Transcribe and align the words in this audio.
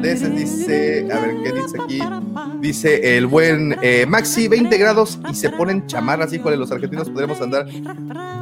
Dice, 0.00 1.08
a 1.12 1.18
ver 1.18 1.34
qué 1.42 1.52
dice 1.52 1.82
aquí, 1.82 2.00
dice 2.60 3.16
el 3.16 3.26
buen 3.26 3.76
eh, 3.82 4.06
Maxi, 4.06 4.46
20 4.46 4.78
grados 4.78 5.18
y 5.28 5.34
se 5.34 5.50
ponen 5.50 5.86
chamarras, 5.88 6.32
híjole, 6.32 6.56
los 6.56 6.70
argentinos 6.70 7.10
podremos 7.10 7.40
andar. 7.40 7.66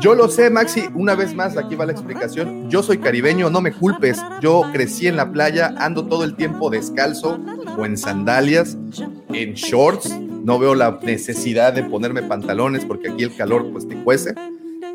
Yo 0.01 0.15
lo 0.15 0.29
sé, 0.29 0.51
Maxi, 0.51 0.85
una 0.95 1.15
vez 1.15 1.35
más, 1.35 1.57
aquí 1.57 1.75
va 1.75 1.87
la 1.87 1.93
explicación, 1.93 2.69
yo 2.69 2.83
soy 2.83 2.99
caribeño, 2.99 3.49
no 3.49 3.63
me 3.63 3.73
culpes, 3.73 4.23
yo 4.43 4.65
crecí 4.71 5.07
en 5.07 5.17
la 5.17 5.33
playa, 5.33 5.75
ando 5.79 6.07
todo 6.07 6.25
el 6.25 6.37
tiempo 6.37 6.69
descalzo 6.69 7.41
o 7.79 7.87
en 7.87 7.97
sandalias, 7.97 8.77
en 9.33 9.55
shorts, 9.55 10.15
no 10.21 10.59
veo 10.59 10.75
la 10.75 11.01
necesidad 11.03 11.73
de 11.73 11.85
ponerme 11.85 12.23
pantalones 12.23 12.85
porque 12.85 13.09
aquí 13.09 13.25
el 13.25 13.35
calor 13.35 13.71
pues 13.73 13.89
te 13.89 13.97
cuece. 13.97 14.35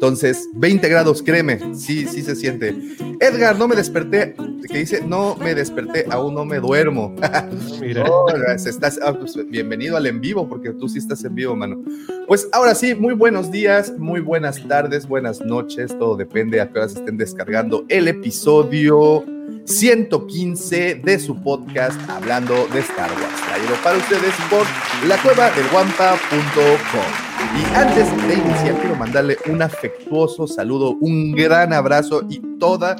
Entonces, 0.01 0.49
20 0.55 0.89
grados, 0.89 1.21
créeme, 1.21 1.59
sí, 1.75 2.07
sí 2.07 2.23
se 2.23 2.35
siente. 2.35 2.75
Edgar, 3.19 3.55
no 3.59 3.67
me 3.67 3.75
desperté, 3.75 4.33
que 4.67 4.79
dice, 4.79 5.03
no 5.05 5.35
me 5.35 5.53
desperté, 5.53 6.07
aún 6.09 6.33
no 6.33 6.43
me 6.43 6.59
duermo. 6.59 7.15
Mira. 7.79 8.05
No, 8.05 8.25
estás, 8.55 8.99
ah, 9.05 9.13
pues, 9.13 9.37
bienvenido 9.47 9.97
al 9.97 10.07
en 10.07 10.19
vivo, 10.19 10.49
porque 10.49 10.71
tú 10.71 10.89
sí 10.89 10.97
estás 10.97 11.23
en 11.23 11.35
vivo, 11.35 11.55
mano. 11.55 11.83
Pues 12.27 12.49
ahora 12.51 12.73
sí, 12.73 12.95
muy 12.95 13.13
buenos 13.13 13.51
días, 13.51 13.93
muy 13.99 14.21
buenas 14.21 14.67
tardes, 14.67 15.07
buenas 15.07 15.39
noches, 15.41 15.95
todo 15.99 16.17
depende 16.17 16.59
a 16.59 16.67
qué 16.71 16.79
horas 16.79 16.95
estén 16.95 17.17
descargando 17.17 17.85
el 17.87 18.07
episodio 18.07 19.23
115 19.65 20.95
de 20.95 21.19
su 21.19 21.39
podcast 21.43 22.01
Hablando 22.09 22.55
de 22.73 22.79
Star 22.79 23.11
Wars, 23.11 23.41
traído 23.45 23.75
para 23.83 23.97
ustedes 23.99 24.33
por 24.49 24.65
la 25.07 25.21
cueva 25.21 25.51
del 25.51 25.67
guampa.com. 25.69 27.30
Y 27.57 27.75
antes 27.75 28.09
de 28.27 28.33
iniciar, 28.33 28.77
quiero 28.79 28.95
mandarle 28.95 29.37
un 29.47 29.61
afectuoso 29.61 30.47
saludo, 30.47 30.91
un 30.99 31.31
gran 31.31 31.73
abrazo 31.73 32.23
y 32.29 32.39
toda, 32.59 32.95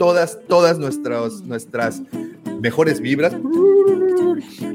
todas, 0.00 0.38
todas 0.48 0.78
nuestras, 0.78 1.42
nuestras 1.42 2.00
mejores 2.62 3.00
vibras 3.02 3.36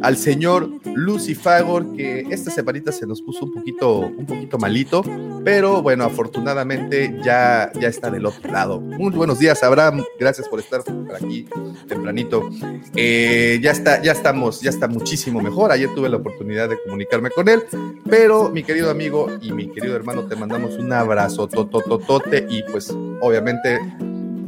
al 0.03 0.17
señor 0.17 0.69
Lucifagor, 0.93 1.95
que 1.95 2.27
esta 2.29 2.51
semanita 2.51 2.91
se 2.91 3.07
nos 3.07 3.23
puso 3.23 3.45
un 3.45 3.53
poquito, 3.55 4.01
un 4.01 4.27
poquito 4.27 4.59
malito, 4.59 5.03
pero 5.43 5.81
bueno, 5.81 6.03
afortunadamente 6.03 7.19
ya, 7.23 7.71
ya 7.73 7.87
está 7.87 8.11
del 8.11 8.27
otro 8.27 8.51
lado. 8.51 8.79
Muy 8.79 9.09
buenos 9.13 9.39
días, 9.39 9.63
Abraham, 9.63 10.03
gracias 10.19 10.47
por 10.47 10.59
estar 10.59 10.83
aquí 11.19 11.47
tempranito. 11.87 12.47
Eh, 12.95 13.59
ya 13.63 13.71
está, 13.71 14.03
ya 14.03 14.11
estamos, 14.11 14.61
ya 14.61 14.69
está 14.69 14.87
muchísimo 14.87 15.41
mejor. 15.41 15.71
Ayer 15.71 15.89
tuve 15.95 16.07
la 16.07 16.17
oportunidad 16.17 16.69
de 16.69 16.77
comunicarme 16.83 17.31
con 17.31 17.49
él, 17.49 17.63
pero 18.07 18.51
mi 18.51 18.63
querido 18.63 18.91
amigo 18.91 19.27
y 19.41 19.51
mi 19.53 19.71
querido 19.71 19.95
hermano, 19.95 20.27
te 20.27 20.35
mandamos 20.35 20.75
un 20.75 20.93
abrazo 20.93 21.47
totototote 21.47 22.45
y 22.47 22.61
pues 22.71 22.95
obviamente 23.21 23.79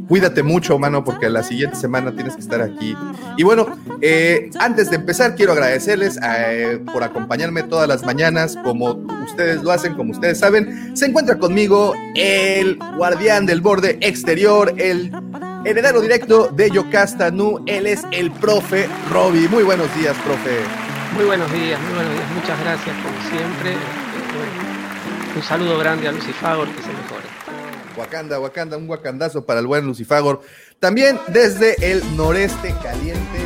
Cuídate 0.08 0.42
mucho, 0.42 0.78
mano, 0.78 1.04
porque 1.04 1.28
la 1.28 1.42
siguiente 1.42 1.76
semana 1.76 2.12
tienes 2.12 2.34
que 2.34 2.40
estar 2.40 2.62
aquí. 2.62 2.96
Y 3.36 3.42
bueno, 3.42 3.66
eh, 4.00 4.48
antes 4.58 4.88
de 4.88 4.96
empezar, 4.96 5.34
quiero 5.34 5.52
agradecerles 5.52 6.18
eh, 6.22 6.80
por 6.90 7.02
acompañarme 7.02 7.62
todas 7.62 7.86
las 7.86 8.04
mañanas, 8.04 8.56
como 8.64 8.92
ustedes 9.26 9.62
lo 9.62 9.70
hacen, 9.70 9.94
como 9.94 10.12
ustedes 10.12 10.38
saben. 10.38 10.96
Se 10.96 11.06
encuentra 11.06 11.38
conmigo 11.38 11.94
el 12.14 12.78
guardián 12.96 13.44
del 13.44 13.60
borde 13.60 13.98
exterior, 14.00 14.74
el 14.78 15.12
heredero 15.66 16.00
directo 16.00 16.48
de 16.48 16.70
Yocasta 16.70 17.30
Nu. 17.30 17.62
Él 17.66 17.86
es 17.86 18.02
el 18.10 18.30
profe 18.30 18.88
Roby. 19.12 19.46
Muy 19.48 19.62
buenos 19.62 19.94
días, 19.94 20.16
profe. 20.24 20.56
Muy 21.14 21.26
buenos 21.26 21.52
días, 21.52 21.78
muy 21.82 21.94
buenos 21.94 22.14
días. 22.14 22.30
Muchas 22.34 22.60
gracias, 22.60 22.96
como 23.02 23.30
siempre. 23.30 23.76
Un 25.36 25.42
saludo 25.42 25.78
grande 25.78 26.08
a 26.08 26.12
Lucifagor, 26.12 26.66
que 26.68 26.82
se. 26.82 26.97
Wakanda, 27.98 28.38
Wakanda, 28.38 28.76
un 28.76 28.88
wakandazo 28.88 29.44
para 29.44 29.60
el 29.60 29.66
buen 29.66 29.84
Lucifagor. 29.86 30.40
También 30.78 31.18
desde 31.28 31.90
el 31.90 32.16
noreste 32.16 32.74
caliente, 32.82 33.38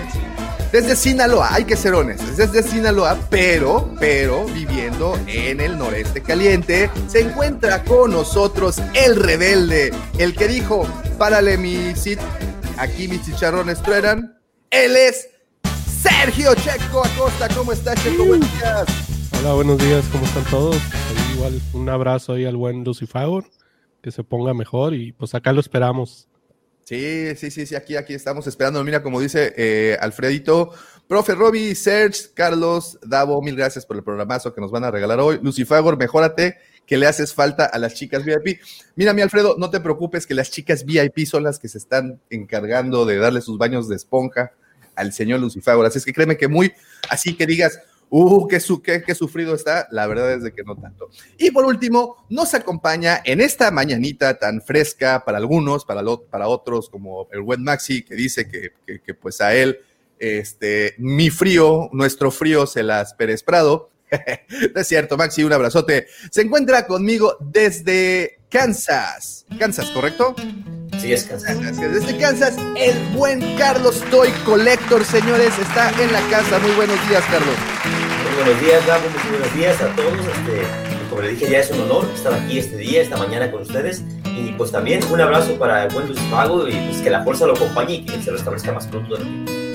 desde 0.70 0.94
Sinaloa, 0.96 1.54
hay 1.54 1.64
que 1.64 1.76
ser 1.76 1.94
honestos, 1.94 2.36
desde 2.36 2.62
Sinaloa, 2.62 3.18
pero, 3.30 3.90
pero 3.98 4.44
viviendo 4.46 5.18
en 5.26 5.60
el 5.60 5.78
noreste 5.78 6.22
caliente, 6.22 6.90
se 7.08 7.20
encuentra 7.20 7.82
con 7.84 8.10
nosotros 8.10 8.80
el 8.94 9.16
rebelde, 9.16 9.92
el 10.18 10.34
que 10.34 10.48
dijo, 10.48 10.86
párale 11.18 11.56
mi 11.56 11.94
sit, 11.96 12.18
aquí 12.78 13.08
mis 13.08 13.24
chicharrones 13.24 13.82
truenan. 13.82 14.38
Él 14.70 14.96
es 14.96 15.28
Sergio 16.02 16.54
Checo 16.54 17.04
Acosta. 17.04 17.48
¿Cómo 17.54 17.72
estás, 17.72 18.02
Checo? 18.02 18.24
Buenos 18.24 18.52
días. 18.54 18.84
Hola, 19.38 19.54
buenos 19.54 19.78
días, 19.78 20.04
¿cómo 20.12 20.24
están 20.24 20.44
todos? 20.44 20.76
Ahí 20.76 21.34
igual 21.34 21.60
un 21.72 21.88
abrazo 21.88 22.34
ahí 22.34 22.44
al 22.44 22.56
buen 22.56 22.84
Lucifagor, 22.84 23.44
que 24.02 24.10
se 24.10 24.24
ponga 24.24 24.52
mejor 24.52 24.94
y 24.94 25.12
pues 25.12 25.34
acá 25.34 25.52
lo 25.52 25.60
esperamos. 25.60 26.28
Sí, 26.84 27.34
sí, 27.36 27.50
sí, 27.52 27.64
sí, 27.64 27.76
aquí, 27.76 27.94
aquí 27.96 28.12
estamos 28.12 28.46
esperando. 28.48 28.82
Mira, 28.82 29.02
como 29.02 29.20
dice 29.20 29.54
eh, 29.56 29.96
Alfredito, 30.00 30.72
profe 31.06 31.34
Roby, 31.34 31.74
Serge, 31.76 32.30
Carlos, 32.34 32.98
Davo, 33.06 33.40
mil 33.40 33.56
gracias 33.56 33.86
por 33.86 33.96
el 33.96 34.02
programazo 34.02 34.52
que 34.52 34.60
nos 34.60 34.72
van 34.72 34.84
a 34.84 34.90
regalar 34.90 35.20
hoy. 35.20 35.38
Lucifagor, 35.40 35.96
mejórate, 35.96 36.56
que 36.84 36.98
le 36.98 37.06
haces 37.06 37.32
falta 37.32 37.64
a 37.66 37.78
las 37.78 37.94
chicas 37.94 38.24
VIP. 38.24 38.60
Mira, 38.96 39.14
mi 39.14 39.22
Alfredo, 39.22 39.54
no 39.58 39.70
te 39.70 39.78
preocupes 39.78 40.26
que 40.26 40.34
las 40.34 40.50
chicas 40.50 40.84
VIP 40.84 41.24
son 41.24 41.44
las 41.44 41.60
que 41.60 41.68
se 41.68 41.78
están 41.78 42.20
encargando 42.30 43.06
de 43.06 43.16
darle 43.18 43.40
sus 43.40 43.58
baños 43.58 43.88
de 43.88 43.94
esponja 43.94 44.52
al 44.96 45.12
señor 45.12 45.40
Lucifagor. 45.40 45.86
Así 45.86 45.98
es 45.98 46.04
que 46.04 46.12
créeme 46.12 46.36
que 46.36 46.48
muy, 46.48 46.72
así 47.08 47.34
que 47.34 47.46
digas, 47.46 47.78
uh, 48.12 48.46
qué, 48.46 48.60
su, 48.60 48.82
qué, 48.82 49.02
qué 49.02 49.14
sufrido 49.14 49.54
está, 49.54 49.88
la 49.90 50.06
verdad 50.06 50.34
es 50.34 50.42
de 50.42 50.52
que 50.52 50.62
no 50.62 50.76
tanto. 50.76 51.08
Y 51.38 51.50
por 51.50 51.64
último, 51.64 52.26
nos 52.28 52.52
acompaña 52.52 53.22
en 53.24 53.40
esta 53.40 53.70
mañanita 53.70 54.38
tan 54.38 54.60
fresca 54.60 55.24
para 55.24 55.38
algunos, 55.38 55.86
para, 55.86 56.02
lo, 56.02 56.22
para 56.22 56.46
otros, 56.46 56.90
como 56.90 57.26
el 57.32 57.40
buen 57.40 57.62
Maxi, 57.62 58.02
que 58.02 58.14
dice 58.14 58.46
que, 58.48 58.72
que, 59.00 59.14
pues 59.14 59.40
a 59.40 59.54
él, 59.54 59.80
este, 60.18 60.94
mi 60.98 61.30
frío, 61.30 61.88
nuestro 61.92 62.30
frío 62.30 62.66
se 62.66 62.82
las 62.82 63.14
Pérez 63.14 63.42
Prado. 63.42 63.88
es 64.10 64.86
cierto, 64.86 65.16
Maxi, 65.16 65.42
un 65.42 65.52
abrazote. 65.54 66.06
Se 66.30 66.42
encuentra 66.42 66.86
conmigo 66.86 67.38
desde 67.40 68.40
Kansas. 68.50 69.46
Kansas, 69.58 69.88
¿correcto? 69.90 70.36
Sí, 71.02 71.12
es 71.12 71.24
Kansas. 71.24 71.76
Desde 71.80 72.16
Kansas, 72.16 72.56
el 72.76 72.96
buen 73.16 73.56
Carlos 73.56 74.00
Toy 74.08 74.30
Collector, 74.44 75.04
señores, 75.04 75.52
está 75.58 75.90
en 76.00 76.12
la 76.12 76.20
casa. 76.30 76.60
Muy 76.60 76.70
buenos 76.76 76.96
días, 77.08 77.24
Carlos. 77.28 77.56
Muy 78.24 78.44
buenos 78.44 78.62
días, 78.62 78.86
Gabo. 78.86 79.02
Muy 79.10 79.38
buenos 79.38 79.54
días 79.56 79.82
a 79.82 79.88
todos. 79.96 80.12
Este, 80.12 80.62
como 81.10 81.22
le 81.22 81.30
dije, 81.30 81.50
ya 81.50 81.58
es 81.58 81.72
un 81.72 81.80
honor 81.80 82.08
estar 82.14 82.32
aquí 82.32 82.60
este 82.60 82.76
día, 82.76 83.02
esta 83.02 83.16
mañana 83.16 83.50
con 83.50 83.62
ustedes. 83.62 84.04
Y 84.26 84.52
pues 84.52 84.70
también 84.70 85.00
un 85.10 85.20
abrazo 85.20 85.58
para 85.58 85.86
el 85.86 85.92
buen 85.92 86.06
Luis 86.06 86.20
Pago 86.30 86.68
y 86.68 86.72
pues 86.72 86.98
que 86.98 87.10
la 87.10 87.24
fuerza 87.24 87.46
lo 87.46 87.54
acompañe 87.54 87.94
y 87.94 88.04
que 88.04 88.22
se 88.22 88.30
restablezca 88.30 88.70
más 88.70 88.86
pronto 88.86 89.16
lo 89.16 89.24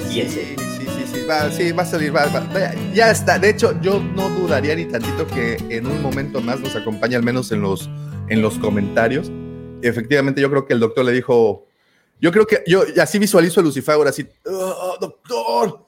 piense. 0.07 0.55
Sí, 0.55 0.85
sí, 0.87 1.05
sí, 1.13 1.25
va, 1.29 1.51
sí, 1.51 1.73
va 1.73 1.83
a 1.83 1.85
salir, 1.85 2.15
va, 2.15 2.27
va, 2.27 2.73
ya 2.93 3.11
está. 3.11 3.37
De 3.37 3.49
hecho, 3.49 3.77
yo 3.81 3.99
no 3.99 4.29
dudaría 4.29 4.75
ni 4.75 4.85
tantito 4.85 5.27
que 5.27 5.57
en 5.71 5.87
un 5.87 6.01
momento 6.01 6.39
más 6.39 6.61
nos 6.61 6.73
acompañe, 6.77 7.17
al 7.17 7.23
menos 7.23 7.51
en 7.51 7.63
los, 7.63 7.89
en 8.29 8.41
los 8.41 8.57
comentarios. 8.59 9.29
Efectivamente, 9.81 10.41
yo 10.41 10.49
creo 10.49 10.65
que 10.65 10.73
el 10.73 10.79
doctor 10.79 11.05
le 11.05 11.11
dijo, 11.11 11.67
yo 12.19 12.31
creo 12.31 12.47
que 12.47 12.63
yo 12.65 12.83
así 13.01 13.19
visualizo 13.19 13.59
a 13.59 13.63
Lucifagor, 13.63 14.07
así, 14.07 14.27
oh, 14.45 14.97
doctor, 14.99 15.85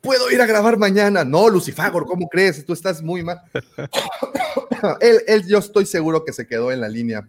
puedo 0.00 0.30
ir 0.30 0.40
a 0.40 0.46
grabar 0.46 0.76
mañana. 0.76 1.24
No, 1.24 1.48
Lucifagor, 1.48 2.04
¿cómo 2.06 2.28
crees? 2.28 2.64
Tú 2.64 2.72
estás 2.72 3.02
muy 3.02 3.22
mal. 3.22 3.40
él, 5.00 5.22
él, 5.26 5.46
yo 5.46 5.58
estoy 5.58 5.86
seguro 5.86 6.24
que 6.24 6.32
se 6.32 6.46
quedó 6.46 6.72
en 6.72 6.80
la 6.80 6.88
línea. 6.88 7.28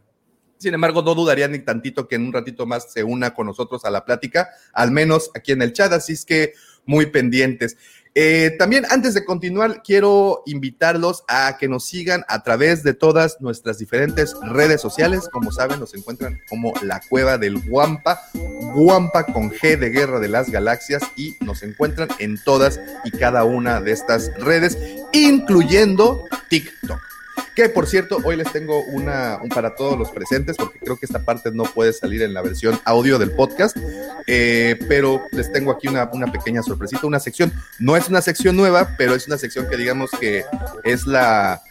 Sin 0.57 0.73
embargo, 0.73 1.01
no 1.01 1.15
dudaría 1.15 1.47
ni 1.47 1.59
tantito 1.59 2.07
que 2.07 2.15
en 2.15 2.25
un 2.25 2.33
ratito 2.33 2.65
más 2.65 2.91
se 2.91 3.03
una 3.03 3.33
con 3.33 3.47
nosotros 3.47 3.85
a 3.85 3.91
la 3.91 4.03
plática, 4.03 4.49
al 4.73 4.91
menos 4.91 5.31
aquí 5.33 5.53
en 5.53 5.61
el 5.61 5.71
chat, 5.71 5.93
así 5.93 6.13
es 6.13 6.25
que 6.25 6.53
muy 6.85 7.05
pendientes. 7.05 7.77
Eh, 8.15 8.55
también 8.57 8.85
antes 8.89 9.13
de 9.13 9.23
continuar, 9.23 9.81
quiero 9.83 10.43
invitarlos 10.45 11.23
a 11.27 11.57
que 11.57 11.67
nos 11.67 11.85
sigan 11.85 12.25
a 12.27 12.43
través 12.43 12.83
de 12.83 12.93
todas 12.93 13.39
nuestras 13.39 13.77
diferentes 13.77 14.35
redes 14.41 14.81
sociales. 14.81 15.29
Como 15.31 15.51
saben, 15.51 15.79
nos 15.79 15.93
encuentran 15.93 16.39
como 16.49 16.73
la 16.81 17.01
cueva 17.07 17.37
del 17.37 17.59
Guampa. 17.59 18.19
Guampa 18.73 19.25
con 19.25 19.51
G 19.51 19.77
de 19.77 19.89
Guerra 19.89 20.19
de 20.19 20.27
las 20.27 20.49
Galaxias 20.49 21.03
y 21.15 21.35
nos 21.41 21.63
encuentran 21.63 22.09
en 22.19 22.41
todas 22.43 22.79
y 23.03 23.11
cada 23.11 23.43
una 23.43 23.81
de 23.81 23.91
estas 23.91 24.31
redes, 24.39 24.77
incluyendo 25.13 26.25
TikTok. 26.49 26.99
Que 27.59 27.67
por 27.67 27.87
cierto, 27.87 28.19
hoy 28.23 28.37
les 28.37 28.49
tengo 28.53 28.85
una 28.85 29.37
un 29.43 29.49
para 29.49 29.75
todos 29.75 29.99
los 29.99 30.11
presentes, 30.11 30.55
porque 30.55 30.79
creo 30.79 30.95
que 30.95 31.05
esta 31.05 31.25
parte 31.25 31.51
no 31.51 31.65
puede 31.65 31.91
salir 31.91 32.21
en 32.21 32.33
la 32.33 32.41
versión 32.41 32.79
audio 32.85 33.19
del 33.19 33.31
podcast, 33.31 33.75
eh, 34.27 34.79
pero 34.87 35.21
les 35.33 35.51
tengo 35.51 35.69
aquí 35.69 35.89
una, 35.89 36.09
una 36.13 36.31
pequeña 36.31 36.63
sorpresita, 36.63 37.05
una 37.05 37.19
sección. 37.19 37.51
No 37.77 37.97
es 37.97 38.07
una 38.07 38.21
sección 38.21 38.55
nueva, 38.55 38.95
pero 38.97 39.13
es 39.13 39.27
una 39.27 39.37
sección 39.37 39.67
que 39.69 39.75
digamos 39.75 40.09
que 40.21 40.45
es 40.85 41.05
la, 41.05 41.61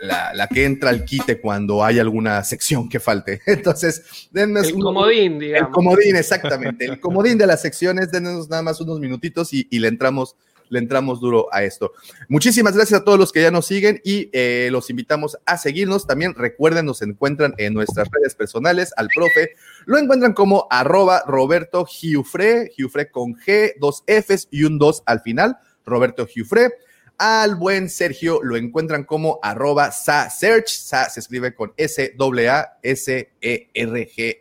la, 0.00 0.32
la, 0.32 0.46
que 0.46 0.64
entra 0.64 0.88
al 0.88 1.04
quite 1.04 1.38
cuando 1.38 1.84
hay 1.84 1.98
alguna 1.98 2.42
sección 2.42 2.88
que 2.88 2.98
falte. 2.98 3.42
Entonces, 3.46 4.30
dennos 4.30 4.68
el 4.68 4.78
comodín, 4.78 5.38
digamos. 5.38 5.68
El 5.68 5.74
comodín, 5.74 6.16
exactamente. 6.16 6.86
El 6.86 7.00
comodín 7.00 7.36
de 7.36 7.46
las 7.46 7.60
secciones, 7.60 8.10
dennos 8.10 8.48
nada 8.48 8.62
más 8.62 8.80
unos 8.80 8.98
minutitos 8.98 9.52
y, 9.52 9.68
y 9.70 9.78
le 9.78 9.88
entramos 9.88 10.36
le 10.74 10.80
entramos 10.80 11.20
duro 11.20 11.48
a 11.52 11.62
esto. 11.62 11.92
Muchísimas 12.28 12.74
gracias 12.74 13.00
a 13.00 13.04
todos 13.04 13.18
los 13.18 13.32
que 13.32 13.40
ya 13.40 13.50
nos 13.50 13.66
siguen 13.66 14.00
y 14.04 14.28
eh, 14.32 14.68
los 14.70 14.90
invitamos 14.90 15.38
a 15.46 15.56
seguirnos. 15.56 16.06
También 16.06 16.34
recuerden, 16.34 16.84
nos 16.84 17.00
encuentran 17.00 17.54
en 17.56 17.72
nuestras 17.72 18.08
redes 18.10 18.34
personales. 18.34 18.92
Al 18.96 19.08
profe 19.14 19.54
lo 19.86 19.96
encuentran 19.98 20.34
como 20.34 20.66
arroba 20.70 21.22
Roberto 21.26 21.86
Giufre, 21.86 22.70
Giufre 22.76 23.10
con 23.10 23.34
G, 23.34 23.74
dos 23.78 24.02
Fs 24.06 24.48
y 24.50 24.64
un 24.64 24.78
2 24.78 25.04
al 25.06 25.20
final. 25.20 25.56
Roberto 25.86 26.26
Giufre. 26.26 26.74
Al 27.16 27.54
buen 27.54 27.88
Sergio 27.88 28.40
lo 28.42 28.56
encuentran 28.56 29.04
como 29.04 29.38
arroba 29.40 29.92
sa 29.92 30.28
search, 30.28 30.66
sa 30.66 31.08
se 31.08 31.20
escribe 31.20 31.54
con 31.54 31.72
S-A-S-E-R-G-E, 31.76 32.20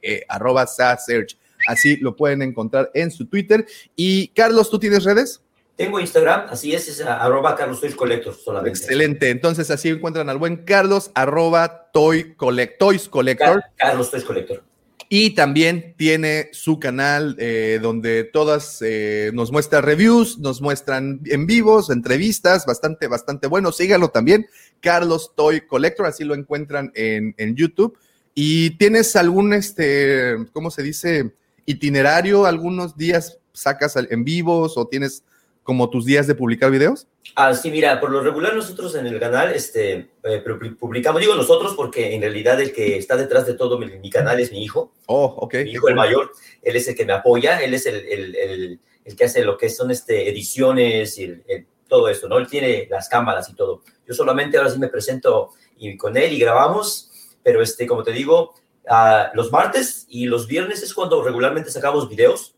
-E, 0.02 0.24
arroba 0.28 0.66
sa 0.66 0.98
search. 0.98 1.38
Así 1.68 1.98
lo 1.98 2.16
pueden 2.16 2.42
encontrar 2.42 2.90
en 2.96 3.12
su 3.12 3.28
Twitter. 3.28 3.68
Y 3.96 4.30
Carlos, 4.30 4.72
¿tú 4.72 4.80
tienes 4.80 5.04
redes? 5.04 5.43
Tengo 5.76 6.00
Instagram, 6.00 6.46
así 6.50 6.74
es, 6.74 6.88
es 6.88 7.02
arroba 7.02 7.56
Carlos 7.56 7.82
Toys 7.82 7.96
Collector 7.96 8.36
solamente. 8.36 8.78
Excelente, 8.78 9.30
entonces 9.32 9.72
así 9.72 9.90
encuentran 9.90 10.30
al 10.30 10.38
buen 10.38 10.58
Carlos, 10.58 11.10
arroba 11.16 11.90
Toy 11.92 12.36
Collect, 12.36 12.78
Toys 12.78 13.10
Collector. 13.10 13.62
Car 13.62 13.72
Carlos 13.76 14.12
Toys 14.12 14.24
Collector. 14.24 14.64
Y 15.10 15.32
también 15.32 15.96
tiene 15.98 16.50
su 16.54 16.80
canal 16.80 17.36
eh, 17.40 17.80
donde 17.82 18.24
todas 18.24 18.80
eh, 18.82 19.32
nos 19.34 19.52
muestra 19.52 19.82
reviews, 19.82 20.38
nos 20.40 20.62
muestran 20.62 21.22
en 21.26 21.48
vivos, 21.48 21.90
entrevistas, 21.90 22.66
bastante, 22.66 23.08
bastante 23.08 23.48
bueno. 23.48 23.72
Síganlo 23.72 24.10
también, 24.10 24.48
Carlos 24.80 25.34
Toy 25.36 25.62
Collector, 25.62 26.06
así 26.06 26.24
lo 26.24 26.36
encuentran 26.36 26.92
en, 26.96 27.34
en 27.38 27.56
YouTube. 27.56 27.98
¿Y 28.36 28.78
tienes 28.78 29.16
algún, 29.16 29.54
este, 29.54 30.36
cómo 30.52 30.72
se 30.72 30.84
dice, 30.84 31.34
itinerario? 31.66 32.46
¿Algunos 32.46 32.98
días 32.98 33.40
sacas 33.54 33.96
en 33.96 34.24
vivos 34.24 34.78
o 34.78 34.88
tienes 34.88 35.24
como 35.64 35.90
tus 35.90 36.06
días 36.06 36.28
de 36.28 36.36
publicar 36.36 36.70
videos? 36.70 37.08
Ah, 37.36 37.54
sí, 37.54 37.72
mira, 37.72 38.00
por 38.00 38.12
lo 38.12 38.22
regular 38.22 38.54
nosotros 38.56 38.96
en 38.96 39.08
el 39.08 39.20
canal 39.20 39.54
este, 39.54 40.12
eh, 40.24 40.44
publicamos, 40.80 41.22
digo 41.22 41.36
nosotros 41.36 41.74
porque 41.76 42.14
en 42.14 42.22
realidad 42.22 42.62
el 42.62 42.74
que 42.74 42.98
está 42.98 43.16
detrás 43.16 43.48
de 43.48 43.56
todo 43.56 43.80
mi, 43.80 43.88
mi 43.88 44.10
canal 44.10 44.40
es 44.40 44.52
mi 44.52 44.64
hijo. 44.64 44.92
Oh, 45.08 45.34
ok. 45.40 45.56
Mi 45.64 45.72
hijo, 45.72 45.88
el 45.88 45.96
mayor, 45.96 46.32
él 46.62 46.76
es 46.76 46.88
el 46.88 46.96
que 46.96 47.06
me 47.06 47.14
apoya, 47.14 47.64
él 47.64 47.74
es 47.74 47.86
el, 47.86 47.96
el, 47.96 48.36
el, 48.36 48.80
el 49.06 49.16
que 49.16 49.26
hace 49.26 49.44
lo 49.44 49.58
que 49.58 49.70
son 49.70 49.90
este, 49.90 50.30
ediciones 50.30 51.18
y 51.18 51.42
todo 51.88 52.10
esto, 52.10 52.28
¿no? 52.28 52.38
Él 52.38 52.48
tiene 52.48 52.88
las 52.90 53.08
cámaras 53.08 53.50
y 53.50 53.56
todo. 53.56 53.84
Yo 54.08 54.14
solamente 54.14 54.58
ahora 54.58 54.70
sí 54.70 54.80
me 54.80 54.90
presento 54.90 55.52
y 55.78 55.96
con 55.96 56.18
él 56.18 56.34
y 56.34 56.40
grabamos, 56.40 57.12
pero 57.42 57.62
este, 57.62 57.88
como 57.88 58.04
te 58.04 58.12
digo, 58.12 58.54
uh, 58.90 59.36
los 59.36 59.52
martes 59.52 60.06
y 60.10 60.26
los 60.26 60.48
viernes 60.48 60.84
es 60.84 60.94
cuando 60.94 61.24
regularmente 61.24 61.72
sacamos 61.72 62.10
videos 62.10 62.56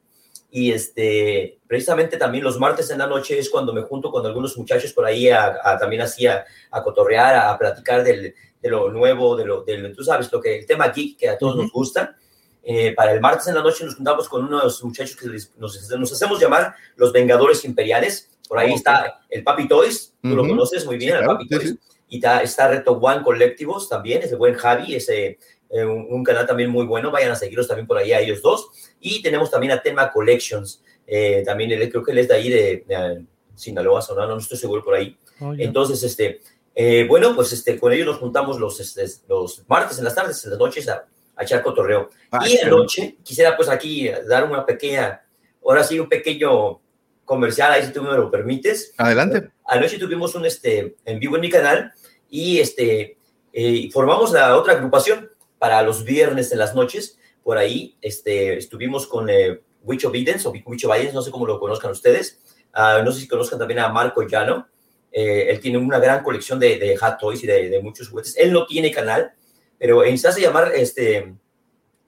y 0.55 0.71
este, 0.71 1.59
precisamente 1.67 2.15
también 2.15 2.45
los 2.45 2.57
martes 2.57 2.89
en 2.89 2.99
la 2.99 3.07
noche 3.07 3.37
es 3.37 3.49
cuando 3.49 3.73
me 3.73 3.81
junto 3.81 4.09
con 4.09 4.25
algunos 4.25 4.57
muchachos 4.57 4.93
por 4.93 5.05
ahí 5.05 5.29
a, 5.29 5.59
a 5.61 5.77
también 5.77 6.01
así 6.01 6.25
a, 6.27 6.45
a, 6.71 6.81
cotorrear, 6.81 7.35
a, 7.35 7.57
platicar 7.57 8.05
del, 8.05 8.33
de 8.61 8.69
lo 8.69 8.89
nuevo, 8.89 9.35
de 9.35 9.43
lo, 9.43 9.63
de, 9.63 9.89
tú 9.89 10.05
sabes, 10.05 10.31
lo 10.31 10.39
que 10.39 10.59
el 10.59 10.65
tema 10.65 10.87
geek 10.87 11.17
que 11.17 11.27
a 11.27 11.37
todos 11.37 11.55
uh 11.55 11.57
-huh. 11.57 11.63
nos 11.63 11.71
gusta. 11.73 12.15
Eh, 12.63 12.93
para 12.95 13.11
el 13.11 13.19
martes 13.19 13.47
en 13.47 13.55
la 13.55 13.61
noche 13.61 13.83
nos 13.83 13.95
juntamos 13.95 14.29
con 14.29 14.45
unos 14.45 14.81
muchachos 14.81 15.17
que 15.17 15.27
les, 15.27 15.53
nos, 15.57 15.89
nos, 15.89 16.13
hacemos 16.13 16.39
llamar 16.39 16.73
los 16.95 17.11
Vengadores 17.11 17.65
Imperiales. 17.65 18.29
Por 18.47 18.57
ahí 18.57 18.71
oh, 18.71 18.75
está 18.75 19.25
el 19.29 19.43
Papi 19.43 19.67
Toys, 19.67 20.13
tú 20.21 20.29
uh 20.29 20.31
-huh. 20.31 20.35
lo 20.37 20.47
conoces 20.47 20.85
muy 20.85 20.95
bien, 20.97 21.17
sí, 21.17 21.19
el 21.19 21.25
Papi 21.25 21.47
claro, 21.49 21.63
Toys. 21.63 21.71
Sí, 21.73 21.79
sí. 21.81 21.97
Y 22.07 22.15
está, 22.15 22.41
está 22.41 22.69
Reto 22.69 22.93
One 22.93 23.23
Colectivos 23.23 23.89
también, 23.89 24.21
es 24.21 24.31
el 24.31 24.37
buen 24.37 24.53
Javi, 24.53 24.95
ese 24.95 25.37
eh, 25.69 25.83
un, 25.83 26.07
un, 26.09 26.23
canal 26.23 26.45
también 26.45 26.69
muy 26.69 26.85
bueno, 26.85 27.11
vayan 27.11 27.31
a 27.31 27.35
seguirlos 27.35 27.67
también 27.67 27.87
por 27.87 27.97
ahí 27.97 28.13
a 28.13 28.21
ellos 28.21 28.41
dos. 28.41 28.69
Y 28.99 29.21
tenemos 29.21 29.51
también 29.51 29.73
a 29.73 29.81
Tema 29.81 30.11
Collections, 30.11 30.83
eh, 31.05 31.43
también 31.45 31.71
él, 31.71 31.89
creo 31.89 32.03
que 32.03 32.11
él 32.11 32.17
es 32.19 32.27
de 32.27 32.35
ahí 32.35 32.49
de, 32.49 32.83
de 32.87 33.25
Sinaloa, 33.55 34.01
Sonora, 34.01 34.27
no 34.27 34.37
estoy 34.37 34.57
seguro 34.57 34.83
por 34.83 34.95
ahí. 34.95 35.17
Oh, 35.39 35.53
yeah. 35.53 35.65
Entonces, 35.65 36.01
este, 36.03 36.41
eh, 36.73 37.05
bueno, 37.07 37.35
pues 37.35 37.53
este, 37.53 37.79
con 37.79 37.93
ellos 37.93 38.07
nos 38.07 38.17
juntamos 38.17 38.59
los, 38.59 38.79
este, 38.79 39.05
los 39.27 39.63
martes 39.67 39.97
en 39.97 40.03
las 40.03 40.15
tardes, 40.15 40.43
en 40.43 40.51
las 40.51 40.59
noches 40.59 40.89
a, 40.89 41.05
a 41.35 41.43
echar 41.43 41.61
cotorreo. 41.61 42.09
Ah, 42.31 42.47
y 42.47 42.57
anoche 42.57 43.17
quisiera 43.23 43.55
pues 43.55 43.69
aquí 43.69 44.09
dar 44.27 44.43
una 44.43 44.65
pequeña, 44.65 45.21
ahora 45.63 45.83
sí, 45.83 45.99
un 45.99 46.09
pequeño 46.09 46.81
comercial, 47.23 47.71
ahí 47.71 47.83
si 47.83 47.91
tú 47.91 48.03
me 48.03 48.11
lo 48.13 48.29
permites. 48.31 48.93
Adelante. 48.97 49.49
Anoche 49.65 49.97
tuvimos 49.97 50.35
un 50.35 50.45
este, 50.45 50.95
en 51.05 51.19
vivo 51.19 51.35
en 51.35 51.41
mi 51.41 51.49
canal 51.49 51.91
y 52.29 52.59
este, 52.59 53.17
eh, 53.51 53.89
formamos 53.91 54.31
la 54.31 54.57
otra 54.57 54.73
agrupación 54.73 55.29
para 55.57 55.81
los 55.81 56.03
viernes 56.03 56.51
en 56.51 56.59
las 56.59 56.75
noches. 56.75 57.17
Por 57.45 57.59
ahí 57.59 57.95
este, 58.01 58.57
estuvimos 58.57 59.05
con 59.05 59.29
eh, 59.29 59.61
Witch 59.83 60.03
Obedience 60.05 60.47
o 60.47 60.51
Witch 60.51 60.83
Obedience, 60.85 61.13
no 61.13 61.21
sé 61.21 61.29
cómo 61.29 61.45
lo 61.45 61.59
conozcan 61.59 61.91
ustedes. 61.91 62.39
Uh, 62.75 63.03
no 63.03 63.11
sé 63.11 63.21
si 63.21 63.27
conozcan 63.27 63.59
también 63.59 63.81
a 63.81 63.89
Marco 63.89 64.23
Llano. 64.23 64.67
Eh, 65.11 65.45
él 65.51 65.59
tiene 65.59 65.77
una 65.77 65.99
gran 65.99 66.23
colección 66.23 66.59
de, 66.59 66.79
de 66.79 66.97
hot 66.97 67.19
toys 67.19 67.43
y 67.43 67.45
de, 67.45 67.69
de, 67.69 67.81
muchos 67.83 68.09
juguetes. 68.09 68.35
Él 68.35 68.51
no 68.51 68.65
tiene 68.65 68.89
canal, 68.89 69.31
pero 69.77 70.03
en 70.03 70.17
se 70.17 70.27
hace 70.27 70.41
llamar, 70.41 70.71
este, 70.73 71.35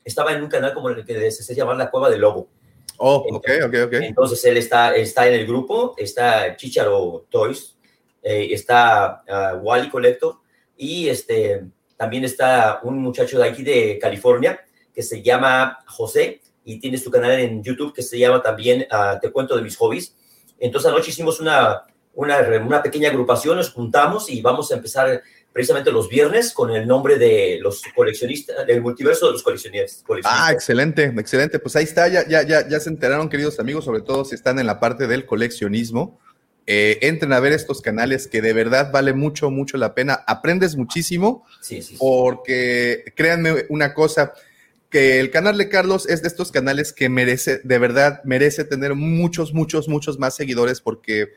estaba 0.03 0.33
en 0.33 0.41
un 0.41 0.49
canal 0.49 0.73
como 0.73 0.89
el 0.89 1.05
que 1.05 1.29
se 1.29 1.43
hace 1.43 1.53
llamar 1.53 1.77
La 1.77 1.91
Cueva 1.91 2.09
del 2.09 2.21
Lobo. 2.21 2.49
Oh, 2.97 3.23
ok, 3.31 3.47
ok, 3.67 3.75
ok. 3.85 3.93
Entonces 3.93 4.43
él 4.43 4.57
está, 4.57 4.95
está 4.95 5.27
en 5.27 5.35
el 5.35 5.45
grupo, 5.45 5.93
está 5.99 6.55
Chicharo 6.55 7.27
Toys, 7.29 7.77
eh, 8.23 8.47
está 8.53 9.21
uh, 9.29 9.57
Wally 9.57 9.91
Collector 9.91 10.37
y 10.75 11.09
este, 11.09 11.63
también 11.95 12.23
está 12.23 12.79
un 12.81 12.97
muchacho 12.97 13.37
de 13.37 13.47
aquí 13.47 13.61
de 13.61 13.99
California 14.01 14.59
que 14.97 15.03
se 15.03 15.21
llama 15.21 15.77
José 15.85 16.41
y 16.65 16.79
tiene 16.79 16.97
su 16.97 17.11
canal 17.11 17.39
en 17.39 17.61
YouTube 17.61 17.93
que 17.93 18.01
se 18.01 18.17
llama 18.17 18.41
también 18.41 18.87
uh, 18.91 19.19
Te 19.21 19.31
cuento 19.31 19.55
de 19.55 19.61
mis 19.61 19.77
hobbies. 19.77 20.15
Entonces 20.57 20.89
anoche 20.89 21.11
hicimos 21.11 21.39
una, 21.39 21.83
una, 22.15 22.39
una, 22.65 22.81
pequeña 22.81 23.09
agrupación, 23.09 23.57
nos 23.57 23.69
juntamos 23.69 24.27
y 24.27 24.41
vamos 24.41 24.71
a 24.71 24.75
empezar 24.75 25.21
precisamente 25.53 25.91
los 25.91 26.09
viernes 26.09 26.51
con 26.51 26.71
el 26.71 26.87
nombre 26.87 27.19
de 27.19 27.59
los 27.61 27.83
coleccionistas, 27.95 28.65
del 28.65 28.81
multiverso 28.81 29.27
de 29.27 29.33
los 29.33 29.43
coleccionistas. 29.43 30.03
Ah, 30.23 30.51
excelente, 30.51 31.03
excelente. 31.03 31.59
Pues 31.59 31.75
ahí 31.75 31.83
está, 31.83 32.07
ya, 32.07 32.27
ya, 32.27 32.41
ya, 32.41 32.67
ya 32.67 32.79
se 32.79 32.89
enteraron, 32.89 33.29
queridos 33.29 33.59
amigos, 33.59 33.85
sobre 33.85 34.01
todo 34.01 34.25
si 34.25 34.33
están 34.33 34.57
en 34.57 34.65
la 34.65 34.79
parte 34.79 35.05
del 35.05 35.27
coleccionismo. 35.27 36.19
Eh, 36.65 36.97
entren 37.03 37.33
a 37.33 37.39
ver 37.39 37.53
estos 37.53 37.81
canales 37.81 38.27
que 38.27 38.41
de 38.41 38.51
verdad 38.51 38.91
vale 38.91 39.13
mucho, 39.13 39.51
mucho 39.51 39.77
la 39.77 39.93
pena. 39.93 40.23
Aprendes 40.25 40.75
muchísimo 40.75 41.45
sí, 41.61 41.83
sí, 41.83 41.93
sí. 41.93 41.97
porque 41.99 43.13
créanme 43.15 43.65
una 43.69 43.93
cosa, 43.93 44.33
que 44.89 45.19
el 45.19 45.31
canal 45.31 45.57
de 45.57 45.69
Carlos 45.69 46.07
es 46.07 46.21
de 46.21 46.27
estos 46.27 46.51
canales 46.51 46.93
que 46.93 47.09
merece, 47.09 47.59
de 47.63 47.79
verdad, 47.79 48.21
merece 48.23 48.63
tener 48.63 48.95
muchos, 48.95 49.53
muchos, 49.53 49.87
muchos 49.87 50.17
más 50.17 50.35
seguidores 50.35 50.81
porque 50.81 51.29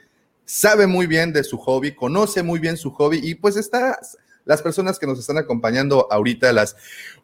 sabe 0.45 0.87
muy 0.87 1.07
bien 1.07 1.33
de 1.33 1.45
su 1.45 1.59
hobby, 1.59 1.95
conoce 1.95 2.43
muy 2.43 2.59
bien 2.61 2.77
su 2.77 2.91
hobby 2.93 3.21
y 3.23 3.35
pues 3.35 3.57
está, 3.57 3.99
las 4.45 4.63
personas 4.63 4.99
que 4.99 5.07
nos 5.07 5.19
están 5.19 5.39
acompañando 5.39 6.09
ahorita, 6.11 6.53
las 6.53 6.77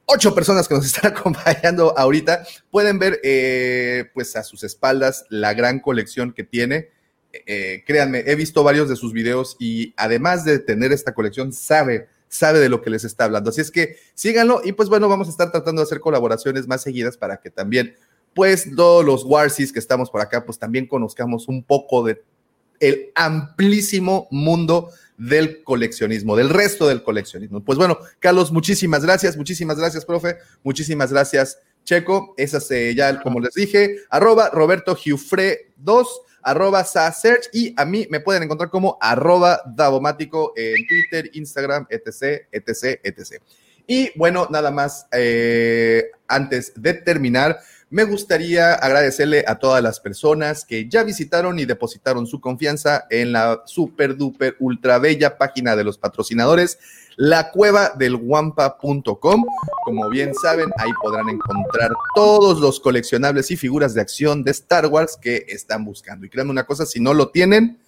ocho 0.05 0.35
personas 0.35 0.69
que 0.69 0.75
nos 0.75 0.87
están 0.95 1.13
acompañando 1.13 1.97
ahorita, 1.97 2.47
pueden 2.71 2.99
ver 2.99 3.21
eh, 3.23 4.11
pues 4.15 4.37
a 4.37 4.43
sus 4.43 4.65
espaldas 4.65 5.25
la 5.29 5.55
gran 5.55 5.81
colección 5.81 6.33
que 6.33 6.45
tiene. 6.45 6.91
Eh, 7.33 7.83
créanme, 7.87 8.25
he 8.27 8.35
visto 8.35 8.63
varios 8.63 8.89
de 8.89 8.97
sus 8.97 9.13
videos 9.13 9.57
y 9.59 9.93
además 9.97 10.45
de 10.45 10.59
tener 10.59 10.93
esta 10.93 11.13
colección, 11.13 11.53
sabe, 11.53 12.09
sabe 12.29 12.59
de 12.59 12.69
lo 12.69 12.83
que 12.83 12.91
les 12.91 13.05
está 13.05 13.25
hablando. 13.25 13.51
Así 13.51 13.61
es 13.61 13.71
que 13.71 13.97
síganlo 14.15 14.61
y 14.65 14.73
pues 14.73 14.89
bueno, 14.89 15.09
vamos 15.09 15.29
a 15.29 15.31
estar 15.31 15.51
tratando 15.51 15.81
de 15.81 15.85
hacer 15.85 16.01
colaboraciones 16.01 16.67
más 16.67 16.83
seguidas 16.83 17.17
para 17.17 17.39
que 17.39 17.51
también, 17.51 17.95
pues 18.35 18.69
todos 18.75 19.05
los 19.05 19.25
Warsis 19.25 19.73
que 19.73 19.79
estamos 19.79 20.11
por 20.11 20.21
acá, 20.21 20.45
pues 20.45 20.59
también 20.59 20.87
conozcamos 20.87 21.49
un 21.49 21.63
poco 21.63 22.05
de 22.05 22.23
el 22.81 23.11
amplísimo 23.15 24.29
mundo 24.31 24.91
del 25.17 25.63
coleccionismo, 25.63 26.37
del 26.37 26.51
resto 26.51 26.87
del 26.89 27.03
coleccionismo. 27.03 27.65
Pues 27.65 27.79
bueno, 27.79 27.99
Carlos, 28.19 28.53
muchísimas 28.53 29.03
gracias, 29.03 29.37
muchísimas 29.37 29.79
gracias, 29.79 30.05
profe, 30.05 30.37
muchísimas 30.63 31.11
gracias, 31.11 31.59
Checo. 31.85 32.35
Esas 32.37 32.71
eh, 32.71 32.95
ya, 32.95 33.23
como 33.23 33.41
les 33.41 33.55
dije, 33.55 33.97
arroba 34.11 34.51
Roberto 34.51 34.95
Giufre 34.95 35.73
2 35.77 36.21
arroba 36.47 36.85
Search 36.85 37.49
y 37.53 37.75
a 37.77 37.85
mí 37.85 38.07
me 38.09 38.21
pueden 38.21 38.45
encontrar 38.45 38.71
como 38.71 38.97
arroba 39.01 39.61
Davomático 39.67 40.53
en 40.55 40.87
Twitter, 40.87 41.29
Instagram, 41.35 41.89
etc, 41.91 42.47
etc, 42.53 43.01
etc. 43.03 43.43
Y 43.89 44.17
bueno, 44.17 44.47
nada 44.49 44.71
más, 44.71 45.09
eh, 45.11 46.11
antes 46.29 46.73
de 46.77 46.95
terminar, 46.95 47.59
me 47.91 48.05
gustaría 48.05 48.75
agradecerle 48.75 49.45
a 49.47 49.59
todas 49.59 49.83
las 49.83 49.99
personas 49.99 50.65
que 50.65 50.89
ya 50.89 51.03
visitaron 51.03 51.59
y 51.59 51.65
depositaron 51.65 52.29
su 52.29 52.41
confianza 52.41 53.07
en 53.11 53.33
la 53.33 53.63
super 53.67 54.17
duper 54.17 54.57
ultra 54.61 54.99
bella 55.01 55.39
página 55.39 55.75
de 55.75 55.83
los 55.85 55.99
patrocinadores, 55.99 56.79
la 57.17 57.51
cueva 57.51 57.93
del 57.97 58.17
guampa.com. 58.17 59.45
Como 59.85 60.09
bien 60.11 60.35
saben, 60.35 60.71
ahí 60.79 60.91
podrán 61.03 61.29
encontrar 61.29 61.93
todos 62.15 62.61
los 62.61 62.79
coleccionables 62.81 63.51
y 63.51 63.57
figuras 63.57 63.95
de 63.95 64.03
acción 64.03 64.45
de 64.45 64.51
Star 64.53 64.87
Wars 64.87 65.19
que 65.21 65.47
están 65.49 65.85
buscando. 65.85 66.27
Y 66.27 66.29
créanme 66.29 66.53
una 66.53 66.67
cosa, 66.67 66.87
si 66.87 67.01
no 67.01 67.15
lo 67.15 67.31
tienen, 67.31 67.79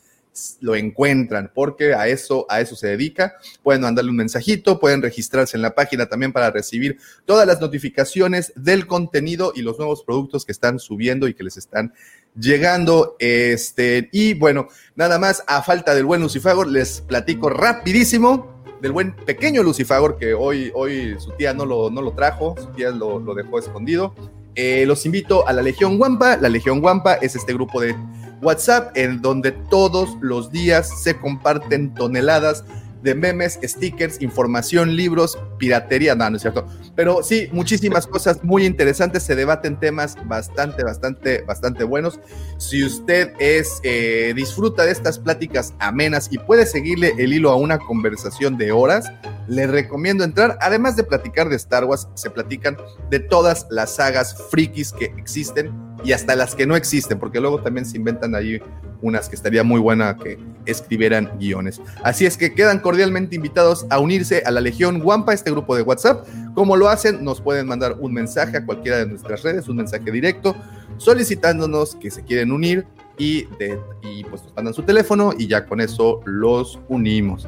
lo 0.60 0.76
encuentran, 0.76 1.50
porque 1.52 1.94
a 1.94 2.06
eso, 2.06 2.46
a 2.48 2.60
eso 2.60 2.76
se 2.76 2.88
dedica. 2.88 3.34
Pueden 3.62 3.82
mandarle 3.82 4.10
un 4.10 4.16
mensajito, 4.16 4.78
pueden 4.78 5.02
registrarse 5.02 5.56
en 5.56 5.62
la 5.62 5.74
página 5.74 6.06
también 6.06 6.32
para 6.32 6.50
recibir 6.50 6.98
todas 7.24 7.46
las 7.46 7.60
notificaciones 7.60 8.52
del 8.56 8.86
contenido 8.86 9.52
y 9.54 9.62
los 9.62 9.78
nuevos 9.78 10.04
productos 10.04 10.44
que 10.44 10.52
están 10.52 10.78
subiendo 10.78 11.28
y 11.28 11.34
que 11.34 11.44
les 11.44 11.56
están 11.56 11.92
llegando. 12.38 13.16
Este, 13.18 14.08
y 14.12 14.34
bueno, 14.34 14.68
nada 14.94 15.18
más, 15.18 15.42
a 15.46 15.62
falta 15.62 15.94
del 15.94 16.04
buen 16.04 16.22
Lucifagor, 16.22 16.68
les 16.68 17.00
platico 17.00 17.50
rapidísimo 17.50 18.57
del 18.80 18.92
buen 18.92 19.14
pequeño 19.14 19.62
Lucifagor, 19.62 20.18
que 20.18 20.34
hoy, 20.34 20.70
hoy 20.74 21.16
su 21.18 21.32
tía 21.32 21.52
no 21.54 21.66
lo, 21.66 21.90
no 21.90 22.02
lo 22.02 22.12
trajo, 22.12 22.54
su 22.58 22.66
tía 22.68 22.90
lo, 22.90 23.18
lo 23.18 23.34
dejó 23.34 23.58
escondido. 23.58 24.14
Eh, 24.54 24.84
los 24.86 25.06
invito 25.06 25.46
a 25.46 25.52
la 25.52 25.62
Legión 25.62 25.98
Guampa. 25.98 26.36
La 26.36 26.48
Legión 26.48 26.80
Guampa 26.80 27.14
es 27.14 27.36
este 27.36 27.54
grupo 27.54 27.80
de 27.80 27.94
WhatsApp 28.42 28.96
en 28.96 29.22
donde 29.22 29.52
todos 29.52 30.16
los 30.20 30.50
días 30.50 31.02
se 31.02 31.16
comparten 31.16 31.94
toneladas 31.94 32.64
de 33.02 33.14
memes, 33.14 33.58
stickers, 33.62 34.20
información, 34.20 34.96
libros, 34.96 35.38
piratería, 35.58 36.14
no, 36.14 36.28
no 36.30 36.36
es 36.36 36.42
cierto. 36.42 36.66
Pero 36.94 37.22
sí, 37.22 37.48
muchísimas 37.52 38.06
cosas 38.06 38.42
muy 38.42 38.64
interesantes, 38.64 39.22
se 39.22 39.34
debaten 39.34 39.78
temas 39.78 40.16
bastante, 40.26 40.84
bastante, 40.84 41.42
bastante 41.42 41.84
buenos. 41.84 42.20
Si 42.58 42.84
usted 42.84 43.32
es, 43.38 43.80
eh, 43.82 44.32
disfruta 44.34 44.84
de 44.84 44.92
estas 44.92 45.18
pláticas 45.18 45.74
amenas 45.78 46.28
y 46.30 46.38
puede 46.38 46.66
seguirle 46.66 47.14
el 47.18 47.32
hilo 47.32 47.50
a 47.50 47.56
una 47.56 47.78
conversación 47.78 48.58
de 48.58 48.72
horas, 48.72 49.06
le 49.46 49.66
recomiendo 49.66 50.24
entrar. 50.24 50.58
Además 50.60 50.96
de 50.96 51.04
platicar 51.04 51.48
de 51.48 51.56
Star 51.56 51.84
Wars, 51.84 52.08
se 52.14 52.30
platican 52.30 52.76
de 53.10 53.20
todas 53.20 53.66
las 53.70 53.96
sagas 53.96 54.36
frikis 54.50 54.92
que 54.92 55.06
existen 55.16 55.72
y 56.04 56.12
hasta 56.12 56.36
las 56.36 56.54
que 56.54 56.66
no 56.66 56.76
existen, 56.76 57.18
porque 57.18 57.40
luego 57.40 57.60
también 57.60 57.86
se 57.86 57.96
inventan 57.96 58.34
ahí 58.34 58.60
unas 59.02 59.28
que 59.28 59.36
estaría 59.36 59.62
muy 59.62 59.80
buena 59.80 60.16
que 60.16 60.38
escribieran 60.66 61.30
guiones. 61.38 61.80
Así 62.02 62.26
es 62.26 62.36
que 62.36 62.54
quedan 62.54 62.80
cordialmente 62.80 63.36
invitados 63.36 63.86
a 63.90 63.98
unirse 63.98 64.42
a 64.44 64.50
la 64.50 64.60
Legión 64.60 65.00
Guampa, 65.00 65.32
este 65.32 65.50
grupo 65.50 65.76
de 65.76 65.82
WhatsApp. 65.82 66.26
Como 66.54 66.76
lo 66.76 66.88
hacen, 66.88 67.24
nos 67.24 67.40
pueden 67.40 67.66
mandar 67.66 67.96
un 68.00 68.12
mensaje 68.12 68.56
a 68.56 68.66
cualquiera 68.66 68.98
de 68.98 69.06
nuestras 69.06 69.42
redes, 69.42 69.68
un 69.68 69.76
mensaje 69.76 70.10
directo, 70.10 70.56
solicitándonos 70.96 71.94
que 71.96 72.10
se 72.10 72.22
quieren 72.24 72.52
unir 72.52 72.86
y, 73.18 73.44
de, 73.58 73.78
y 74.02 74.24
pues 74.24 74.42
nos 74.44 74.54
mandan 74.54 74.74
su 74.74 74.82
teléfono 74.82 75.32
y 75.36 75.46
ya 75.46 75.66
con 75.66 75.80
eso 75.80 76.20
los 76.24 76.78
unimos. 76.88 77.46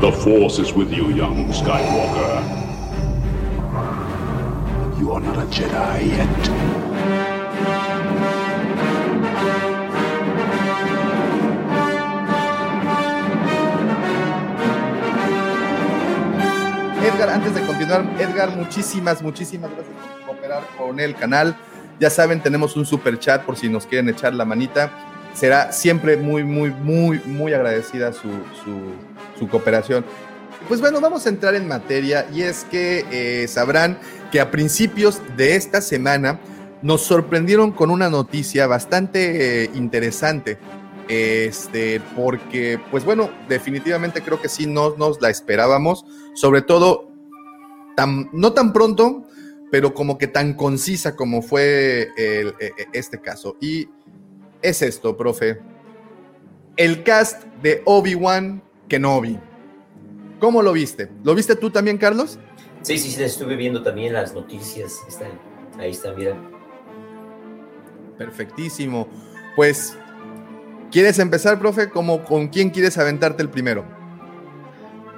The 0.00 0.12
Force 0.12 0.58
is 0.58 0.74
with 0.74 0.90
you, 0.90 1.10
young 1.14 1.50
Skywalker. 1.52 2.42
You 4.98 5.12
are 5.12 5.20
not 5.20 5.38
a 5.38 5.46
Jedi 5.46 6.08
yet. 6.08 6.83
Edgar, 17.04 17.28
antes 17.28 17.54
de 17.54 17.60
continuar, 17.66 18.02
Edgar, 18.18 18.56
muchísimas, 18.56 19.20
muchísimas 19.20 19.70
gracias 19.72 19.94
por 19.94 20.26
cooperar 20.26 20.62
con 20.78 20.98
el 20.98 21.14
canal. 21.14 21.54
Ya 22.00 22.08
saben, 22.08 22.42
tenemos 22.42 22.76
un 22.76 22.86
super 22.86 23.18
chat 23.18 23.42
por 23.44 23.58
si 23.58 23.68
nos 23.68 23.86
quieren 23.86 24.08
echar 24.08 24.32
la 24.32 24.46
manita. 24.46 24.90
Será 25.34 25.70
siempre 25.70 26.16
muy, 26.16 26.44
muy, 26.44 26.70
muy, 26.70 27.20
muy 27.26 27.52
agradecida 27.52 28.14
su, 28.14 28.30
su, 28.64 28.94
su 29.38 29.48
cooperación. 29.48 30.02
Pues 30.66 30.80
bueno, 30.80 30.98
vamos 30.98 31.26
a 31.26 31.28
entrar 31.28 31.54
en 31.54 31.68
materia 31.68 32.26
y 32.32 32.40
es 32.40 32.64
que 32.64 33.04
eh, 33.10 33.48
sabrán 33.48 33.98
que 34.32 34.40
a 34.40 34.50
principios 34.50 35.20
de 35.36 35.56
esta 35.56 35.82
semana 35.82 36.40
nos 36.80 37.02
sorprendieron 37.02 37.72
con 37.72 37.90
una 37.90 38.08
noticia 38.08 38.66
bastante 38.66 39.64
eh, 39.64 39.70
interesante. 39.74 40.56
Este, 41.08 42.00
porque, 42.16 42.80
pues 42.90 43.04
bueno, 43.04 43.30
definitivamente 43.48 44.22
creo 44.22 44.40
que 44.40 44.48
sí 44.48 44.66
no 44.66 44.96
nos 44.96 45.20
la 45.20 45.30
esperábamos, 45.30 46.04
sobre 46.34 46.62
todo, 46.62 47.10
tan, 47.94 48.30
no 48.32 48.52
tan 48.52 48.72
pronto, 48.72 49.24
pero 49.70 49.92
como 49.92 50.18
que 50.18 50.28
tan 50.28 50.54
concisa 50.54 51.16
como 51.16 51.42
fue 51.42 52.08
el, 52.16 52.54
e, 52.58 52.72
este 52.92 53.20
caso. 53.20 53.56
Y 53.60 53.88
es 54.62 54.82
esto, 54.82 55.16
profe. 55.16 55.60
El 56.76 57.02
cast 57.02 57.44
de 57.62 57.82
Obi-Wan 57.84 58.62
Kenobi. 58.88 59.38
¿Cómo 60.40 60.62
lo 60.62 60.72
viste? 60.72 61.10
¿Lo 61.22 61.34
viste 61.34 61.56
tú 61.56 61.70
también, 61.70 61.98
Carlos? 61.98 62.38
Sí, 62.82 62.98
sí, 62.98 63.10
sí, 63.10 63.22
estuve 63.22 63.56
viendo 63.56 63.82
también 63.82 64.12
las 64.12 64.34
noticias. 64.34 65.00
Están, 65.08 65.40
ahí 65.78 65.90
está, 65.90 66.12
mira. 66.12 66.36
Perfectísimo. 68.18 69.08
Pues, 69.56 69.96
¿quieres 70.94 71.18
empezar, 71.18 71.58
profe? 71.58 71.90
¿Cómo, 71.90 72.22
¿Con 72.22 72.46
quién 72.46 72.70
quieres 72.70 72.96
aventarte 72.98 73.42
el 73.42 73.50
primero? 73.50 73.84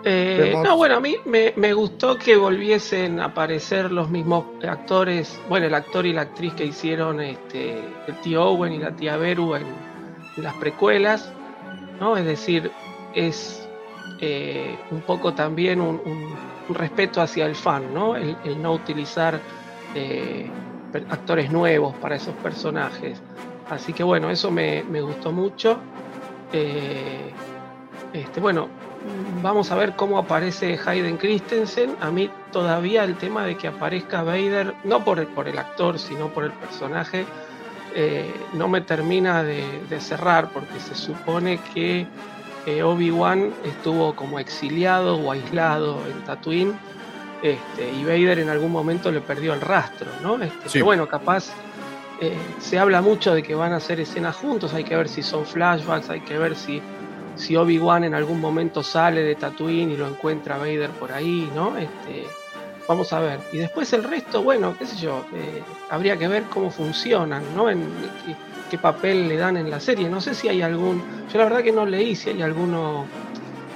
Eh, 0.05 0.55
no, 0.65 0.75
bueno, 0.79 0.97
a 0.97 1.01
mí 1.01 1.17
me, 1.27 1.53
me, 1.57 1.75
gustó 1.75 2.17
que 2.17 2.35
volviesen 2.37 3.21
a 3.21 3.27
aparecer 3.27 3.93
los 3.93 4.09
mismos 4.09 4.47
actores, 4.67 5.39
bueno, 5.51 5.67
el 5.67 5.75
actor 5.75 6.07
y 6.07 6.15
la 6.15 6.23
actriz 6.23 6.55
que 6.55 6.65
hicieron 6.65 7.21
este, 7.21 7.79
el 8.07 8.15
tío 8.23 8.43
Owen 8.45 8.73
y 8.73 8.79
la 8.79 8.97
tía 8.97 9.19
Beru 9.19 9.55
en, 9.55 9.67
en 10.39 10.43
las 10.43 10.55
precuelas, 10.55 11.31
¿no? 12.01 12.17
Es 12.17 12.25
decir, 12.25 12.71
es 13.15 13.69
eh, 14.23 14.79
un 14.91 15.03
poco 15.03 15.35
también 15.35 15.83
un, 15.83 16.01
un, 16.07 16.35
un, 16.71 16.75
respeto 16.75 17.21
hacia 17.21 17.45
el 17.45 17.55
fan, 17.55 17.93
¿no? 17.93 18.17
El, 18.17 18.35
el 18.45 18.63
no 18.63 18.73
utilizar 18.73 19.39
eh, 19.95 20.49
actores 21.11 21.53
nuevos 21.53 21.95
para 21.97 22.17
esos 22.17 22.35
personajes. 22.37 23.21
Así 23.71 23.93
que 23.93 24.03
bueno, 24.03 24.31
eso 24.31 24.51
me, 24.51 24.85
me 24.85 25.01
gustó 25.01 25.33
mucho. 25.33 25.79
Eh, 26.53 27.33
este, 28.13 28.41
bueno, 28.41 28.69
vamos 29.43 29.71
a 29.71 29.77
ver 29.77 29.95
cómo 29.97 30.19
aparece 30.19 30.79
Hayden 30.85 31.17
Christensen. 31.17 31.97
A 32.01 32.11
mí 32.11 32.31
todavía 32.53 33.05
el 33.05 33.17
tema 33.17 33.45
de 33.45 33.57
que 33.57 33.69
aparezca 33.69 34.23
Vader, 34.23 34.75
no 34.85 35.05
por 35.05 35.19
el, 35.19 35.27
por 35.27 35.49
el 35.49 35.59
actor, 35.59 35.99
sino 35.99 36.29
por 36.29 36.45
el 36.45 36.53
personaje, 36.53 37.27
eh, 37.95 38.33
no 38.53 38.69
me 38.69 38.81
termina 38.83 39.43
de, 39.43 39.65
de, 39.89 40.01
cerrar 40.01 40.51
porque 40.51 40.79
se 40.81 40.95
supone 40.95 41.59
que 41.75 42.07
eh, 42.67 42.83
Obi-Wan 42.83 43.55
estuvo 43.65 44.15
como 44.15 44.39
exiliado 44.39 45.17
o 45.17 45.33
aislado 45.33 46.03
en 46.07 46.25
Tatooine 46.25 46.75
este, 47.43 47.91
y 47.93 48.05
Vader 48.05 48.41
en 48.41 48.49
algún 48.49 48.73
momento 48.73 49.11
le 49.11 49.21
perdió 49.21 49.55
el 49.55 49.61
rastro, 49.61 50.09
¿no? 50.23 50.35
Este, 50.43 50.69
sí. 50.69 50.73
Pero 50.75 50.85
bueno, 50.87 51.09
capaz 51.09 51.53
eh, 52.21 52.37
se 52.61 52.79
habla 52.79 53.03
mucho 53.03 53.35
de 53.35 53.43
que 53.43 53.55
van 53.55 53.73
a 53.73 53.77
hacer 53.77 54.01
escenas 54.01 54.37
juntos, 54.37 54.73
hay 54.73 54.85
que 54.85 54.97
ver 54.97 55.09
si 55.09 55.23
son 55.23 55.45
flashbacks, 55.45 56.09
hay 56.09 56.21
que 56.21 56.39
ver 56.39 56.57
si, 56.57 56.81
si 57.37 57.57
Obi-Wan 57.57 58.05
en 58.05 58.15
algún 58.15 58.41
momento 58.41 58.83
sale 58.83 59.23
de 59.23 59.35
Tatooine 59.35 59.91
y 59.93 59.97
lo 59.97 60.09
encuentra 60.09 60.57
Vader 60.57 60.91
por 60.91 61.13
ahí, 61.13 61.51
¿no? 61.55 61.77
Este, 61.77 62.25
vamos 62.89 63.13
a 63.13 63.21
ver. 63.21 63.41
Y 63.53 63.59
después 63.59 63.93
el 63.93 64.05
resto, 64.05 64.43
bueno, 64.43 64.75
qué 64.79 64.87
sé 64.87 64.97
yo, 64.97 65.27
eh, 65.35 65.63
habría 65.91 66.17
que 66.17 66.27
ver 66.27 66.45
cómo 66.45 66.71
funcionan, 66.71 67.43
¿no? 67.55 67.69
En, 67.69 67.81
qué, 68.25 68.35
qué, 68.71 68.79
papel 68.79 69.29
le 69.29 69.37
dan 69.37 69.59
en 69.59 69.71
la 69.71 69.79
serie. 69.79 70.09
No 70.09 70.23
sé 70.23 70.35
si 70.35 70.49
hay 70.49 70.63
algún, 70.63 71.03
yo 71.31 71.39
la 71.39 71.45
verdad 71.45 71.63
que 71.63 71.73
no 71.73 71.85
leí 71.85 72.17
si 72.17 72.31
hay 72.31 72.41
alguno 72.41 73.05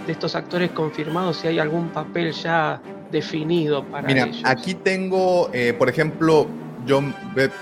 de 0.06 0.12
estos 0.12 0.34
actores 0.34 0.70
confirmados, 0.70 1.36
si 1.36 1.48
hay 1.48 1.58
algún 1.58 1.90
papel 1.90 2.32
ya 2.32 2.80
definido 3.10 3.84
para 3.84 4.06
Mira, 4.06 4.24
ellos. 4.24 4.42
aquí 4.44 4.74
tengo, 4.74 5.50
eh, 5.52 5.74
por 5.76 5.88
ejemplo, 5.88 6.46
yo 6.86 7.02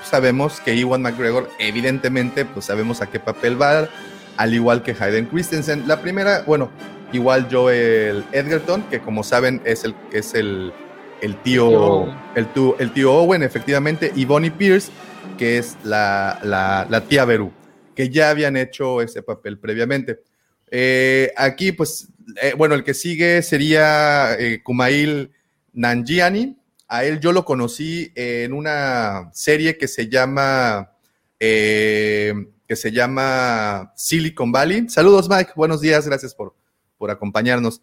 sabemos 0.04 0.60
que 0.60 0.74
Iwan 0.74 1.02
McGregor, 1.02 1.50
evidentemente, 1.58 2.44
pues 2.44 2.66
sabemos 2.66 3.00
a 3.02 3.06
qué 3.06 3.20
papel 3.20 3.60
va, 3.60 3.88
al 4.36 4.54
igual 4.54 4.82
que 4.82 4.96
Hayden 4.98 5.26
Christensen. 5.26 5.86
La 5.86 6.00
primera, 6.00 6.42
bueno, 6.46 6.70
igual 7.12 7.48
Joel 7.50 8.24
Edgerton, 8.32 8.82
que 8.90 9.00
como 9.00 9.22
saben 9.22 9.60
es 9.64 9.84
el, 9.84 9.94
es 10.12 10.34
el, 10.34 10.72
el 11.20 11.36
tío, 11.42 12.06
el, 12.34 12.46
tío, 12.52 12.78
el 12.78 12.92
tío 12.92 13.12
Owen, 13.12 13.42
efectivamente, 13.42 14.12
y 14.14 14.24
Bonnie 14.24 14.50
Pierce, 14.50 14.90
que 15.36 15.58
es 15.58 15.76
la, 15.84 16.38
la, 16.42 16.86
la 16.88 17.00
tía 17.02 17.24
Beru, 17.24 17.52
que 17.94 18.10
ya 18.10 18.30
habían 18.30 18.56
hecho 18.56 19.02
ese 19.02 19.22
papel 19.22 19.58
previamente. 19.58 20.20
Eh, 20.70 21.32
aquí, 21.36 21.72
pues, 21.72 22.08
eh, 22.42 22.54
bueno, 22.56 22.74
el 22.74 22.84
que 22.84 22.94
sigue 22.94 23.42
sería 23.42 24.34
eh, 24.38 24.60
Kumail 24.62 25.30
Nanjiani, 25.72 26.56
a 26.88 27.04
él 27.04 27.20
yo 27.20 27.32
lo 27.32 27.44
conocí 27.44 28.10
en 28.14 28.52
una 28.52 29.30
serie 29.32 29.76
que 29.76 29.86
se 29.86 30.08
llama 30.08 30.92
eh, 31.38 32.34
que 32.66 32.76
se 32.76 32.92
llama 32.92 33.92
Silicon 33.96 34.52
Valley. 34.52 34.88
Saludos, 34.88 35.28
Mike. 35.28 35.52
Buenos 35.56 35.80
días. 35.80 36.06
Gracias 36.06 36.34
por, 36.34 36.54
por 36.98 37.10
acompañarnos. 37.10 37.80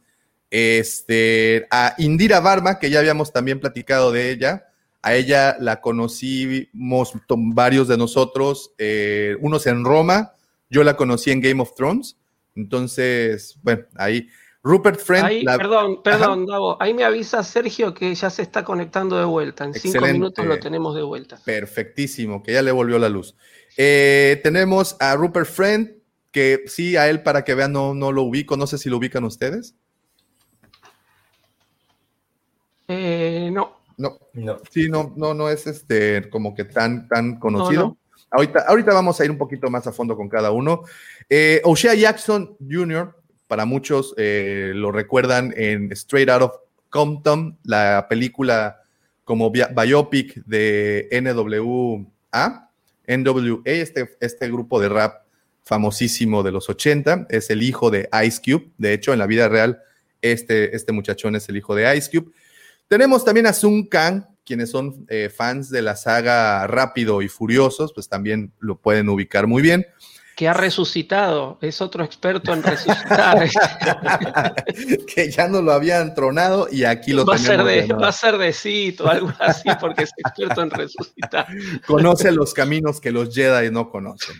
Este, 0.52 1.68
a 1.72 1.96
Indira 1.98 2.40
Varma, 2.40 2.78
que 2.78 2.90
ya 2.90 3.00
habíamos 3.00 3.34
también 3.34 3.60
platicado 3.60 4.12
de 4.12 4.30
ella. 4.30 4.68
A 5.02 5.16
ella 5.16 5.56
la 5.60 5.82
conocimos 5.82 7.14
varios 7.28 7.88
de 7.88 7.98
nosotros, 7.98 8.72
eh, 8.80 9.36
unos 9.40 9.68
en 9.68 9.86
Roma, 9.86 10.34
yo 10.68 10.84
la 10.84 10.98
conocí 10.98 11.30
en 11.30 11.42
Game 11.42 11.62
of 11.62 11.76
Thrones. 11.76 12.18
Entonces, 12.56 13.58
bueno, 13.62 13.86
ahí. 13.96 14.28
Rupert 14.66 15.00
Friend. 15.00 15.46
Perdón, 15.46 16.02
perdón, 16.02 16.48
Davo. 16.48 16.82
Ahí 16.82 16.96
me 16.96 17.04
avisa 17.04 17.44
Sergio 17.44 17.94
que 17.94 18.16
ya 18.16 18.32
se 18.32 18.42
está 18.42 18.66
conectando 18.66 19.16
de 19.16 19.24
vuelta. 19.24 19.64
En 19.64 19.76
cinco 19.76 20.04
minutos 20.08 20.44
lo 20.44 20.60
tenemos 20.60 20.96
de 20.96 21.04
vuelta. 21.04 21.38
Perfectísimo, 21.46 22.42
que 22.42 22.54
ya 22.54 22.64
le 22.64 22.72
volvió 22.72 22.98
la 22.98 23.08
luz. 23.08 23.36
Eh, 23.78 24.40
tenemos 24.42 24.98
a 25.00 25.16
Rupert 25.16 25.48
Friend, 25.48 25.92
que 26.32 26.64
sí, 26.66 26.98
a 26.98 27.08
él 27.12 27.22
para 27.22 27.44
que 27.44 27.54
vean, 27.54 27.74
no, 27.74 27.94
no 27.94 28.12
lo 28.12 28.24
ubico. 28.24 28.58
No 28.58 28.66
sé 28.66 28.80
si 28.80 28.90
lo 28.90 28.98
ubican 28.98 29.24
ustedes. 29.24 29.76
Eh, 32.88 33.52
no. 33.54 33.82
No, 33.98 34.18
no. 34.34 34.58
Sí, 34.72 34.90
no, 34.90 35.14
no, 35.16 35.36
no 35.36 35.48
es 35.48 35.68
este 35.68 36.28
como 36.32 36.56
que 36.56 36.66
tan, 36.66 37.08
tan 37.08 37.40
conocido. 37.40 37.98
Ahorita, 38.32 38.66
ahorita 38.68 38.96
vamos 38.96 39.22
a 39.22 39.26
ir 39.26 39.30
un 39.30 39.38
poquito 39.38 39.70
más 39.70 39.86
a 39.86 39.92
fondo 39.92 40.18
con 40.18 40.28
cada 40.28 40.50
uno. 40.50 40.82
Eh, 41.30 41.62
O'Shea 41.64 41.94
Jackson 41.94 42.58
Jr., 42.60 43.16
para 43.48 43.66
muchos 43.66 44.14
eh, 44.18 44.72
lo 44.74 44.92
recuerdan 44.92 45.54
en 45.56 45.92
Straight 45.92 46.30
Out 46.30 46.42
of 46.42 46.52
Compton, 46.90 47.58
la 47.64 48.08
película 48.10 48.82
como 49.24 49.52
biopic 49.52 50.44
de 50.46 51.10
NWA, 51.12 52.70
NWA, 53.08 53.62
este, 53.66 54.18
este 54.20 54.48
grupo 54.48 54.80
de 54.80 54.90
rap 54.90 55.26
famosísimo 55.64 56.44
de 56.44 56.52
los 56.52 56.70
80, 56.70 57.28
es 57.30 57.50
el 57.50 57.64
hijo 57.64 57.90
de 57.90 58.08
Ice 58.26 58.40
Cube. 58.40 58.72
De 58.78 58.94
hecho, 58.94 59.14
en 59.14 59.20
la 59.20 59.26
vida 59.26 59.50
real, 59.50 59.82
este, 60.22 60.76
este 60.76 60.92
muchachón 60.92 61.36
es 61.36 61.50
el 61.50 61.58
hijo 61.58 61.76
de 61.76 61.98
Ice 61.98 62.10
Cube. 62.12 62.32
Tenemos 62.88 63.26
también 63.26 63.48
a 63.48 63.54
Sun 63.54 63.88
Kang, 63.88 64.26
quienes 64.46 64.70
son 64.70 65.06
eh, 65.10 65.30
fans 65.36 65.72
de 65.72 65.82
la 65.82 65.96
saga 65.96 66.68
Rápido 66.68 67.24
y 67.24 67.28
Furiosos, 67.28 67.94
pues 67.94 68.08
también 68.08 68.54
lo 68.60 68.78
pueden 68.78 69.10
ubicar 69.10 69.48
muy 69.48 69.64
bien. 69.64 69.88
Que 70.36 70.50
ha 70.50 70.54
resucitado, 70.54 71.58
es 71.62 71.80
otro 71.80 72.04
experto 72.04 72.54
en 72.54 72.62
resucitar. 72.62 73.50
que 75.16 75.32
ya 75.32 75.48
no 75.48 75.62
lo 75.62 75.72
habían 75.72 76.14
tronado 76.14 76.68
y 76.70 76.84
aquí 76.84 77.14
lo 77.14 77.26
va 77.26 77.38
tenemos. 77.38 77.68
A 77.68 77.72
ser 77.72 77.88
de, 77.88 77.94
va 77.94 78.08
a 78.10 78.12
ser 78.12 78.38
de 78.38 78.52
cito, 78.52 79.08
algo 79.08 79.32
así, 79.40 79.70
porque 79.80 80.04
es 80.04 80.12
experto 80.18 80.62
en 80.62 80.72
resucitar. 80.72 81.48
Conoce 81.88 82.32
los 82.34 82.54
caminos 82.54 83.00
que 83.00 83.12
los 83.12 83.34
Jedi 83.34 83.72
no 83.72 83.90
conocen. 83.90 84.36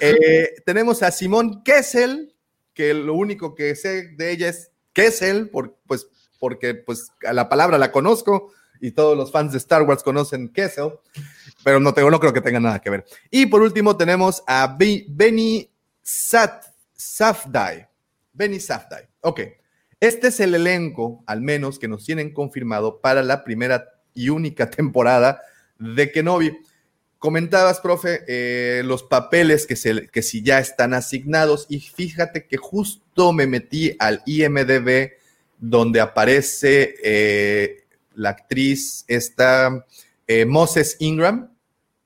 Eh, 0.00 0.54
tenemos 0.66 1.02
a 1.04 1.12
Simón 1.12 1.62
Kessel, 1.62 2.34
que 2.74 2.92
lo 2.94 3.14
único 3.14 3.54
que 3.54 3.76
sé 3.76 4.08
de 4.16 4.32
ella 4.32 4.48
es 4.48 4.72
Kessel, 4.92 5.50
por, 5.50 5.78
pues 5.86 6.08
porque 6.38 6.74
pues 6.74 7.12
la 7.20 7.48
palabra 7.48 7.78
la 7.78 7.92
conozco 7.92 8.52
y 8.80 8.92
todos 8.92 9.16
los 9.16 9.32
fans 9.32 9.52
de 9.52 9.58
Star 9.58 9.82
Wars 9.82 10.02
conocen 10.02 10.52
Kessel, 10.52 10.92
pero 11.64 11.80
no, 11.80 11.92
tengo, 11.92 12.10
no 12.10 12.20
creo 12.20 12.32
que 12.32 12.40
tenga 12.40 12.60
nada 12.60 12.80
que 12.80 12.90
ver. 12.90 13.04
Y 13.30 13.46
por 13.46 13.62
último 13.62 13.96
tenemos 13.96 14.42
a 14.46 14.76
Benny 14.78 15.70
Sat, 16.02 16.64
Safdie. 16.94 17.88
Benny 18.32 18.60
Safdie. 18.60 19.08
Ok. 19.20 19.40
Este 20.00 20.28
es 20.28 20.38
el 20.40 20.54
elenco, 20.54 21.24
al 21.26 21.40
menos, 21.40 21.78
que 21.78 21.88
nos 21.88 22.04
tienen 22.04 22.32
confirmado 22.32 23.00
para 23.00 23.22
la 23.22 23.42
primera 23.42 23.88
y 24.14 24.28
única 24.28 24.70
temporada 24.70 25.42
de 25.78 26.12
Kenobi. 26.12 26.56
Comentabas, 27.18 27.80
profe, 27.80 28.20
eh, 28.28 28.82
los 28.84 29.02
papeles 29.02 29.66
que, 29.66 29.74
se, 29.74 30.06
que 30.08 30.22
si 30.22 30.42
ya 30.42 30.60
están 30.60 30.94
asignados 30.94 31.66
y 31.68 31.80
fíjate 31.80 32.46
que 32.46 32.56
justo 32.56 33.32
me 33.32 33.48
metí 33.48 33.96
al 33.98 34.22
IMDB 34.24 35.10
donde 35.58 36.00
aparece 36.00 36.94
eh, 37.02 37.84
la 38.14 38.30
actriz 38.30 39.04
esta 39.08 39.84
eh, 40.28 40.44
Moses 40.44 40.96
Ingram, 41.00 41.50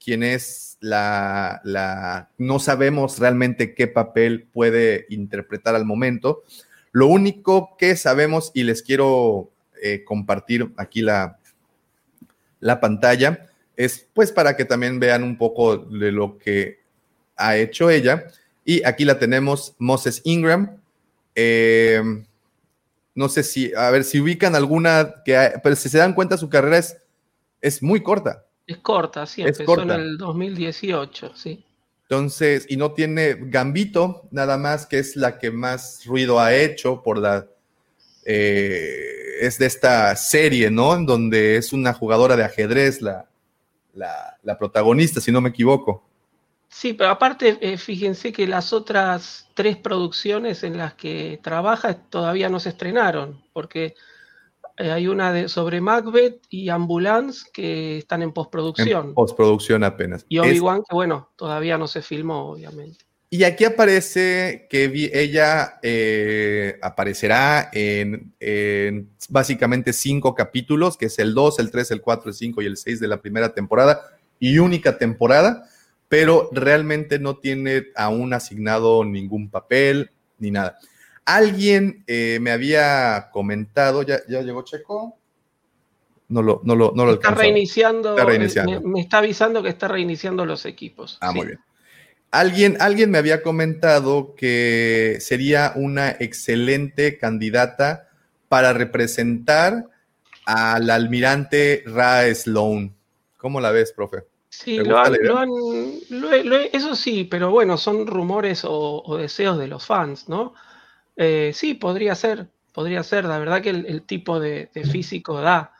quien 0.02 0.22
es 0.22 0.78
la, 0.80 1.60
la, 1.64 2.30
no 2.38 2.58
sabemos 2.58 3.18
realmente 3.18 3.74
qué 3.74 3.86
papel 3.86 4.48
puede 4.52 5.06
interpretar 5.10 5.74
al 5.74 5.84
momento. 5.84 6.42
Lo 6.92 7.06
único 7.06 7.76
que 7.76 7.96
sabemos, 7.96 8.50
y 8.54 8.64
les 8.64 8.82
quiero 8.82 9.50
eh, 9.82 10.04
compartir 10.04 10.72
aquí 10.76 11.02
la, 11.02 11.38
la 12.60 12.80
pantalla, 12.80 13.48
es 13.76 14.06
pues 14.12 14.32
para 14.32 14.56
que 14.56 14.64
también 14.64 15.00
vean 15.00 15.22
un 15.22 15.36
poco 15.36 15.76
de 15.76 16.12
lo 16.12 16.38
que 16.38 16.80
ha 17.36 17.56
hecho 17.56 17.90
ella. 17.90 18.26
Y 18.64 18.84
aquí 18.84 19.04
la 19.04 19.18
tenemos, 19.18 19.74
Moses 19.78 20.20
Ingram. 20.24 20.80
Eh, 21.34 22.02
no 23.14 23.28
sé 23.28 23.42
si, 23.42 23.72
a 23.74 23.90
ver, 23.90 24.04
si 24.04 24.20
ubican 24.20 24.54
alguna, 24.54 25.14
que, 25.24 25.52
pero 25.62 25.76
si 25.76 25.88
se 25.88 25.98
dan 25.98 26.14
cuenta, 26.14 26.36
su 26.36 26.48
carrera 26.48 26.78
es, 26.78 26.96
es 27.62 27.82
muy 27.82 28.02
corta. 28.02 28.44
Es 28.66 28.78
corta, 28.78 29.24
sí, 29.24 29.42
es 29.42 29.58
empezó 29.58 29.80
en 29.80 29.90
el 29.90 30.18
2018, 30.18 31.32
sí. 31.34 31.64
Entonces, 32.02 32.66
y 32.68 32.76
no 32.76 32.92
tiene 32.92 33.36
Gambito, 33.38 34.28
nada 34.30 34.58
más, 34.58 34.84
que 34.84 34.98
es 34.98 35.16
la 35.16 35.38
que 35.38 35.50
más 35.50 36.04
ruido 36.04 36.38
ha 36.38 36.54
hecho 36.54 37.02
por 37.02 37.16
la. 37.16 37.46
Eh, 38.26 39.38
es 39.40 39.58
de 39.58 39.66
esta 39.66 40.14
serie, 40.14 40.70
¿no? 40.70 40.94
En 40.94 41.06
donde 41.06 41.56
es 41.56 41.72
una 41.72 41.94
jugadora 41.94 42.36
de 42.36 42.44
ajedrez 42.44 43.00
la, 43.00 43.28
la, 43.94 44.36
la 44.42 44.58
protagonista, 44.58 45.20
si 45.20 45.32
no 45.32 45.40
me 45.40 45.48
equivoco. 45.48 46.04
Sí, 46.68 46.94
pero 46.94 47.10
aparte, 47.10 47.58
eh, 47.60 47.76
fíjense 47.76 48.32
que 48.32 48.46
las 48.46 48.72
otras 48.72 49.48
tres 49.54 49.76
producciones 49.76 50.64
en 50.64 50.78
las 50.78 50.94
que 50.94 51.38
trabaja 51.42 51.94
todavía 51.94 52.48
no 52.48 52.60
se 52.60 52.70
estrenaron, 52.70 53.42
porque 53.52 53.94
hay 54.76 55.08
una 55.08 55.32
de, 55.32 55.48
sobre 55.48 55.80
Macbeth 55.80 56.42
y 56.48 56.68
Ambulance 56.68 57.46
que 57.52 57.98
están 57.98 58.22
en 58.22 58.32
postproducción. 58.32 59.08
En 59.08 59.14
postproducción 59.14 59.84
apenas. 59.84 60.24
Y 60.28 60.38
Obi-Wan, 60.38 60.82
que 60.88 60.94
bueno, 60.94 61.30
todavía 61.36 61.78
no 61.78 61.86
se 61.86 62.02
filmó, 62.02 62.50
obviamente. 62.50 63.04
Y 63.30 63.44
aquí 63.44 63.64
aparece 63.64 64.66
que 64.68 65.10
ella 65.14 65.78
eh, 65.82 66.78
aparecerá 66.82 67.70
en, 67.72 68.34
en, 68.40 69.08
básicamente 69.30 69.94
cinco 69.94 70.34
capítulos, 70.34 70.98
que 70.98 71.06
es 71.06 71.18
el 71.18 71.32
2, 71.32 71.58
el 71.60 71.70
3, 71.70 71.92
el 71.92 72.00
4, 72.02 72.28
el 72.28 72.34
5 72.34 72.62
y 72.62 72.66
el 72.66 72.76
6 72.76 73.00
de 73.00 73.08
la 73.08 73.22
primera 73.22 73.54
temporada, 73.54 74.02
y 74.38 74.58
única 74.58 74.98
temporada 74.98 75.66
pero 76.12 76.50
realmente 76.52 77.18
no 77.18 77.38
tiene 77.38 77.84
aún 77.96 78.34
asignado 78.34 79.02
ningún 79.02 79.48
papel 79.48 80.10
ni 80.36 80.50
nada. 80.50 80.78
Alguien 81.24 82.04
eh, 82.06 82.38
me 82.40 82.50
había 82.50 83.28
comentado, 83.32 84.02
¿ya, 84.02 84.18
¿ya, 84.28 84.42
llegó 84.42 84.62
Checo? 84.62 85.16
No 86.28 86.42
lo, 86.42 86.60
no 86.64 86.74
lo, 86.74 86.92
no 86.94 87.04
lo 87.04 87.12
está 87.14 87.32
reiniciando, 87.32 88.10
está 88.10 88.24
reiniciando. 88.24 88.80
Me, 88.80 89.00
está 89.00 89.18
avisando 89.18 89.62
que 89.62 89.68
está 89.68 89.88
reiniciando 89.88 90.46
los 90.46 90.64
equipos. 90.64 91.18
Ah, 91.20 91.32
muy 91.32 91.46
bien. 91.46 91.60
Alguien, 92.30 92.78
alguien 92.80 93.10
me 93.10 93.18
había 93.18 93.42
comentado 93.42 94.34
que 94.34 95.18
sería 95.20 95.74
una 95.76 96.10
excelente 96.10 97.18
candidata 97.18 98.08
para 98.48 98.72
representar 98.72 99.84
al 100.46 100.88
almirante 100.88 101.84
Ra 101.86 102.34
Sloan. 102.34 102.94
¿Cómo 103.36 103.60
la 103.60 103.70
ves, 103.70 103.92
profe? 103.92 104.24
Sí, 104.48 104.76
lo 104.76 104.98
han, 104.98 105.50
eso 106.72 106.94
sí, 106.94 107.24
pero 107.24 107.50
bueno, 107.50 107.78
son 107.78 108.06
rumores 108.06 108.62
o, 108.64 109.16
deseos 109.18 109.58
de 109.58 109.66
los 109.66 109.86
fans, 109.86 110.28
¿no? 110.28 110.54
Eh, 111.16 111.52
sí, 111.54 111.74
podría 111.74 112.14
ser, 112.14 112.50
podría 112.72 113.02
ser, 113.02 113.24
la 113.24 113.38
verdad 113.38 113.62
que 113.62 113.70
el, 113.70 114.02
tipo 114.02 114.40
de, 114.40 114.68
físico 114.90 115.40
da, 115.40 115.74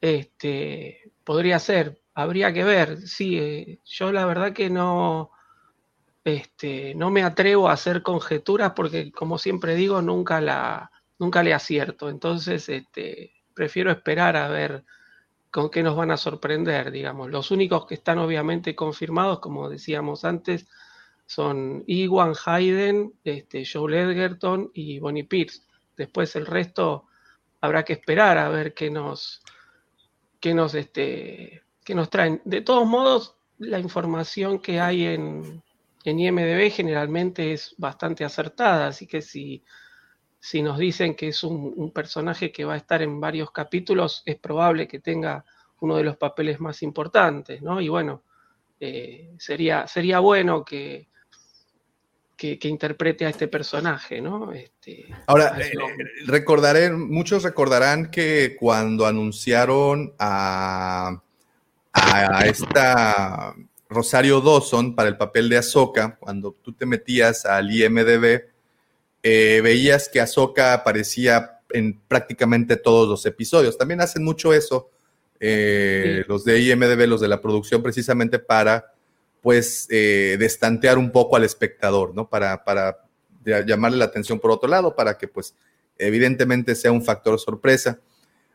este, 0.00 1.12
podría 1.24 1.58
ser, 1.58 2.00
habría 2.14 2.52
que 2.52 2.64
ver, 2.64 2.98
sí, 3.02 3.38
eh, 3.38 3.78
yo 3.84 4.12
la 4.12 4.26
verdad 4.26 4.52
que 4.52 4.70
no, 4.70 5.30
este, 6.24 6.94
no 6.94 7.10
me 7.10 7.22
atrevo 7.22 7.68
a 7.68 7.72
hacer 7.72 8.02
conjeturas 8.02 8.72
porque, 8.74 9.10
como 9.12 9.38
siempre 9.38 9.74
digo, 9.74 10.02
nunca 10.02 10.40
la, 10.40 10.90
nunca 11.18 11.42
le 11.42 11.54
acierto, 11.54 12.08
entonces, 12.08 12.68
este, 12.68 13.32
prefiero 13.54 13.90
esperar 13.90 14.36
a 14.36 14.48
ver 14.48 14.84
con 15.50 15.68
qué 15.70 15.82
nos 15.82 15.96
van 15.96 16.10
a 16.12 16.16
sorprender, 16.16 16.90
digamos. 16.90 17.30
Los 17.30 17.50
únicos 17.50 17.86
que 17.86 17.94
están 17.94 18.18
obviamente 18.18 18.76
confirmados, 18.76 19.40
como 19.40 19.68
decíamos 19.68 20.24
antes, 20.24 20.66
son 21.30 21.84
Iwan 21.86 22.34
Hayden, 22.44 23.14
este, 23.22 23.62
Joe 23.64 24.00
Edgerton 24.00 24.72
y 24.74 24.98
Bonnie 24.98 25.22
Pierce. 25.22 25.62
Después 25.96 26.34
el 26.34 26.44
resto 26.44 27.06
habrá 27.60 27.84
que 27.84 27.92
esperar 27.92 28.36
a 28.36 28.48
ver 28.48 28.74
qué 28.74 28.90
nos, 28.90 29.40
qué 30.40 30.54
nos, 30.54 30.74
este, 30.74 31.62
qué 31.84 31.94
nos 31.94 32.10
traen. 32.10 32.42
De 32.44 32.62
todos 32.62 32.84
modos, 32.84 33.36
la 33.58 33.78
información 33.78 34.58
que 34.58 34.80
hay 34.80 35.06
en, 35.06 35.62
en 36.02 36.18
IMDB 36.18 36.72
generalmente 36.72 37.52
es 37.52 37.76
bastante 37.78 38.24
acertada, 38.24 38.88
así 38.88 39.06
que 39.06 39.22
si 39.22 39.62
si 40.40 40.62
nos 40.62 40.78
dicen 40.78 41.14
que 41.14 41.28
es 41.28 41.44
un, 41.44 41.92
personaje 41.92 42.50
que 42.50 42.64
va 42.64 42.74
a 42.74 42.78
estar 42.78 43.02
en 43.02 43.20
varios 43.20 43.52
capítulos, 43.52 44.22
es 44.24 44.36
probable 44.36 44.88
que 44.88 44.98
tenga 44.98 45.44
uno 45.78 45.96
de 45.96 46.02
los 46.02 46.16
papeles 46.16 46.58
más 46.58 46.82
importantes, 46.82 47.62
¿no? 47.62 47.80
Y 47.80 47.88
bueno, 47.88 48.24
eh, 48.80 49.34
sería, 49.38 49.86
sería 49.86 50.18
bueno 50.18 50.64
que, 50.64 51.10
que, 52.40 52.68
interprete 52.68 53.26
a 53.26 53.28
este 53.28 53.48
personaje, 53.48 54.22
¿no? 54.22 54.52
Este, 54.52 55.06
Ahora, 55.26 55.56
eh, 55.60 55.72
recordaré, 56.26 56.90
muchos 56.90 57.42
recordarán 57.42 58.10
que 58.10 58.56
cuando 58.58 59.06
anunciaron 59.06 60.14
a, 60.18 61.22
a 61.92 62.46
esta 62.46 63.54
Rosario 63.90 64.40
Dawson 64.40 64.94
para 64.94 65.10
el 65.10 65.18
papel 65.18 65.50
de 65.50 65.58
Ahsoka, 65.58 66.16
cuando 66.18 66.56
tú 66.62 66.72
te 66.72 66.86
metías 66.86 67.44
al 67.44 67.70
IMDB, 67.70 68.44
eh, 69.22 69.60
veías 69.62 70.08
que 70.08 70.20
Ahsoka 70.20 70.72
aparecía 70.72 71.60
en 71.70 72.00
prácticamente 72.08 72.76
todos 72.76 73.06
los 73.06 73.26
episodios. 73.26 73.76
También 73.76 74.00
hacen 74.00 74.24
mucho 74.24 74.54
eso 74.54 74.90
eh, 75.38 76.24
los 76.26 76.44
de 76.44 76.58
IMDB, 76.60 77.06
los 77.06 77.20
de 77.20 77.28
la 77.28 77.42
producción, 77.42 77.82
precisamente 77.82 78.38
para 78.38 78.94
pues 79.42 79.86
eh, 79.90 80.36
destantear 80.38 80.98
un 80.98 81.10
poco 81.10 81.36
al 81.36 81.44
espectador, 81.44 82.14
¿no? 82.14 82.28
Para, 82.28 82.64
para 82.64 82.98
llamarle 83.66 83.98
la 83.98 84.04
atención 84.06 84.38
por 84.38 84.50
otro 84.50 84.68
lado, 84.68 84.94
para 84.94 85.16
que 85.16 85.28
pues 85.28 85.54
evidentemente 85.98 86.74
sea 86.74 86.92
un 86.92 87.02
factor 87.02 87.38
sorpresa. 87.38 87.98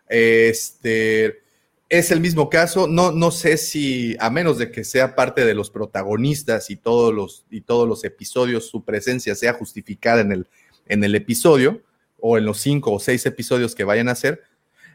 Este 0.07 1.41
es 1.89 2.11
el 2.11 2.19
mismo 2.19 2.49
caso, 2.49 2.87
no, 2.87 3.11
no 3.11 3.31
sé 3.31 3.57
si, 3.57 4.15
a 4.19 4.29
menos 4.29 4.57
de 4.57 4.71
que 4.71 4.83
sea 4.83 5.15
parte 5.15 5.45
de 5.45 5.53
los 5.53 5.69
protagonistas 5.69 6.69
y 6.69 6.75
todos 6.75 7.13
los, 7.13 7.45
y 7.49 7.61
todos 7.61 7.87
los 7.87 8.03
episodios, 8.03 8.67
su 8.67 8.83
presencia 8.83 9.35
sea 9.35 9.53
justificada 9.53 10.21
en 10.21 10.31
el, 10.31 10.47
en 10.87 11.03
el 11.03 11.15
episodio, 11.15 11.81
o 12.19 12.39
en 12.39 12.45
los 12.45 12.59
cinco 12.59 12.91
o 12.91 12.99
seis 12.99 13.25
episodios 13.27 13.75
que 13.75 13.83
vayan 13.83 14.09
a 14.09 14.13
hacer, 14.13 14.41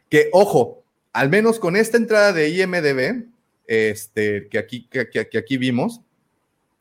que 0.09 0.31
ojo, 0.33 0.83
al 1.12 1.31
menos 1.31 1.61
con 1.61 1.76
esta 1.76 1.96
entrada 1.96 2.33
de 2.33 2.48
IMDB, 2.48 3.26
este, 3.70 4.48
que, 4.48 4.59
aquí, 4.59 4.88
que, 4.88 5.38
aquí 5.38 5.56
vimos, 5.56 6.00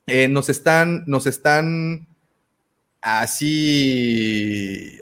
eh, 0.07 0.27
nos 0.27 0.49
están, 0.49 1.03
nos 1.05 1.27
están 1.27 2.07
así, 2.99 4.19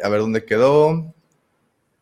a 0.03 0.09
ver 0.09 0.19
dónde 0.19 0.43
quedó, 0.43 1.13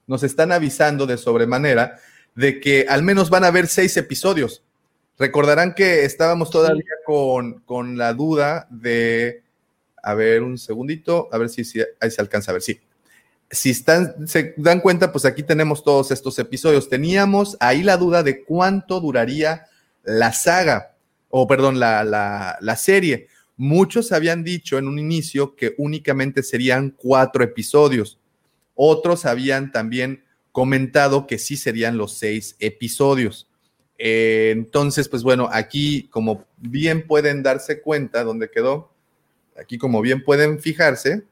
nos 0.08 0.24
están 0.24 0.52
avisando 0.52 1.06
de 1.06 1.18
sobremanera 1.18 2.00
de 2.34 2.60
que 2.60 2.88
al 2.90 3.04
menos 3.04 3.30
van 3.30 3.44
a 3.44 3.48
haber 3.48 3.68
seis 3.68 3.96
episodios. 3.96 4.64
Recordarán 5.20 5.76
que 5.76 6.04
estábamos 6.04 6.50
todavía 6.50 6.84
con, 7.06 7.60
con, 7.60 7.96
la 7.96 8.16
duda 8.16 8.68
de, 8.72 9.44
a 10.02 10.16
ver, 10.16 10.42
un 10.42 10.58
segundito, 10.58 11.30
a 11.32 11.38
ver 11.38 11.50
si, 11.50 11.64
si 11.64 11.80
ahí 12.02 12.10
se 12.10 12.22
alcanza 12.22 12.50
a 12.50 12.54
ver, 12.54 12.64
sí. 12.64 12.80
Si 13.52 13.70
están, 13.70 14.28
se 14.28 14.56
dan 14.58 14.80
cuenta, 14.80 15.12
pues 15.12 15.26
aquí 15.26 15.44
tenemos 15.44 15.84
todos 15.84 16.10
estos 16.10 16.40
episodios. 16.40 16.90
Teníamos 16.90 17.56
ahí 17.60 17.84
la 17.84 17.98
duda 17.98 18.24
de 18.24 18.44
cuánto 18.44 19.00
duraría 19.00 19.68
la 20.06 20.34
saga, 20.34 20.96
o 21.30 21.48
perdón, 21.48 21.80
la, 21.80 22.04
la, 22.04 22.76
serie. 22.76 23.28
Muchos 23.58 24.12
habían 24.12 24.44
dicho 24.44 24.78
en 24.78 24.88
un 24.88 25.00
inicio 25.00 25.56
que 25.56 25.76
únicamente 25.78 26.44
serían 26.44 26.92
cuatro 26.92 27.44
episodios. 27.44 28.20
Otros 28.76 29.26
habían 29.26 29.72
también 29.72 30.24
comentado 30.52 31.28
que 31.28 31.38
sí 31.38 31.58
serían 31.58 31.98
los 31.98 32.14
seis 32.14 32.56
episodios. 32.60 33.50
Eh, 33.98 34.52
entonces, 34.54 35.08
pues 35.10 35.24
bueno, 35.24 35.50
aquí 35.52 36.08
como 36.10 36.46
bien 36.58 37.08
pueden 37.08 37.44
darse 37.44 37.82
cuenta, 37.82 38.24
¿dónde 38.24 38.50
quedó? 38.50 38.92
Aquí 39.58 39.78
como 39.78 40.02
bien 40.02 40.24
pueden 40.24 40.60
fijarse, 40.60 41.24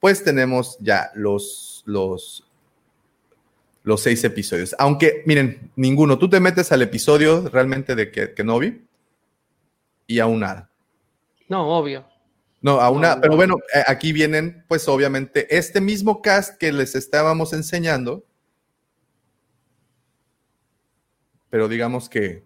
pues 0.00 0.22
tenemos 0.22 0.78
ya 0.80 1.10
los, 1.14 1.82
los, 1.84 2.45
los 3.86 4.02
seis 4.02 4.24
episodios. 4.24 4.74
Aunque, 4.80 5.22
miren, 5.26 5.70
ninguno. 5.76 6.18
Tú 6.18 6.28
te 6.28 6.40
metes 6.40 6.72
al 6.72 6.82
episodio 6.82 7.48
realmente 7.48 7.94
de 7.94 8.10
que, 8.10 8.34
que 8.34 8.42
no 8.42 8.58
vi 8.58 8.84
y 10.08 10.18
aún 10.18 10.40
nada. 10.40 10.72
No, 11.48 11.68
obvio. 11.68 12.04
No, 12.60 12.80
aún 12.80 13.02
nada. 13.02 13.20
Pero 13.20 13.36
bueno, 13.36 13.58
eh, 13.72 13.84
aquí 13.86 14.12
vienen, 14.12 14.64
pues 14.66 14.88
obviamente, 14.88 15.56
este 15.56 15.80
mismo 15.80 16.20
cast 16.20 16.58
que 16.58 16.72
les 16.72 16.96
estábamos 16.96 17.52
enseñando. 17.52 18.26
Pero 21.48 21.68
digamos 21.68 22.08
que 22.08 22.44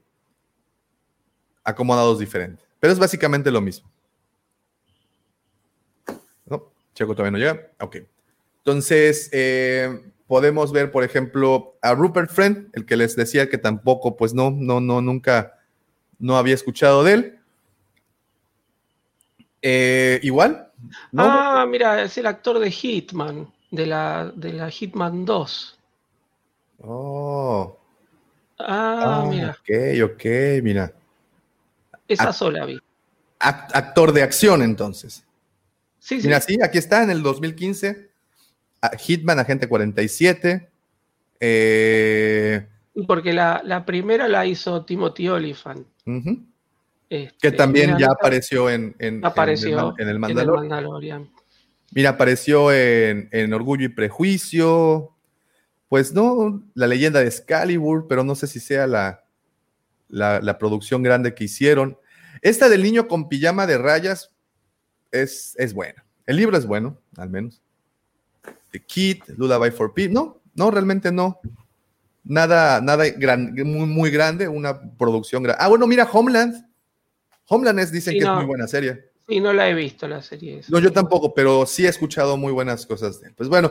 acomodados 1.65 2.19
diferentes. 2.19 2.67
Pero 2.81 2.93
es 2.93 2.99
básicamente 2.99 3.51
lo 3.51 3.63
mismo. 3.63 3.91
No, 6.45 6.71
Checo 6.95 7.15
todavía 7.15 7.31
no 7.31 7.39
llega. 7.39 7.71
Ok. 7.81 7.97
Entonces, 8.59 9.31
eh, 9.33 10.13
podemos 10.31 10.71
ver, 10.71 10.93
por 10.93 11.03
ejemplo, 11.03 11.77
a 11.83 11.93
Rupert 11.93 12.31
Friend, 12.31 12.69
el 12.75 12.87
que 12.87 12.97
les 12.97 13.17
decía 13.17 13.51
que 13.51 13.59
tampoco, 13.59 14.17
pues 14.17 14.33
no, 14.33 14.53
no, 14.53 14.81
no, 14.81 15.01
nunca, 15.01 15.59
no 16.21 16.37
había 16.37 16.55
escuchado 16.55 17.03
de 17.03 17.13
él. 17.13 17.39
Eh, 19.61 20.21
igual. 20.23 20.71
Ah, 21.17 21.67
mira, 21.69 22.05
es 22.05 22.17
el 22.17 22.27
actor 22.27 22.61
de 22.61 22.71
Hitman, 22.71 23.53
de 23.73 23.87
la, 23.87 24.31
de 24.33 24.53
la 24.53 24.71
Hitman 24.71 25.25
2. 25.25 25.79
Oh. 26.83 27.77
Ah, 28.57 29.25
ah 29.25 29.27
mira. 29.29 29.59
Ok, 29.61 30.13
ok, 30.13 30.25
mira. 30.63 30.93
Esa 32.07 32.33
sola 32.33 32.67
vi. 32.67 32.79
actor 33.41 34.13
de 34.13 34.23
acción, 34.23 34.63
entonces. 34.63 35.25
Sí, 35.99 36.21
sí. 36.21 36.29
Mira, 36.29 36.41
sí, 36.41 36.57
aquí 36.63 36.79
está 36.79 37.03
en 37.03 37.11
el 37.11 37.21
2015. 37.21 38.10
Hitman, 38.99 39.39
Agente 39.39 39.69
47. 39.69 40.71
Eh, 41.41 42.67
Porque 43.07 43.33
la, 43.33 43.85
primera 43.87 44.29
la 44.29 44.47
hizo 44.47 44.85
Timothy 44.85 45.29
Oliphant. 45.29 45.87
Este, 47.09 47.37
que 47.41 47.53
también 47.53 47.99
ya 47.99 48.09
apareció 48.13 48.71
en, 48.71 48.95
en, 48.99 49.25
apareció 49.25 49.95
en, 49.99 50.09
el, 50.09 50.19
Mandalorian. 50.19 51.29
Mira, 51.93 52.11
apareció 52.11 52.73
en, 52.73 53.53
Orgullo 53.53 53.87
y 53.87 53.89
Prejuicio. 53.89 55.11
Pues 55.89 56.15
no, 56.15 56.63
la 56.75 56.87
leyenda 56.87 57.19
de 57.19 57.27
Excalibur, 57.27 58.07
pero 58.09 58.23
no 58.23 58.37
sé 58.37 58.47
si 58.47 58.61
sea 58.61 58.87
la, 58.87 59.25
la, 60.09 60.59
producción 60.59 61.03
grande 61.03 61.35
que 61.35 61.45
hicieron. 61.45 61.99
Esta 62.43 62.69
del 62.69 62.83
niño 62.83 63.09
con 63.09 63.29
pijama 63.29 63.67
de 63.67 63.77
rayas 63.77 64.33
es, 65.11 65.55
es 65.59 65.75
buena. 65.75 66.05
El 66.27 66.37
libro 66.37 66.57
es 66.57 66.65
bueno, 66.65 66.97
al 67.17 67.29
menos. 67.29 67.61
The 68.71 68.81
Kid, 68.81 69.23
Lullaby 69.37 69.71
for 69.71 69.93
Pete. 69.93 70.13
No, 70.13 70.41
no, 70.55 70.71
realmente 70.71 71.11
no. 71.13 71.41
Nada, 72.25 72.81
nada 72.81 73.05
muy, 73.65 73.87
muy 73.87 74.11
grande, 74.11 74.47
una 74.47 74.81
producción 74.97 75.43
grande. 75.43 75.63
Ah, 75.63 75.69
bueno, 75.69 75.87
mira, 75.87 76.09
Homeland. 76.11 76.67
Homeland 77.49 77.81
es, 77.81 77.91
dicen 77.91 78.15
que 78.15 78.21
es 78.21 78.29
muy 78.29 78.45
buena 78.45 78.69
serie. 78.69 79.11
Sí, 79.29 79.41
no 79.41 79.53
la 79.53 79.69
he 79.69 79.75
visto 79.75 80.07
la 80.07 80.23
serie. 80.23 80.61
No, 80.69 80.79
yo 80.79 80.93
tampoco, 80.93 81.35
pero 81.35 81.67
sí 81.67 81.87
he 81.87 81.89
escuchado 81.89 82.37
muy 82.37 82.53
buenas 82.53 82.87
cosas 82.87 83.21
de 83.21 83.29
él. 83.29 83.35
Pues 83.35 83.49
bueno, 83.49 83.71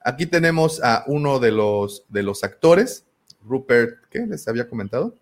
aquí 0.00 0.26
tenemos 0.26 0.82
a 0.82 1.04
uno 1.06 1.38
de 1.38 1.50
los, 1.50 2.04
de 2.08 2.22
los 2.22 2.44
actores, 2.44 3.04
Rupert, 3.42 4.04
¿qué 4.10 4.20
les 4.26 4.46
había 4.48 4.68
comentado? 4.68 5.14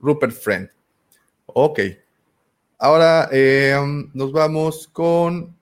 Rupert 0.00 0.32
Friend. 0.32 0.70
Ok. 1.46 1.80
Ahora 2.78 3.28
eh, 3.30 3.76
nos 4.14 4.32
vamos 4.32 4.88
con 4.88 5.54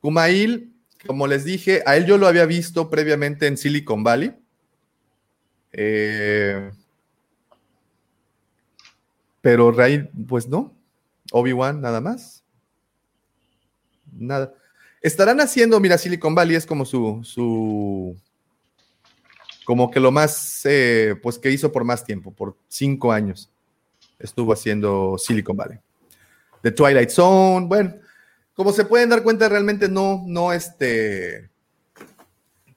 Kumail 0.00 0.71
como 1.06 1.26
les 1.26 1.44
dije, 1.44 1.82
a 1.86 1.96
él 1.96 2.06
yo 2.06 2.18
lo 2.18 2.26
había 2.26 2.46
visto 2.46 2.88
previamente 2.88 3.46
en 3.46 3.56
Silicon 3.56 4.04
Valley. 4.04 4.34
Eh, 5.72 6.70
pero 9.40 9.72
Ray, 9.72 10.08
pues 10.28 10.48
no. 10.48 10.74
Obi-Wan, 11.32 11.80
nada 11.80 12.00
más. 12.00 12.44
Nada. 14.12 14.54
Estarán 15.00 15.40
haciendo, 15.40 15.80
mira, 15.80 15.98
Silicon 15.98 16.34
Valley 16.34 16.56
es 16.56 16.66
como 16.66 16.84
su, 16.84 17.20
su 17.24 18.16
como 19.64 19.90
que 19.90 20.00
lo 20.00 20.12
más, 20.12 20.60
eh, 20.64 21.16
pues 21.22 21.38
que 21.38 21.50
hizo 21.50 21.72
por 21.72 21.84
más 21.84 22.04
tiempo, 22.04 22.32
por 22.32 22.56
cinco 22.68 23.10
años. 23.10 23.50
Estuvo 24.18 24.52
haciendo 24.52 25.16
Silicon 25.18 25.56
Valley. 25.56 25.78
The 26.62 26.70
Twilight 26.70 27.10
Zone, 27.10 27.66
bueno, 27.66 27.94
como 28.54 28.72
se 28.72 28.84
pueden 28.84 29.08
dar 29.08 29.22
cuenta, 29.22 29.48
realmente 29.48 29.88
no, 29.88 30.22
no, 30.26 30.52
este, 30.52 31.50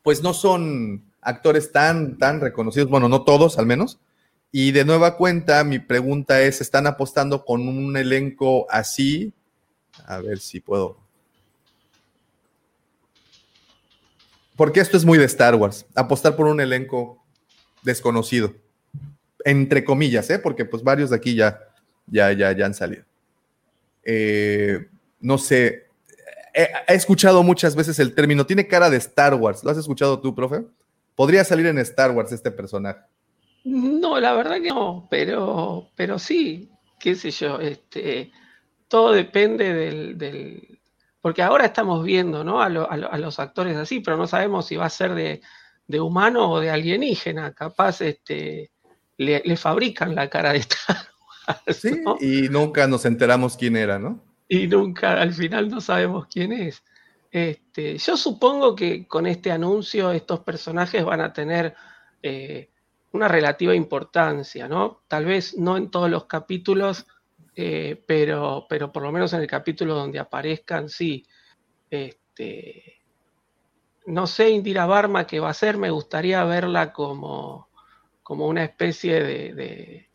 pues 0.03 0.21
no 0.21 0.33
son 0.33 1.03
actores 1.21 1.71
tan, 1.71 2.17
tan 2.17 2.39
reconocidos, 2.39 2.89
bueno, 2.89 3.09
no 3.09 3.23
todos 3.23 3.57
al 3.57 3.65
menos. 3.65 3.99
Y 4.51 4.71
de 4.71 4.85
nueva 4.85 5.17
cuenta, 5.17 5.63
mi 5.65 5.79
pregunta 5.79 6.41
es, 6.41 6.61
¿están 6.61 6.87
apostando 6.87 7.43
con 7.43 7.67
un 7.67 7.97
elenco 7.97 8.67
así? 8.69 9.33
A 10.05 10.19
ver 10.19 10.39
si 10.39 10.61
puedo. 10.61 10.97
Porque 14.55 14.79
esto 14.79 14.95
es 14.95 15.03
muy 15.03 15.17
de 15.17 15.25
Star 15.25 15.55
Wars, 15.55 15.85
apostar 15.93 16.37
por 16.37 16.45
un 16.45 16.61
elenco 16.61 17.21
desconocido, 17.83 18.53
entre 19.43 19.83
comillas, 19.83 20.29
¿eh? 20.29 20.39
porque 20.39 20.63
pues 20.63 20.83
varios 20.83 21.09
de 21.09 21.17
aquí 21.17 21.35
ya, 21.35 21.59
ya, 22.07 22.31
ya, 22.31 22.53
ya 22.53 22.65
han 22.65 22.73
salido. 22.73 23.03
Eh, 24.03 24.87
no 25.19 25.37
sé, 25.37 25.85
he, 26.55 26.93
escuchado 26.93 27.43
muchas 27.43 27.75
veces 27.75 27.99
el 27.99 28.15
término, 28.15 28.45
tiene 28.45 28.67
cara 28.67 28.89
de 28.89 28.97
Star 28.97 29.33
Wars. 29.35 29.63
¿Lo 29.63 29.71
has 29.71 29.77
escuchado 29.77 30.19
tú, 30.19 30.33
profe? 30.33 30.65
Podría 31.15 31.43
salir 31.43 31.65
en 31.67 31.77
Star 31.79 32.11
Wars 32.11 32.31
este 32.31 32.51
personaje. 32.51 32.99
No, 33.65 34.19
la 34.19 34.33
verdad 34.33 34.61
que 34.61 34.69
no, 34.69 35.07
pero, 35.09 35.89
pero 35.95 36.19
sí, 36.19 36.69
qué 36.99 37.15
sé 37.15 37.31
yo, 37.31 37.59
este, 37.59 38.31
todo 38.87 39.11
depende 39.11 39.73
del, 39.73 40.79
Porque 41.19 41.41
ahora 41.41 41.65
estamos 41.65 42.03
viendo 42.03 42.43
¿no? 42.43 42.61
a, 42.61 42.69
los 42.69 43.39
actores 43.39 43.75
así, 43.75 43.99
pero 44.01 44.17
no 44.17 44.27
sabemos 44.27 44.67
si 44.67 44.75
va 44.75 44.85
a 44.85 44.89
ser 44.89 45.15
de, 45.15 45.41
humano 45.99 46.51
o 46.51 46.59
de 46.59 46.69
alienígena. 46.69 47.53
Capaz 47.53 48.01
este, 48.01 48.71
le, 49.17 49.57
fabrican 49.57 50.15
la 50.15 50.29
cara 50.29 50.53
de 50.53 50.59
Star 50.59 50.97
Wars. 51.47 51.77
Sí, 51.77 52.03
y 52.21 52.49
nunca 52.49 52.87
nos 52.87 53.05
enteramos 53.05 53.57
quién 53.57 53.75
era, 53.75 53.99
¿no? 53.99 54.23
Y 54.47 54.67
nunca, 54.67 55.21
al 55.21 55.33
final 55.33 55.69
no 55.69 55.81
sabemos 55.81 56.27
quién 56.27 56.51
es. 56.51 56.83
Este, 57.31 57.97
yo 57.97 58.15
supongo 58.15 58.75
que 58.75 59.07
con 59.07 59.25
este 59.27 59.51
anuncio 59.51 60.11
estos 60.11 60.39
personajes 60.41 61.03
van 61.03 61.21
a 61.21 61.33
tener 61.33 61.75
eh, 62.21 62.69
una 63.11 63.27
relativa 63.27 63.75
importancia, 63.75 64.67
¿no? 64.67 65.01
Tal 65.07 65.25
vez 65.25 65.57
no 65.57 65.77
en 65.77 65.89
todos 65.89 66.09
los 66.09 66.25
capítulos, 66.25 67.05
eh, 67.55 68.01
pero, 68.05 68.65
pero 68.69 68.91
por 68.91 69.03
lo 69.03 69.11
menos 69.11 69.33
en 69.33 69.41
el 69.41 69.47
capítulo 69.47 69.95
donde 69.95 70.19
aparezcan, 70.19 70.89
sí. 70.89 71.25
Este, 71.89 73.01
no 74.05 74.27
sé, 74.27 74.49
Indira 74.51 74.85
Barma 74.85 75.25
qué 75.25 75.39
va 75.39 75.49
a 75.49 75.53
ser, 75.53 75.77
me 75.77 75.89
gustaría 75.89 76.43
verla 76.43 76.93
como, 76.93 77.69
como 78.21 78.47
una 78.47 78.63
especie 78.63 79.21
de, 79.23 79.53
de, 79.53 80.09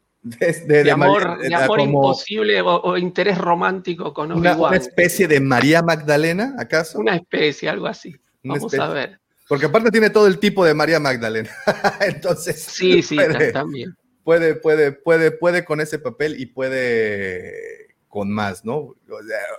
amor, 0.92 1.80
imposible 1.80 2.60
o, 2.62 2.96
interés 2.98 3.38
romántico 3.38 4.12
con 4.12 4.32
una, 4.32 4.56
una, 4.56 4.76
especie 4.76 5.26
de 5.26 5.40
María 5.40 5.82
Magdalena, 5.82 6.54
¿acaso? 6.58 6.98
Una 6.98 7.16
especie, 7.16 7.68
algo 7.68 7.86
así. 7.86 8.14
Vamos 8.42 8.74
a 8.74 8.88
ver. 8.88 9.20
Porque 9.48 9.66
aparte 9.66 9.90
tiene 9.90 10.10
todo 10.10 10.26
el 10.26 10.38
tipo 10.38 10.64
de 10.64 10.74
María 10.74 11.00
Magdalena. 11.00 11.50
Entonces. 12.00 12.62
Sí, 12.62 13.02
sí, 13.02 13.16
también 13.52 13.96
puede, 14.30 14.54
puede, 14.54 14.92
puede, 14.92 15.30
puede 15.30 15.64
con 15.64 15.80
ese 15.80 15.98
papel 15.98 16.40
y 16.40 16.46
puede 16.46 17.96
con 18.08 18.30
más, 18.30 18.64
¿no? 18.64 18.96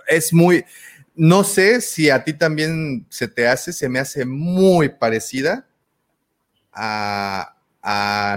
es 0.06 0.32
muy, 0.32 0.64
no 1.14 1.42
sé 1.44 1.80
si 1.80 2.10
a 2.10 2.22
ti 2.22 2.34
también 2.34 3.06
se 3.08 3.28
te 3.28 3.48
hace, 3.48 3.72
se 3.72 3.88
me 3.88 3.98
hace 3.98 4.24
muy 4.24 4.88
parecida 4.90 5.66
a, 6.72 7.54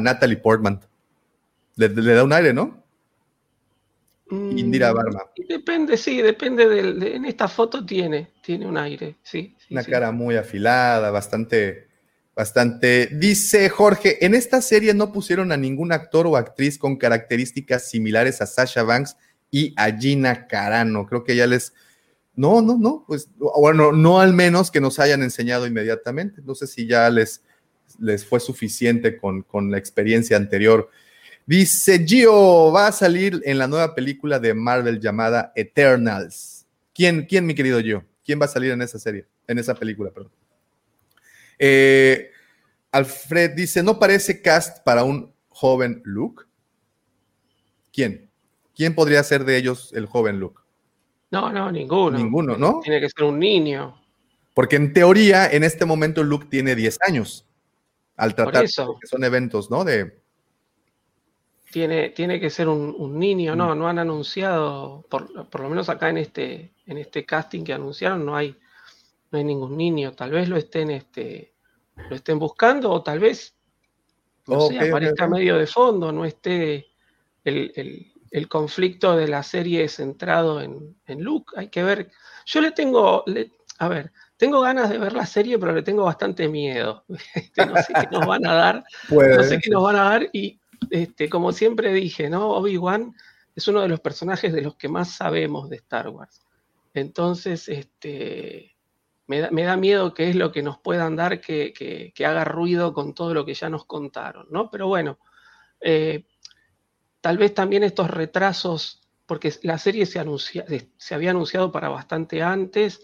Natalie 0.01 0.37
Portman. 0.37 0.81
Le, 1.75 1.89
da 1.89 2.23
un 2.23 2.33
aire, 2.33 2.53
¿no? 2.53 2.83
Indira 4.31 4.91
Barma. 4.91 5.23
Mm, 5.37 5.47
depende, 5.47 5.97
sí, 5.97 6.21
depende 6.21 6.67
del, 6.67 7.03
en 7.03 7.25
esta 7.25 7.47
foto 7.47 7.85
tiene, 7.85 8.31
tiene 8.41 8.65
un 8.65 8.77
aire, 8.77 9.17
sí. 9.21 9.55
Una 9.69 9.83
cara 9.83 10.11
muy 10.11 10.35
afilada, 10.35 11.11
bastante, 11.11 11.87
Bastante. 12.35 13.07
Dice 13.13 13.69
Jorge, 13.69 14.25
en 14.25 14.35
esta 14.35 14.61
serie 14.61 14.93
no 14.93 15.13
pusieron 15.13 15.53
a 15.53 15.57
ningún 15.57 15.93
actor 15.93 16.27
o 16.27 16.35
actriz 16.35 16.77
con 16.77 16.97
características 16.97 17.89
similares 17.89 18.41
a 18.41 18.45
Sasha 18.45 18.83
Banks 18.83 19.15
y 19.49 19.73
a 19.77 19.89
Gina 19.97 20.45
Carano. 20.47 21.05
Creo 21.05 21.23
que 21.23 21.35
ya 21.35 21.47
les... 21.47 21.73
No, 22.35 22.61
no, 22.61 22.77
no, 22.77 23.05
pues 23.07 23.29
bueno, 23.37 23.93
no 23.93 24.19
al 24.19 24.33
menos 24.33 24.69
que 24.69 24.81
nos 24.81 24.99
hayan 24.99 25.23
enseñado 25.23 25.65
inmediatamente. 25.65 26.41
No 26.43 26.55
sé 26.55 26.67
si 26.67 26.85
ya 26.85 27.09
les, 27.09 27.41
les 27.97 28.25
fue 28.25 28.41
suficiente 28.41 29.15
con, 29.15 29.43
con 29.43 29.71
la 29.71 29.77
experiencia 29.77 30.35
anterior. 30.35 30.89
Dice 31.45 32.03
Gio, 32.05 32.71
va 32.71 32.87
a 32.87 32.91
salir 32.91 33.41
en 33.45 33.59
la 33.59 33.67
nueva 33.67 33.93
película 33.93 34.39
de 34.39 34.53
Marvel 34.53 34.99
llamada 34.99 35.51
Eternals. 35.55 36.65
¿Quién, 36.93 37.25
quién, 37.25 37.45
mi 37.45 37.53
querido 37.53 37.79
Gio? 37.79 38.03
¿Quién 38.23 38.41
va 38.41 38.45
a 38.45 38.49
salir 38.49 38.71
en 38.71 38.81
esa 38.81 38.97
serie? 38.97 39.27
En 39.47 39.59
esa 39.59 39.75
película, 39.75 40.09
perdón. 40.09 40.31
Eh, 41.59 42.31
Alfred 42.91 43.51
dice, 43.51 43.83
¿no 43.83 43.99
parece 43.99 44.41
cast 44.41 44.83
para 44.83 45.03
un 45.03 45.31
joven 45.49 46.01
Luke? 46.03 46.43
¿Quién? 47.93 48.29
¿Quién 48.75 48.95
podría 48.95 49.23
ser 49.23 49.45
de 49.45 49.57
ellos 49.57 49.91
el 49.93 50.07
joven 50.07 50.39
Luke? 50.39 50.61
No, 51.31 51.51
no, 51.51 51.71
ninguno. 51.71 52.17
Ninguno, 52.17 52.57
¿no? 52.57 52.79
Tiene 52.81 52.99
que 52.99 53.09
ser 53.09 53.25
un 53.25 53.37
niño. 53.37 54.01
Porque 54.53 54.77
en 54.77 54.93
teoría, 54.93 55.47
en 55.51 55.63
este 55.63 55.85
momento, 55.85 56.23
Luke 56.23 56.47
tiene 56.49 56.75
10 56.75 56.97
años. 57.07 57.45
Al 58.15 58.33
tratar 58.33 58.63
eso. 58.63 58.97
que 58.99 59.07
son 59.07 59.23
eventos, 59.23 59.69
¿no? 59.69 59.83
De. 59.83 60.24
Tiene, 61.75 62.11
tiene 62.11 62.39
que 62.39 62.49
ser 62.49 62.69
un, 62.69 63.19
niño, 63.19 63.53
no, 63.53 63.75
mm. 63.75 63.77
no 63.77 63.89
han 63.89 63.99
anunciado, 63.99 65.05
por, 65.09 65.49
por, 65.49 65.59
lo 65.59 65.67
menos 65.67 65.89
acá 65.89 66.07
en 66.07 66.19
este, 66.19 66.71
en 66.85 66.97
este 66.97 67.25
casting 67.25 67.65
que 67.65 67.73
anunciaron, 67.73 68.25
no 68.25 68.33
hay, 68.33 68.55
no 69.29 69.37
hay 69.37 69.43
ningún 69.43 69.75
niño, 69.75 70.13
tal 70.13 70.31
vez 70.31 70.47
lo 70.47 70.55
estén, 70.55 70.89
este, 70.89 71.53
lo 72.09 72.15
estén 72.15 72.39
buscando 72.39 72.89
o 72.89 73.03
tal 73.03 73.19
vez 73.19 73.57
no 74.47 74.67
aparezca 74.67 75.27
medio 75.27 75.57
de 75.57 75.67
fondo, 75.67 76.13
no 76.13 76.23
esté 76.23 76.87
el, 77.43 78.47
conflicto 78.47 79.17
de 79.17 79.27
la 79.27 79.43
serie 79.43 79.89
centrado 79.89 80.61
en, 80.61 80.95
en, 81.07 81.21
Luke. 81.21 81.55
Hay 81.57 81.67
que 81.67 81.83
ver. 81.83 82.09
Yo 82.45 82.61
le 82.61 82.71
tengo, 82.71 83.25
a 83.79 83.87
ver, 83.89 84.13
tengo 84.37 84.61
ganas 84.61 84.89
de 84.89 84.97
ver 84.97 85.11
la 85.11 85.25
serie, 85.25 85.59
pero 85.59 85.73
le 85.73 85.81
tengo 85.81 86.05
bastante 86.05 86.47
miedo. 86.47 87.03
Este, 87.35 87.65
no 87.65 87.75
sé 87.75 87.93
qué 87.93 88.07
nos 88.11 88.25
van 88.25 88.47
a 88.47 88.53
dar. 88.53 88.83
no 89.09 89.43
sé 89.43 89.59
qué 89.59 89.69
nos 89.69 89.83
van 89.83 89.97
a 89.97 90.03
dar. 90.03 90.29
Y 90.31 90.57
este, 90.89 91.29
como 91.29 91.51
siempre 91.51 91.93
dije, 91.93 92.29
¿no? 92.29 92.49
Obi-Wan 92.51 93.15
es 93.55 93.67
uno 93.67 93.81
de 93.81 93.87
los 93.87 93.99
personajes 93.99 94.53
de 94.53 94.61
los 94.61 94.75
que 94.75 94.89
más 94.89 95.11
sabemos 95.11 95.69
de 95.69 95.77
Star 95.77 96.09
Wars. 96.09 96.41
Entonces, 96.93 97.67
este 97.69 98.75
me 99.27 99.63
da, 99.63 99.77
miedo 99.77 100.13
que 100.13 100.29
es 100.29 100.35
lo 100.35 100.51
que 100.51 100.61
nos 100.61 100.77
puedan 100.79 101.15
dar 101.15 101.41
que, 101.41 102.13
haga 102.19 102.43
ruido 102.43 102.93
con 102.93 103.13
todo 103.13 103.33
lo 103.33 103.45
que 103.45 103.53
ya 103.53 103.69
nos 103.69 103.85
contaron, 103.85 104.47
¿no? 104.51 104.69
Pero 104.69 104.87
bueno, 104.87 105.17
eh, 105.81 106.25
tal 107.21 107.37
vez 107.37 107.53
también 107.53 107.83
estos 107.83 108.09
retrasos, 108.09 109.01
porque 109.25 109.51
la 109.63 109.79
serie 109.79 110.05
se, 110.05 110.19
había 110.19 111.31
anunciado 111.31 111.71
para 111.71 111.89
bastante 111.89 112.43
antes, 112.43 113.01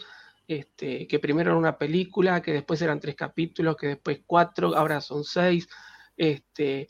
este, 0.48 1.08
que 1.08 1.20
primero 1.20 1.52
era 1.52 1.60
una 1.60 1.78
película, 1.78 2.42
que 2.42 2.54
después 2.54 2.82
eran 2.82 3.00
tres 3.00 3.16
capítulos, 3.16 3.76
que 3.76 3.88
después 3.88 4.22
cuatro, 4.28 4.76
ahora 4.76 5.02
son 5.02 5.24
seis, 5.24 5.68
este, 6.16 6.90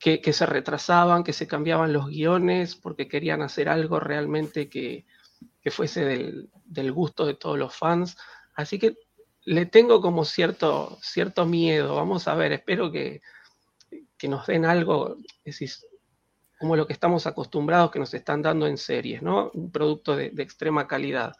que, 0.00 0.32
se 0.32 0.46
retrasaban, 0.46 1.22
que 1.22 1.34
se 1.34 1.46
cambiaban 1.46 1.92
los 1.92 2.06
guiones, 2.06 2.74
porque 2.74 3.06
querían 3.06 3.42
hacer 3.42 3.68
algo 3.68 4.00
realmente 4.00 4.70
que, 4.70 5.04
fuese 5.70 6.04
del, 6.06 6.48
del 6.64 6.90
gusto 6.90 7.26
de 7.26 7.34
todos 7.34 7.58
los 7.58 7.76
fans. 7.76 8.16
Así 8.54 8.78
que 8.78 8.96
le 9.44 9.66
tengo 9.66 10.00
como 10.00 10.24
cierto, 10.24 10.98
cierto 11.02 11.44
miedo. 11.44 11.96
Vamos 11.96 12.28
a 12.28 12.34
ver, 12.34 12.52
espero 12.52 12.90
que, 12.90 13.20
nos 14.22 14.46
den 14.46 14.64
algo, 14.64 15.16
es 15.44 15.86
como 16.58 16.76
lo 16.76 16.86
que 16.86 16.92
estamos 16.94 17.26
acostumbrados 17.26 17.90
que 17.90 17.98
nos 17.98 18.12
están 18.14 18.42
dando 18.42 18.66
en 18.66 18.78
series, 18.78 19.22
¿no? 19.22 19.50
Un 19.52 19.70
producto 19.70 20.16
de, 20.16 20.32
extrema 20.38 20.86
calidad. 20.86 21.34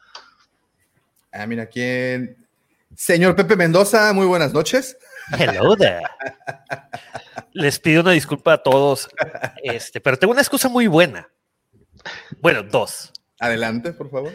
Ah, 1.32 1.46
mira, 1.46 1.66
quién. 1.66 2.36
Señor 2.94 3.36
Pepe 3.36 3.56
Mendoza, 3.56 4.12
muy 4.12 4.26
buenas 4.26 4.52
noches. 4.52 4.98
Hello 5.38 5.76
there. 5.76 6.02
Les 7.52 7.78
pido 7.78 8.02
una 8.02 8.12
disculpa 8.12 8.54
a 8.54 8.62
todos, 8.62 9.08
este, 9.62 10.00
pero 10.00 10.18
tengo 10.18 10.32
una 10.32 10.42
excusa 10.42 10.68
muy 10.68 10.86
buena. 10.86 11.28
Bueno, 12.40 12.62
dos. 12.62 13.12
Adelante, 13.38 13.92
por 13.92 14.10
favor. 14.10 14.32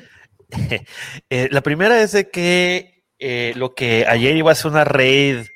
Eh, 1.29 1.49
la 1.51 1.61
primera 1.61 2.01
es 2.01 2.11
de 2.11 2.29
que 2.29 3.03
eh, 3.17 3.53
lo 3.55 3.73
que 3.73 4.05
ayer 4.07 4.37
iba 4.37 4.51
a 4.51 4.55
ser 4.55 4.71
una 4.71 4.83
raid 4.83 5.47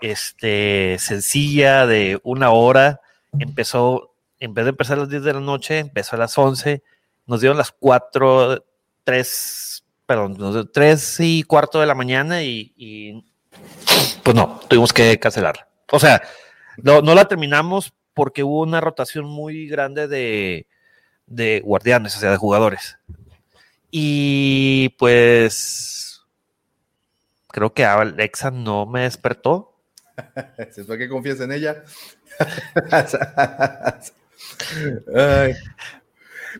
este, 0.00 0.96
sencilla 0.98 1.86
de 1.86 2.18
una 2.22 2.50
hora, 2.50 3.00
empezó, 3.38 4.14
en 4.38 4.54
vez 4.54 4.64
de 4.64 4.70
empezar 4.70 4.96
a 4.96 5.02
las 5.02 5.10
10 5.10 5.22
de 5.22 5.32
la 5.34 5.40
noche, 5.40 5.78
empezó 5.78 6.16
a 6.16 6.18
las 6.18 6.36
11, 6.36 6.82
nos 7.26 7.40
dieron 7.40 7.58
las 7.58 7.72
4, 7.72 8.64
3, 9.04 9.84
perdón, 10.06 10.70
3 10.72 11.20
y 11.20 11.42
cuarto 11.42 11.80
de 11.80 11.86
la 11.86 11.94
mañana 11.94 12.42
y, 12.42 13.24
pues 14.22 14.34
no, 14.34 14.60
tuvimos 14.68 14.92
que 14.92 15.18
cancelar. 15.18 15.68
O 15.92 15.98
sea, 15.98 16.22
no, 16.82 17.02
no 17.02 17.14
la 17.14 17.26
terminamos 17.26 17.92
porque 18.14 18.42
hubo 18.42 18.62
una 18.62 18.80
rotación 18.80 19.26
muy 19.26 19.68
grande 19.68 20.08
de, 20.08 20.66
de 21.26 21.60
guardianes, 21.64 22.16
o 22.16 22.20
sea, 22.20 22.30
de 22.30 22.36
jugadores. 22.36 22.98
Y 23.90 24.90
pues 24.98 26.22
creo 27.48 27.72
que 27.72 27.84
Alexa 27.84 28.50
no 28.50 28.86
me 28.86 29.02
despertó. 29.02 29.74
¿Es 30.58 30.86
que 30.86 31.08
confías 31.08 31.40
en 31.40 31.52
ella? 31.52 31.84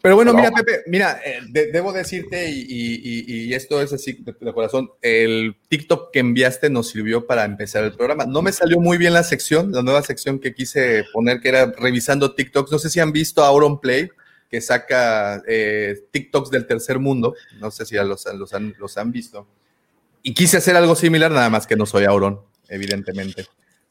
Pero 0.03 0.17
bueno, 0.17 0.33
mira, 0.35 0.51
Pepe, 0.51 0.83
mira, 0.87 1.21
eh, 1.25 1.41
debo 1.73 1.93
decirte, 1.93 2.51
y, 2.51 3.53
esto 3.55 3.81
es 3.83 3.93
así 3.93 4.13
de, 4.21 4.53
corazón, 4.53 4.91
el 5.03 5.57
TikTok 5.69 6.13
que 6.13 6.21
enviaste 6.21 6.71
nos 6.71 6.89
sirvió 6.89 7.27
para 7.27 7.45
empezar 7.45 7.85
el 7.85 7.93
programa. 7.93 8.25
No 8.25 8.43
me 8.43 8.53
salió 8.53 8.81
muy 8.81 8.99
bien 8.99 9.13
la 9.13 9.25
sección, 9.25 9.73
la 9.73 9.83
nueva 9.83 10.03
sección 10.03 10.39
que 10.39 10.55
quise 10.55 11.05
poner, 11.13 11.41
que 11.41 11.49
era 11.49 11.73
revisando 11.79 12.35
TikToks. 12.35 12.71
No 12.71 12.79
sé 12.79 12.91
si 12.91 13.01
han 13.01 13.13
visto 13.13 13.43
Auron 13.43 13.81
Play 13.81 14.11
que 14.51 14.61
saca 14.61 15.43
eh, 15.47 16.07
TikToks 16.11 16.51
del 16.51 16.67
tercer 16.67 16.99
mundo. 16.99 17.35
No 17.61 17.71
sé 17.71 17.87
si 17.87 17.95
ya 17.95 18.05
los, 18.05 18.27
los, 18.35 18.53
han, 18.53 18.75
los 18.79 18.99
han 18.99 19.13
visto. 19.13 19.47
Y 20.23 20.35
quise 20.35 20.57
hacer 20.57 20.77
algo 20.77 20.97
similar, 20.97 21.31
nada 21.31 21.49
más 21.49 21.67
que 21.67 21.77
no 21.77 21.87
soy 21.87 22.05
Auron, 22.05 22.41
evidentemente. 22.69 23.47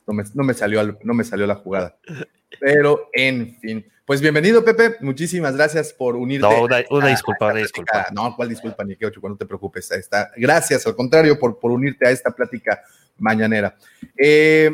no 0.05 0.13
me, 0.13 0.23
no 0.33 0.43
me 0.43 0.53
salió, 0.53 0.81
al- 0.81 0.99
no 1.03 1.13
me 1.13 1.23
salió 1.23 1.47
la 1.47 1.55
jugada. 1.55 1.97
Pero, 2.59 3.09
en 3.13 3.57
fin. 3.59 3.85
Pues 4.09 4.21
bienvenido, 4.21 4.65
Pepe. 4.65 4.95
Muchísimas 5.01 5.55
gracias 5.55 5.93
por 5.93 6.15
unirte. 6.15 6.47
No, 6.49 6.63
una, 6.63 6.83
una 6.89 7.05
a- 7.05 7.09
disculpa, 7.09 7.45
a 7.49 7.51
una 7.51 7.59
disculpa. 7.59 8.07
No, 8.11 8.35
¿cuál 8.35 8.49
disculpa, 8.49 8.83
ni 8.83 8.95
qué 8.95 9.05
ocho? 9.05 9.19
No 9.21 9.37
te 9.37 9.45
preocupes. 9.45 9.91
Ahí 9.91 9.99
está. 9.99 10.31
Gracias, 10.35 10.87
al 10.87 10.95
contrario, 10.95 11.37
por, 11.37 11.59
por 11.59 11.69
unirte 11.69 12.07
a 12.07 12.09
esta 12.09 12.31
plática 12.31 12.81
mañanera. 13.19 13.77
Eh, 14.17 14.73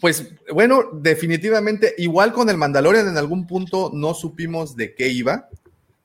pues 0.00 0.26
bueno, 0.50 0.84
definitivamente, 0.90 1.94
igual 1.98 2.32
con 2.32 2.48
el 2.48 2.56
Mandalorian, 2.56 3.08
en 3.08 3.18
algún 3.18 3.46
punto 3.46 3.90
no 3.92 4.14
supimos 4.14 4.74
de 4.74 4.94
qué 4.94 5.08
iba. 5.08 5.50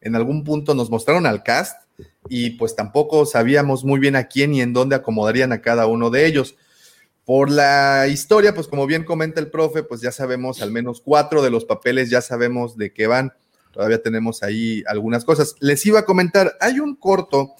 En 0.01 0.17
algún 0.17 0.43
punto 0.43 0.75
nos 0.75 0.89
mostraron 0.89 1.25
al 1.25 1.41
cast 1.41 1.83
y 2.27 2.49
pues 2.49 2.75
tampoco 2.75 3.25
sabíamos 3.25 3.85
muy 3.85 4.01
bien 4.01 4.17
a 4.17 4.25
quién 4.27 4.53
y 4.53 4.59
en 4.59 4.73
dónde 4.73 4.97
acomodarían 4.97 5.53
a 5.53 5.61
cada 5.61 5.87
uno 5.87 6.09
de 6.09 6.25
ellos. 6.25 6.57
Por 7.25 7.49
la 7.49 8.07
historia, 8.07 8.53
pues 8.53 8.67
como 8.67 8.85
bien 8.85 9.05
comenta 9.05 9.39
el 9.39 9.49
profe, 9.49 9.83
pues 9.83 10.01
ya 10.01 10.11
sabemos 10.11 10.61
al 10.61 10.71
menos 10.71 11.01
cuatro 11.01 11.41
de 11.41 11.49
los 11.49 11.63
papeles, 11.65 12.09
ya 12.09 12.21
sabemos 12.21 12.77
de 12.77 12.91
qué 12.91 13.07
van. 13.07 13.31
Todavía 13.71 14.01
tenemos 14.01 14.43
ahí 14.43 14.83
algunas 14.87 15.23
cosas. 15.23 15.55
Les 15.59 15.85
iba 15.85 15.99
a 15.99 16.05
comentar, 16.05 16.55
hay 16.59 16.79
un 16.79 16.95
corto, 16.95 17.53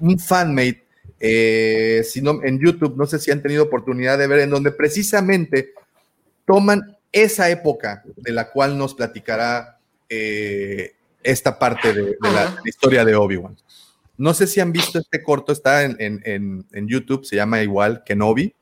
un 0.00 0.18
fanmate, 0.18 0.84
eh, 1.18 2.02
si 2.04 2.20
no, 2.20 2.42
en 2.44 2.60
YouTube, 2.60 2.94
no 2.96 3.06
sé 3.06 3.18
si 3.18 3.30
han 3.30 3.40
tenido 3.42 3.64
oportunidad 3.64 4.18
de 4.18 4.26
ver, 4.26 4.40
en 4.40 4.50
donde 4.50 4.70
precisamente 4.70 5.72
toman 6.44 6.96
esa 7.10 7.48
época 7.50 8.04
de 8.16 8.32
la 8.32 8.50
cual 8.50 8.76
nos 8.76 8.94
platicará 8.94 9.78
eh, 10.10 10.94
esta 11.22 11.58
parte 11.58 11.92
de, 11.94 12.02
de 12.02 12.16
la, 12.20 12.44
la 12.44 12.60
historia 12.64 13.04
de 13.04 13.16
Obi-Wan. 13.16 13.56
No 14.18 14.34
sé 14.34 14.46
si 14.46 14.60
han 14.60 14.72
visto 14.72 14.98
este 14.98 15.22
corto, 15.22 15.52
está 15.52 15.84
en, 15.84 15.96
en- 15.98 16.20
en- 16.24 16.66
en 16.72 16.86
YouTube, 16.88 17.24
se 17.24 17.36
llama 17.36 17.62
igual 17.62 18.02
Kenobi, 18.04 18.54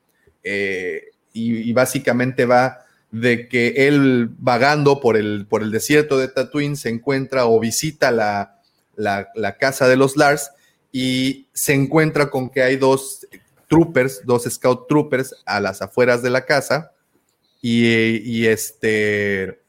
eh, 0.45 1.11
y, 1.33 1.73
básicamente 1.73 2.45
va 2.45 2.85
de 3.11 3.49
que 3.49 3.87
él 3.87 4.29
vagando 4.37 5.01
por 5.01 5.17
el, 5.17 5.45
por 5.47 5.63
el 5.63 5.71
desierto 5.71 6.17
de 6.17 6.29
Tatooine 6.29 6.77
se 6.77 6.89
encuentra 6.89 7.45
o 7.47 7.59
visita 7.59 8.11
la, 8.11 8.61
la- 8.95 9.57
casa 9.57 9.87
de 9.89 9.97
los 9.97 10.15
Lars 10.15 10.51
y 10.93 11.47
se 11.51 11.73
encuentra 11.73 12.29
con 12.29 12.49
que 12.49 12.61
hay 12.63 12.77
dos 12.77 13.27
troopers, 13.67 14.21
dos 14.25 14.43
scout 14.45 14.87
troopers 14.87 15.35
a 15.45 15.59
las 15.59 15.81
afueras 15.81 16.21
de 16.21 16.29
la 16.29 16.45
casa 16.45 16.93
y, 17.61 17.85
y 18.19 18.47
este 18.47 19.59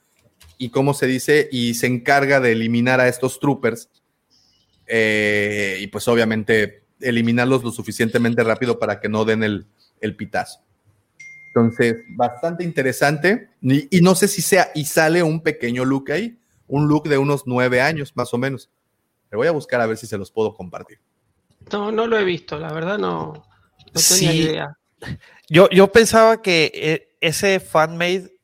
y 0.58 0.70
cómo 0.70 0.94
se 0.94 1.06
dice 1.06 1.48
y 1.50 1.74
se 1.74 1.86
encarga 1.86 2.38
de 2.40 2.52
eliminar 2.52 3.00
a 3.00 3.08
estos 3.08 3.40
troopers 3.40 3.88
eh, 4.86 5.78
y 5.80 5.86
pues 5.88 6.06
obviamente 6.08 6.82
eliminarlos 7.00 7.64
lo 7.64 7.70
suficientemente 7.72 8.44
rápido 8.44 8.78
para 8.78 9.00
que 9.00 9.08
no 9.08 9.24
den 9.24 9.42
el, 9.42 9.66
el 10.00 10.16
pitazo. 10.16 10.65
Entonces, 11.56 12.04
bastante 12.10 12.64
interesante. 12.64 13.48
Y, 13.62 13.96
y 13.96 14.02
no 14.02 14.14
sé 14.14 14.28
si 14.28 14.42
sea, 14.42 14.68
y 14.74 14.84
sale 14.84 15.22
un 15.22 15.40
pequeño 15.40 15.86
look 15.86 16.12
ahí, 16.12 16.38
un 16.68 16.86
look 16.86 17.08
de 17.08 17.16
unos 17.16 17.44
nueve 17.46 17.80
años 17.80 18.12
más 18.14 18.34
o 18.34 18.38
menos. 18.38 18.68
Le 19.30 19.38
voy 19.38 19.46
a 19.46 19.52
buscar 19.52 19.80
a 19.80 19.86
ver 19.86 19.96
si 19.96 20.06
se 20.06 20.18
los 20.18 20.30
puedo 20.30 20.54
compartir. 20.54 20.98
No, 21.72 21.90
no 21.90 22.06
lo 22.06 22.18
he 22.18 22.24
visto, 22.24 22.58
la 22.58 22.70
verdad 22.74 22.98
no, 22.98 23.32
no 23.32 23.42
tenía 23.92 24.32
Sí. 24.32 24.38
idea. 24.42 24.78
Yo, 25.48 25.70
yo 25.70 25.90
pensaba 25.90 26.42
que 26.42 26.70
eh, 26.74 27.16
ese 27.22 27.58
fanmade 27.58 28.36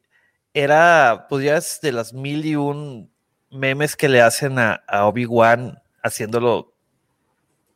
era, 0.54 1.26
pues 1.28 1.44
ya 1.44 1.58
es 1.58 1.80
de 1.82 1.92
las 1.92 2.14
mil 2.14 2.46
y 2.46 2.56
un 2.56 3.10
memes 3.50 3.94
que 3.94 4.08
le 4.08 4.22
hacen 4.22 4.58
a, 4.58 4.82
a 4.88 5.04
Obi-Wan 5.06 5.78
haciéndolo. 6.02 6.72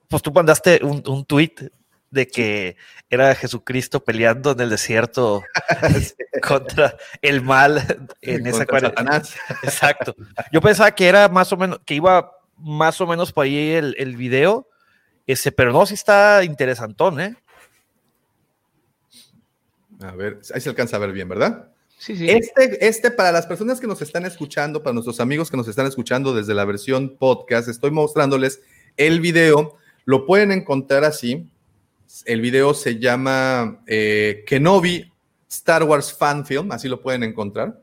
Pues 0.09 0.23
tú 0.23 0.33
mandaste 0.33 0.81
un, 0.83 1.03
un 1.07 1.25
tweet 1.27 1.53
de 2.11 2.29
que 2.29 2.77
era 3.11 3.35
Jesucristo 3.35 4.03
peleando 4.05 4.53
en 4.53 4.61
el 4.61 4.71
desierto 4.71 5.43
contra 6.47 6.97
el 7.23 7.43
mal 7.43 7.79
en 8.23 8.47
esa 8.47 8.67
Contra 8.67 8.79
cuare- 8.79 8.89
Satanás. 8.89 9.35
Exacto. 9.63 10.15
Yo 10.53 10.61
pensaba 10.61 10.91
que 10.93 11.07
era 11.09 11.29
más 11.29 11.53
o 11.53 11.57
menos, 11.57 11.81
que 11.85 11.95
iba 11.95 12.33
más 12.59 13.01
o 13.01 13.07
menos 13.07 13.33
por 13.33 13.45
ahí 13.45 13.71
el, 13.73 13.95
el 13.99 14.17
video, 14.17 14.69
ese, 15.27 15.53
pero 15.53 15.73
no, 15.73 15.85
sí 15.87 15.95
está 15.95 16.43
interesantón, 16.45 17.21
¿eh? 17.21 17.37
A 20.01 20.13
ver, 20.13 20.41
ahí 20.55 20.61
se 20.61 20.69
alcanza 20.69 20.97
a 20.97 21.01
ver 21.01 21.13
bien, 21.13 21.29
¿verdad? 21.29 21.71
Sí, 21.99 22.15
sí. 22.17 22.29
Este, 22.29 22.87
este, 22.87 23.11
para 23.11 23.33
las 23.33 23.47
personas 23.47 23.81
que 23.81 23.87
nos 23.87 24.03
están 24.03 24.27
escuchando, 24.27 24.83
para 24.83 24.93
nuestros 24.93 25.19
amigos 25.21 25.51
que 25.51 25.57
nos 25.57 25.67
están 25.69 25.87
escuchando 25.87 26.35
desde 26.35 26.53
la 26.55 26.65
versión 26.67 27.17
podcast, 27.17 27.69
estoy 27.69 27.91
mostrándoles 27.91 28.61
el 28.99 29.21
video. 29.21 29.77
Lo 30.05 30.27
pueden 30.27 30.53
encontrar 30.53 31.05
así. 31.05 31.49
El 32.25 32.41
video 32.41 32.73
se 32.75 32.99
llama 32.99 33.83
eh, 33.87 34.45
Kenobi 34.47 35.13
Star 35.49 35.83
Wars 35.85 36.13
Fan 36.13 36.47
Film, 36.47 36.73
así 36.73 36.89
lo 36.89 37.01
pueden 37.03 37.23
encontrar. 37.23 37.83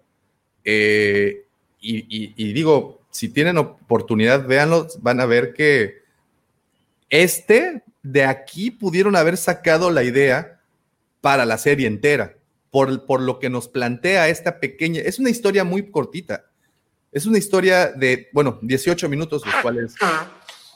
Eh, 0.63 1.45
y, 1.79 1.97
y- 2.23 2.33
y 2.35 2.53
digo, 2.53 3.01
si 3.11 3.29
tienen 3.29 3.57
oportunidad, 3.57 4.45
véanlo, 4.47 4.87
van 5.01 5.19
a 5.19 5.25
ver 5.25 5.53
que 5.53 6.01
este, 7.09 7.83
de 8.01 8.23
aquí 8.25 8.71
pudieron 8.71 9.15
haber 9.15 9.37
sacado 9.37 9.91
la 9.91 10.03
idea 10.03 10.59
para 11.21 11.45
la 11.45 11.57
serie 11.57 11.87
entera, 11.87 12.35
por, 12.71 13.05
por 13.05 13.21
lo 13.21 13.39
que 13.39 13.49
nos 13.49 13.67
plantea 13.67 14.29
esta 14.29 14.59
pequeña, 14.59 15.01
es 15.01 15.19
una 15.19 15.29
historia 15.29 15.63
muy 15.63 15.89
cortita, 15.91 16.45
es 17.11 17.25
una 17.25 17.37
historia 17.37 17.91
de, 17.91 18.29
bueno, 18.33 18.57
18 18.61 19.07
minutos, 19.09 19.45
los 19.45 19.55
cuales, 19.61 19.93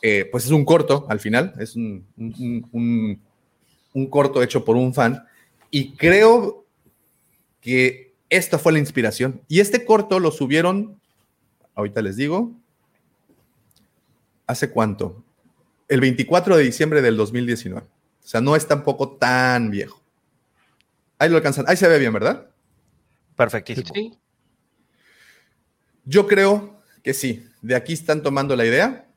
eh, 0.01 0.27
pues 0.31 0.45
es 0.45 0.51
un 0.51 0.63
corto 0.63 1.05
al 1.09 1.19
final, 1.19 1.53
es 1.59 1.75
un, 1.75 2.05
un- 2.17 2.67
un- 2.71 3.21
un 3.97 4.07
corto 4.12 4.43
hecho 4.43 4.63
por 4.63 4.75
un 4.75 4.93
fan, 4.93 5.25
y 5.71 5.95
creo 5.95 6.65
que 7.62 8.13
esta 8.29 8.60
fue 8.60 8.71
la 8.71 8.77
inspiración. 8.79 9.41
Y 9.47 9.60
este 9.60 9.86
corto 9.86 10.19
lo 10.19 10.29
subieron, 10.29 11.01
ahorita 11.73 12.03
les 12.03 12.15
digo, 12.15 12.51
¿hace 14.45 14.69
cuánto? 14.69 15.23
El 15.88 16.01
24 16.01 16.57
de 16.57 16.63
diciembre 16.63 17.01
del 17.01 17.17
2019. 17.17 17.81
O 17.88 18.27
sea, 18.27 18.39
no 18.39 18.55
es 18.55 18.67
tampoco 18.67 19.13
tan 19.13 19.71
viejo. 19.71 19.99
Ahí 21.17 21.29
lo 21.29 21.38
alcanzan. 21.38 21.65
Ahí 21.67 21.77
se 21.77 21.88
ve 21.88 21.97
bien, 21.97 22.13
¿verdad? 22.13 22.47
Perfectísimo. 23.36 23.89
Sí. 23.95 24.15
Yo 26.05 26.27
creo 26.27 26.79
que 27.03 27.15
sí. 27.15 27.47
De 27.63 27.73
aquí 27.73 27.93
están 27.93 28.21
tomando 28.21 28.55
la 28.55 28.65
idea. 28.65 29.07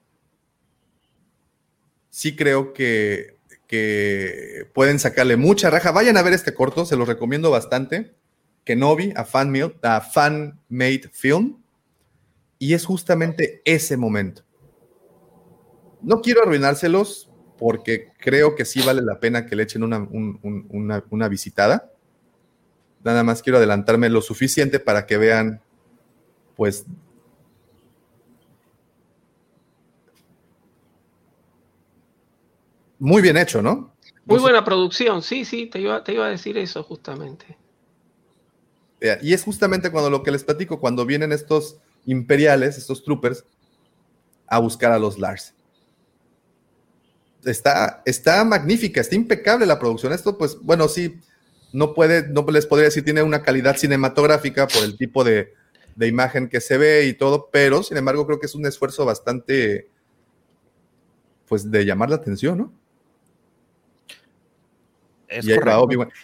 Sí 2.09 2.35
creo 2.35 2.73
que, 2.73 3.37
que 3.71 4.69
pueden 4.75 4.99
sacarle 4.99 5.37
mucha 5.37 5.71
raja. 5.71 5.93
Vayan 5.93 6.17
a 6.17 6.23
ver 6.23 6.33
este 6.33 6.53
corto, 6.53 6.85
se 6.85 6.97
los 6.97 7.07
recomiendo 7.07 7.53
bastante. 7.53 8.17
Kenobi, 8.65 9.13
a 9.15 9.25
fan, 9.25 9.55
a 9.83 10.01
fan 10.01 10.59
made 10.69 11.03
film. 11.13 11.63
Y 12.59 12.75
es 12.75 12.85
justamente 12.85 13.63
ese 13.65 13.97
momento. 13.97 14.43
No 16.03 16.21
quiero 16.21 16.43
arruinárselos 16.43 17.31
porque 17.59 18.09
creo 18.19 18.57
que 18.57 18.65
sí 18.65 18.83
vale 18.85 19.03
la 19.03 19.21
pena 19.21 19.47
que 19.47 19.55
le 19.55 19.63
echen 19.63 19.85
una, 19.85 19.99
un- 19.99 20.41
un- 20.43 20.67
una- 20.71 21.05
una 21.11 21.29
visitada. 21.29 21.93
Nada 23.05 23.23
más 23.23 23.41
quiero 23.41 23.59
adelantarme 23.59 24.09
lo 24.11 24.21
suficiente 24.21 24.81
para 24.81 25.07
que 25.07 25.17
vean, 25.17 25.63
pues, 26.57 26.87
muy 33.01 33.23
bien 33.23 33.37
hecho, 33.37 33.61
¿no? 33.63 33.93
Muy 34.27 34.39
buena 34.39 34.65
producción, 34.65 35.23
sí, 35.23 35.45
sí, 35.45 35.67
te 35.67 35.81
iba, 35.81 36.05
te 36.05 36.13
iba 36.13 36.27
a 36.27 36.31
decir 36.31 36.57
eso 36.57 36.85
justamente. 36.85 37.59
Y 39.23 39.33
es 39.33 39.43
justamente 39.43 39.91
cuando 39.91 40.11
lo 40.11 40.23
que 40.23 40.31
les 40.31 40.45
platico, 40.45 40.79
cuando 40.79 41.07
vienen 41.07 41.33
estos 41.33 41.79
imperiales, 42.05 42.77
estos 42.77 43.03
troopers, 43.03 43.45
a 44.47 44.59
buscar 44.59 44.93
a 44.93 44.99
los 44.99 45.19
Lars. 45.19 45.55
Está, 47.45 48.03
está 48.05 48.45
magnífica, 48.45 49.01
está 49.01 49.15
impecable 49.15 49.65
la 49.65 49.79
producción. 49.79 50.13
Esto, 50.13 50.37
pues, 50.37 50.59
bueno, 50.61 50.87
sí, 50.87 51.19
no 51.73 51.95
puede, 51.95 52.29
no 52.29 52.45
les 52.51 52.67
podría 52.67 52.87
decir, 52.87 53.05
tiene 53.05 53.23
una 53.23 53.43
calidad 53.43 53.77
cinematográfica 53.77 54.69
por 54.69 54.85
el 54.85 54.99
tipo 54.99 55.25
de, 55.25 55.55
de 55.97 56.07
imagen 56.07 56.49
que 56.49 56.61
se 56.61 56.77
ve 56.77 57.07
y 57.07 57.15
todo, 57.15 57.49
pero 57.51 57.83
sin 57.83 57.97
embargo 57.97 58.27
creo 58.27 58.39
que 58.39 58.47
es 58.47 58.55
un 58.55 58.67
esfuerzo 58.67 59.07
bastante, 59.07 59.89
pues, 61.49 61.71
de 61.71 61.87
llamar 61.87 62.11
la 62.11 62.17
atención, 62.17 62.59
¿no? 62.59 62.81
Es 65.31 65.47
y. 65.47 65.53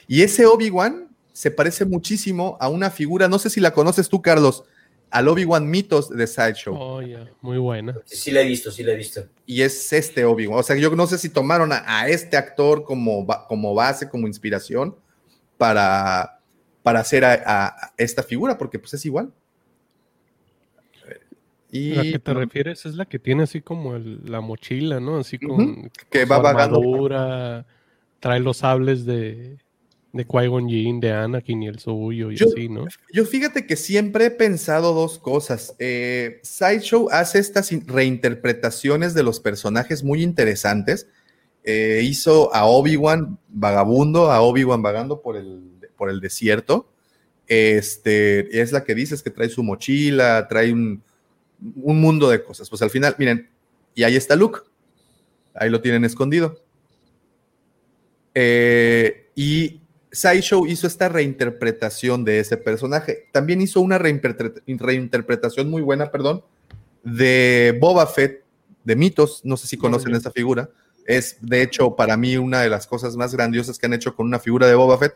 Y 0.09 0.23
ese 0.23 0.47
Obi-Wan 0.47 1.09
se 1.33 1.51
parece 1.51 1.85
muchísimo 1.85 2.57
a 2.61 2.69
una 2.69 2.91
figura, 2.91 3.29
no 3.29 3.39
sé 3.39 3.51
si 3.51 3.61
la 3.61 3.73
conoces 3.73 4.09
tú, 4.09 4.21
Carlos, 4.23 4.65
al 5.11 5.29
Obi-Wan 5.29 5.69
Mitos 5.69 6.09
de 6.11 6.27
Sideshow. 6.27 6.75
Oh, 6.75 7.01
Muy 7.41 7.59
buena. 7.59 7.97
Sí, 8.05 8.17
sí 8.17 8.31
la 8.31 8.41
he 8.41 8.47
visto, 8.47 8.71
sí 8.71 8.83
la 8.83 8.93
he 8.93 8.97
visto. 8.97 9.23
Y 9.47 9.63
es 9.63 9.93
este 9.93 10.25
Obi-Wan. 10.25 10.59
O 10.59 10.63
sea, 10.63 10.77
yo 10.77 10.91
no 10.97 11.07
sé 11.07 11.19
si 11.19 11.29
tomaron 11.29 11.73
a, 11.73 11.83
a 11.87 12.09
este 12.09 12.37
actor 12.37 12.85
como, 12.85 13.27
como 13.49 13.75
base, 13.75 14.09
como 14.09 14.27
inspiración 14.27 14.97
para, 15.57 16.41
para 16.83 17.01
hacer 17.01 17.25
a, 17.25 17.93
esta 17.97 18.23
figura, 18.23 18.59
porque 18.59 18.79
pues 18.79 18.95
es 18.95 19.05
igual. 19.07 19.33
Y 21.71 21.95
¿La 21.95 22.03
que 22.03 22.19
te 22.19 22.33
refieres 22.33 22.87
es 22.87 22.95
la 22.95 23.07
que 23.07 23.19
tiene 23.19 23.43
así 23.43 23.61
como 23.61 23.97
el- 23.97 24.21
la 24.25 24.41
mochila, 24.41 25.01
¿no? 25.01 25.19
Así 25.19 25.39
con, 25.39 25.91
que 26.11 26.27
con 26.27 26.33
va 26.33 26.39
vagando. 26.39 26.77
armadura, 26.79 27.67
trae 28.21 28.41
los 28.41 28.59
sables 28.59 29.05
de, 29.05 29.59
de 30.13 30.27
Qui-Gon 30.27 30.69
Jinn, 30.69 31.01
de 31.01 31.13
Anakin 31.13 31.63
y 31.63 31.69
el 31.69 31.79
suyo 31.79 32.31
y 32.31 32.37
así, 32.37 32.69
¿no? 32.69 32.87
Yo 33.13 33.25
fíjate 33.25 33.67
que 33.67 33.77
siempre 33.77 34.27
he 34.27 34.31
pensado 34.31 34.95
dos 34.95 35.19
cosas. 35.19 35.75
Eh, 35.79 36.41
Sideshow 36.43 37.09
hace 37.11 37.39
estas 37.39 37.71
reinterpretaciones 37.87 39.15
de 39.15 39.23
los 39.23 39.41
personajes 39.41 40.03
muy 40.03 40.23
interesantes. 40.23 41.09
Eh, 41.65 42.03
hizo 42.05 42.55
a 42.55 42.65
Obi-Wan 42.65 43.39
vagabundo, 43.49 44.31
a 44.31 44.41
Obi-Wan 44.41 44.83
vagando 44.83 45.21
por 45.21 45.37
el, 45.37 45.63
por 45.97 46.11
el 46.11 46.21
desierto. 46.21 46.89
Este, 47.49 48.61
es 48.61 48.73
la 48.73 48.85
que 48.85 48.95
dices 48.95 49.23
que 49.23 49.31
trae 49.31 49.49
su 49.49 49.63
mochila, 49.63 50.49
trae 50.49 50.73
un, 50.73 51.03
un 51.77 52.01
mundo 52.01 52.29
de 52.29 52.43
cosas. 52.43 52.71
Pues 52.71 52.83
al 52.83 52.91
final, 52.91 53.15
miren, 53.19 53.49
y 53.95 54.03
ahí 54.05 54.17
está 54.17 54.37
Luke. 54.37 54.61
Ahí 55.55 55.71
lo 55.71 55.81
tienen 55.81 56.05
escondido. 56.05 56.61
Eh, 58.39 59.31
y 59.35 59.81
Sideshow 60.13 60.67
hizo 60.67 60.87
esta 60.87 61.09
reinterpretación 61.09 62.23
de 62.23 62.39
ese 62.39 62.59
personaje. 62.59 63.29
También 63.33 63.63
hizo 63.63 63.81
una 63.81 63.97
reinterpretación 63.97 65.71
muy 65.71 65.81
buena, 65.81 66.11
perdón, 66.11 66.45
de 67.03 67.75
Boba 67.81 68.07
Fett, 68.07 68.45
de 68.85 68.95
mitos. 68.95 69.41
No 69.43 69.57
sé 69.57 69.67
si 69.67 69.79
conocen 69.79 70.15
esa 70.15 70.31
figura. 70.31 70.69
Es, 71.07 71.39
de 71.41 71.63
hecho, 71.63 71.97
para 71.97 72.19
mí 72.19 72.37
una 72.37 72.61
de 72.61 72.69
las 72.69 72.87
cosas 72.87 73.17
más 73.17 73.35
grandiosas 73.35 73.79
que 73.79 73.87
han 73.87 73.95
hecho 73.95 74.15
con 74.15 74.27
una 74.27 74.39
figura 74.39 74.67
de 74.67 74.75
Boba 74.75 74.99
Fett, 74.99 75.15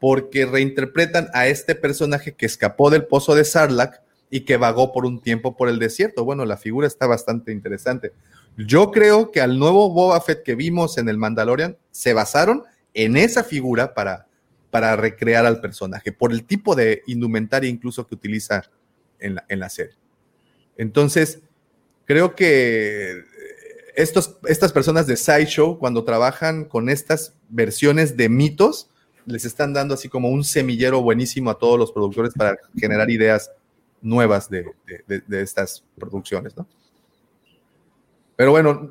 porque 0.00 0.44
reinterpretan 0.44 1.28
a 1.34 1.46
este 1.46 1.76
personaje 1.76 2.34
que 2.34 2.46
escapó 2.46 2.90
del 2.90 3.04
pozo 3.04 3.36
de 3.36 3.44
Sarlacc 3.44 4.00
y 4.30 4.40
que 4.40 4.56
vagó 4.56 4.92
por 4.92 5.06
un 5.06 5.20
tiempo 5.20 5.56
por 5.56 5.68
el 5.68 5.78
desierto. 5.78 6.24
Bueno, 6.24 6.44
la 6.44 6.56
figura 6.56 6.88
está 6.88 7.06
bastante 7.06 7.52
interesante. 7.52 8.12
Yo 8.56 8.90
creo 8.90 9.30
que 9.30 9.40
al 9.40 9.58
nuevo 9.58 9.90
Boba 9.90 10.20
Fett 10.20 10.42
que 10.42 10.54
vimos 10.54 10.98
en 10.98 11.08
el 11.08 11.18
Mandalorian 11.18 11.76
se 11.90 12.12
basaron 12.12 12.64
en 12.94 13.16
esa 13.16 13.44
figura 13.44 13.94
para, 13.94 14.26
para 14.70 14.94
recrear 14.96 15.46
al 15.46 15.60
personaje, 15.60 16.12
por 16.12 16.32
el 16.32 16.44
tipo 16.44 16.74
de 16.74 17.02
indumentaria 17.06 17.70
incluso 17.70 18.06
que 18.06 18.14
utiliza 18.14 18.62
en 19.18 19.36
la, 19.36 19.44
en 19.48 19.60
la 19.60 19.68
serie. 19.68 19.94
Entonces, 20.76 21.40
creo 22.04 22.34
que 22.34 23.24
estos, 23.94 24.38
estas 24.46 24.72
personas 24.72 25.06
de 25.06 25.16
Sideshow, 25.16 25.78
cuando 25.78 26.04
trabajan 26.04 26.64
con 26.64 26.88
estas 26.88 27.34
versiones 27.48 28.16
de 28.16 28.28
mitos, 28.28 28.88
les 29.26 29.44
están 29.44 29.72
dando 29.72 29.94
así 29.94 30.08
como 30.08 30.28
un 30.30 30.44
semillero 30.44 31.02
buenísimo 31.02 31.50
a 31.50 31.58
todos 31.58 31.78
los 31.78 31.92
productores 31.92 32.32
para 32.34 32.56
generar 32.76 33.10
ideas 33.10 33.50
nuevas 34.00 34.50
de, 34.50 34.64
estas 35.30 35.84
producciones, 35.96 36.56
¿no? 36.56 36.66
Pero 38.42 38.50
bueno, 38.50 38.90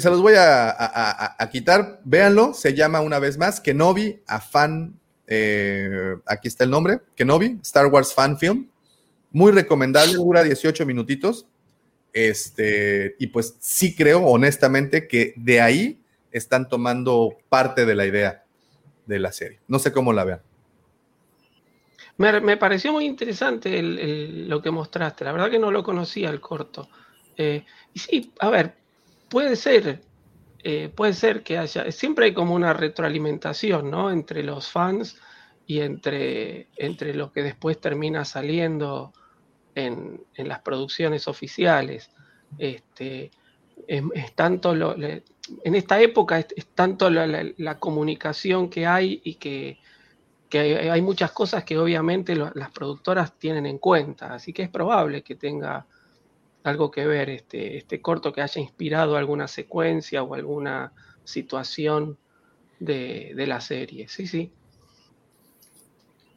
se 0.00 0.10
los 0.10 0.20
voy 0.20 0.34
a, 0.36 1.38
quitar. 1.52 2.00
Véanlo, 2.02 2.52
se 2.52 2.74
llama 2.74 3.00
una 3.00 3.20
vez 3.20 3.38
más 3.38 3.60
Kenobi, 3.60 4.22
a 4.26 4.40
fan. 4.40 4.98
Eh, 5.28 6.16
aquí 6.26 6.48
está 6.48 6.64
el 6.64 6.70
nombre: 6.70 6.98
Kenobi, 7.14 7.60
Star 7.62 7.86
Wars 7.86 8.12
Fan 8.12 8.36
Film. 8.36 8.70
Muy 9.30 9.52
recomendable, 9.52 10.14
dura 10.14 10.42
18 10.42 10.84
minutitos. 10.84 11.46
Este, 12.12 13.14
y 13.20 13.28
pues 13.28 13.54
sí 13.60 13.94
creo, 13.94 14.26
honestamente, 14.26 15.06
que 15.06 15.32
de 15.36 15.60
ahí 15.60 16.02
están 16.32 16.68
tomando 16.68 17.38
parte 17.48 17.86
de 17.86 17.94
la 17.94 18.04
idea 18.04 18.44
de 19.06 19.20
la 19.20 19.30
serie. 19.30 19.60
No 19.68 19.78
sé 19.78 19.92
cómo 19.92 20.12
la 20.12 20.24
vean. 20.24 20.40
Me, 22.16 22.56
pareció 22.56 22.92
muy 22.92 23.04
interesante 23.04 23.80
lo 23.80 24.60
que 24.60 24.72
mostraste. 24.72 25.24
La 25.24 25.30
verdad 25.30 25.52
que 25.52 25.60
no 25.60 25.70
lo 25.70 25.84
conocía 25.84 26.30
el 26.30 26.40
corto. 26.40 26.88
Eh, 27.38 27.64
y 27.94 27.98
sí, 28.00 28.32
a 28.40 28.50
ver, 28.50 28.74
puede 29.30 29.54
ser, 29.56 30.02
eh, 30.64 30.90
puede 30.94 31.14
ser 31.14 31.44
que 31.44 31.56
haya, 31.56 31.90
siempre 31.92 32.26
hay 32.26 32.34
como 32.34 32.54
una 32.54 32.72
retroalimentación, 32.72 33.90
¿no? 33.90 34.10
Entre 34.10 34.42
los 34.42 34.68
fans 34.68 35.16
y 35.64 35.80
entre, 35.80 36.66
entre 36.76 37.14
lo 37.14 37.32
que 37.32 37.44
después 37.44 37.80
termina 37.80 38.24
saliendo 38.24 39.12
en, 39.76 40.20
las 40.36 40.60
producciones 40.60 41.28
oficiales. 41.28 42.10
Este, 42.58 43.30
es, 43.86 44.02
tanto 44.34 44.74
en 44.74 45.74
esta 45.74 46.00
época 46.00 46.40
es, 46.40 46.66
tanto 46.74 47.08
la, 47.08 47.78
comunicación 47.78 48.68
que 48.68 48.86
hay 48.86 49.20
y 49.22 49.34
que 49.34 49.78
hay, 50.52 51.02
muchas 51.02 51.30
cosas 51.30 51.62
que 51.62 51.78
obviamente 51.78 52.34
las 52.34 52.70
productoras 52.72 53.38
tienen 53.38 53.66
en 53.66 53.78
cuenta, 53.78 54.34
así 54.34 54.52
que 54.52 54.62
es 54.62 54.70
probable 54.70 55.22
que 55.22 55.36
tenga 55.36 55.86
algo 56.62 56.90
que 56.90 57.06
ver 57.06 57.30
este, 57.30 57.76
este 57.76 58.00
corto 58.00 58.32
que 58.32 58.42
haya 58.42 58.60
inspirado 58.60 59.16
alguna 59.16 59.48
secuencia 59.48 60.22
o 60.22 60.34
alguna 60.34 60.92
situación 61.24 62.18
de, 62.80 63.34
la 63.36 63.60
serie. 63.60 64.08
Sí, 64.08 64.26
sí. 64.26 64.52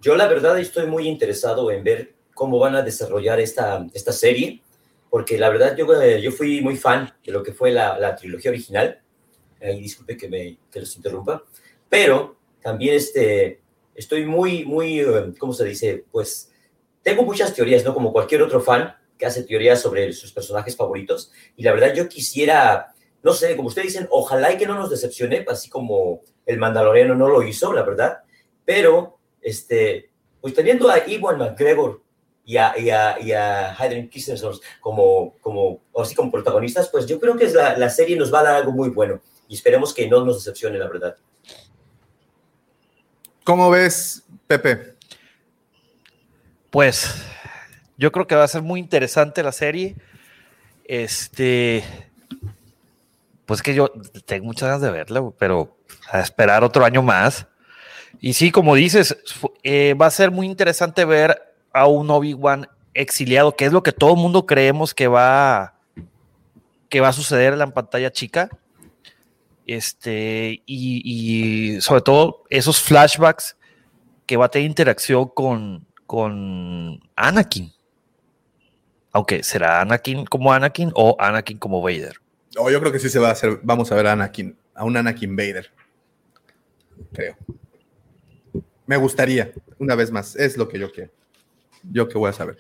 Yo 0.02 0.16
la 0.16 0.28
verdad 0.28 0.60
estoy 0.60 0.88
muy 0.88 1.08
interesado 1.08 1.72
en 1.72 1.84
ver 1.84 2.14
cómo 2.34 2.60
van 2.60 2.76
a 2.76 2.82
desarrollar 2.82 3.40
esta, 3.40 3.86
esta 3.94 4.12
serie, 4.12 4.62
porque 5.10 5.38
la 5.38 5.50
verdad 5.50 5.76
yo, 5.78 6.02
eh, 6.02 6.22
yo 6.22 6.32
fui 6.32 6.62
muy 6.62 6.76
fan 6.76 7.14
de 7.24 7.32
lo 7.32 7.44
que 7.44 7.54
fue 7.54 7.72
la, 7.72 8.00
la 8.00 8.16
trilogía 8.16 8.52
original. 8.52 9.00
Ahí 9.62 9.82
disculpe 9.82 10.18
que, 10.18 10.28
me, 10.28 10.58
que 10.72 10.80
los 10.80 10.96
interrumpa, 10.96 11.44
pero 11.88 12.38
también 12.62 12.96
este, 12.96 13.62
estoy 13.94 14.26
muy, 14.26 14.66
muy, 14.66 15.00
eh, 15.02 15.34
¿cómo 15.38 15.54
se 15.54 15.66
dice? 15.66 16.06
Pues 16.12 16.52
tengo 17.04 17.24
muchas 17.24 17.54
teorías, 17.54 17.84
¿no? 17.84 17.94
Como 17.94 18.12
cualquier 18.12 18.42
otro 18.42 18.60
fan, 18.60 18.96
que 19.22 19.28
hace 19.28 19.44
teorías 19.44 19.80
sobre 19.80 20.12
sus 20.14 20.34
personajes 20.34 20.76
favoritos. 20.76 21.32
Y 21.56 21.62
la 21.62 21.74
verdad 21.74 21.94
yo 21.94 22.10
quisiera, 22.10 22.92
no 23.22 23.34
sé, 23.34 23.56
como 23.56 23.68
ustedes 23.68 23.90
dicen, 23.90 24.08
ojalá 24.10 24.52
y 24.52 24.58
que 24.58 24.66
no 24.66 24.74
nos 24.74 24.90
decepcione, 24.90 25.46
así 25.48 25.70
como 25.70 26.22
el 26.48 26.58
Mandaloriano 26.58 27.14
no 27.14 27.28
lo 27.28 27.44
hizo, 27.44 27.72
la 27.72 27.84
verdad. 27.84 28.24
Pero, 28.66 29.20
este, 29.40 30.10
pues 30.42 30.56
teniendo 30.56 30.90
a 30.90 31.08
Iwan 31.08 31.38
McGregor 31.38 32.02
y 32.44 32.58
a, 32.58 32.74
y 32.80 32.90
a, 32.90 33.20
y 33.20 33.32
a 33.32 33.80
Hayden 33.80 34.08
Christensen 34.08 34.54
como, 34.80 35.38
como, 35.40 35.82
así 35.96 36.16
como 36.16 36.32
protagonistas, 36.32 36.90
pues 36.90 37.06
yo 37.06 37.20
creo 37.20 37.38
que 37.38 37.46
es 37.46 37.54
la, 37.54 37.78
la 37.78 37.92
serie 37.92 38.18
nos 38.18 38.34
va 38.34 38.40
a 38.40 38.44
dar 38.44 38.56
algo 38.56 38.72
muy 38.72 38.90
bueno. 38.90 39.22
Y 39.48 39.54
esperemos 39.54 39.94
que 39.94 40.08
no 40.08 40.26
nos 40.26 40.38
decepcione, 40.38 40.80
la 40.80 40.88
verdad. 40.88 41.16
¿Cómo 43.44 43.70
ves, 43.70 44.24
Pepe? 44.48 44.96
Pues 46.72 47.22
yo 48.02 48.12
creo 48.12 48.26
que 48.26 48.34
va 48.34 48.44
a 48.44 48.48
ser 48.48 48.64
muy 48.64 48.80
interesante 48.80 49.44
la 49.44 49.52
serie. 49.52 49.96
Este, 50.86 51.84
pues 53.46 53.62
que 53.62 53.76
yo 53.76 53.92
tengo 54.26 54.46
muchas 54.46 54.70
ganas 54.70 54.82
de 54.82 54.90
verla, 54.90 55.24
pero 55.38 55.78
a 56.10 56.20
esperar 56.20 56.64
otro 56.64 56.84
año 56.84 57.04
más. 57.04 57.46
Y 58.20 58.34
sí, 58.34 58.50
como 58.50 58.74
dices, 58.74 59.16
eh, 59.62 59.94
va 59.94 60.08
a 60.08 60.12
ser 60.12 60.32
muy 60.32 60.48
interesante 60.48 61.06
ver 61.06 61.54
a 61.72 61.86
un 61.86 62.10
Obi-Wan 62.10 62.68
exiliado, 62.96 63.56
que 63.56 63.66
es 63.66 63.72
lo 63.72 63.84
que 63.84 63.92
todo 63.92 64.16
el 64.16 64.20
mundo 64.20 64.48
creemos 64.48 64.96
que 64.96 65.08
va, 65.08 65.76
que 66.90 67.02
va 67.02 67.10
a 67.10 67.14
suceder 67.14 67.54
en 67.54 67.60
la 67.60 67.68
pantalla 67.68 68.12
chica. 68.12 68.50
Este, 69.68 70.64
y, 70.66 71.76
y 71.76 71.82
sobre 71.82 72.02
todo 72.02 72.46
esos 72.50 72.82
flashbacks 72.82 73.58
que 74.26 74.38
va 74.38 74.46
a 74.46 74.50
tener 74.50 74.68
interacción 74.68 75.28
con, 75.28 75.86
con 76.08 77.00
Anakin. 77.16 77.72
Aunque 79.12 79.44
será 79.44 79.82
Anakin 79.82 80.26
como 80.26 80.54
Anakin 80.54 80.92
o 80.96 81.16
Anakin 81.20 81.58
como 81.58 81.82
Vader. 81.82 82.16
Oh, 82.58 82.70
yo 82.70 82.80
creo 82.80 82.92
que 82.92 83.00
sí 83.00 83.10
se 83.10 83.20
va 83.20 83.30
a 83.30 83.32
hacer. 83.32 83.60
Vamos 83.64 83.92
a 83.92 83.96
ver 83.96 84.08
a 84.08 84.14
Anakin, 84.14 84.58
a 84.74 84.84
un 84.84 84.98
Anakin 84.98 85.36
Vader. 85.36 85.70
Creo. 87.14 87.36
Me 88.86 88.98
gustaría, 88.98 89.52
una 89.80 89.96
vez 89.96 90.12
más. 90.12 90.36
Es 90.36 90.58
lo 90.58 90.68
que 90.68 90.80
yo 90.80 90.92
quiero. 90.92 91.12
Yo 91.92 92.08
que 92.08 92.18
voy 92.18 92.30
a 92.30 92.34
saber. 92.34 92.58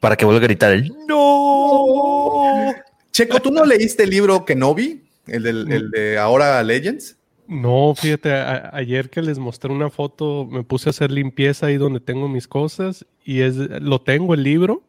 Para 0.00 0.16
que 0.16 0.24
vuelva 0.24 0.40
a 0.40 0.44
gritar 0.44 0.72
el 0.72 0.92
¡No! 1.06 2.74
Checo, 3.12 3.40
¿tú 3.40 3.50
no 3.50 3.64
leíste 3.64 4.04
el 4.04 4.10
libro 4.10 4.44
Kenobi? 4.44 5.04
El, 5.26 5.42
del, 5.42 5.70
el 5.72 5.90
de 5.90 6.18
ahora 6.18 6.62
Legends. 6.62 7.16
No, 7.48 7.94
fíjate, 7.96 8.30
ayer 8.30 9.08
que 9.08 9.22
les 9.22 9.38
mostré 9.38 9.72
una 9.72 9.88
foto, 9.88 10.44
me 10.44 10.62
puse 10.64 10.88
a 10.88 10.90
hacer 10.90 11.10
limpieza 11.10 11.66
ahí 11.66 11.78
donde 11.78 11.98
tengo 11.98 12.28
mis 12.28 12.46
cosas 12.46 13.06
y 13.24 13.40
es, 13.40 13.56
lo 13.56 14.02
tengo 14.02 14.34
el 14.34 14.42
libro, 14.42 14.82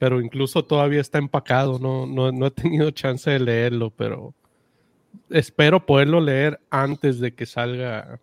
pero 0.00 0.22
incluso 0.22 0.64
todavía 0.64 1.02
está 1.02 1.18
empacado, 1.18 1.78
no, 1.78 2.06
no, 2.06 2.46
he 2.46 2.50
tenido 2.50 2.90
chance 2.90 3.28
de 3.28 3.38
leerlo, 3.38 3.90
pero 3.90 4.34
espero 5.28 5.84
poderlo 5.84 6.22
leer 6.22 6.58
antes 6.70 7.20
de 7.20 7.34
que 7.34 7.44
salga 7.44 8.18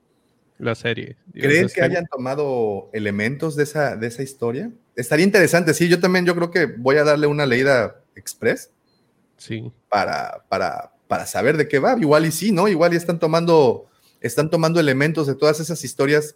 la 0.57 0.73
serie. 0.73 1.17
¿Crees 1.31 1.75
que 1.75 1.83
hayan 1.83 2.07
tomado 2.07 2.89
elementos 2.93 3.55
de 3.55 3.61
esa, 3.61 3.95
de 3.95 4.07
esa 4.07 4.23
historia? 4.23 4.71
Estaría 4.95 5.23
interesante, 5.23 5.75
sí, 5.75 5.87
yo 5.87 5.99
también 5.99 6.25
yo 6.25 6.33
creo 6.33 6.49
que 6.49 6.65
voy 6.65 6.95
a 6.95 7.03
darle 7.03 7.27
una 7.27 7.45
leída 7.45 8.01
express. 8.15 8.71
Sí. 9.37 9.71
Para, 9.87 10.45
para, 10.49 10.93
para 11.07 11.27
saber 11.27 11.57
de 11.57 11.67
qué 11.67 11.77
va. 11.77 11.95
Igual 11.99 12.25
y 12.25 12.31
sí, 12.31 12.51
¿no? 12.51 12.67
Igual 12.67 12.95
y 12.95 12.97
están 12.97 13.19
tomando, 13.19 13.85
están 14.19 14.49
tomando 14.49 14.79
elementos 14.79 15.27
de 15.27 15.35
todas 15.35 15.59
esas 15.59 15.83
historias 15.83 16.35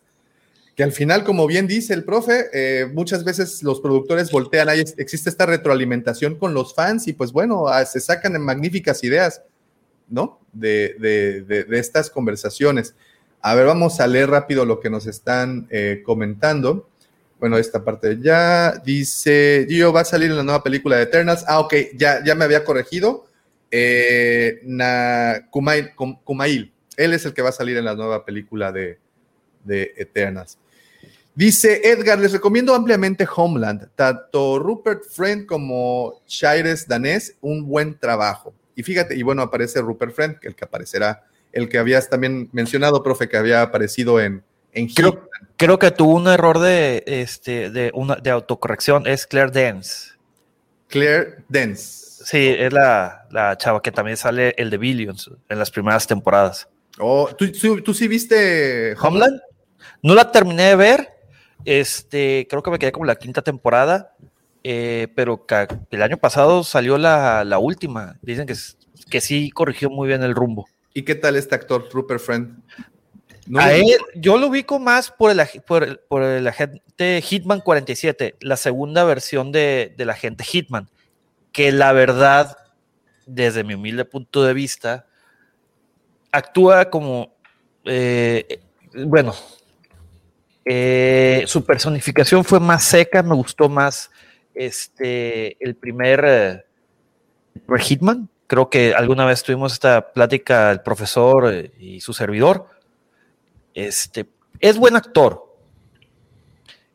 que 0.76 0.84
al 0.84 0.92
final, 0.92 1.24
como 1.24 1.48
bien 1.48 1.68
dice 1.68 1.94
el 1.94 2.04
profe, 2.04 2.46
eh, 2.54 2.86
muchas 2.86 3.24
veces 3.24 3.62
los 3.62 3.82
productores 3.82 4.32
voltean, 4.32 4.70
ahí 4.70 4.84
existe 4.98 5.30
esta 5.30 5.46
retroalimentación 5.46 6.36
con 6.36 6.54
los 6.54 6.74
fans 6.74 7.08
y 7.08 7.14
pues 7.14 7.32
bueno, 7.32 7.68
ah, 7.68 7.86
se 7.86 8.00
sacan 8.00 8.42
magníficas 8.42 9.04
ideas, 9.04 9.42
¿no? 10.08 10.40
De, 10.54 10.96
de, 11.00 11.66
de, 11.66 11.80
estas 11.80 12.10
conversaciones. 12.10 12.96
A 13.42 13.54
ver, 13.56 13.66
vamos 13.66 14.00
a 14.00 14.08
leer 14.08 14.30
rápido 14.30 14.66
lo 14.66 14.80
que 14.80 14.90
nos 14.90 15.08
están 15.08 15.68
eh, 15.72 16.02
comentando. 16.06 16.90
Bueno, 17.40 17.58
esta 17.58 17.84
parte 17.84 18.20
ya 18.22 18.78
dice, 18.86 19.66
Gio 19.68 19.92
va 19.92 20.02
a 20.02 20.06
salir 20.06 20.30
en 20.30 20.38
la 20.38 20.44
nueva 20.44 20.64
película 20.64 20.98
de 20.98 21.04
Eternals. 21.04 21.44
Ah, 21.48 21.60
ok, 21.60 21.74
ya, 21.96 22.24
ya 22.24 22.36
me 22.36 22.46
había 22.46 22.64
corregido. 22.64 23.26
Eh, 23.72 24.62
na, 24.64 25.48
Kumail, 25.50 25.92
Kumail, 25.96 26.72
él 26.98 27.14
es 27.14 27.26
el 27.26 27.34
que 27.34 27.42
va 27.42 27.50
a 27.50 27.54
salir 27.54 27.78
en 27.78 27.86
la 27.86 27.96
nueva 27.96 28.26
película 28.26 28.72
de, 28.72 29.00
de 29.64 29.94
Eternals. 29.98 30.58
Dice 31.34 31.82
Edgar, 31.84 32.20
les 32.20 32.34
recomiendo 32.34 32.76
ampliamente 32.76 33.26
Homeland. 33.36 33.90
Tanto 33.96 34.60
Rupert 34.60 35.04
Friend 35.06 35.46
como 35.46 36.22
Shires 36.28 36.88
Danés, 36.88 37.38
un 37.40 37.66
buen 37.66 37.98
trabajo. 37.98 38.54
Y 38.76 38.84
fíjate, 38.84 39.16
y 39.16 39.24
bueno, 39.24 39.42
aparece 39.42 39.82
Rupert 39.82 40.14
Friend, 40.14 40.38
el 40.42 40.56
que 40.56 40.66
aparecerá, 40.66 41.24
el 41.54 41.70
que 41.70 41.78
habías 41.78 42.10
también 42.10 42.50
mencionado, 42.52 43.02
profe, 43.02 43.30
que 43.30 43.38
había 43.38 43.62
aparecido 43.62 44.20
en, 44.20 44.44
en 44.74 44.88
creo, 44.88 45.30
creo, 45.58 45.80
que 45.80 45.92
tuvo 45.92 46.16
un 46.16 46.28
error 46.28 46.60
de, 46.60 47.04
este, 47.06 47.70
de, 47.70 47.92
una, 47.94 48.16
de 48.16 48.30
autocorrección, 48.30 49.08
es 49.08 49.26
Claire 49.26 49.52
Dance. 49.52 50.12
Claire 50.88 51.38
Dance. 51.48 52.24
Sí, 52.26 52.56
es 52.58 52.74
la, 52.74 53.26
la, 53.32 53.58
chava 53.58 53.82
que 53.82 53.92
también 53.92 54.18
sale 54.18 54.54
el 54.58 54.70
de 54.70 54.78
Billions 54.78 55.32
en 55.50 55.60
las 55.60 55.72
primeras 55.72 56.06
temporadas. 56.08 56.68
Oh, 57.00 57.30
¿tú, 57.36 57.50
tú 57.82 57.94
sí 57.94 58.08
viste 58.08 58.96
Homeland? 59.02 59.42
No 60.04 60.16
la 60.16 60.32
terminé 60.32 60.64
de 60.64 60.76
ver, 60.76 61.10
este, 61.66 62.48
creo 62.50 62.64
que 62.64 62.72
me 62.72 62.80
quedé 62.80 62.92
como 62.92 63.06
la 63.06 63.16
quinta 63.16 63.42
temporada, 63.42 64.16
eh, 64.64 65.08
pero 65.16 65.46
el 65.90 66.02
año 66.02 66.18
pasado 66.18 66.64
salió 66.64 66.98
la, 66.98 67.44
la 67.44 67.60
última. 67.60 68.18
Dicen 68.22 68.48
que, 68.48 68.56
que 69.10 69.22
sí 69.22 69.52
corrigió 69.52 69.90
muy 69.90 70.08
bien 70.08 70.24
el 70.24 70.36
rumbo. 70.36 70.68
¿Y 70.94 71.04
qué 71.04 71.16
tal 71.16 71.36
este 71.36 71.56
actor, 71.56 71.88
Rupert 71.92 72.22
Friend? 72.22 72.62
a 73.56 73.74
él, 73.74 73.98
yo 74.16 74.38
lo 74.38 74.48
ubico 74.48 74.80
más 74.80 75.12
por 75.12 75.32
el, 75.32 75.42
por, 75.66 76.02
por 76.08 76.24
el 76.24 76.48
agente 76.48 77.22
Hitman 77.22 77.60
47, 77.60 78.36
la 78.40 78.56
segunda 78.56 79.04
versión 79.04 79.52
de, 79.52 79.94
de 79.98 80.06
la 80.06 80.14
agente 80.14 80.44
Hitman, 80.44 80.90
que 81.52 81.72
la 81.72 81.92
verdad, 81.92 82.58
desde 83.26 83.64
mi 83.64 83.74
humilde 83.74 84.06
punto 84.06 84.44
de 84.44 84.54
vista, 84.54 85.08
actúa 86.32 86.90
como, 86.90 87.36
eh, 87.86 88.62
bueno, 88.94 89.34
eh, 90.66 91.44
su 91.48 91.66
personificación 91.66 92.44
fue 92.44 92.60
más 92.60 92.84
seca, 92.84 93.24
me 93.24 93.36
gustó 93.36 93.70
más 93.70 94.12
este, 94.54 95.58
el 95.64 95.76
primer, 95.76 96.24
eh, 96.26 96.66
Hitman. 97.80 98.30
Creo 98.48 98.70
que 98.70 98.94
alguna 98.94 99.26
vez 99.26 99.44
tuvimos 99.44 99.74
esta 99.74 100.12
plática 100.12 100.72
el 100.72 100.82
profesor 100.82 101.52
eh, 101.54 101.72
y 101.80 102.02
su 102.02 102.14
servidor. 102.14 102.68
Este, 103.74 104.28
es 104.60 104.78
buen 104.78 104.96
actor. 104.96 105.52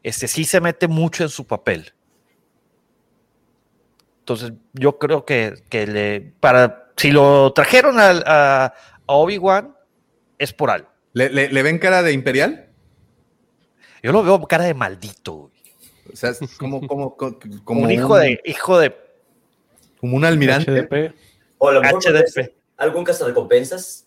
Este 0.03 0.29
sí 0.29 0.45
se 0.45 0.61
mete 0.61 0.87
mucho 0.87 1.25
en 1.25 1.31
su 1.31 1.47
papel. 1.47 1.93
Entonces, 4.21 4.53
yo 4.73 4.99
creo 4.99 5.25
que, 5.25 5.63
le, 5.71 6.33
para, 6.41 6.91
si 6.97 7.11
lo 7.11 7.53
trajeron 7.53 7.97
a, 7.99 8.75
Obi-Wan, 9.07 9.75
es 10.39 10.53
por 10.53 10.71
algo. 10.71 10.89
¿Le, 11.13 11.63
ven 11.63 11.79
cara 11.79 12.03
de 12.03 12.13
imperial? 12.13 12.66
Yo 14.07 14.13
lo 14.13 14.23
veo 14.23 14.41
cara 14.43 14.63
de 14.63 14.73
maldito, 14.73 15.51
O 16.13 16.15
sea, 16.15 16.31
es 16.31 16.39
como, 16.59 16.87
como, 16.87 17.17
como 17.17 17.83
un 17.83 17.91
hijo 17.91 18.17
de, 18.17 18.41
hijo 18.45 18.79
de. 18.79 18.97
Como 19.99 20.17
un 20.17 20.25
almirante. 20.25 21.13
O 21.59 21.69
a 21.69 21.73
lo 21.73 21.81
mejor 21.81 22.01
HDP. 22.01 22.55
algún 22.77 23.03
caso 23.03 23.27
de 23.27 23.35
compensas. 23.35 24.07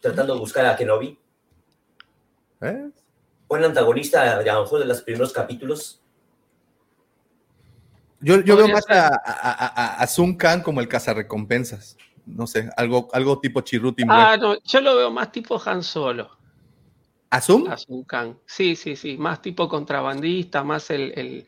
Tratando 0.00 0.34
de 0.34 0.40
buscar 0.40 0.66
a 0.66 0.76
Kenobi. 0.76 1.18
¿Eh? 2.60 2.90
Buen 3.48 3.64
antagonista, 3.64 4.36
a 4.36 4.42
lo 4.42 4.60
mejor 4.60 4.80
de 4.80 4.84
los 4.84 5.00
primeros 5.00 5.32
capítulos. 5.32 6.02
Yo, 8.20 8.42
yo 8.42 8.54
veo 8.54 8.68
más 8.68 8.84
a, 8.90 9.18
a, 9.24 10.02
a, 10.02 10.06
Sun 10.06 10.36
Khan 10.36 10.60
como 10.60 10.82
el 10.82 10.88
cazarrecompensas. 10.88 11.96
No 12.26 12.46
sé, 12.46 12.68
algo, 12.76 13.08
algo 13.14 13.40
tipo 13.40 13.62
Chirruti. 13.62 14.04
Ah, 14.06 14.36
no, 14.38 14.62
yo 14.62 14.82
lo 14.82 14.94
veo 14.94 15.10
más 15.10 15.32
tipo 15.32 15.58
Han 15.64 15.82
Solo. 15.82 16.41
Khan. 18.06 18.38
Sí, 18.44 18.76
sí, 18.76 18.96
sí. 18.96 19.16
Más 19.16 19.40
tipo 19.40 19.68
contrabandista, 19.68 20.62
más 20.62 20.90
el, 20.90 21.46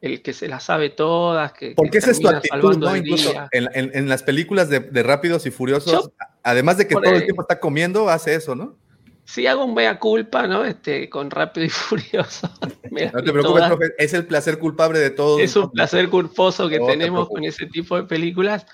que 0.00 0.32
se 0.32 0.48
las 0.48 0.64
sabe 0.64 0.90
todas. 0.90 1.52
Que, 1.52 1.72
Porque 1.74 1.98
esa 1.98 2.10
es 2.10 2.20
tu 2.20 2.28
actitud, 2.28 2.76
¿no? 2.76 2.94
Incluso 2.94 3.32
en, 3.52 4.08
las 4.08 4.22
películas 4.22 4.68
de, 4.68 5.02
Rápidos 5.02 5.46
y 5.46 5.50
Furiosos, 5.50 6.10
además 6.42 6.76
de 6.76 6.86
que 6.86 6.94
todo 6.94 7.14
el 7.14 7.24
tiempo 7.24 7.42
está 7.42 7.58
comiendo, 7.58 8.08
hace 8.08 8.34
eso, 8.34 8.54
¿no? 8.54 8.76
Sí, 9.24 9.46
hago 9.46 9.64
un 9.64 9.72
mea 9.72 9.98
culpa, 9.98 10.46
¿no? 10.46 10.66
Este, 10.66 11.08
con 11.08 11.30
Rápido 11.30 11.64
y 11.64 11.68
Furioso. 11.70 12.50
no 12.90 13.22
te 13.22 13.32
preocupes, 13.32 13.64
profe, 13.64 13.94
es 13.96 14.12
el 14.12 14.26
placer 14.26 14.58
culpable 14.58 14.98
de 14.98 15.10
todos. 15.10 15.40
Es 15.40 15.56
un 15.56 15.70
placer 15.70 16.10
culposo 16.10 16.68
que 16.68 16.80
tenemos 16.80 17.28
con 17.28 17.42
ese 17.44 17.66
tipo 17.66 17.96
de 17.96 18.02
películas. 18.02 18.66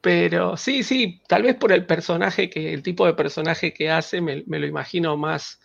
Pero 0.00 0.56
sí, 0.56 0.84
sí, 0.84 1.20
tal 1.26 1.42
vez 1.42 1.56
por 1.56 1.72
el 1.72 1.84
personaje 1.84 2.48
que, 2.48 2.72
el 2.72 2.84
tipo 2.84 3.06
de 3.06 3.14
personaje 3.14 3.72
que 3.72 3.90
hace, 3.90 4.20
me 4.20 4.44
lo 4.46 4.66
imagino 4.66 5.16
más, 5.16 5.58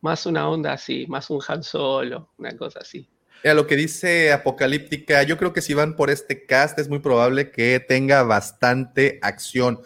más 0.00 0.26
una 0.26 0.48
onda 0.48 0.72
así, 0.72 1.06
más 1.08 1.30
un 1.30 1.40
Han 1.46 1.62
Solo, 1.62 2.30
una 2.38 2.56
cosa 2.56 2.80
así. 2.80 3.08
A 3.44 3.54
lo 3.54 3.66
que 3.66 3.76
dice 3.76 4.32
Apocalíptica, 4.32 5.22
yo 5.22 5.36
creo 5.36 5.52
que 5.52 5.60
si 5.60 5.74
van 5.74 5.94
por 5.94 6.10
este 6.10 6.46
cast 6.46 6.78
es 6.78 6.88
muy 6.88 6.98
probable 6.98 7.50
que 7.50 7.78
tenga 7.80 8.22
bastante 8.22 9.18
acción. 9.22 9.80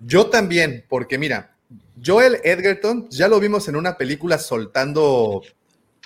Yo 0.00 0.26
también, 0.26 0.84
porque 0.88 1.18
mira, 1.18 1.56
Joel 2.04 2.38
Edgerton 2.44 3.08
ya 3.10 3.26
lo 3.28 3.40
vimos 3.40 3.68
en 3.68 3.76
una 3.76 3.96
película 3.96 4.38
soltando, 4.38 5.42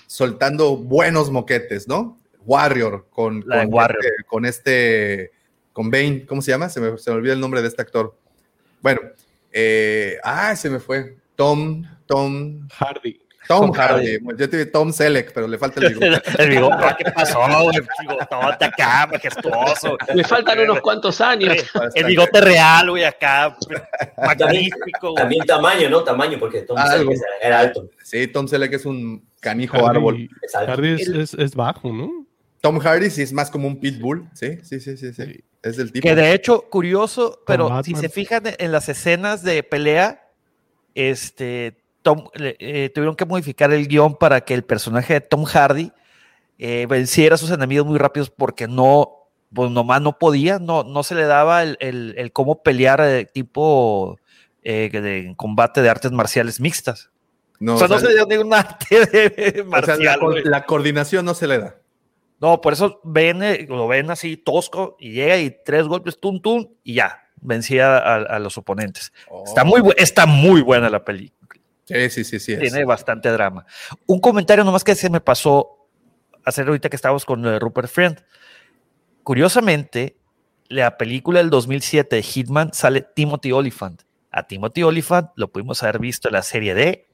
soltando 0.07 0.77
buenos 0.77 1.31
moquetes, 1.31 1.89
¿no? 1.89 2.19
Warrior 2.45 3.07
con, 3.11 3.43
con, 3.43 3.73
Warrior. 3.73 4.05
Este, 4.05 4.25
con 4.25 4.45
este, 4.47 5.31
con 5.73 5.91
Bane, 5.91 6.25
¿cómo 6.27 6.43
se 6.43 6.53
llama? 6.53 6.69
Se 6.69 6.81
me, 6.81 6.97
se 6.97 7.11
me 7.11 7.17
olvida 7.17 7.35
el 7.35 7.41
nombre 7.41 7.61
de 7.61 7.69
este 7.69 7.83
actor. 7.83 8.17
Bueno, 8.81 9.01
eh, 9.53 10.19
ah, 10.25 10.57
se 10.57 10.71
me 10.71 10.81
fue. 10.81 11.17
Tom, 11.37 11.85
Tom 12.07 12.69
Hardy. 12.69 13.21
Tom, 13.49 13.73
Hardy. 13.73 14.19
Yo 14.39 14.49
te 14.49 14.67
Tom 14.67 14.93
Selleck, 14.93 15.33
pero 15.33 15.49
le 15.49 15.59
falta 15.59 15.81
el 15.81 15.95
bigote. 15.95 16.23
el 16.43 16.51
bigote, 16.51 16.77
¿qué 16.99 17.11
pasó? 17.11 17.41
El 17.73 17.87
bigote 18.01 18.65
acá, 18.65 19.09
majestuoso. 19.11 19.97
Le 20.15 20.25
faltan 20.25 20.61
unos 20.61 20.81
cuantos 20.81 21.21
años. 21.21 21.57
El 21.95 22.05
bigote 22.07 22.41
real, 22.41 22.91
güey, 22.91 23.05
acá. 23.05 23.57
Magnífico. 24.17 25.15
También, 25.15 25.45
tamaño, 25.45 25.91
¿no? 25.91 26.05
Tamaño, 26.05 26.39
porque 26.39 26.63
Tom 26.63 26.79
Selleck 26.79 27.19
era 27.41 27.61
alto. 27.61 27.91
Sí, 28.03 28.27
Tom 28.29 28.47
Selleck 28.47 28.73
es 28.75 28.87
un 28.87 29.27
canijo 29.41 29.87
árbol. 29.87 30.29
Hardy 30.55 31.21
es, 31.21 31.35
es, 31.35 31.55
bajo, 31.55 31.93
¿no? 31.93 32.27
Tom 32.61 32.79
Hardy 32.79 33.11
sí 33.11 33.23
es 33.23 33.33
más 33.33 33.51
como 33.51 33.67
un 33.67 33.81
pitbull, 33.81 34.29
sí, 34.35 34.59
sí, 34.63 34.79
sí, 34.79 34.97
sí, 34.97 35.13
sí. 35.13 35.45
Es 35.63 35.77
del 35.77 35.93
tipo. 35.93 36.07
Que 36.07 36.15
de 36.15 36.33
hecho, 36.33 36.69
curioso, 36.71 37.41
pero 37.47 37.83
si 37.83 37.95
se 37.95 38.09
fijan 38.09 38.43
en 38.59 38.73
las 38.73 38.89
escenas 38.89 39.43
de 39.43 39.63
pelea, 39.63 40.22
este, 40.95 41.83
Tom, 42.03 42.29
eh, 42.35 42.91
tuvieron 42.95 43.17
que 43.17 43.25
modificar 43.25 43.73
el 43.73 43.87
guion 43.87 44.17
para 44.17 44.43
que 44.43 44.55
el 44.55 44.65
personaje 44.65 45.15
de 45.15 45.21
Tom 45.21 45.45
Hardy 45.45 45.93
eh, 46.59 46.87
venciera 46.89 47.37
a 47.37 47.39
sus 47.39 47.51
enemigos 47.51 47.87
muy 47.87 47.99
rápidos 47.99 48.31
porque 48.31 48.69
no, 48.69 49.29
pues 49.55 49.71
nomás 49.71 50.01
no 50.03 50.19
podía, 50.19 50.59
no, 50.59 50.85
no 50.85 51.03
se 51.03 51.15
le 51.15 51.25
daba 51.25 51.63
el, 51.63 51.77
el, 51.81 52.33
cómo 52.33 52.63
pelear 52.63 53.01
de 53.03 53.25
tipo 53.25 54.19
eh, 54.63 54.91
de 54.93 55.35
combate 55.37 55.83
de 55.83 55.91
artes 55.91 56.13
marciales 56.13 56.61
mixtas. 56.61 57.11
No, 57.59 57.77
o 57.77 57.79
sea, 57.79 57.89
no 57.89 57.99
se 57.99 58.09
le 58.09 58.15
dio 58.15 58.27
ningún 58.27 58.53
arte 58.53 59.65
marcial. 59.67 60.21
la, 60.45 60.67
coordinación 60.67 61.25
no 61.25 61.35
se 61.35 61.47
le 61.47 61.59
da. 61.59 61.77
No, 62.41 62.61
por 62.61 62.73
eso 62.73 63.01
ven, 63.05 63.41
lo 63.69 63.87
ven 63.87 64.11
así 64.11 64.37
tosco 64.37 64.97
y 64.99 65.13
llega 65.13 65.39
y 65.39 65.57
tres 65.65 65.87
golpes, 65.87 66.19
tum, 66.19 66.41
tum, 66.41 66.69
y 66.83 66.95
ya, 66.95 67.22
vencía 67.43 67.99
a, 67.99 68.39
los 68.39 68.57
oponentes. 68.57 69.13
Está, 69.45 69.65
muy, 69.65 69.83
está 69.97 70.27
muy 70.27 70.63
buena 70.63 70.89
la 70.89 71.05
película. 71.05 71.61
Sí, 71.85 72.09
sí, 72.11 72.25
sí, 72.25 72.41
sí. 72.41 72.57
Tiene 72.57 72.85
bastante 72.85 73.29
drama. 73.29 73.67
Un 74.07 74.21
comentario 74.21 74.65
nomás 74.65 74.85
que 74.85 74.95
se 74.95 75.11
me 75.11 75.21
pasó 75.21 75.83
hacer 76.45 76.67
ahorita 76.67 76.89
que 76.89 76.97
estábamos 76.97 77.25
con 77.25 77.61
Rupert 77.61 77.89
Friend. 77.89 78.25
Curiosamente, 79.23 80.17
la 80.69 80.97
película 80.97 81.41
del 81.41 81.51
2007 81.51 82.17
de 82.17 82.23
Hitman 82.23 82.73
sale 82.73 83.07
Timothy 83.15 83.53
Oliphant. 83.53 84.03
A 84.31 84.47
Timothy 84.47 84.83
Oliphant 84.83 85.31
lo 85.37 85.53
pudimos 85.53 85.83
haber 85.83 85.99
visto 85.99 86.29
en 86.29 86.35
la 86.35 86.43
serie 86.43 86.75
de 86.75 87.07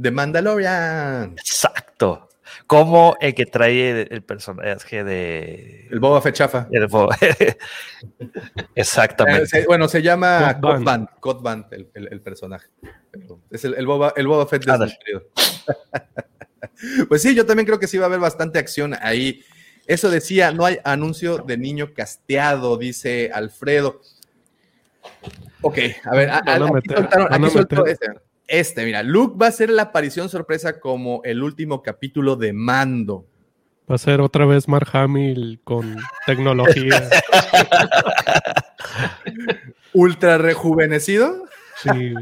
The 0.00 0.10
Mandalorian. 0.10 1.32
Exacto. 1.32 2.25
Como 2.66 3.16
el 3.20 3.34
que 3.34 3.46
trae 3.46 4.02
el 4.10 4.22
personaje 4.24 5.04
de. 5.04 5.86
El 5.90 6.00
Boba 6.00 6.20
Fett 6.20 6.34
chafa. 6.34 6.68
Exactamente. 8.74 9.60
Eh, 9.60 9.64
bueno, 9.66 9.86
se 9.86 10.02
llama 10.02 10.58
Cod 10.60 11.42
Band, 11.42 11.66
el, 11.94 12.20
personaje. 12.20 12.66
Es 13.50 13.64
el, 13.64 13.86
Boba, 13.86 14.12
el 14.16 14.26
Boba 14.26 14.46
Fett 14.46 14.64
de 14.64 14.66
Pues 17.08 17.22
sí, 17.22 17.34
yo 17.34 17.46
también 17.46 17.66
creo 17.66 17.78
que 17.78 17.86
sí 17.86 17.98
va 17.98 18.04
a 18.04 18.08
haber 18.08 18.20
bastante 18.20 18.58
acción 18.58 18.94
ahí. 19.00 19.42
Eso 19.86 20.10
decía, 20.10 20.50
no 20.50 20.64
hay 20.64 20.78
anuncio 20.82 21.38
de 21.38 21.56
niño 21.56 21.94
casteado, 21.94 22.76
dice 22.76 23.30
Alfredo. 23.32 24.00
Ok, 25.60 25.78
a 26.04 26.16
ver, 26.16 26.30
a- 26.30 26.38
a 26.38 26.54
aquí 26.56 26.88
soltaron- 26.88 27.28
aquí 27.30 27.50
soltó 27.50 27.84
este. 28.46 28.84
Mira, 28.84 29.02
Luke 29.02 29.36
va 29.40 29.48
a 29.48 29.52
ser 29.52 29.70
la 29.70 29.82
aparición 29.82 30.28
sorpresa 30.28 30.80
como 30.80 31.20
el 31.24 31.42
último 31.42 31.82
capítulo 31.82 32.36
de 32.36 32.52
Mando. 32.52 33.26
Va 33.90 33.94
a 33.94 33.98
ser 33.98 34.20
otra 34.20 34.46
vez 34.46 34.66
Mark 34.68 34.88
Hamill 34.92 35.60
con 35.62 35.96
tecnología. 36.26 37.08
Ultra 39.92 40.38
rejuvenecido. 40.38 41.44
Sí. 41.82 42.14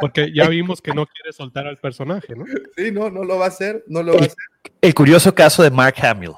Porque 0.00 0.32
ya 0.34 0.48
vimos 0.48 0.80
que 0.80 0.92
no 0.92 1.06
quiere 1.06 1.32
soltar 1.32 1.66
al 1.66 1.78
personaje, 1.78 2.34
¿no? 2.34 2.44
Sí, 2.76 2.90
no, 2.90 3.10
no 3.10 3.24
lo 3.24 3.38
va 3.38 3.46
a 3.46 3.48
hacer, 3.48 3.84
no 3.88 4.02
lo 4.02 4.14
va 4.14 4.20
a 4.20 4.22
hacer. 4.22 4.36
El 4.80 4.94
curioso 4.94 5.34
caso 5.34 5.62
de 5.62 5.70
Mark 5.70 5.94
Hamill. 6.02 6.32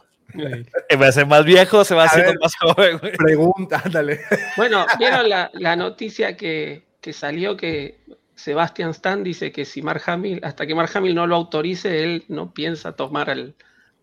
Se 0.90 0.96
va 1.00 1.06
a 1.08 1.12
ser 1.12 1.26
más 1.26 1.44
viejo, 1.44 1.84
se 1.84 1.94
va 1.94 2.04
A 2.04 2.06
haciendo 2.06 2.32
ver. 2.32 2.40
más 2.40 2.54
joven. 2.56 2.98
güey. 2.98 3.12
Pregunta, 3.16 3.82
ándale. 3.84 4.20
Bueno, 4.56 4.86
¿vieron 4.98 5.26
la, 5.28 5.50
la 5.54 5.76
noticia 5.76 6.36
que, 6.36 6.85
que 7.06 7.12
salió 7.12 7.56
que 7.56 8.00
Sebastian 8.34 8.90
Stan 8.90 9.22
dice 9.22 9.52
que 9.52 9.64
si 9.64 9.80
Mark 9.80 10.02
Hamill, 10.06 10.40
hasta 10.42 10.66
que 10.66 10.74
Mark 10.74 10.90
Hamill 10.92 11.14
no 11.14 11.28
lo 11.28 11.36
autorice, 11.36 12.02
él 12.02 12.24
no 12.26 12.52
piensa 12.52 12.96
tomar 12.96 13.30
al, 13.30 13.54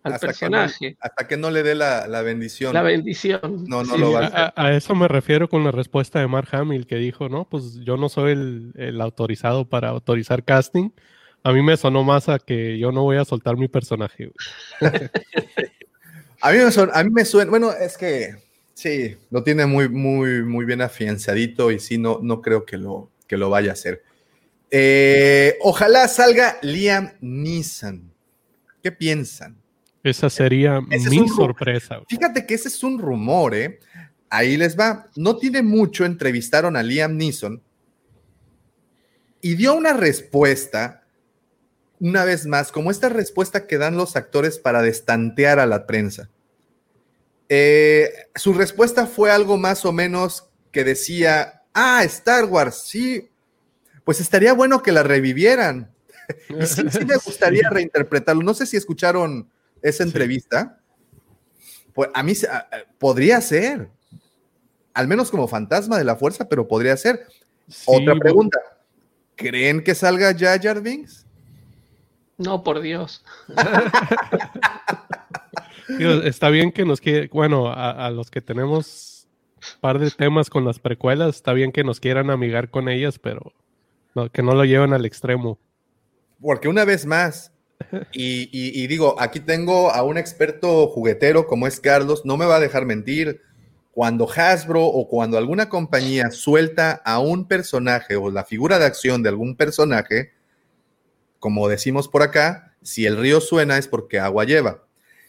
al 0.04 0.14
Hasta 0.14 0.28
que 0.28 0.32
personaje. 0.32 0.92
no- 0.92 0.98
hasta 1.02 1.28
que 1.28 1.36
no 1.36 1.52
le 1.52 1.64
dé 1.64 1.76
la, 1.76 2.08
la 2.08 2.22
bendición. 2.22 2.74
La 2.74 2.82
bendición. 2.82 3.66
No, 3.68 3.84
no 3.84 3.96
Sí, 3.96 4.00
lo 4.00 4.14
va 4.14 4.20
a 4.22 4.26
hacer. 4.28 4.40
A, 4.40 4.54
a 4.56 4.74
eso 4.74 4.96
me 4.96 5.10
refiero 5.10 5.50
con 5.50 5.66
la 5.66 5.72
respuesta 5.72 6.22
de 6.22 6.28
Mark 6.28 6.48
Hamill, 6.54 6.88
que 6.88 6.96
dijo, 6.96 7.28
no, 7.28 7.44
pues 7.50 7.76
yo 7.84 7.98
no 7.98 8.08
soy 8.08 8.32
el, 8.32 8.72
el 8.78 9.02
autorizado 9.02 9.68
para 9.68 9.90
autorizar 9.90 10.46
casting. 10.46 10.92
A 11.44 11.52
mí 11.52 11.62
me 11.62 11.76
sonó 11.76 12.06
más 12.06 12.30
a 12.30 12.40
que 12.40 12.80
yo 12.80 12.94
no 12.94 13.04
voy 13.04 13.18
a 13.18 13.26
soltar 13.26 13.58
mi 13.58 13.68
personaje. 13.68 14.32
A 16.42 16.52
mí, 16.52 16.58
me 16.58 16.72
suena, 16.72 16.92
a 16.94 17.04
mí 17.06 17.10
me 17.10 17.24
suena, 17.24 17.50
bueno, 17.50 17.72
es 17.72 17.98
que 17.98 18.36
sí, 18.74 19.18
lo 19.30 19.44
tiene 19.44 19.66
muy, 19.66 19.90
muy, 19.90 20.44
muy 20.44 20.66
bien 20.66 20.82
afianzadito 20.82 21.72
y 21.72 21.80
sí, 21.80 21.98
no, 21.98 22.20
no 22.22 22.42
creo 22.42 22.66
que 22.66 22.78
lo, 22.78 23.10
que 23.28 23.38
lo 23.38 23.50
vaya 23.50 23.72
a 23.72 23.74
hacer. 23.74 24.04
Eh, 24.72 25.58
ojalá 25.62 26.08
salga 26.08 26.58
Liam 26.62 27.14
Neeson. 27.22 28.12
¿Qué 28.82 28.92
piensan? 28.92 29.56
Esa 30.04 30.30
sería 30.30 30.82
Ese 30.90 31.10
mi 31.10 31.30
sorpresa. 31.30 32.02
Fíjate 32.10 32.46
que 32.46 32.56
ese 32.56 32.68
es 32.68 32.84
un 32.84 33.00
rumor, 33.00 33.56
¿eh? 33.56 33.80
Ahí 34.30 34.58
les 34.58 34.78
va. 34.78 35.10
No 35.16 35.38
tiene 35.38 35.62
mucho, 35.62 36.06
entrevistaron 36.06 36.76
a 36.76 36.84
Liam 36.84 37.16
Neeson 37.16 37.62
y 39.42 39.56
dio 39.56 39.76
una 39.76 39.94
respuesta, 39.94 41.04
una 42.00 42.26
vez 42.26 42.46
más, 42.48 42.72
como 42.72 42.92
esta 42.92 43.10
respuesta 43.10 43.68
que 43.68 43.78
dan 43.78 43.96
los 43.96 44.16
actores 44.16 44.58
para 44.58 44.82
destantear 44.82 45.60
a 45.60 45.66
la 45.66 45.86
prensa. 45.86 46.30
Eh, 47.56 48.10
su 48.34 48.52
respuesta 48.54 49.06
fue 49.06 49.30
algo 49.32 49.58
más 49.60 49.86
o 49.86 49.92
menos 49.92 50.50
que 50.72 50.84
decía, 50.84 51.62
ah, 51.76 52.04
Star 52.04 52.46
Wars, 52.46 52.82
sí, 52.88 53.30
pues 54.04 54.20
estaría 54.20 54.54
bueno 54.54 54.82
que 54.82 54.92
la 54.92 55.04
revivieran. 55.04 55.92
Y 56.50 56.66
sí, 56.66 56.82
sí 56.90 57.06
me 57.06 57.16
gustaría 57.24 57.68
Sí. 57.70 57.76
reinterpretarlo. 57.76 58.42
No 58.42 58.56
sé 58.56 58.66
si 58.66 58.76
escucharon 58.76 59.48
esa 59.84 60.02
entrevista. 60.04 60.80
Pues 61.94 62.10
a 62.14 62.24
mí 62.24 62.34
se- 62.34 62.48
a- 62.48 62.58
a- 62.72 62.92
podría 62.98 63.40
ser. 63.40 63.88
Al 64.96 65.08
menos 65.08 65.30
como 65.30 65.48
fantasma 65.48 65.98
de 66.00 66.06
la 66.06 66.16
fuerza, 66.16 66.50
pero 66.50 66.68
podría 66.68 66.98
ser. 66.98 67.28
Sí, 67.68 67.84
Otra 67.86 68.16
pregunta. 68.16 68.58
¿Creen 69.36 69.84
que 69.84 69.94
salga 69.94 70.34
Jar 70.36 70.82
Binks? 70.82 71.28
No, 72.40 72.64
por 72.64 72.82
Dios. 72.82 73.24
Está 76.24 76.50
bien 76.50 76.72
que 76.72 76.86
nos 76.86 77.02
quiere, 77.02 77.28
bueno, 77.32 77.68
a, 77.70 77.92
a 78.06 78.10
los 78.12 78.30
que 78.32 78.42
tenemos 78.42 79.28
par 79.82 80.00
de 80.00 80.12
temas 80.12 80.50
con 80.50 80.66
las 80.66 80.80
precuelas, 80.80 81.36
está 81.36 81.54
bien 81.54 81.72
que 81.72 81.84
nos 81.84 82.00
quieran 82.00 82.30
amigar 82.30 82.70
con 82.70 82.90
ellas, 82.90 83.20
pero 83.20 83.54
no, 84.16 84.30
que 84.30 84.44
no 84.44 84.54
lo 84.56 84.66
lleven 84.66 84.94
al 84.94 85.06
extremo. 85.06 85.58
Porque 86.42 86.68
una 86.68 86.84
vez 86.86 87.06
más, 87.06 87.52
y, 88.12 88.44
y- 88.52 88.84
y 88.84 88.88
digo, 88.88 89.16
aquí 89.20 89.40
tengo 89.40 89.92
a 89.92 90.04
un 90.04 90.18
experto 90.18 90.88
juguetero 90.88 91.48
como 91.48 91.68
es 91.68 91.80
Carlos, 91.80 92.24
no 92.26 92.38
me 92.38 92.46
va 92.46 92.58
a 92.58 92.60
dejar 92.60 92.86
mentir. 92.86 93.42
Cuando 93.92 94.28
Hasbro 94.28 94.84
o 94.86 95.08
cuando 95.08 95.38
alguna 95.38 95.70
compañía 95.70 96.32
suelta 96.32 97.02
a 97.06 97.20
un 97.20 97.48
personaje 97.48 98.16
o 98.16 98.32
la 98.32 98.44
figura 98.44 98.80
de 98.80 98.86
acción 98.86 99.22
de 99.22 99.30
algún 99.30 99.56
personaje, 99.56 100.32
como 101.40 101.68
decimos 101.68 102.08
por 102.08 102.24
acá, 102.24 102.74
si 102.82 103.06
el 103.06 103.18
río 103.18 103.40
suena 103.40 103.78
es 103.78 103.88
porque 103.88 104.20
agua 104.20 104.46
lleva. 104.46 104.84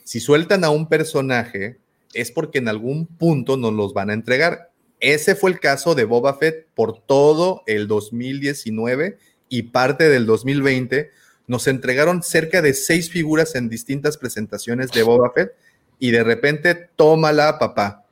Si 0.04 0.20
sueltan 0.20 0.64
a 0.64 0.70
un 0.70 0.88
personaje 0.88 1.78
es 2.12 2.30
porque 2.30 2.58
en 2.58 2.68
algún 2.68 3.06
punto 3.06 3.56
nos 3.56 3.72
los 3.72 3.92
van 3.92 4.10
a 4.10 4.14
entregar. 4.14 4.70
Ese 5.00 5.34
fue 5.34 5.50
el 5.50 5.60
caso 5.60 5.94
de 5.94 6.04
Boba 6.04 6.34
Fett 6.34 6.68
por 6.74 7.00
todo 7.00 7.62
el 7.66 7.88
2019 7.88 9.18
y 9.48 9.62
parte 9.64 10.08
del 10.08 10.24
2020. 10.24 11.10
Nos 11.46 11.66
entregaron 11.66 12.22
cerca 12.22 12.62
de 12.62 12.72
seis 12.72 13.10
figuras 13.10 13.54
en 13.54 13.68
distintas 13.68 14.16
presentaciones 14.16 14.92
de 14.92 15.02
Boba 15.02 15.32
Fett 15.34 15.52
y 15.98 16.10
de 16.10 16.24
repente, 16.24 16.74
tómala, 16.96 17.58
papá. 17.58 18.06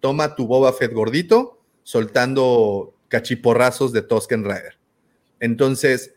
Toma 0.00 0.34
tu 0.34 0.46
Boba 0.46 0.72
Fett 0.72 0.92
gordito, 0.92 1.60
soltando 1.82 2.94
cachiporrazos 3.08 3.92
de 3.92 4.02
Tusken 4.02 4.44
Rider. 4.44 4.78
Entonces, 5.40 6.14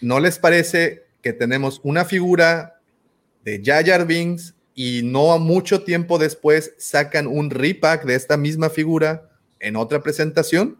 ¿no 0.00 0.20
les 0.20 0.38
parece 0.38 1.04
que 1.22 1.32
tenemos 1.32 1.80
una 1.84 2.04
figura 2.04 2.77
de 3.44 3.62
Jar 3.64 3.84
Jar 3.86 4.06
Binks 4.06 4.54
y 4.74 5.02
no 5.02 5.32
a 5.32 5.38
mucho 5.38 5.82
tiempo 5.82 6.18
después 6.18 6.74
sacan 6.78 7.26
un 7.26 7.50
repack 7.50 8.04
de 8.04 8.14
esta 8.14 8.36
misma 8.36 8.70
figura 8.70 9.30
en 9.60 9.76
otra 9.76 10.02
presentación? 10.02 10.78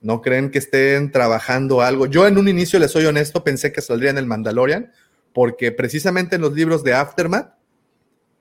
¿No 0.00 0.20
creen 0.20 0.50
que 0.50 0.58
estén 0.58 1.10
trabajando 1.10 1.80
algo? 1.80 2.06
Yo 2.06 2.26
en 2.26 2.38
un 2.38 2.48
inicio, 2.48 2.78
les 2.78 2.92
soy 2.92 3.06
honesto, 3.06 3.42
pensé 3.42 3.72
que 3.72 3.80
saldría 3.80 4.10
en 4.10 4.18
el 4.18 4.26
Mandalorian, 4.26 4.92
porque 5.32 5.72
precisamente 5.72 6.36
en 6.36 6.42
los 6.42 6.52
libros 6.52 6.84
de 6.84 6.94
Aftermath, 6.94 7.56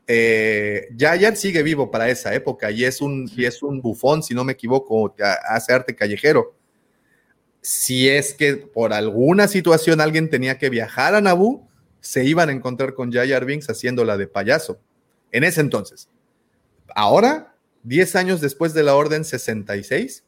eh, 0.08 0.90
sigue 1.36 1.64
vivo 1.64 1.90
para 1.90 2.10
esa 2.10 2.34
época 2.36 2.70
y 2.70 2.86
es 2.86 3.02
un, 3.02 3.30
y 3.36 3.46
es 3.46 3.64
un 3.64 3.82
bufón, 3.82 4.22
si 4.22 4.34
no 4.36 4.44
me 4.44 4.54
equivoco, 4.54 5.16
hace 5.50 5.74
arte 5.74 5.96
callejero. 5.96 6.54
Si 7.62 8.08
es 8.08 8.34
que 8.34 8.56
por 8.58 8.94
alguna 8.94 9.48
situación 9.48 10.00
alguien 10.00 10.30
tenía 10.30 10.60
que 10.60 10.70
viajar 10.70 11.16
a 11.16 11.22
Naboo, 11.22 11.68
se 12.06 12.24
iban 12.24 12.50
a 12.50 12.52
encontrar 12.52 12.94
con 12.94 13.12
Jar 13.12 13.46
Binks 13.46 13.68
haciéndola 13.68 14.16
de 14.16 14.28
payaso. 14.28 14.80
En 15.32 15.44
ese 15.44 15.60
entonces. 15.60 16.08
Ahora, 16.96 17.56
10 17.82 18.16
años 18.16 18.42
después 18.42 18.76
de 18.76 18.84
la 18.84 18.96
Orden 18.96 19.26
66, 19.26 20.24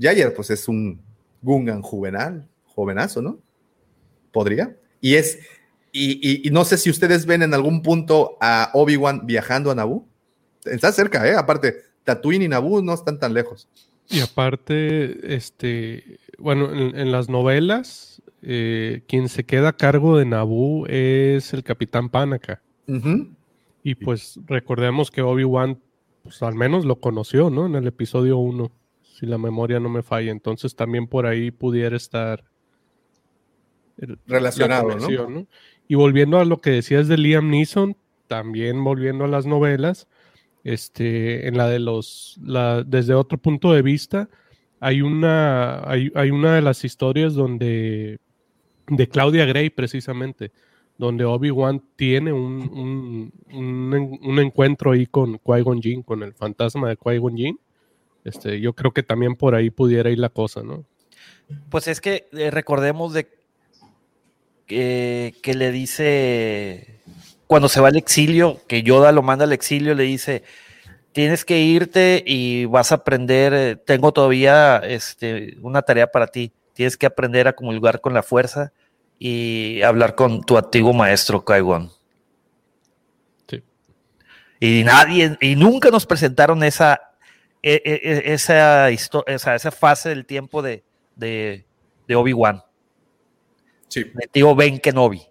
Jar 0.00 0.16
Jar 0.16 0.32
pues 0.32 0.50
es 0.50 0.68
un 0.68 1.02
Gungan 1.42 1.82
juvenal, 1.82 2.48
jovenazo, 2.66 3.20
¿no? 3.20 3.40
Podría. 4.30 4.76
Y 5.00 5.16
es, 5.16 5.40
y, 5.90 6.48
no 6.52 6.64
sé 6.64 6.78
si 6.78 6.88
ustedes 6.88 7.26
ven 7.26 7.42
en 7.42 7.52
algún 7.52 7.82
punto 7.82 8.36
a 8.40 8.70
Obi-Wan 8.72 9.26
viajando 9.26 9.72
a 9.72 9.74
Naboo. 9.74 10.06
Está 10.64 10.92
cerca, 10.92 11.26
¿eh? 11.28 11.34
Aparte, 11.34 11.82
Tatooine 12.04 12.44
y 12.44 12.48
Naboo 12.48 12.80
no 12.80 12.94
están 12.94 13.18
tan 13.18 13.34
lejos. 13.34 13.68
Y 14.08 14.20
aparte, 14.20 15.34
este, 15.34 16.20
bueno, 16.38 16.72
en, 16.72 16.96
en 16.96 17.10
las 17.10 17.28
novelas, 17.28 18.21
eh, 18.42 19.02
quien 19.08 19.28
se 19.28 19.44
queda 19.44 19.68
a 19.68 19.76
cargo 19.76 20.18
de 20.18 20.24
Naboo 20.26 20.86
es 20.86 21.52
el 21.54 21.62
Capitán 21.62 22.08
Panaka. 22.08 22.62
Ujú. 22.88 23.28
Y 23.84 23.94
pues 23.96 24.38
recordemos 24.46 25.10
que 25.10 25.22
Obi-Wan, 25.22 25.78
pues 26.22 26.42
al 26.42 26.54
menos 26.54 26.84
lo 26.84 26.96
conoció, 27.00 27.50
¿no? 27.50 27.66
En 27.66 27.74
el 27.74 27.86
episodio 27.86 28.38
1, 28.38 28.70
si 29.02 29.26
la 29.26 29.38
memoria 29.38 29.80
no 29.80 29.88
me 29.88 30.02
falla. 30.02 30.30
Entonces 30.30 30.76
también 30.76 31.06
por 31.06 31.26
ahí 31.26 31.50
pudiera 31.50 31.96
estar 31.96 32.44
el- 33.98 34.18
la 34.26 34.38
Relacionado, 34.38 34.88
¿no? 35.28 35.46
Y 35.88 35.94
volviendo 35.94 36.38
a 36.38 36.44
lo 36.44 36.60
que 36.60 36.70
decías 36.70 37.08
de 37.08 37.18
Liam 37.18 37.50
Neeson, 37.50 37.96
también 38.28 38.82
volviendo 38.82 39.24
a 39.24 39.28
las 39.28 39.46
novelas, 39.46 40.08
este, 40.64 41.48
en 41.48 41.56
la 41.56 41.68
de 41.68 41.80
los, 41.80 42.38
la, 42.42 42.82
desde 42.84 43.14
otro 43.14 43.36
punto 43.38 43.72
de 43.72 43.82
vista, 43.82 44.28
hay 44.80 45.02
una, 45.02 45.88
hay, 45.88 46.10
hay 46.14 46.30
una 46.30 46.54
de 46.54 46.62
las 46.62 46.84
historias 46.84 47.34
donde, 47.34 48.20
de 48.88 49.08
Claudia 49.08 49.44
Gray 49.44 49.70
precisamente, 49.70 50.50
donde 50.98 51.24
Obi-Wan 51.24 51.82
tiene 51.96 52.32
un, 52.32 52.62
un, 52.72 53.32
un 53.52 53.94
en- 53.94 54.20
un 54.22 54.38
encuentro 54.38 54.92
ahí 54.92 55.06
con 55.06 55.38
Qui-Gon 55.38 55.80
Jinn, 55.80 56.02
con 56.02 56.22
el 56.22 56.34
fantasma 56.34 56.88
de 56.88 56.96
Qui-Gon 56.96 57.36
Jinn. 57.36 57.58
Este, 58.24 58.60
yo 58.60 58.72
creo 58.72 58.92
que 58.92 59.02
también 59.02 59.34
por 59.34 59.54
ahí 59.54 59.70
pudiera 59.70 60.10
ir 60.10 60.18
la 60.18 60.28
cosa, 60.28 60.62
¿no? 60.62 60.84
Pues 61.70 61.88
es 61.88 62.00
que 62.00 62.28
eh, 62.32 62.50
recordemos 62.50 63.12
de 63.12 63.28
que, 64.66 65.34
que 65.42 65.54
le 65.54 65.72
dice 65.72 67.00
cuando 67.46 67.68
se 67.68 67.80
va 67.80 67.88
al 67.88 67.96
exilio, 67.96 68.60
que 68.66 68.82
Yoda 68.82 69.12
lo 69.12 69.22
manda 69.22 69.44
al 69.44 69.52
exilio, 69.52 69.94
le 69.94 70.04
dice 70.04 70.42
tienes 71.12 71.44
que 71.44 71.60
irte 71.60 72.22
y 72.26 72.64
vas 72.64 72.90
a 72.92 72.96
aprender, 72.96 73.52
eh, 73.52 73.76
tengo 73.76 74.12
todavía 74.12 74.78
este, 74.78 75.58
una 75.60 75.82
tarea 75.82 76.06
para 76.06 76.28
ti, 76.28 76.52
tienes 76.72 76.96
que 76.96 77.06
aprender 77.06 77.48
a 77.48 77.54
comulgar 77.54 78.00
con 78.00 78.14
la 78.14 78.22
fuerza 78.22 78.72
y 79.18 79.82
hablar 79.82 80.14
con 80.14 80.42
tu 80.42 80.58
antiguo 80.58 80.92
maestro 80.92 81.44
Qui-Gon. 81.44 81.90
Sí. 83.48 83.62
Y 84.60 84.84
nadie, 84.84 85.36
y 85.40 85.54
nunca 85.56 85.90
nos 85.90 86.06
presentaron 86.06 86.62
esa, 86.64 87.00
e, 87.62 87.80
e, 87.84 88.00
e, 88.02 88.32
esa, 88.32 88.90
esa, 88.90 89.54
esa 89.54 89.70
fase 89.70 90.08
del 90.08 90.26
tiempo 90.26 90.62
de, 90.62 90.82
de, 91.14 91.64
de 92.08 92.16
Obi-Wan. 92.16 92.62
Sí. 93.88 94.10
El 94.18 94.28
tío 94.30 94.54
Ben 94.54 94.78
Kenobi. 94.78 95.22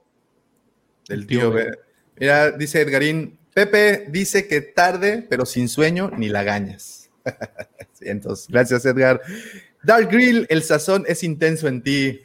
Del 1.08 1.28
tío 1.28 1.52
Ben. 1.52 1.76
Mira, 2.18 2.52
dice 2.52 2.82
Edgarín, 2.82 3.39
Pepe 3.54 4.06
dice 4.10 4.48
que 4.48 4.62
tarde, 4.62 5.26
pero 5.30 5.46
sin 5.46 5.68
sueño 5.68 6.12
ni 6.16 6.30
lagañas. 6.30 7.10
sí, 7.94 8.06
entonces, 8.08 8.48
gracias 8.48 8.86
Edgar. 8.86 9.22
Dark 9.84 10.09
Grill, 10.09 10.45
el 10.49 10.63
sazón 10.63 11.05
es 11.07 11.23
intenso 11.23 11.67
en 11.67 11.82
ti. 11.82 12.21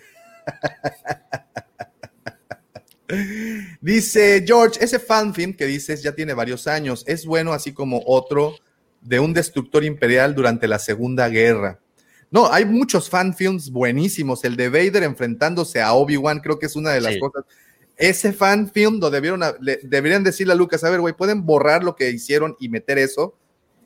Dice 3.81 4.45
George, 4.47 4.83
ese 4.83 4.99
fanfilm 4.99 5.55
que 5.55 5.67
dices 5.67 6.03
ya 6.03 6.13
tiene 6.13 6.35
varios 6.35 6.67
años, 6.67 7.05
es 7.07 7.25
bueno 7.25 7.53
así 7.53 7.73
como 7.73 8.03
otro 8.05 8.57
de 9.01 9.21
un 9.21 9.33
destructor 9.33 9.85
imperial 9.85 10.35
durante 10.35 10.67
la 10.67 10.79
Segunda 10.79 11.29
Guerra. 11.29 11.81
No, 12.31 12.53
hay 12.53 12.65
muchos 12.65 13.09
fanfilms 13.09 13.71
buenísimos. 13.71 14.43
El 14.45 14.57
de 14.57 14.69
Vader 14.69 15.05
enfrentándose 15.05 15.81
a 15.81 15.93
Obi-Wan 15.93 16.41
creo 16.41 16.59
que 16.59 16.67
es 16.67 16.75
una 16.75 16.91
de 16.91 17.01
las 17.01 17.17
cosas. 17.19 17.45
Ese 17.97 18.33
fanfilm 18.33 18.99
lo 18.99 19.11
debieron, 19.11 19.41
deberían 19.85 20.25
decirle 20.25 20.53
a 20.53 20.57
Lucas, 20.57 20.83
a 20.83 20.91
ver, 20.91 21.01
güey, 21.01 21.15
pueden 21.15 21.47
borrar 21.47 21.85
lo 21.85 21.95
que 21.95 22.11
hicieron 22.11 22.57
y 22.59 22.69
meter 22.69 22.99
eso 22.99 23.39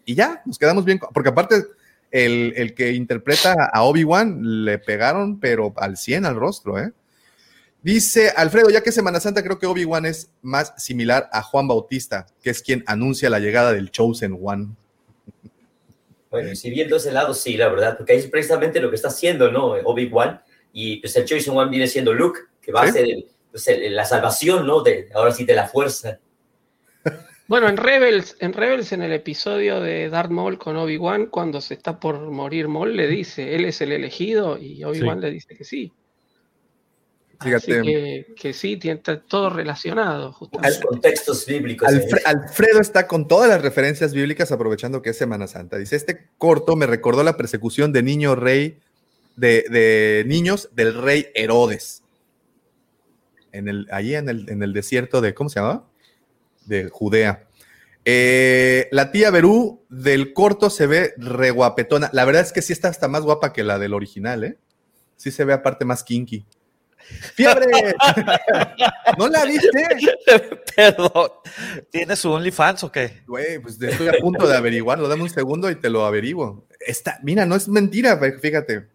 y 0.05 0.15
ya, 0.15 0.43
nos 0.45 0.59
quedamos 0.59 0.85
bien. 0.85 0.99
Porque 1.13 1.29
aparte, 1.29 1.67
el, 2.11 2.55
el 2.57 2.75
que 2.75 2.93
interpreta 2.93 3.71
a 3.73 3.83
Obi-Wan 3.83 4.65
le 4.65 4.79
pegaron, 4.79 5.41
pero 5.41 5.73
al 5.77 5.97
100 5.97 6.27
al 6.27 6.37
rostro, 6.37 6.79
¿eh? 6.79 6.93
Dice 7.83 8.31
Alfredo, 8.37 8.69
ya 8.69 8.83
que 8.83 8.93
Semana 8.93 9.21
Santa 9.21 9.43
creo 9.43 9.59
que 9.59 9.67
Obi-Wan 9.67 10.05
es 10.05 10.31
más 10.43 10.75
similar 10.77 11.31
a 11.33 11.43
Juan 11.43 11.67
Bautista, 11.67 12.27
que 12.43 12.51
es 12.51 12.63
quien 12.63 12.85
anuncia 12.87 13.31
la 13.31 13.39
llegada 13.39 13.73
del 13.73 13.91
Chosen 13.91 14.39
One. 14.43 14.69
Bueno, 16.31 16.55
si 16.55 16.69
viendo 16.69 16.97
ese 16.97 17.11
lado, 17.11 17.33
sí, 17.33 17.57
la 17.57 17.69
verdad, 17.69 17.97
porque 17.97 18.15
es 18.15 18.27
precisamente 18.27 18.81
lo 18.81 18.91
que 18.91 18.97
está 18.97 19.09
haciendo, 19.09 19.51
¿no? 19.51 19.69
Obi-Wan, 19.85 20.43
y 20.73 20.99
pues 20.99 21.17
el 21.17 21.25
Chosen 21.25 21.57
One 21.57 21.71
viene 21.71 21.87
siendo 21.87 22.13
Luke, 22.13 22.41
que 22.61 22.71
va 22.71 22.83
a 22.83 22.93
ser 22.93 23.07
pues, 23.51 23.67
la 23.89 24.05
salvación, 24.05 24.67
¿no? 24.67 24.83
De, 24.83 25.09
ahora 25.15 25.33
sí, 25.33 25.45
de 25.45 25.55
la 25.55 25.67
fuerza. 25.67 26.21
Bueno, 27.51 27.69
en 27.69 27.79
Rebels, 27.79 28.37
en 28.39 28.53
Rebels, 28.53 28.93
en 28.93 29.03
el 29.03 29.13
episodio 29.13 29.81
de 29.81 30.09
Darth 30.09 30.31
Maul 30.31 30.57
con 30.57 30.77
Obi-Wan, 30.77 31.27
cuando 31.27 31.61
se 31.61 31.75
está 31.75 31.99
por 31.99 32.21
morir 32.31 32.69
Maul, 32.69 32.97
le 32.97 33.09
dice, 33.09 33.57
él 33.57 33.65
es 33.65 33.81
el 33.81 33.91
elegido, 33.91 34.57
y 34.57 34.85
Obi-Wan 34.85 35.21
le 35.21 35.33
dice 35.33 35.57
que 35.57 35.65
sí. 35.65 35.93
Fíjate. 37.41 38.27
que, 38.37 38.53
sí, 38.53 38.77
tiene 38.77 39.01
todo 39.27 39.51
relacionado. 39.51 40.33
Justamente. 40.33 40.81
contextos 40.81 41.45
bíblicos. 41.45 41.89
Alfredo 42.25 42.81
está 42.81 43.09
con 43.09 43.27
todas 43.27 43.49
las 43.49 43.63
referencias 43.63 44.15
bíblicas 44.15 44.53
aprovechando 44.53 45.03
que 45.03 45.11
es 45.11 45.17
Semana 45.17 45.49
Santa. 45.49 45.77
Dice, 45.77 45.97
este 45.97 46.29
corto 46.39 46.77
me 46.77 46.87
recordó 46.87 47.25
la 47.25 47.37
persecución 47.37 47.93
de 47.93 48.05
niño 48.05 48.37
rey, 48.37 48.79
de, 49.35 50.23
niños 50.25 50.69
del 50.77 50.95
rey 51.03 51.27
Herodes. 51.35 52.05
En 53.51 53.67
el, 53.67 53.89
allí 53.91 54.15
en 54.15 54.29
el, 54.29 54.49
en 54.49 54.63
el 54.63 54.73
desierto 54.73 55.21
de, 55.21 55.35
¿cómo 55.35 55.51
se 55.51 55.59
llamaba? 55.59 55.90
De 56.67 56.89
Judea. 56.89 57.47
Eh, 58.05 58.89
la 58.93 59.13
tía 59.13 59.31
Berú 59.31 59.85
del 59.89 60.33
corto 60.33 60.71
se 60.71 60.87
ve 60.87 61.15
re 61.17 61.51
guapetona. 61.51 62.11
La 62.13 62.25
verdad 62.25 62.43
es 62.43 62.53
que 62.53 62.63
sí 62.63 62.73
está 62.73 62.89
hasta 62.89 63.09
más 63.09 63.23
guapa 63.23 63.53
que 63.53 63.65
la 63.65 63.79
del 63.79 63.95
original, 63.95 64.45
¿eh? 64.45 64.59
Sí 65.17 65.31
se 65.31 65.45
ve 65.45 65.53
aparte 65.53 65.85
más 65.85 66.03
kinky. 66.03 66.47
¡Fiebre! 67.35 67.67
¿No 69.19 69.29
la 69.29 69.45
viste? 69.45 69.69
Perdón. 70.77 71.31
¿Tienes 71.91 72.19
su 72.19 72.31
OnlyFans 72.31 72.85
o 72.85 72.93
qué? 72.93 73.23
Güey, 73.27 73.59
pues 73.59 73.81
estoy 73.81 74.09
a 74.09 74.13
punto 74.21 74.47
de 74.47 74.57
averiguarlo. 74.57 75.09
Dame 75.09 75.25
un 75.25 75.31
segundo 75.31 75.71
y 75.71 75.75
te 75.75 75.91
lo 75.91 76.07
averiguo. 76.07 76.67
Esta, 76.79 77.19
mira, 77.23 77.45
no 77.47 77.57
es 77.57 77.69
mentira, 77.69 78.19
fíjate. 78.41 78.87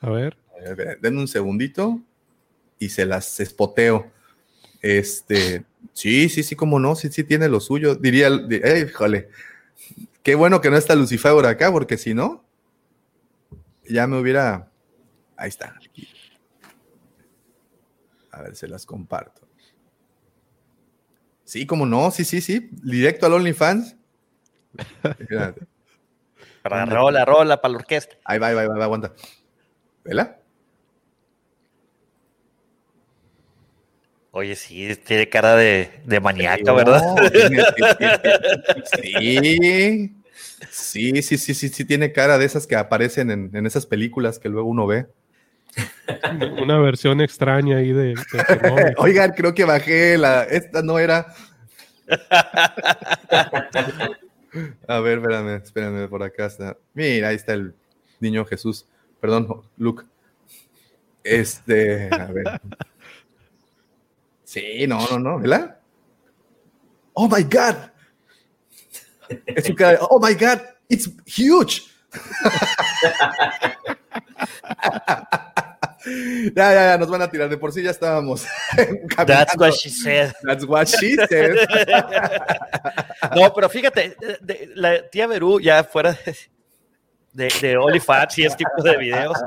A 0.00 0.10
ver. 0.10 0.36
denme 1.00 1.20
un 1.20 1.28
segundito 1.28 2.00
y 2.78 2.88
se 2.88 3.04
las 3.04 3.38
espoteo. 3.38 4.10
Este, 4.80 5.64
sí, 5.92 6.28
sí, 6.28 6.42
sí, 6.42 6.56
cómo 6.56 6.78
no, 6.78 6.94
sí, 6.94 7.10
sí 7.10 7.24
tiene 7.24 7.48
lo 7.48 7.60
suyo. 7.60 7.94
Diría, 7.94 8.28
eh, 8.28 8.86
híjole, 8.88 9.28
qué 10.22 10.34
bueno 10.34 10.60
que 10.60 10.70
no 10.70 10.76
está 10.76 10.94
Lucifer 10.94 11.44
acá, 11.46 11.70
porque 11.72 11.96
si 11.96 12.14
no, 12.14 12.44
ya 13.88 14.06
me 14.06 14.18
hubiera. 14.18 14.70
Ahí 15.36 15.48
está. 15.48 15.74
A 18.30 18.42
ver, 18.42 18.56
se 18.56 18.68
las 18.68 18.86
comparto. 18.86 19.48
Sí, 21.44 21.66
como 21.66 21.84
no, 21.84 22.10
sí, 22.10 22.24
sí, 22.24 22.40
sí. 22.40 22.70
Directo 22.70 23.26
al 23.26 23.32
OnlyFans. 23.32 23.96
para 26.62 26.84
rola, 26.86 27.24
rola, 27.24 27.60
para 27.60 27.72
la 27.72 27.78
orquesta. 27.78 28.16
Ahí 28.24 28.38
va, 28.38 28.48
ahí 28.48 28.54
va, 28.54 28.62
ahí 28.62 28.68
va, 28.68 28.84
aguanta. 28.84 29.12
¿Vela? 30.04 30.39
Oye, 34.32 34.54
sí, 34.54 34.94
tiene 35.04 35.28
cara 35.28 35.56
de, 35.56 35.90
de 36.04 36.20
maníaca, 36.20 36.72
¿verdad? 36.72 37.02
Sí, 40.70 40.70
sí, 40.70 41.22
sí, 41.22 41.38
sí, 41.38 41.54
sí, 41.54 41.68
sí, 41.68 41.84
tiene 41.84 42.12
cara 42.12 42.38
de 42.38 42.44
esas 42.44 42.66
que 42.66 42.76
aparecen 42.76 43.30
en, 43.30 43.50
en 43.54 43.66
esas 43.66 43.86
películas 43.86 44.38
que 44.38 44.48
luego 44.48 44.68
uno 44.68 44.86
ve. 44.86 45.06
Una 46.62 46.78
versión 46.78 47.20
extraña 47.20 47.78
ahí 47.78 47.92
de. 47.92 48.14
Oigan, 48.98 49.32
creo 49.32 49.54
que 49.54 49.64
bajé 49.64 50.18
la. 50.18 50.44
Esta 50.44 50.82
no 50.82 50.98
era. 50.98 51.34
A 54.88 54.98
ver, 54.98 55.18
espérame, 55.18 55.62
espérame, 55.62 56.08
por 56.08 56.24
acá 56.24 56.46
está. 56.46 56.76
Mira, 56.92 57.28
ahí 57.28 57.36
está 57.36 57.54
el 57.54 57.72
niño 58.18 58.44
Jesús. 58.44 58.84
Perdón, 59.20 59.62
Luke. 59.76 60.02
Este, 61.22 62.08
a 62.12 62.26
ver. 62.26 62.60
Sí, 64.50 64.84
no, 64.88 64.98
no, 65.06 65.16
no, 65.20 65.38
¿verdad? 65.38 65.78
Oh 67.12 67.28
my 67.28 67.44
God. 67.44 67.76
Es 69.46 69.68
un 69.68 69.76
cara, 69.76 70.00
oh 70.10 70.18
my 70.18 70.34
God, 70.34 70.62
it's 70.88 71.08
huge. 71.24 71.82
ya, 76.56 76.72
ya, 76.72 76.84
ya, 76.90 76.98
nos 76.98 77.08
van 77.08 77.22
a 77.22 77.30
tirar. 77.30 77.48
De 77.48 77.56
por 77.58 77.72
sí 77.72 77.80
ya 77.84 77.92
estábamos. 77.92 78.44
That's 79.24 79.56
what 79.56 79.72
she 79.72 79.88
said. 79.88 80.32
That's 80.42 80.66
what 80.66 80.88
she 80.88 81.14
said. 81.14 81.54
no, 83.36 83.54
pero 83.54 83.68
fíjate, 83.68 84.16
la 84.74 85.08
tía 85.10 85.28
Berú, 85.28 85.60
ya 85.60 85.84
fuera 85.84 86.10
de, 86.24 86.34
de 87.32 87.76
OnlyFans 87.76 88.38
y 88.38 88.44
este 88.44 88.64
tipo 88.64 88.82
de 88.82 88.96
videos, 88.96 89.38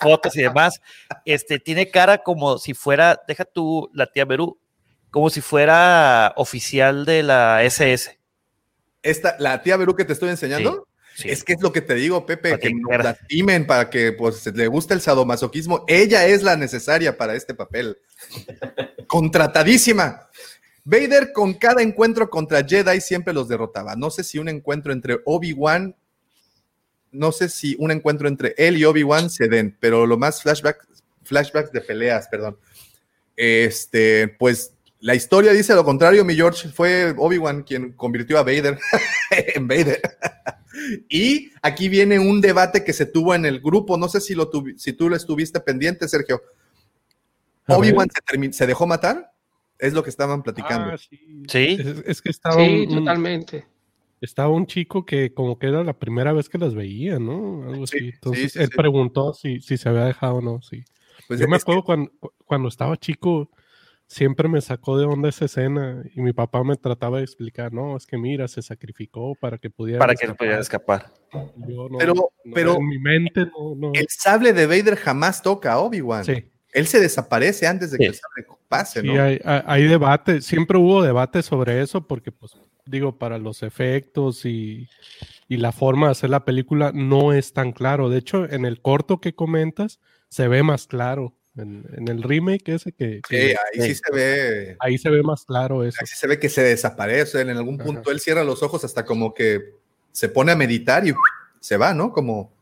fotos 0.00 0.36
y 0.36 0.42
demás, 0.42 0.80
este, 1.24 1.58
tiene 1.58 1.90
cara 1.90 2.18
como 2.18 2.58
si 2.58 2.74
fuera, 2.74 3.20
deja 3.26 3.44
tú 3.44 3.90
la 3.92 4.06
tía 4.06 4.24
Berú, 4.24 4.58
como 5.10 5.30
si 5.30 5.40
fuera 5.40 6.32
oficial 6.36 7.04
de 7.04 7.22
la 7.22 7.62
SS. 7.62 8.18
Esta, 9.02 9.36
la 9.38 9.62
tía 9.62 9.76
Berú 9.76 9.94
que 9.94 10.04
te 10.04 10.12
estoy 10.12 10.30
enseñando. 10.30 10.86
Es 11.22 11.44
que 11.44 11.52
es 11.52 11.62
lo 11.62 11.72
que 11.72 11.80
te 11.80 11.94
digo, 11.94 12.26
Pepe, 12.26 12.58
que 12.58 12.72
nos 12.74 13.04
lastimen 13.04 13.66
para 13.66 13.88
que 13.88 14.12
pues 14.12 14.44
le 14.46 14.66
guste 14.66 14.94
el 14.94 15.00
sadomasoquismo. 15.00 15.84
Ella 15.86 16.26
es 16.26 16.42
la 16.42 16.56
necesaria 16.56 17.16
para 17.16 17.34
este 17.34 17.54
papel. 17.54 17.98
Contratadísima. 19.06 20.28
Vader 20.82 21.32
con 21.32 21.54
cada 21.54 21.82
encuentro 21.82 22.28
contra 22.28 22.64
Jedi 22.64 23.00
siempre 23.00 23.32
los 23.32 23.48
derrotaba. 23.48 23.94
No 23.94 24.10
sé 24.10 24.24
si 24.24 24.38
un 24.38 24.48
encuentro 24.48 24.92
entre 24.92 25.20
Obi-Wan, 25.24 25.96
no 27.14 27.32
sé 27.32 27.48
si 27.48 27.76
un 27.78 27.90
encuentro 27.90 28.28
entre 28.28 28.54
él 28.58 28.76
y 28.76 28.84
Obi-Wan 28.84 29.30
se 29.30 29.48
den, 29.48 29.76
pero 29.80 30.06
lo 30.06 30.18
más 30.18 30.42
flashback, 30.42 30.86
flashbacks 31.22 31.72
de 31.72 31.80
peleas, 31.80 32.28
perdón. 32.28 32.58
Este, 33.36 34.28
pues 34.38 34.74
la 35.00 35.14
historia 35.14 35.52
dice 35.52 35.74
lo 35.74 35.84
contrario, 35.84 36.24
mi 36.24 36.34
George. 36.34 36.68
Fue 36.68 37.14
Obi-Wan 37.16 37.62
quien 37.62 37.92
convirtió 37.92 38.38
a 38.38 38.42
Vader 38.42 38.78
en 39.54 39.68
Vader. 39.68 40.00
Y 41.08 41.52
aquí 41.62 41.88
viene 41.88 42.18
un 42.18 42.40
debate 42.40 42.84
que 42.84 42.92
se 42.92 43.06
tuvo 43.06 43.34
en 43.34 43.46
el 43.46 43.60
grupo, 43.60 43.96
no 43.96 44.08
sé 44.08 44.20
si, 44.20 44.34
lo 44.34 44.50
si 44.76 44.92
tú 44.92 45.08
lo 45.08 45.16
estuviste 45.16 45.60
pendiente, 45.60 46.08
Sergio. 46.08 46.42
¿Obi-Wan 47.68 48.08
se, 48.50 48.66
dejó 48.66 48.86
matar? 48.86 49.30
Es 49.78 49.92
lo 49.92 50.02
que 50.02 50.10
estaban 50.10 50.42
platicando. 50.42 50.94
Ah, 50.94 50.98
sí. 50.98 51.78
Es, 52.06 52.20
que 52.20 52.30
estaba 52.30 52.56
sí, 52.56 52.86
totalmente. 52.88 53.66
Estaba 54.24 54.48
un 54.48 54.66
chico 54.66 55.04
que 55.04 55.32
como 55.32 55.58
que 55.58 55.68
era 55.68 55.84
la 55.84 55.98
primera 55.98 56.32
vez 56.32 56.48
que 56.48 56.58
las 56.58 56.74
veía, 56.74 57.18
¿no? 57.18 57.64
Algo 57.68 57.84
así. 57.84 58.10
Entonces 58.14 58.56
él 58.56 58.70
preguntó 58.74 59.34
si, 59.34 59.60
si 59.60 59.76
se 59.76 59.88
había 59.88 60.04
dejado 60.04 60.36
o 60.36 60.40
no, 60.40 60.62
sí. 60.62 60.84
Pues 61.28 61.40
Yo 61.40 61.48
me 61.48 61.56
acuerdo 61.56 61.84
cuando, 61.84 62.10
cuando 62.44 62.68
estaba 62.68 62.96
chico, 62.96 63.50
siempre 64.06 64.48
me 64.48 64.60
sacó 64.60 64.98
de 64.98 65.06
onda 65.06 65.28
esa 65.28 65.46
escena 65.46 66.02
y 66.14 66.20
mi 66.20 66.32
papá 66.32 66.62
me 66.64 66.76
trataba 66.76 67.18
de 67.18 67.24
explicar, 67.24 67.72
no, 67.72 67.96
es 67.96 68.06
que 68.06 68.16
mira, 68.16 68.48
se 68.48 68.62
sacrificó 68.62 69.34
para 69.34 69.58
que 69.58 69.70
pudiera 69.70 69.98
para 69.98 70.14
que 70.14 70.32
pudiera 70.34 70.60
escapar. 70.60 71.12
pero, 71.98 72.30
pero 72.52 72.76
en 72.76 72.86
mi 72.86 72.98
mente 72.98 73.46
no, 73.46 73.92
El 73.94 74.06
sable 74.08 74.52
de 74.52 74.66
Vader 74.66 74.96
jamás 74.96 75.42
toca 75.42 75.72
a 75.72 75.78
Obi-Wan. 75.78 76.24
Sí. 76.24 76.44
Él 76.72 76.86
se 76.86 77.00
desaparece 77.00 77.66
antes 77.66 77.92
de 77.92 77.98
que 77.98 78.06
el 78.06 78.14
sable 78.14 78.46
pase, 78.68 79.02
¿no? 79.02 79.12
Sí, 79.12 79.18
hay, 79.18 79.40
hay, 79.44 79.84
debate, 79.84 80.40
siempre 80.40 80.76
hubo 80.76 81.02
debate 81.02 81.42
sobre 81.42 81.80
eso, 81.80 82.04
porque, 82.06 82.32
pues, 82.32 82.52
digo, 82.86 83.18
para 83.18 83.38
los 83.38 83.62
efectos 83.62 84.44
y, 84.44 84.88
y, 85.48 85.56
la 85.56 85.72
forma 85.72 86.06
de 86.06 86.12
hacer 86.12 86.30
la 86.30 86.44
película 86.44 86.92
no 86.92 87.32
es 87.32 87.52
tan 87.52 87.72
claro. 87.72 88.08
De 88.08 88.18
hecho, 88.18 88.44
en 88.50 88.64
el 88.64 88.80
corto 88.80 89.20
que 89.20 89.34
comentas, 89.34 90.00
se 90.28 90.48
ve 90.48 90.62
más 90.62 90.86
claro. 90.86 91.34
En, 91.56 91.86
en 91.96 92.08
el 92.08 92.22
remake 92.22 92.74
ese 92.74 92.92
que... 92.92 93.20
que 93.28 93.50
sí, 93.50 93.80
ahí 93.80 93.88
sí 93.88 93.94
se 93.94 94.12
ve... 94.12 94.76
Ahí 94.80 94.98
se 94.98 95.08
ve 95.08 95.22
más 95.22 95.44
claro 95.44 95.84
eso. 95.84 95.98
Ahí 96.00 96.06
sí 96.06 96.16
se 96.16 96.26
ve 96.26 96.38
que 96.38 96.48
se 96.48 96.62
desaparece. 96.62 97.40
En 97.40 97.50
algún 97.50 97.78
punto 97.78 98.00
Ajá. 98.02 98.10
él 98.12 98.20
cierra 98.20 98.44
los 98.44 98.62
ojos 98.62 98.84
hasta 98.84 99.04
como 99.04 99.32
que 99.34 99.60
se 100.10 100.28
pone 100.28 100.52
a 100.52 100.56
meditar 100.56 101.06
y 101.06 101.14
se 101.60 101.76
va, 101.76 101.94
¿no? 101.94 102.12
Como, 102.12 102.52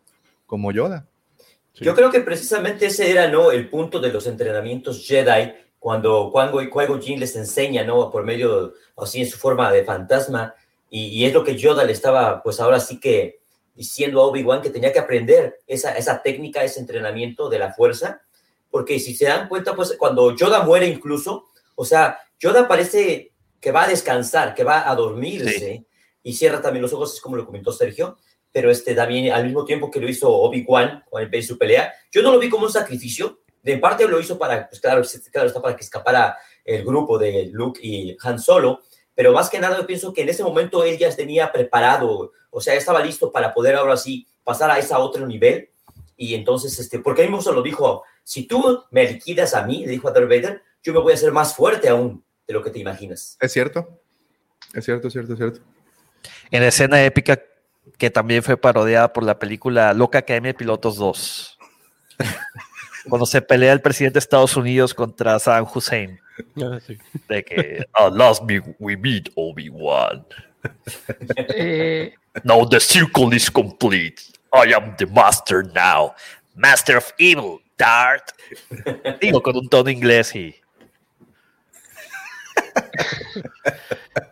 como 0.46 0.72
Yoda. 0.72 1.06
Sí. 1.72 1.84
Yo 1.84 1.94
creo 1.94 2.10
que 2.10 2.20
precisamente 2.20 2.86
ese 2.86 3.10
era 3.10 3.28
¿no? 3.28 3.50
el 3.50 3.70
punto 3.70 3.98
de 3.98 4.12
los 4.12 4.26
entrenamientos 4.26 5.06
Jedi, 5.06 5.54
cuando 5.82 6.30
Qui-Gon 6.32 7.02
Jinn 7.02 7.18
les 7.18 7.34
enseña, 7.34 7.82
¿no? 7.82 8.08
Por 8.08 8.22
medio, 8.22 8.74
así 8.96 9.20
en 9.20 9.28
su 9.28 9.36
forma 9.36 9.72
de 9.72 9.84
fantasma, 9.84 10.54
y, 10.88 11.06
y, 11.06 11.24
es 11.24 11.34
lo 11.34 11.42
que 11.42 11.56
Yoda 11.56 11.82
le 11.82 11.90
estaba, 11.90 12.40
pues 12.40 12.60
ahora 12.60 12.78
sí 12.78 13.00
que 13.00 13.40
diciendo 13.74 14.20
a 14.20 14.26
Obi-Wan 14.26 14.62
que 14.62 14.70
tenía 14.70 14.92
que 14.92 15.00
aprender 15.00 15.58
esa, 15.66 15.96
esa 15.98 16.22
técnica, 16.22 16.62
ese 16.62 16.78
entrenamiento 16.78 17.48
de 17.48 17.58
la 17.58 17.72
fuerza, 17.72 18.22
porque 18.70 19.00
si 19.00 19.16
se 19.16 19.24
dan 19.24 19.48
cuenta, 19.48 19.74
pues 19.74 19.96
cuando 19.98 20.36
Yoda 20.36 20.62
muere 20.62 20.86
incluso, 20.86 21.46
o 21.74 21.84
sea, 21.84 22.16
Yoda 22.38 22.68
parece 22.68 23.32
que 23.60 23.72
va 23.72 23.82
a 23.82 23.88
descansar, 23.88 24.54
que 24.54 24.62
va 24.62 24.88
a 24.88 24.94
dormirse, 24.94 25.58
sí. 25.58 25.86
y 26.22 26.32
cierra 26.34 26.62
también 26.62 26.82
los 26.82 26.92
ojos, 26.92 27.14
es 27.14 27.20
como 27.20 27.34
lo 27.34 27.44
comentó 27.44 27.72
Sergio, 27.72 28.18
pero 28.52 28.70
este 28.70 28.94
también 28.94 29.32
al 29.32 29.44
mismo 29.44 29.64
tiempo 29.64 29.90
que 29.90 29.98
lo 29.98 30.08
hizo 30.08 30.30
Obi-Wan 30.30 31.02
en 31.12 31.42
su 31.42 31.58
pelea, 31.58 31.92
yo 32.12 32.22
no 32.22 32.30
lo 32.30 32.38
vi 32.38 32.48
como 32.48 32.66
un 32.66 32.72
sacrificio, 32.72 33.41
de 33.62 33.78
parte 33.78 34.08
lo 34.08 34.20
hizo 34.20 34.38
para, 34.38 34.68
pues 34.68 34.80
claro, 34.80 35.02
claro 35.30 35.48
está 35.48 35.62
para 35.62 35.76
que 35.76 35.84
escapara 35.84 36.36
el 36.64 36.84
grupo 36.84 37.18
de 37.18 37.48
Luke 37.52 37.80
y 37.82 38.16
Han 38.22 38.38
Solo, 38.38 38.82
pero 39.14 39.32
más 39.32 39.50
que 39.50 39.60
nada 39.60 39.78
yo 39.78 39.86
pienso 39.86 40.12
que 40.12 40.22
en 40.22 40.28
ese 40.28 40.42
momento 40.42 40.84
él 40.84 40.98
ya 40.98 41.14
tenía 41.14 41.52
preparado, 41.52 42.32
o 42.50 42.60
sea, 42.60 42.74
estaba 42.74 43.04
listo 43.04 43.30
para 43.30 43.54
poder 43.54 43.76
ahora 43.76 43.96
sí 43.96 44.26
pasar 44.44 44.70
a 44.70 44.78
ese 44.78 44.94
otro 44.94 45.26
nivel, 45.26 45.70
y 46.16 46.34
entonces, 46.34 46.78
este, 46.78 46.98
porque 46.98 47.22
él 47.22 47.28
mismo 47.28 47.42
se 47.42 47.52
lo 47.52 47.62
dijo, 47.62 48.04
si 48.22 48.46
tú 48.46 48.84
me 48.90 49.10
liquidas 49.10 49.54
a 49.54 49.64
mí, 49.64 49.84
le 49.84 49.92
dijo 49.92 50.08
a 50.08 50.12
Darth 50.12 50.28
Vader, 50.28 50.62
yo 50.82 50.92
me 50.92 51.00
voy 51.00 51.12
a 51.12 51.14
hacer 51.14 51.32
más 51.32 51.54
fuerte 51.54 51.88
aún 51.88 52.24
de 52.46 52.54
lo 52.54 52.62
que 52.62 52.70
te 52.70 52.78
imaginas. 52.78 53.36
Es 53.40 53.52
cierto, 53.52 54.00
es 54.74 54.84
cierto, 54.84 55.08
es 55.08 55.12
cierto, 55.12 55.32
es 55.32 55.38
cierto. 55.38 55.60
En 56.50 56.60
la 56.62 56.68
escena 56.68 57.04
épica 57.04 57.42
que 57.98 58.10
también 58.10 58.42
fue 58.42 58.56
parodiada 58.56 59.12
por 59.12 59.24
la 59.24 59.38
película 59.38 59.92
Loca 59.94 60.18
Academia 60.18 60.52
de 60.52 60.58
Pilotos 60.58 60.96
2. 60.96 61.58
Cuando 63.08 63.26
se 63.26 63.42
pelea 63.42 63.72
el 63.72 63.80
presidente 63.80 64.14
de 64.14 64.20
Estados 64.20 64.56
Unidos 64.56 64.94
contra 64.94 65.38
Saddam 65.38 65.66
Hussein. 65.72 66.20
Ah, 66.62 66.78
sí. 66.84 66.96
De 67.28 67.44
que, 67.44 67.84
oh, 67.98 68.10
last 68.10 68.42
we 68.78 68.96
meet 68.96 69.30
Obi-Wan. 69.34 70.24
Eh, 71.54 72.14
Now 72.44 72.64
the 72.64 72.80
circle 72.80 73.34
is 73.34 73.50
complete. 73.50 74.22
I 74.52 74.72
am 74.72 74.96
the 74.96 75.06
master 75.06 75.62
now. 75.62 76.14
Master 76.54 76.96
of 76.96 77.12
evil, 77.18 77.60
Dart. 77.76 78.32
Digo 79.20 79.42
con 79.42 79.56
un 79.56 79.68
tono 79.68 79.90
inglés 79.90 80.34
y. 80.34 80.54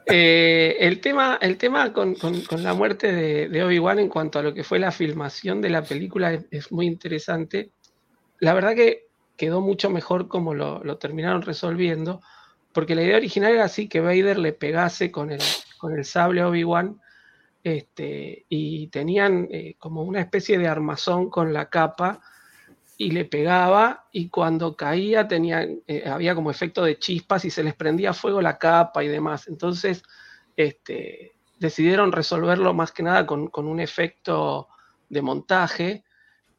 eh, 0.06 0.76
el 0.80 1.00
tema, 1.00 1.38
el 1.40 1.56
tema 1.56 1.92
con, 1.92 2.14
con, 2.14 2.40
con 2.42 2.62
la 2.62 2.74
muerte 2.74 3.12
de, 3.12 3.48
de 3.48 3.64
Obi-Wan 3.64 3.98
en 3.98 4.08
cuanto 4.08 4.38
a 4.38 4.42
lo 4.42 4.54
que 4.54 4.64
fue 4.64 4.78
la 4.78 4.92
filmación 4.92 5.60
de 5.60 5.70
la 5.70 5.82
película 5.82 6.32
es, 6.32 6.46
es, 6.50 6.72
muy 6.72 6.86
interesante. 6.86 7.70
La 8.40 8.54
verdad 8.54 8.74
que 8.74 9.08
quedó 9.36 9.60
mucho 9.60 9.88
mejor 9.88 10.28
como 10.28 10.54
lo, 10.54 10.98
terminaron 10.98 11.42
resolviendo, 11.42 12.20
porque 12.72 12.94
la 12.94 13.02
idea 13.02 13.16
original 13.16 13.52
era 13.52 13.64
así, 13.64 13.88
que 13.88 14.00
Vader 14.00 14.38
le 14.38 14.52
pegase 14.52 15.10
con 15.10 15.30
el, 15.30 15.40
con 15.78 15.96
el 15.96 16.04
sable 16.04 16.40
a 16.40 16.48
Obi-Wan, 16.48 17.00
este, 17.62 18.46
y 18.48 18.88
tenían 18.88 19.48
eh, 19.50 19.76
como 19.78 20.02
una 20.02 20.20
especie 20.20 20.58
de 20.58 20.68
armazón 20.68 21.30
con 21.30 21.52
la 21.52 21.70
capa, 21.70 22.20
y 23.00 23.12
le 23.12 23.24
pegaba 23.24 24.08
y 24.12 24.28
cuando 24.28 24.76
caía 24.76 25.26
tenía, 25.26 25.66
eh, 25.86 26.04
había 26.06 26.34
como 26.34 26.50
efecto 26.50 26.84
de 26.84 26.98
chispas 26.98 27.46
y 27.46 27.50
se 27.50 27.64
les 27.64 27.72
prendía 27.72 28.12
fuego 28.12 28.42
la 28.42 28.58
capa 28.58 29.02
y 29.02 29.08
demás. 29.08 29.48
Entonces 29.48 30.02
este, 30.54 31.32
decidieron 31.58 32.12
resolverlo 32.12 32.74
más 32.74 32.92
que 32.92 33.02
nada 33.02 33.24
con, 33.24 33.48
con 33.48 33.66
un 33.66 33.80
efecto 33.80 34.68
de 35.08 35.22
montaje 35.22 36.04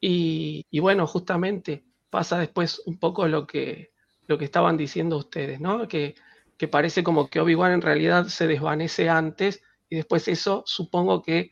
y, 0.01 0.79
bueno, 0.79 1.05
justamente 1.05 1.83
pasa 2.09 2.39
después 2.39 2.81
un 2.85 2.97
poco 2.97 3.27
lo 3.27 3.45
que, 3.45 3.91
lo 4.27 4.37
que 4.37 4.45
estaban 4.45 4.75
diciendo 4.75 5.17
ustedes, 5.17 5.61
¿no? 5.61 5.87
Que, 5.87 6.15
que 6.57 6.67
parece 6.67 7.03
como 7.03 7.27
que 7.27 7.39
Obi-Wan 7.39 7.71
en 7.71 7.81
realidad 7.81 8.25
se 8.25 8.47
desvanece 8.47 9.09
antes 9.09 9.63
y 9.89 9.97
después 9.97 10.27
eso 10.27 10.63
supongo 10.65 11.21
que 11.21 11.51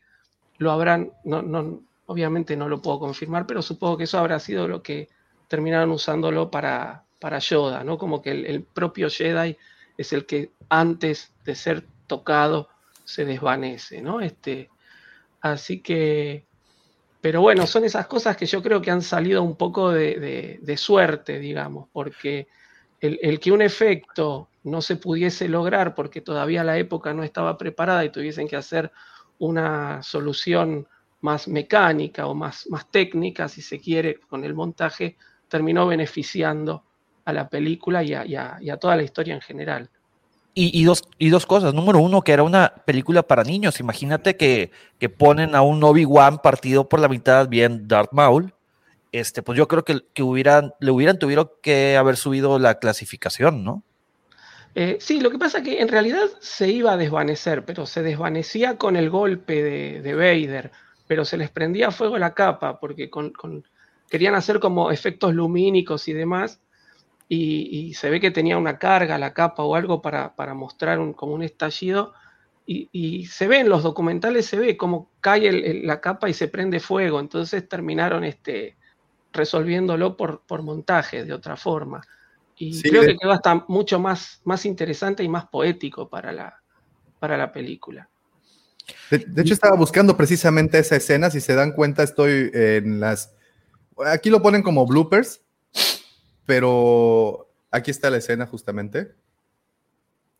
lo 0.58 0.72
habrán, 0.72 1.12
no, 1.24 1.42
no, 1.42 1.82
obviamente 2.06 2.56
no 2.56 2.68
lo 2.68 2.82
puedo 2.82 2.98
confirmar, 2.98 3.46
pero 3.46 3.62
supongo 3.62 3.96
que 3.96 4.04
eso 4.04 4.18
habrá 4.18 4.38
sido 4.40 4.66
lo 4.66 4.82
que 4.82 5.08
terminaron 5.48 5.90
usándolo 5.90 6.50
para, 6.50 7.04
para 7.20 7.38
Yoda, 7.38 7.84
¿no? 7.84 7.98
Como 7.98 8.20
que 8.20 8.32
el, 8.32 8.46
el, 8.46 8.62
propio 8.64 9.08
Jedi 9.08 9.56
es 9.96 10.12
el 10.12 10.26
que 10.26 10.50
antes 10.68 11.32
de 11.44 11.54
ser 11.54 11.86
tocado 12.06 12.68
se 13.04 13.24
desvanece, 13.24 14.02
¿no? 14.02 14.20
Este, 14.20 14.70
así 15.40 15.80
que, 15.80 16.46
pero 17.20 17.42
bueno, 17.42 17.66
son 17.66 17.84
esas 17.84 18.06
cosas 18.06 18.36
que 18.36 18.46
yo 18.46 18.62
creo 18.62 18.80
que 18.80 18.90
han 18.90 19.02
salido 19.02 19.42
un 19.42 19.56
poco 19.56 19.90
de, 19.90 20.58
de, 20.62 20.76
suerte, 20.76 21.38
digamos, 21.38 21.88
porque 21.92 22.48
el, 23.00 23.38
que 23.38 23.52
un 23.52 23.60
efecto 23.60 24.48
no 24.64 24.80
se 24.80 24.96
pudiese 24.96 25.48
lograr 25.48 25.94
porque 25.94 26.22
todavía 26.22 26.64
la 26.64 26.78
época 26.78 27.12
no 27.12 27.22
estaba 27.22 27.58
preparada 27.58 28.04
y 28.04 28.10
tuviesen 28.10 28.48
que 28.48 28.56
hacer 28.56 28.90
una 29.38 30.02
solución 30.02 30.86
más 31.20 31.46
mecánica 31.46 32.26
o 32.26 32.34
más, 32.34 32.66
más 32.70 32.90
técnica, 32.90 33.48
si 33.48 33.60
se 33.60 33.78
quiere, 33.78 34.18
con 34.28 34.44
el 34.44 34.54
montaje, 34.54 35.16
terminó 35.48 35.86
beneficiando 35.86 36.84
a 37.26 37.32
la 37.34 37.48
película 37.48 38.02
y 38.02 38.14
a 38.14 38.76
toda 38.80 38.96
la 38.96 39.02
historia 39.02 39.34
en 39.34 39.42
general. 39.42 39.90
Y, 40.52 40.84
dos, 40.84 41.04
y 41.18 41.30
dos 41.30 41.46
cosas. 41.46 41.72
Número 41.72 42.00
uno, 42.00 42.22
que 42.22 42.32
era 42.32 42.42
una 42.42 42.74
película 42.84 43.22
para 43.22 43.44
niños. 43.44 43.80
Imagínate 43.80 44.36
que, 44.36 44.70
que 44.98 45.08
ponen 45.08 45.54
a 45.54 45.62
un 45.62 45.82
Obi-Wan 45.82 46.38
partido 46.38 46.88
por 46.88 47.00
la 47.00 47.08
mitad, 47.08 47.48
bien 47.48 47.88
Darth 47.88 48.12
Maul. 48.12 48.52
Este, 49.12 49.42
pues 49.42 49.56
yo 49.56 49.68
creo 49.68 49.84
que, 49.84 50.00
que 50.12 50.22
hubieran, 50.22 50.74
le 50.80 50.90
hubieran 50.90 51.18
tuvieron 51.18 51.50
que 51.62 51.96
haber 51.96 52.16
subido 52.16 52.58
la 52.58 52.78
clasificación, 52.78 53.64
¿no? 53.64 53.82
Eh, 54.74 54.98
sí, 55.00 55.20
lo 55.20 55.30
que 55.30 55.38
pasa 55.38 55.58
es 55.58 55.64
que 55.64 55.80
en 55.80 55.88
realidad 55.88 56.26
se 56.40 56.68
iba 56.68 56.92
a 56.92 56.96
desvanecer, 56.96 57.64
pero 57.64 57.86
se 57.86 58.02
desvanecía 58.02 58.76
con 58.76 58.96
el 58.96 59.08
golpe 59.08 59.62
de, 59.62 60.02
de 60.02 60.14
Vader 60.14 60.70
pero 61.10 61.24
se 61.24 61.36
les 61.36 61.50
prendía 61.50 61.90
fuego 61.90 62.18
la 62.18 62.34
capa 62.34 62.78
porque 62.78 63.10
con, 63.10 63.32
querían 64.08 64.36
hacer 64.36 64.60
como 64.60 64.92
efectos 64.92 65.34
lumínicos 65.34 66.06
y 66.06 66.12
demás, 66.12 66.60
y, 67.32 67.68
y, 67.70 67.94
se 67.94 68.10
ve 68.10 68.18
que 68.18 68.32
tenía 68.32 68.58
una 68.58 68.76
carga 68.76 69.16
la 69.16 69.32
capa 69.32 69.62
o 69.62 69.76
algo 69.76 70.02
para, 70.02 70.34
para 70.34 70.52
mostrar 70.52 70.98
un, 70.98 71.12
como 71.12 71.32
un 71.32 71.44
estallido, 71.44 72.12
y, 72.66 72.88
y, 72.90 73.26
se 73.26 73.46
ve 73.46 73.60
en 73.60 73.68
los 73.68 73.84
documentales, 73.84 74.46
se 74.46 74.58
ve 74.58 74.76
como 74.76 75.12
cae 75.20 75.46
el, 75.46 75.64
el, 75.64 75.86
la 75.86 76.00
capa 76.00 76.28
y 76.28 76.34
se 76.34 76.48
prende 76.48 76.80
fuego, 76.80 77.20
entonces 77.20 77.68
terminaron 77.68 78.24
este, 78.24 78.76
resolviéndolo 79.32 80.16
por, 80.16 80.42
por 80.44 80.62
montaje 80.62 81.24
de 81.24 81.32
otra 81.32 81.56
forma. 81.56 82.00
Y 82.56 82.74
sí, 82.74 82.90
creo 82.90 83.02
que 83.02 83.16
quedó 83.16 83.30
hasta 83.30 83.64
mucho 83.68 84.00
más, 84.00 84.40
más 84.42 84.66
interesante 84.66 85.22
y 85.22 85.28
más 85.28 85.46
poético 85.46 86.08
para 86.08 86.32
la, 86.32 86.60
para 87.20 87.36
la 87.36 87.52
película. 87.52 88.08
De, 89.08 89.18
de, 89.18 89.42
hecho, 89.42 89.54
estaba 89.54 89.76
buscando 89.76 90.16
precisamente 90.16 90.80
esa 90.80 90.96
escena. 90.96 91.30
Si 91.30 91.40
se 91.40 91.54
dan 91.54 91.74
cuenta, 91.74 92.02
estoy 92.02 92.50
en 92.52 92.98
las. 92.98 93.32
Aquí 94.04 94.30
lo 94.30 94.42
ponen 94.42 94.62
como 94.62 94.84
bloopers, 94.84 95.42
pero 96.50 97.48
aquí 97.70 97.92
está 97.92 98.10
la 98.10 98.16
escena 98.16 98.44
justamente. 98.44 99.14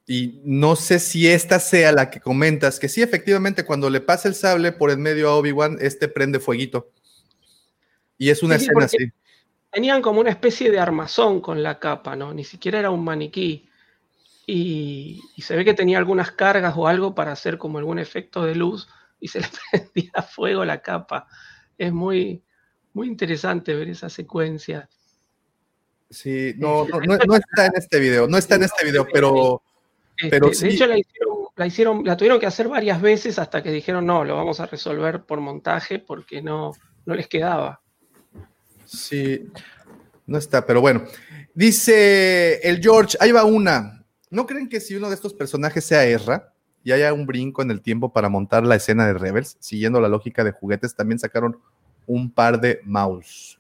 Y 0.09 0.41
no 0.45 0.75
sé 0.75 0.99
si 0.99 1.29
esta 1.29 1.61
sea 1.61 1.93
la 1.93 2.11
que 2.11 2.19
comentas, 2.19 2.81
que 2.81 2.89
sí, 2.89 3.01
efectivamente, 3.01 3.65
cuando 3.65 3.89
le 3.91 4.01
pasa 4.01 4.27
el 4.27 4.35
sable 4.35 4.73
por 4.73 4.91
en 4.91 5.03
medio 5.03 5.29
a 5.29 5.37
Obi-Wan, 5.37 5.79
este 5.81 6.09
prende 6.09 6.41
fueguito. 6.41 6.91
Y 8.19 8.31
es 8.31 8.43
una 8.43 8.59
sí, 8.59 8.65
escena 8.65 8.87
así. 8.87 9.13
Tenían 9.71 10.03
como 10.03 10.19
una 10.19 10.31
especie 10.31 10.69
de 10.73 10.81
armazón 10.81 11.41
con 11.41 11.63
la 11.63 11.79
capa, 11.79 12.17
¿no? 12.17 12.35
Ni 12.35 12.43
siquiera 12.43 12.81
era 12.81 12.91
un 12.91 13.05
maniquí. 13.05 13.69
Y, 14.49 15.21
y, 15.37 15.43
se 15.43 15.55
ve 15.55 15.65
que 15.65 15.75
tenía 15.75 15.99
algunas 15.99 16.33
cargas 16.33 16.75
o 16.77 16.89
algo 16.89 17.15
para 17.15 17.31
hacer 17.31 17.57
como 17.57 17.79
algún 17.79 18.01
efecto 18.01 18.45
de 18.45 18.57
luz 18.57 18.89
y 19.21 19.29
se 19.29 19.39
le 19.39 19.47
prendía 19.71 20.23
fuego 20.23 20.65
la 20.65 20.83
capa. 20.83 21.29
Es 21.79 21.93
muy, 21.93 22.43
muy 22.95 23.07
interesante 23.07 23.77
ver 23.77 23.91
esa 23.91 24.09
secuencia. 24.09 24.89
Sí, 26.11 26.55
no, 26.59 26.87
no, 26.89 26.99
no, 27.01 27.17
no 27.17 27.37
está 27.37 27.67
en 27.67 27.73
este 27.77 28.01
video, 28.01 28.27
no 28.27 28.37
está 28.37 28.57
en 28.57 28.65
este 28.65 28.85
video, 28.85 29.07
pero, 29.13 29.63
este, 30.17 30.29
pero 30.29 30.53
sí. 30.53 30.67
De 30.67 30.75
hecho, 30.75 30.87
la 30.87 30.99
hicieron, 30.99 31.37
la 31.55 31.67
hicieron, 31.67 32.05
la 32.05 32.17
tuvieron 32.17 32.41
que 32.41 32.47
hacer 32.47 32.67
varias 32.67 33.01
veces 33.01 33.39
hasta 33.39 33.63
que 33.63 33.71
dijeron, 33.71 34.05
no, 34.07 34.25
lo 34.25 34.35
vamos 34.35 34.59
a 34.59 34.67
resolver 34.67 35.23
por 35.23 35.41
montaje 35.41 36.01
porque 36.01 36.43
no, 36.43 36.73
no 37.07 37.15
les 37.15 37.29
quedaba. 37.29 37.81
Sí, 38.85 39.49
No 40.27 40.37
está, 40.37 40.67
pero 40.67 40.81
bueno. 40.81 41.05
Dice 41.55 42.61
el 42.69 42.81
George, 42.81 43.17
ahí 43.21 43.31
va 43.31 43.45
una. 43.45 44.05
¿No 44.31 44.47
creen 44.47 44.69
que 44.69 44.81
si 44.81 44.97
uno 44.97 45.09
de 45.09 45.15
estos 45.15 45.33
personajes 45.33 45.85
sea 45.85 46.05
Ezra 46.07 46.53
y 46.83 46.91
haya 46.91 47.13
un 47.13 47.25
brinco 47.25 47.63
en 47.63 47.71
el 47.71 47.83
tiempo 47.83 48.13
para 48.13 48.29
montar 48.29 48.65
la 48.65 48.77
escena 48.77 49.07
de 49.07 49.15
Rebels, 49.15 49.57
siguiendo 49.61 50.01
la 50.01 50.09
lógica 50.09 50.43
de 50.43 50.53
juguetes, 50.53 50.97
también 50.97 51.21
sacaron 51.21 51.61
un 52.07 52.33
par 52.33 52.61
de 52.61 52.81
mouse? 52.85 53.60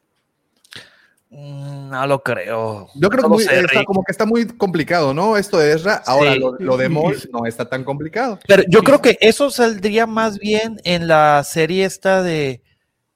Mm, 1.31 1.91
No 1.91 2.07
lo 2.07 2.23
creo. 2.23 2.89
Yo 2.95 3.09
creo 3.09 3.23
No 3.23 3.29
que 3.29 3.35
muy- 3.35 3.45
sé, 3.45 3.61
está 3.61 3.85
como 3.85 4.03
que 4.05 4.13
está 4.13 4.27
muy 4.27 4.47
complicado, 4.47 5.15
¿no? 5.15 5.37
Esto 5.37 5.59
de 5.59 5.73
Ezra. 5.73 6.03
Ahora, 6.07 6.33
Sí. 6.35 6.39
lo, 6.41 6.57
lo 6.59 6.77
de 6.77 6.89
Maul 7.15 7.17
no 7.33 7.47
está 7.47 7.69
tan 7.69 7.85
complicado. 7.85 8.39
Pero 8.47 8.63
yo 8.69 8.83
creo 8.83 9.01
que 9.01 9.17
eso 9.21 9.51
saldría 9.51 10.07
más 10.07 10.39
bien 10.39 10.81
en 10.85 11.07
la 11.09 11.43
serie 11.45 11.85
esta 11.85 12.23
de 12.23 12.63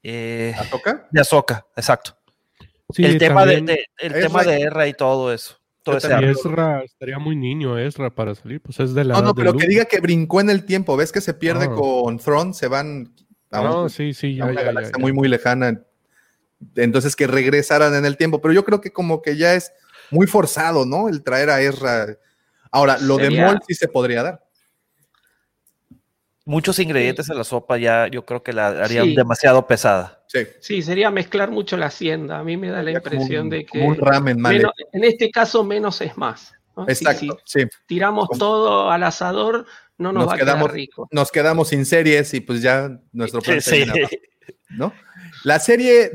eh, 0.02 0.54
¿Ahsoka? 0.58 1.08
de 1.10 1.20
Ahsoka, 1.20 1.66
exacto. 1.76 2.16
Sí, 2.92 3.04
el 3.04 3.18
tema 3.18 3.46
de, 3.46 3.62
de- 3.62 3.86
el 3.98 4.12
Ezra- 4.12 4.20
tema 4.20 4.44
de 4.44 4.60
Erra 4.60 4.86
y 4.86 4.94
todo 4.94 5.32
eso. 5.32 5.56
Todo 5.82 5.96
ese. 5.98 6.08
Ezra 6.30 6.82
estaría 6.82 7.18
muy 7.18 7.36
niño, 7.36 7.78
Ezra, 7.78 8.10
para 8.10 8.34
salir. 8.34 8.60
Pues 8.60 8.78
es 8.80 8.94
de 8.94 9.04
la 9.04 9.14
No, 9.14 9.22
no, 9.22 9.34
pero 9.34 9.54
que 9.54 9.66
diga 9.66 9.84
que 9.86 10.00
brincó 10.00 10.40
en 10.40 10.50
el 10.50 10.64
tiempo. 10.64 10.96
¿Ves 10.96 11.10
que 11.12 11.20
se 11.20 11.34
pierde 11.34 11.66
Ah. 11.70 11.74
con 11.74 12.18
Thrawn? 12.18 12.54
Se 12.54 12.68
van 12.68 13.12
a, 13.50 13.60
un- 13.60 13.66
No, 13.66 13.88
sí, 13.88 14.14
sí, 14.14 14.34
a 14.34 14.36
ya, 14.36 14.44
una 14.44 14.52
ya, 14.54 14.60
ya, 14.60 14.66
galaxia 14.66 14.92
ya. 14.96 15.00
muy, 15.02 15.12
muy 15.12 15.28
lejana. 15.28 15.80
Entonces 16.76 17.16
que 17.16 17.26
regresaran 17.26 17.94
en 17.94 18.04
el 18.04 18.16
tiempo. 18.16 18.40
Pero 18.40 18.52
yo 18.54 18.64
creo 18.64 18.80
que 18.80 18.92
como 18.92 19.22
que 19.22 19.36
ya 19.36 19.54
es 19.54 19.72
muy 20.10 20.26
forzado, 20.26 20.84
¿no? 20.86 21.08
El 21.08 21.22
traer 21.22 21.50
a 21.50 21.60
Ezra. 21.60 22.16
Ahora, 22.70 22.98
lo 22.98 23.16
de 23.16 23.30
Maul 23.30 23.60
sí 23.66 23.74
se 23.74 23.88
podría 23.88 24.22
dar. 24.22 24.44
Muchos 26.46 26.78
ingredientes 26.78 27.30
en 27.30 27.38
la 27.38 27.44
sopa 27.44 27.78
ya 27.78 28.06
yo 28.08 28.26
creo 28.26 28.42
que 28.42 28.52
la 28.52 28.66
harían 28.68 29.06
Sí. 29.06 29.16
demasiado 29.16 29.66
pesada. 29.66 30.22
Sí. 30.26 30.40
Sí, 30.60 30.82
sería 30.82 31.10
mezclar 31.10 31.50
mucho 31.50 31.76
la 31.78 31.86
hacienda. 31.86 32.38
A 32.40 32.44
mí 32.44 32.58
me 32.58 32.68
da 32.68 32.82
la 32.82 32.90
impresión 32.90 33.44
un- 33.44 33.50
de 33.50 33.64
que 33.64 33.78
un 33.80 33.96
ramen 33.96 34.38
mal 34.38 34.56
menos- 34.56 34.72
en 34.92 35.04
este 35.04 35.30
caso 35.30 35.64
menos 35.64 36.00
es 36.02 36.16
más. 36.18 36.52
Exacto, 36.88 37.38
Si, 37.44 37.60
sí. 37.62 37.66
tiramos 37.86 38.26
Como- 38.28 38.38
todo 38.38 38.90
al 38.90 39.04
asador, 39.04 39.64
no 39.96 40.12
nos, 40.12 40.24
Nos 40.24 40.30
va 40.32 40.34
a 40.34 40.38
quedamos- 40.38 40.64
quedar 40.66 40.74
rico. 40.74 41.08
Nos 41.12 41.30
quedamos 41.30 41.68
sin 41.68 41.86
series 41.86 42.34
y 42.34 42.40
pues 42.40 42.60
ya 42.60 42.90
nuestro 43.12 43.40
plan 43.40 43.60
Sí. 43.62 43.84
¿No? 44.70 44.92
La 45.44 45.58
serie 45.60 46.10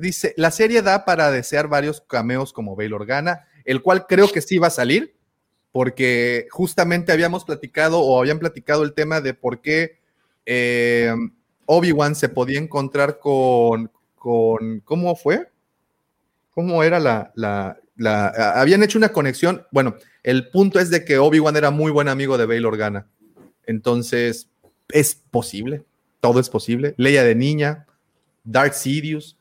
dice, 0.00 0.34
la 0.36 0.50
serie 0.50 0.82
da 0.82 1.04
para 1.04 1.30
desear 1.30 1.68
varios 1.68 2.00
cameos 2.00 2.52
como 2.52 2.76
Bail 2.76 2.92
Organa, 2.94 3.46
el 3.64 3.82
cual 3.82 4.06
creo 4.06 4.30
que 4.30 4.40
sí 4.42 4.58
va 4.58 4.68
a 4.68 4.70
salir, 4.70 5.14
porque 5.72 6.48
justamente 6.50 7.12
habíamos 7.12 7.44
platicado 7.44 8.00
o 8.00 8.18
habían 8.20 8.38
platicado 8.38 8.82
el 8.82 8.92
tema 8.94 9.20
de 9.20 9.34
por 9.34 9.60
qué 9.60 9.98
eh, 10.46 11.14
Obi-Wan 11.66 12.14
se 12.16 12.28
podía 12.28 12.58
encontrar 12.58 13.18
con, 13.20 13.90
con, 14.16 14.80
¿cómo 14.80 15.14
fue? 15.14 15.48
¿Cómo 16.52 16.82
era 16.82 16.98
la, 16.98 17.32
la, 17.36 17.78
la- 17.96 18.28
habían 18.60 18.82
hecho 18.82 18.98
una 18.98 19.12
conexión? 19.12 19.66
Bueno, 19.70 19.94
el 20.22 20.50
punto 20.50 20.80
es 20.80 20.90
de 20.90 21.04
que 21.04 21.18
Obi-Wan 21.18 21.56
era 21.56 21.70
muy 21.70 21.92
buen 21.92 22.08
amigo 22.08 22.36
de 22.36 22.46
Bail 22.46 22.66
Organa. 22.66 23.06
Entonces, 23.66 24.48
es 24.88 25.14
posible, 25.14 25.84
todo 26.20 26.40
es 26.40 26.48
posible. 26.50 26.94
Leia 26.96 27.24
de 27.24 27.34
niña, 27.34 27.86
Darth 28.44 28.74
Sidious, 28.74 29.36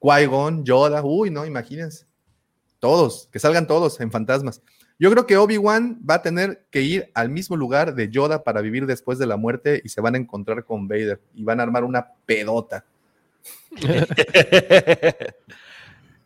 Qui-Gon, 0.00 0.64
Yoda, 0.64 1.02
uy, 1.04 1.30
no, 1.30 1.44
imagínense. 1.46 2.06
Todos, 2.80 3.28
que 3.30 3.38
salgan 3.38 3.66
todos 3.66 4.00
en 4.00 4.10
fantasmas. 4.10 4.60
Yo 4.98 5.10
creo 5.10 5.26
que 5.26 5.36
Obi-Wan 5.36 6.00
va 6.08 6.14
a 6.16 6.22
tener 6.22 6.64
que 6.70 6.82
ir 6.82 7.10
al 7.14 7.28
mismo 7.28 7.56
lugar 7.56 7.94
de 7.94 8.08
Yoda 8.08 8.42
para 8.44 8.60
vivir 8.60 8.86
después 8.86 9.18
de 9.18 9.26
la 9.26 9.36
muerte 9.36 9.80
y 9.84 9.88
se 9.88 10.00
van 10.00 10.14
a 10.14 10.18
encontrar 10.18 10.64
con 10.64 10.86
Vader 10.88 11.20
y 11.34 11.44
van 11.44 11.60
a 11.60 11.64
armar 11.64 11.84
una 11.84 12.08
pedota. 12.26 12.84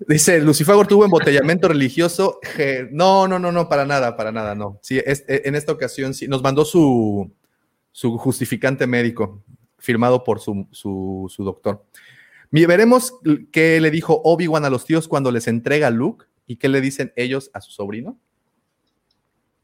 Dice, 0.09 0.41
Lucifagor 0.41 0.87
tuvo 0.87 1.05
embotellamiento 1.07 1.69
religioso. 1.69 2.39
No, 2.91 3.27
no, 3.27 3.39
no, 3.39 3.51
no, 3.51 3.69
para 3.69 3.87
nada, 3.87 4.15
para 4.17 4.31
nada, 4.31 4.55
no. 4.55 4.79
Sí, 4.83 5.01
es- 5.05 5.25
e- 5.27 5.43
en 5.47 5.55
esta 5.55 5.73
ocasión 5.73 6.13
sí, 6.13 6.29
nos 6.29 6.43
mandó 6.43 6.65
su, 6.67 7.31
su 7.93 8.19
justificante 8.19 8.87
médico, 8.87 9.43
firmado 9.79 10.25
por 10.25 10.41
su, 10.41 10.67
su, 10.73 11.27
su 11.29 11.45
doctor. 11.45 11.85
Veremos 12.51 13.13
qué 13.53 13.81
le 13.81 13.91
dijo 13.91 14.21
Obi-Wan 14.25 14.65
a 14.65 14.71
los 14.71 14.85
tíos 14.85 15.09
cuando 15.09 15.31
les 15.31 15.47
entrega 15.49 15.89
a 15.89 15.91
Luke 15.91 16.27
y 16.47 16.57
qué 16.57 16.69
le 16.69 16.81
dicen 16.81 17.13
ellos 17.17 17.51
a 17.53 17.61
su 17.61 17.71
sobrino. 17.73 18.19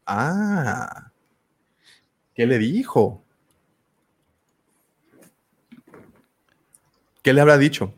Ah, 0.05 1.11
¿qué 2.35 2.47
le 2.47 2.59
dijo? 2.59 3.25
¿Qué 7.23 7.33
le 7.33 7.41
habrá 7.41 7.57
dicho? 7.57 7.95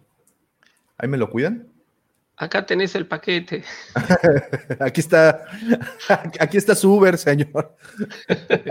¿Ahí 0.98 1.08
me 1.08 1.16
lo 1.16 1.30
cuidan? 1.30 1.68
Acá 2.36 2.66
tenés 2.66 2.94
el 2.94 3.06
paquete. 3.06 3.62
Aquí 4.80 5.00
está, 5.00 5.44
aquí 6.40 6.56
está 6.56 6.74
su 6.74 6.92
Uber, 6.92 7.16
señor. 7.16 7.76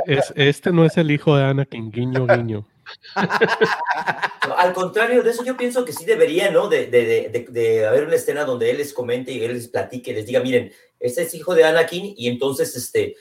Es- 0.06 0.34
este 0.36 0.72
no 0.72 0.86
es 0.86 0.98
el 0.98 1.10
hijo 1.12 1.36
de 1.38 1.46
Anakin, 1.46 1.89
guiño, 1.89 2.28
guiño. 2.28 2.68
Al 4.58 4.74
contrario 4.74 5.24
de 5.24 5.32
eso, 5.32 5.44
yo 5.44 5.58
pienso 5.58 5.86
que 5.86 5.94
sí 5.94 6.06
debería, 6.06 6.52
¿no? 6.52 6.68
De, 6.68 7.86
haber 7.88 8.06
una 8.06 8.16
escena 8.16 8.46
donde 8.46 8.72
él 8.72 8.78
les 8.78 8.94
comente 8.94 9.32
y 9.32 9.44
él 9.44 9.54
les 9.54 9.68
platique, 9.68 10.14
les 10.14 10.26
diga, 10.26 10.40
miren, 10.42 10.72
este 11.00 11.24
es 11.24 11.34
hijo 11.34 11.56
de 11.56 11.64
Anakin 11.64 12.14
y 12.18 12.28
entonces, 12.28 12.76
este, 12.76 13.16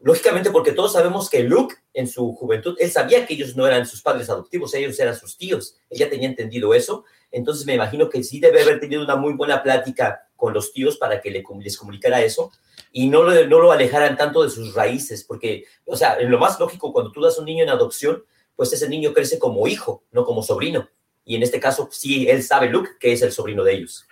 lógicamente, 0.00 0.50
porque 0.50 0.72
todos 0.72 0.92
sabemos 0.92 1.30
que 1.30 1.42
Luke 1.42 1.76
en 1.92 2.08
su 2.08 2.34
juventud, 2.34 2.76
él 2.78 2.90
sabía 2.90 3.26
que 3.26 3.34
ellos 3.34 3.56
no 3.56 3.66
eran 3.66 3.86
sus 3.86 4.02
padres 4.02 4.28
adoptivos, 4.28 4.74
ellos 4.74 4.98
eran 4.98 5.16
sus 5.16 5.36
tíos, 5.36 5.76
él 5.90 5.98
ya 5.98 6.10
tenía 6.10 6.28
entendido 6.28 6.74
eso, 6.74 7.04
entonces 7.30 7.66
me 7.66 7.74
imagino 7.74 8.08
que 8.08 8.22
sí 8.22 8.40
debe 8.40 8.62
haber 8.62 8.80
tenido 8.80 9.02
una 9.02 9.16
muy 9.16 9.34
buena 9.34 9.62
plática 9.62 10.28
con 10.36 10.52
los 10.52 10.72
tíos 10.72 10.96
para 10.96 11.20
que 11.20 11.30
les 11.30 11.76
comunicara 11.76 12.20
eso 12.22 12.52
y 12.92 13.08
no 13.08 13.22
lo, 13.22 13.46
no 13.46 13.60
lo 13.60 13.72
alejaran 13.72 14.16
tanto 14.16 14.42
de 14.42 14.50
sus 14.50 14.74
raíces, 14.74 15.24
porque, 15.24 15.64
o 15.84 15.96
sea, 15.96 16.16
en 16.18 16.30
lo 16.30 16.38
más 16.38 16.60
lógico, 16.60 16.92
cuando 16.92 17.10
tú 17.10 17.20
das 17.20 17.38
un 17.38 17.44
niño 17.44 17.64
en 17.64 17.70
adopción, 17.70 18.24
pues 18.56 18.72
ese 18.72 18.88
niño 18.88 19.12
crece 19.12 19.38
como 19.38 19.66
hijo, 19.66 20.04
no 20.12 20.24
como 20.24 20.42
sobrino. 20.42 20.88
Y 21.24 21.36
en 21.36 21.42
este 21.42 21.58
caso, 21.60 21.88
sí, 21.90 22.28
él 22.28 22.42
sabe, 22.42 22.68
Luke, 22.68 22.90
que 23.00 23.12
es 23.12 23.22
el 23.22 23.32
sobrino 23.32 23.64
de 23.64 23.74
ellos. 23.74 24.06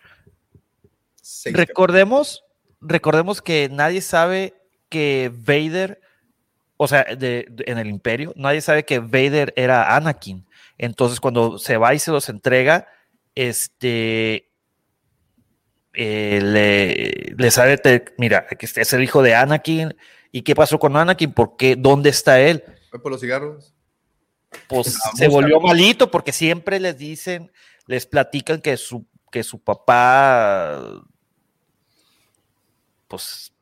Sí. 1.21 1.51
recordemos, 1.53 2.45
recordemos 2.81 3.41
que 3.43 3.69
nadie 3.71 4.01
sabe 4.01 4.55
que 4.89 5.31
Vader, 5.33 6.01
o 6.77 6.89
sea, 6.89 7.05
de- 7.05 7.47
de- 7.51 7.65
en 7.67 7.79
el 7.79 7.87
imperio, 7.89 8.33
nadie 8.37 8.61
sabe 8.61 8.85
que 8.85 8.99
Vader 8.99 9.53
era 9.57 9.95
Anakin. 9.97 10.45
Entonces, 10.79 11.21
cuando 11.21 11.59
se 11.59 11.77
va 11.77 11.95
y 11.95 11.99
se 11.99 12.11
los 12.11 12.29
entrega, 12.29 12.89
este 13.35 14.49
eh, 15.95 16.41
le, 16.43 17.35
le 17.37 17.51
sabe, 17.51 17.77
te- 17.77 18.05
mira, 18.19 18.47
está, 18.59 18.81
es 18.81 18.93
el 18.95 19.03
hijo 19.03 19.23
de 19.23 19.35
Anakin. 19.35 19.95
¿Y 20.33 20.43
qué 20.43 20.55
pasó 20.55 20.79
con 20.79 20.97
Anakin? 20.97 21.33
¿Por 21.33 21.57
qué? 21.57 21.77
¿Dónde 21.77 22.09
está 22.11 22.41
él? 22.41 22.65
¿Fue 22.91 23.01
por 23.03 23.13
los 23.13 23.21
cigarros? 23.21 23.75
Pues 24.69 24.99
se 25.15 25.29
volvió 25.29 25.61
malito 25.61 26.11
porque 26.11 26.33
siempre 26.33 26.79
les 26.81 26.97
dicen, 26.99 27.51
les 27.87 28.07
platican 28.07 28.61
que 28.61 28.77
su, 28.77 29.07
que 29.31 29.43
su 29.43 29.63
papá, 29.63 31.03
pues 33.09 33.53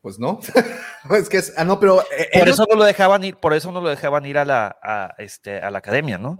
Pues 0.00 0.18
no. 0.18 0.40
es 1.16 1.28
que 1.28 1.38
es, 1.38 1.52
ah, 1.56 1.64
no, 1.64 1.80
pero 1.80 2.02
eh, 2.16 2.28
por 2.38 2.48
eso 2.48 2.66
no 2.68 2.76
lo 2.76 2.84
dejaban 2.84 3.24
ir, 3.24 3.36
por 3.36 3.54
eso 3.54 3.72
no 3.72 3.80
lo 3.80 3.88
dejaban 3.88 4.26
ir 4.26 4.36
a 4.38 4.44
la, 4.44 4.76
a, 4.82 5.14
este, 5.18 5.58
a 5.58 5.70
la 5.70 5.78
academia, 5.78 6.18
¿no? 6.18 6.38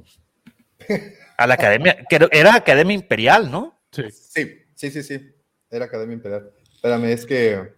A 1.36 1.48
la 1.48 1.54
academia, 1.54 1.96
que 2.08 2.14
era- 2.16 2.28
era 2.30 2.54
academia 2.54 2.94
imperial, 2.94 3.50
¿no? 3.50 3.80
Sí. 3.90 4.02
Sí, 4.10 4.62
sí, 4.74 4.90
sí, 4.92 5.02
sí. 5.02 5.34
Era 5.68 5.86
Academia 5.86 6.14
Imperial. 6.14 6.52
Espérame, 6.72 7.06
es 7.06 7.26
que 7.26 7.74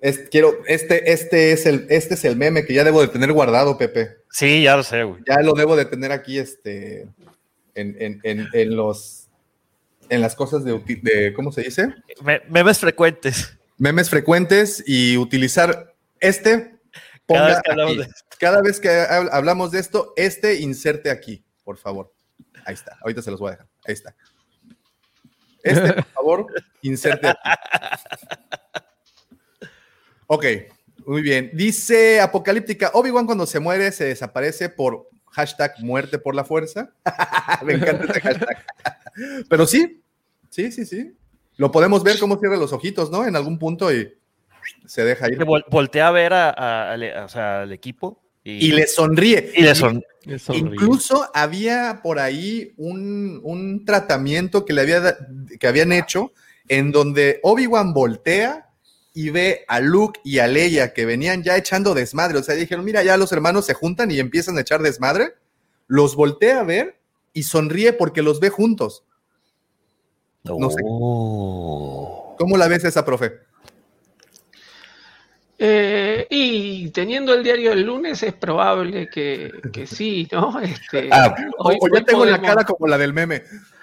es, 0.00 0.28
quiero, 0.30 0.54
este, 0.66 1.12
este 1.12 1.52
es 1.52 1.66
el, 1.66 1.86
este 1.90 2.14
es 2.14 2.24
el 2.24 2.36
meme 2.36 2.64
que 2.64 2.74
ya 2.74 2.84
debo 2.84 3.00
de 3.00 3.08
tener 3.08 3.32
guardado, 3.32 3.76
Pepe. 3.78 4.18
Sí, 4.30 4.62
ya 4.62 4.76
lo 4.76 4.82
sé, 4.82 5.02
güey. 5.04 5.22
Ya 5.28 5.40
lo 5.40 5.52
debo 5.52 5.76
de 5.76 5.84
tener 5.84 6.12
aquí, 6.12 6.38
este, 6.38 7.02
en, 7.74 7.96
en, 8.00 8.20
en, 8.22 8.48
en 8.52 8.76
los, 8.76 9.28
en 10.08 10.20
las 10.20 10.34
cosas 10.34 10.64
de, 10.64 10.78
de, 11.02 11.32
¿cómo 11.34 11.52
se 11.52 11.62
dice? 11.62 11.94
Me- 12.22 12.42
memes 12.48 12.78
frecuentes. 12.78 13.56
Memes 13.78 14.10
frecuentes 14.10 14.82
y 14.86 15.16
utilizar 15.16 15.94
este. 16.20 16.76
Cada 17.26 17.40
ponga 17.40 17.46
vez 17.46 17.62
que 17.62 17.70
hablamos 17.70 17.92
aquí. 17.92 18.02
de 18.02 18.08
Cada 18.38 18.60
vez 18.62 18.80
que 18.80 18.88
hab- 18.88 19.28
hablamos 19.32 19.70
de 19.70 19.78
esto, 19.80 20.12
este 20.16 20.60
inserte 20.60 21.10
aquí, 21.10 21.44
por 21.64 21.78
favor. 21.78 22.12
Ahí 22.66 22.74
está. 22.74 22.98
Ahorita 23.02 23.22
se 23.22 23.30
los 23.30 23.40
voy 23.40 23.48
a 23.48 23.52
dejar. 23.52 23.68
Ahí 23.86 23.94
está. 23.94 24.14
Este, 25.62 25.92
por 25.92 26.04
favor, 26.06 26.46
inserte 26.82 27.28
aquí. 27.28 27.38
Ok, 30.32 30.44
muy 31.06 31.22
bien. 31.22 31.50
Dice 31.54 32.20
Apocalíptica, 32.20 32.92
Obi-Wan 32.94 33.26
cuando 33.26 33.46
se 33.46 33.58
muere 33.58 33.90
se 33.90 34.04
desaparece 34.04 34.68
por 34.68 35.08
hashtag 35.32 35.72
muerte 35.80 36.18
por 36.20 36.36
la 36.36 36.44
fuerza. 36.44 36.92
Me 37.64 37.72
encanta 37.74 38.04
ese 38.12 38.20
hashtag. 38.20 38.64
Pero 39.48 39.66
sí, 39.66 40.00
sí, 40.48 40.70
sí, 40.70 40.86
sí. 40.86 41.12
Lo 41.56 41.72
podemos 41.72 42.04
ver 42.04 42.16
cómo 42.20 42.38
cierra 42.38 42.56
los 42.56 42.72
ojitos, 42.72 43.10
¿no? 43.10 43.26
En 43.26 43.34
algún 43.34 43.58
punto 43.58 43.92
y 43.92 44.14
se 44.86 45.02
deja 45.02 45.26
ir. 45.28 45.38
Vol- 45.40 45.64
voltea 45.68 46.06
a 46.06 46.10
ver 46.12 46.32
a- 46.32 46.50
a- 46.50 46.92
al, 46.92 47.02
o 47.24 47.28
sea, 47.28 47.62
al 47.62 47.72
equipo 47.72 48.22
y, 48.44 48.68
Y 48.68 48.72
le 48.72 48.86
sonríe. 48.86 49.50
y 49.56 49.62
le 49.62 49.74
son. 49.74 50.00
Es 50.26 50.48
horrible. 50.48 50.70
Incluso 50.76 51.28
había 51.34 51.98
por 52.04 52.20
ahí 52.20 52.72
un, 52.76 53.40
un 53.42 53.84
tratamiento 53.84 54.64
que 54.64 54.74
le 54.74 54.82
había, 54.82 55.16
que 55.58 55.66
habían 55.66 55.90
hecho 55.90 56.30
en 56.68 56.92
donde 56.92 57.40
Obi-Wan 57.42 57.92
voltea 57.92 58.68
y 59.12 59.30
ve 59.30 59.64
a 59.68 59.80
Luke 59.80 60.20
y 60.24 60.38
a 60.38 60.46
Leia 60.46 60.92
que 60.92 61.04
venían 61.06 61.42
ya 61.42 61.56
echando 61.56 61.94
desmadre. 61.94 62.38
O 62.38 62.42
sea, 62.42 62.54
dijeron, 62.54 62.84
mira, 62.84 63.02
ya 63.02 63.16
los 63.16 63.32
hermanos 63.32 63.66
se 63.66 63.74
juntan 63.74 64.10
y 64.10 64.18
empiezan 64.20 64.56
a 64.58 64.60
echar 64.60 64.82
desmadre. 64.82 65.34
Los 65.88 66.14
voltea 66.16 66.60
a 66.60 66.64
ver 66.64 66.96
y 67.32 67.42
sonríe 67.42 67.92
porque 67.92 68.22
los 68.22 68.38
ve 68.40 68.48
juntos. 68.50 69.04
No 70.44 70.70
sé. 70.70 70.82
Oh. 70.84 72.34
¿Cómo 72.38 72.56
la 72.56 72.68
ves 72.68 72.84
esa, 72.84 73.04
profe? 73.04 73.40
Eh, 75.58 76.26
y 76.30 76.88
teniendo 76.90 77.34
el 77.34 77.42
diario 77.44 77.72
el 77.72 77.82
lunes 77.82 78.22
es 78.22 78.32
probable 78.32 79.08
que, 79.08 79.52
que 79.72 79.86
sí, 79.86 80.26
¿no? 80.32 80.58
Este, 80.62 81.08
Ah, 81.12 81.34
o, 81.58 81.68
hoy- 81.68 81.76
o 81.80 81.88
ya 81.88 81.98
hoy 81.98 82.04
tengo 82.04 82.24
la 82.24 82.40
cara 82.40 82.64
como 82.64 82.86
la 82.86 82.96
del 82.96 83.12
meme. 83.12 83.42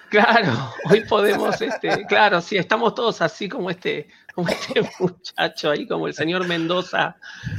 Claro, 0.10 0.54
hoy 0.90 1.02
podemos, 1.02 1.62
este, 1.62 2.06
claro, 2.08 2.40
sí, 2.42 2.56
estamos 2.58 2.96
todos 2.96 3.22
así 3.22 3.50
como 3.50 3.70
este, 3.70 4.08
como 4.38 4.50
este 4.50 4.82
muchacho 5.00 5.72
ahí, 5.72 5.88
como 5.88 6.06
el 6.08 6.14
señor 6.14 6.48
Mendoza, 6.48 7.16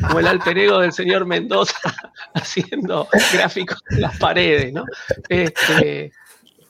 como 0.06 0.20
el 0.20 0.28
alter 0.28 0.56
ego 0.58 0.78
del 0.78 0.92
señor 0.92 1.26
Mendoza, 1.26 1.76
haciendo 2.34 3.08
gráficos 3.32 3.82
en 3.90 4.02
las 4.02 4.16
paredes, 4.18 4.72
¿no? 4.72 4.84
Este, 5.28 6.12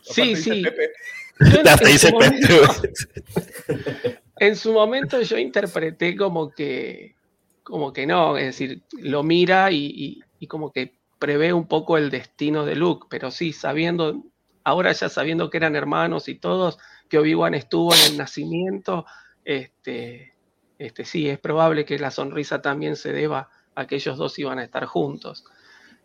sí, 0.01 0.35
sí. 0.35 0.63
Pepe. 0.63 0.93
Yo 1.41 1.61
en- 1.61 1.69
Hasta 1.69 1.85
en 1.85 1.93
dice 1.93 2.09
su 2.09 2.15
momento- 2.15 2.73
Pepe. 2.81 4.19
en 4.39 4.57
su 4.57 4.73
momento 4.73 5.21
yo 5.21 5.37
interpreté 5.37 6.17
como 6.17 6.51
que, 6.53 7.15
como 7.63 7.93
que 7.93 8.07
no, 8.07 8.39
es 8.39 8.47
decir, 8.47 8.81
lo 9.03 9.23
mira 9.23 9.71
y, 9.71 9.85
y- 9.95 10.23
y 10.41 10.47
como 10.47 10.73
que 10.73 10.95
prevé 11.19 11.53
un 11.53 11.67
poco 11.69 11.99
el 11.99 12.09
destino 12.09 12.65
de 12.65 12.77
Luke, 12.77 13.09
pero 13.11 13.31
sí, 13.31 13.53
sabiendo, 13.53 14.23
ahora 14.65 14.91
ya 14.93 15.11
sabiendo 15.11 15.51
que 15.51 15.59
eran 15.59 15.77
hermanos 15.77 16.29
y 16.31 16.37
todos, 16.37 16.79
que 17.11 17.19
Obi-Wan 17.19 17.53
estuvo 17.55 17.93
en 17.95 18.13
el 18.13 18.17
nacimiento, 18.17 19.05
este, 19.49 20.35
este, 20.79 21.05
sí, 21.07 21.27
es 21.29 21.39
probable 21.39 21.87
que 21.87 21.99
la 21.99 22.11
sonrisa 22.11 22.61
también 22.61 22.97
se 22.97 23.13
deba 23.15 23.49
a 23.75 23.87
que 23.87 23.95
ellos 23.97 24.19
dos 24.19 24.39
iban 24.39 24.59
a 24.59 24.65
estar 24.65 24.85
juntos. 24.85 25.43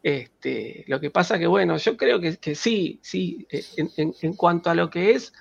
Este, 0.02 0.86
lo 0.88 1.00
que 1.02 1.12
pasa 1.12 1.38
que, 1.38 1.48
bueno, 1.48 1.76
yo 1.78 1.98
creo 1.98 2.22
que, 2.22 2.38
que 2.38 2.56
sí, 2.56 3.00
sí, 3.04 3.46
eh, 3.52 3.64
en, 3.78 3.92
en- 3.98 4.14
en 4.22 4.34
cuanto 4.36 4.70
a 4.70 4.76
lo 4.76 4.90
que 4.90 5.12
es 5.12 5.34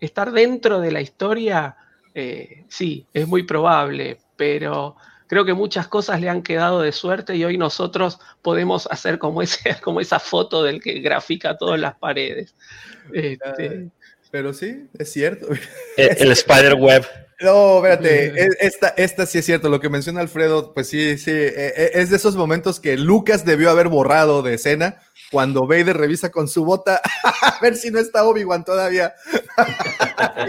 estar 0.00 0.32
dentro 0.32 0.80
de 0.80 0.92
la 0.92 1.00
historia, 1.00 1.76
eh, 2.14 2.64
sí, 2.68 3.06
es 3.14 3.26
muy 3.26 3.44
probable, 3.44 4.18
pero 4.36 4.96
creo 5.26 5.46
que 5.46 5.54
muchas 5.54 5.88
cosas 5.88 6.20
le 6.20 6.28
han 6.28 6.42
quedado 6.42 6.82
de 6.82 6.92
suerte 6.92 7.36
y 7.36 7.44
hoy 7.44 7.56
nosotros 7.56 8.18
podemos 8.42 8.86
hacer 8.90 9.18
como, 9.18 9.40
ese, 9.40 9.80
como 9.82 10.00
esa 10.02 10.18
foto 10.20 10.62
del 10.62 10.82
que 10.82 11.00
grafica 11.00 11.56
todas 11.56 11.80
las 11.80 11.96
paredes. 11.98 12.54
Este, 13.14 13.88
Pero 14.30 14.52
sí, 14.52 14.88
es 14.98 15.10
cierto. 15.10 15.46
El, 15.96 16.16
el 16.18 16.32
spider 16.32 16.74
web. 16.74 17.06
No, 17.40 17.76
espérate, 17.76 18.44
e- 18.44 18.48
esta, 18.60 18.88
esta 18.96 19.26
sí 19.26 19.38
es 19.38 19.44
cierto, 19.44 19.68
lo 19.68 19.78
que 19.78 19.90
menciona 19.90 20.20
Alfredo, 20.22 20.72
pues 20.72 20.88
sí, 20.88 21.18
sí, 21.18 21.30
e- 21.30 21.52
e- 21.76 21.90
es 21.94 22.08
de 22.10 22.16
esos 22.16 22.34
momentos 22.34 22.80
que 22.80 22.96
Lucas 22.96 23.44
debió 23.44 23.70
haber 23.70 23.88
borrado 23.88 24.40
de 24.42 24.54
escena 24.54 25.02
cuando 25.30 25.66
Vader 25.66 25.96
revisa 25.98 26.30
con 26.30 26.48
su 26.48 26.64
bota 26.64 27.00
a 27.42 27.58
ver 27.60 27.76
si 27.76 27.90
no 27.90 27.98
está 27.98 28.24
Obi-Wan 28.24 28.64
todavía. 28.64 29.14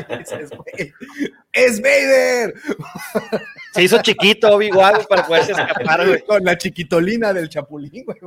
Y 0.10 0.16
dices, 0.20 0.50
"Güey, 0.52 0.94
¡Es 1.52 1.82
Vader! 1.82 2.54
Se 3.74 3.84
hizo 3.84 4.02
chiquito 4.02 4.48
Obi-Wan 4.56 5.02
para 5.10 5.26
poderse 5.26 5.52
escapar, 5.52 6.08
güey. 6.08 6.22
Con 6.24 6.44
la 6.44 6.58
chiquitolina 6.58 7.34
del 7.34 7.50
chapulín, 7.50 8.06
güey. 8.06 8.18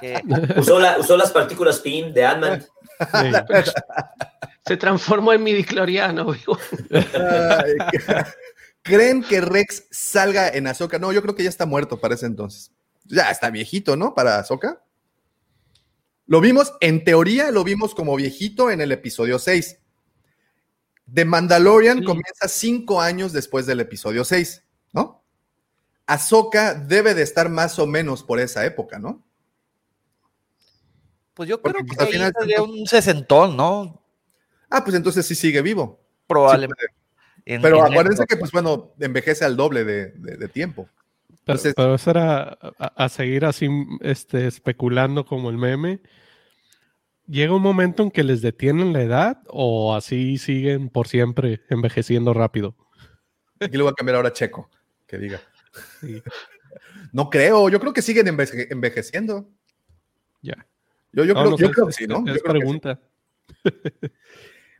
Que- 0.00 0.22
Usó, 0.56 0.78
la- 0.80 0.98
usó 0.98 1.16
las 1.16 1.30
partículas 1.30 1.80
PIN 1.80 2.14
de 2.14 2.24
Ant-Man. 2.24 2.66
Sí. 2.98 3.32
se 4.66 4.76
transformó 4.76 5.32
en 5.32 5.42
midicloriano. 5.42 6.32
Ay, 6.32 7.76
¿Creen 8.82 9.22
que 9.22 9.40
Rex 9.40 9.84
salga 9.90 10.48
en 10.48 10.66
Ahsoka? 10.66 10.98
No, 10.98 11.12
yo 11.12 11.22
creo 11.22 11.34
que 11.34 11.42
ya 11.42 11.48
está 11.48 11.66
muerto 11.66 12.00
para 12.00 12.14
ese 12.14 12.26
entonces. 12.26 12.72
Ya 13.04 13.30
está 13.30 13.50
viejito, 13.50 13.96
¿no? 13.96 14.14
Para 14.14 14.38
Ahsoka. 14.38 14.82
Lo 16.26 16.40
vimos, 16.40 16.74
en 16.80 17.04
teoría, 17.04 17.50
lo 17.50 17.64
vimos 17.64 17.94
como 17.94 18.14
viejito 18.16 18.70
en 18.70 18.80
el 18.80 18.92
episodio 18.92 19.38
6. 19.38 19.78
The 21.12 21.24
Mandalorian 21.24 22.00
Sí. 22.00 22.04
comienza 22.04 22.48
cinco 22.48 23.00
años 23.00 23.32
después 23.32 23.64
del 23.64 23.80
episodio 23.80 24.24
6, 24.24 24.62
¿no? 24.92 25.24
Ahsoka 26.06 26.74
debe 26.74 27.14
de 27.14 27.22
estar 27.22 27.48
más 27.48 27.78
o 27.78 27.86
menos 27.86 28.22
por 28.22 28.40
esa 28.40 28.64
época, 28.66 28.98
¿no? 28.98 29.24
Pues 31.38 31.48
yo 31.48 31.62
Porque, 31.62 31.84
creo 31.84 31.86
pues, 31.86 31.96
que 31.98 32.02
al 32.02 32.08
ahí 32.08 32.12
final 32.14 32.32
sería 32.36 32.62
un 32.64 32.86
sesentón, 32.88 33.56
¿no? 33.56 34.02
Ah, 34.68 34.82
pues 34.82 34.96
entonces 34.96 35.24
sí 35.24 35.36
sigue 35.36 35.62
vivo. 35.62 36.04
Probablemente. 36.26 36.84
Sí, 36.88 37.42
En- 37.46 37.62
Pero 37.62 37.78
en 37.86 37.92
acuérdense 37.92 38.26
que, 38.26 38.36
pues 38.36 38.50
bueno, 38.50 38.92
envejece 38.98 39.44
al 39.44 39.56
doble 39.56 39.84
de, 39.84 40.10
de- 40.16 40.36
de 40.36 40.48
tiempo. 40.48 40.88
Pero, 41.28 41.38
Entonces- 41.38 41.74
pero 41.76 41.94
eso 41.94 42.10
era 42.10 42.58
a, 42.78 43.04
a 43.04 43.08
seguir 43.08 43.44
así 43.44 43.68
este, 44.00 44.48
especulando 44.48 45.24
como 45.24 45.48
el 45.48 45.56
meme. 45.58 46.00
¿Llega 47.28 47.54
un 47.54 47.62
momento 47.62 48.02
en 48.02 48.10
que 48.10 48.24
les 48.24 48.42
detienen 48.42 48.92
la 48.92 49.02
edad 49.02 49.42
o 49.46 49.94
así 49.94 50.38
siguen 50.38 50.88
por 50.88 51.06
siempre 51.06 51.62
envejeciendo 51.70 52.34
rápido? 52.34 52.74
Aquí 53.60 53.76
le 53.76 53.84
voy 53.84 53.92
a 53.92 53.94
cambiar 53.94 54.16
ahora 54.16 54.30
a 54.30 54.32
Checo, 54.32 54.68
que 55.06 55.18
diga. 55.18 55.40
Sí. 56.00 56.20
No 57.12 57.30
creo, 57.30 57.68
yo 57.70 57.80
creo 57.80 57.92
que 57.94 58.02
siguen 58.02 58.26
enveje- 58.26 58.66
envejeciendo. 58.70 59.48
Ya. 60.42 60.66
Yo, 61.12 61.24
yo 61.24 61.34
No, 61.34 61.40
creo, 61.40 61.50
no 61.50 61.56
yo 61.58 61.66
sé, 61.68 61.72
creo 61.72 61.86
que 61.86 61.92
sí, 61.92 62.06
¿no? 62.06 62.18
es 62.18 62.24
Yo 62.26 62.34
sí. 62.34 62.40
pregunta. 62.44 63.00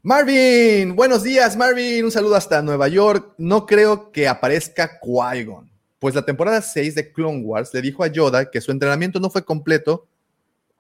Marvin, 0.03 0.95
buenos 0.95 1.23
días, 1.23 1.57
Marvin. 1.57 2.05
Un 2.05 2.11
saludo 2.13 2.37
hasta 2.37 2.63
Nueva 2.63 2.89
York. 2.89 3.35
No 3.39 3.67
creo 3.67 4.13
que 4.13 4.29
aparezca 4.29 5.01
Qui-Gon, 5.01 5.71
pues 5.99 6.15
la 6.15 6.25
temporada 6.25 6.63
6 6.63 6.95
de 6.95 7.13
Clone 7.13 7.43
Wars 7.43 7.73
le 7.75 7.83
dijo 7.83 8.05
a 8.05 8.07
Yoda 8.09 8.51
que 8.51 8.61
su 8.61 8.71
entrenamiento 8.71 9.19
no 9.21 9.31
fue 9.31 9.45
completo, 9.45 10.07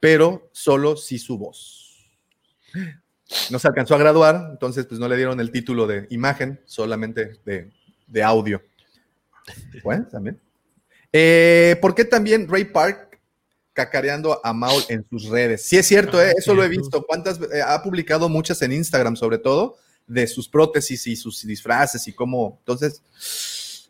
pero 0.00 0.48
solo 0.52 0.96
sí 0.96 1.18
su 1.18 1.36
voz. 1.38 2.06
No 3.50 3.58
se 3.58 3.68
alcanzó 3.68 3.94
a 3.94 3.98
graduar, 3.98 4.48
entonces 4.52 4.86
pues 4.86 5.00
no 5.00 5.08
le 5.08 5.16
dieron 5.16 5.40
el 5.40 5.50
título 5.50 5.86
de 5.86 6.06
imagen, 6.10 6.60
solamente 6.64 7.38
de, 7.44 7.70
de 8.06 8.22
audio. 8.22 8.62
Bueno, 9.82 10.06
también. 10.10 10.40
Eh, 11.12 11.76
¿Por 11.80 11.94
qué 11.94 12.04
también 12.04 12.48
Ray 12.48 12.64
Park 12.66 13.07
cacareando 13.78 14.40
a 14.44 14.52
Maul 14.52 14.82
en 14.88 15.06
sus 15.08 15.28
redes? 15.28 15.64
Sí 15.64 15.76
es 15.76 15.86
cierto, 15.86 16.20
eh, 16.20 16.34
eso 16.36 16.52
lo 16.52 16.64
he 16.64 16.68
visto. 16.68 17.04
¿Cuántas 17.06 17.38
eh, 17.40 17.62
ha 17.64 17.80
publicado 17.80 18.28
muchas 18.28 18.60
en 18.62 18.72
Instagram, 18.72 19.14
sobre 19.14 19.38
todo, 19.38 19.76
de 20.04 20.26
sus 20.26 20.48
prótesis 20.48 21.06
y 21.06 21.14
sus 21.14 21.46
disfraces 21.46 22.08
y 22.08 22.12
cómo? 22.12 22.56
Entonces, 22.58 23.00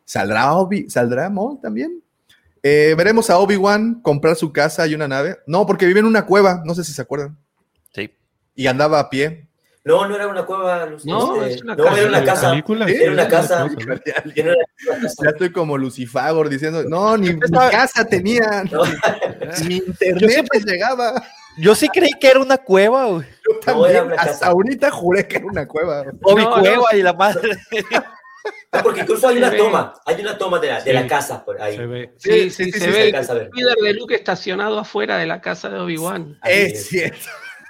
¿saldrá 0.05 0.53
Obi, 0.53 0.91
saldrá 0.91 1.31
Maul 1.31 1.59
también? 1.59 2.03
Eh, 2.63 2.95
veremos 2.99 3.31
a 3.31 3.39
Obi-Wan 3.39 4.03
comprar 4.03 4.37
su 4.37 4.53
casa 4.53 4.87
y 4.87 4.95
una 4.95 5.09
nave. 5.09 5.39
No, 5.47 5.65
porque 5.65 5.87
vive 5.87 6.01
en 6.01 6.07
una 6.07 6.27
cueva, 6.27 6.63
no 6.67 6.75
sé 6.75 6.85
si 6.85 6.93
se 6.93 7.01
acuerdan. 7.01 7.39
Sí. 7.95 8.11
Y 8.55 8.67
andaba 8.67 9.01
a 9.01 9.09
pie. 9.09 9.48
No, 9.89 10.07
no 10.07 10.15
era 10.15 10.27
una 10.29 10.45
cueva. 10.45 10.87
No, 11.05 11.43
este, 11.43 11.55
es 11.55 11.63
una 11.63 11.75
no, 11.75 11.85
casa. 11.85 11.97
era 11.99 12.09
una 12.09 12.19
¿En 12.19 12.25
la 12.27 12.33
casa. 12.33 12.51
película? 12.51 12.87
¿Sí? 12.87 12.95
Era 12.95 13.13
una 13.13 13.29
casa. 13.29 13.65
una 13.65 13.99
casa, 13.99 14.23
¿no? 14.45 14.55
Ya, 15.25 15.31
estoy 15.31 15.51
como 15.51 15.79
Lucifagor 15.79 16.49
diciendo, 16.51 16.85
no, 16.85 17.17
ni, 17.17 17.31
Estaba- 17.31 17.71
casa 17.71 18.05
tenía, 18.05 18.65
No, 18.71 18.83
ni 19.67 19.77
internet 19.77 20.47
les 20.53 20.65
llegaba. 20.67 21.23
Yo 21.57 21.75
sí 21.75 21.89
creí 21.89 22.13
que 22.21 22.29
era 22.29 22.41
una 22.41 22.59
cueva, 22.59 23.07
güey. 23.07 23.27
Yo 23.49 23.59
también, 23.61 24.13
hasta 24.13 24.25
casa. 24.27 24.47
ahorita 24.49 24.91
juré 24.91 25.27
que 25.27 25.39
era 25.39 25.47
una 25.47 25.67
cueva. 25.67 26.05
No, 26.05 26.35
no. 26.37 26.51
cueva 26.61 26.95
y 26.95 27.03
la 27.03 27.15
madre. 27.15 27.57
no, 28.73 28.81
porque 28.83 29.01
incluso 29.01 29.27
hay 29.27 29.37
Se 29.37 29.39
una 29.41 29.51
ve. 29.51 29.57
toma. 29.57 29.95
Hay 30.07 30.21
una 30.21 30.37
toma 30.39 30.59
de 30.61 30.69
la, 30.69 30.81
de 30.83 30.93
la 30.93 31.07
casa 31.07 31.45
por 31.45 31.61
ahí. 31.61 31.77
Se 31.77 31.87
ve. 31.87 32.13
Sí, 32.19 32.31
Sí, 32.31 32.51
sí, 32.51 32.65
sí, 32.65 32.73
sí, 32.73 32.79
se 32.79 32.85
sí, 32.85 32.91
ve 32.93 33.25
se 33.25 33.33
el 33.33 33.51
líder 33.53 33.75
de 33.83 33.95
Luke 33.95 34.15
estacionado 34.15 34.79
afuera 34.79 35.17
de 35.17 35.27
la 35.27 35.41
casa 35.41 35.69
de 35.71 35.79
Obi-Wan. 35.81 36.39
Es. 36.45 36.89
cierto. 36.89 37.27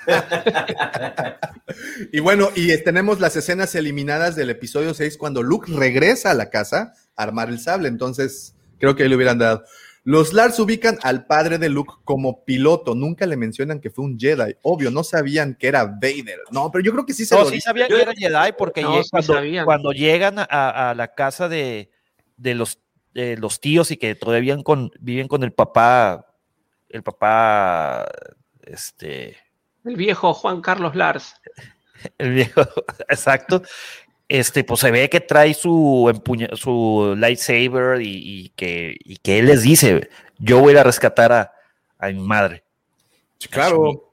y 2.12 2.20
bueno, 2.20 2.48
y 2.55 2.76
tenemos 2.82 3.20
las 3.20 3.36
escenas 3.36 3.74
eliminadas 3.74 4.36
del 4.36 4.51
episodio 4.51 4.94
6 4.94 5.16
cuando 5.18 5.43
Luke 5.43 5.70
regresa 5.72 6.30
a 6.30 6.35
la 6.35 6.51
casa 6.51 6.94
a 7.16 7.22
armar 7.22 7.48
el 7.48 7.60
sable. 7.60 7.89
Entonces, 7.89 8.55
creo 8.78 8.97
que 8.97 9.02
ahí 9.02 9.09
le 9.09 9.16
hubieran 9.16 9.39
dado. 9.39 9.64
Los 10.05 10.32
Lars 10.32 10.59
ubican 10.59 10.98
al 11.02 11.26
padre 11.26 11.59
de 11.59 11.68
Luke 11.68 11.93
como 12.05 12.44
piloto. 12.44 12.94
Nunca 12.94 13.26
le 13.26 13.36
mencionan 13.36 13.80
que 13.80 13.90
fue 13.90 14.06
un 14.06 14.18
Jedi. 14.18 14.55
Obvio, 14.62 14.90
no 14.90 15.05
sabían 15.05 15.55
que 15.55 15.68
era 15.68 15.85
Vader. 15.85 16.39
No, 16.51 16.70
pero 16.70 16.82
yo 16.82 16.93
creo 16.93 17.05
que 17.05 17.12
sí 17.12 17.26
se 17.26 17.35
No, 17.35 17.43
lo 17.43 17.51
sí 17.51 17.60
sabían 17.60 17.89
que 17.89 18.01
era 18.01 18.12
Jedi 18.14 18.52
porque 18.56 18.80
No, 18.80 19.02
lleg- 19.02 19.05
sí 19.05 19.64
cuando, 19.64 19.93
llegan 19.93 20.39
a, 20.39 20.44
a 20.90 20.94
la 20.94 21.14
casa 21.14 21.51
de, 21.51 21.90
de 22.39 22.55
los, 22.55 22.78
de 23.12 23.36
los 23.36 23.60
tíos 23.60 23.90
y 23.90 23.98
que 23.98 24.14
todavía 24.14 24.56
con, 24.62 24.90
viven 24.98 25.28
con 25.28 25.43
el 25.43 25.52
papá, 25.52 26.24
el 26.89 27.02
papá, 27.02 28.06
este, 28.62 29.36
El 29.89 29.97
viejo 29.97 30.35
Juan 30.35 30.60
Carlos 30.60 30.94
Lars. 30.94 31.35
el 32.19 32.32
viejo, 32.35 32.62
exacto, 33.09 33.62
este, 34.28 34.62
pues 34.65 34.81
se 34.81 34.90
ve 34.90 35.09
que 35.09 35.20
trae 35.20 35.55
su, 35.55 36.10
empuña- 36.12 36.55
su 36.56 37.15
lightsaber 37.16 38.02
y, 38.02 38.10
y 38.44 38.48
que, 38.51 38.97
y 39.02 39.16
que 39.16 39.39
él 39.39 39.47
les 39.47 39.62
dice, 39.62 40.10
yo 40.39 40.60
voy 40.60 40.70
a 40.70 40.73
ir 40.73 40.78
a 40.78 40.85
rescatar 40.85 41.32
a, 41.32 41.52
a 41.98 42.09
mi 42.09 42.20
madre. 42.20 42.62
Claro. 43.51 44.12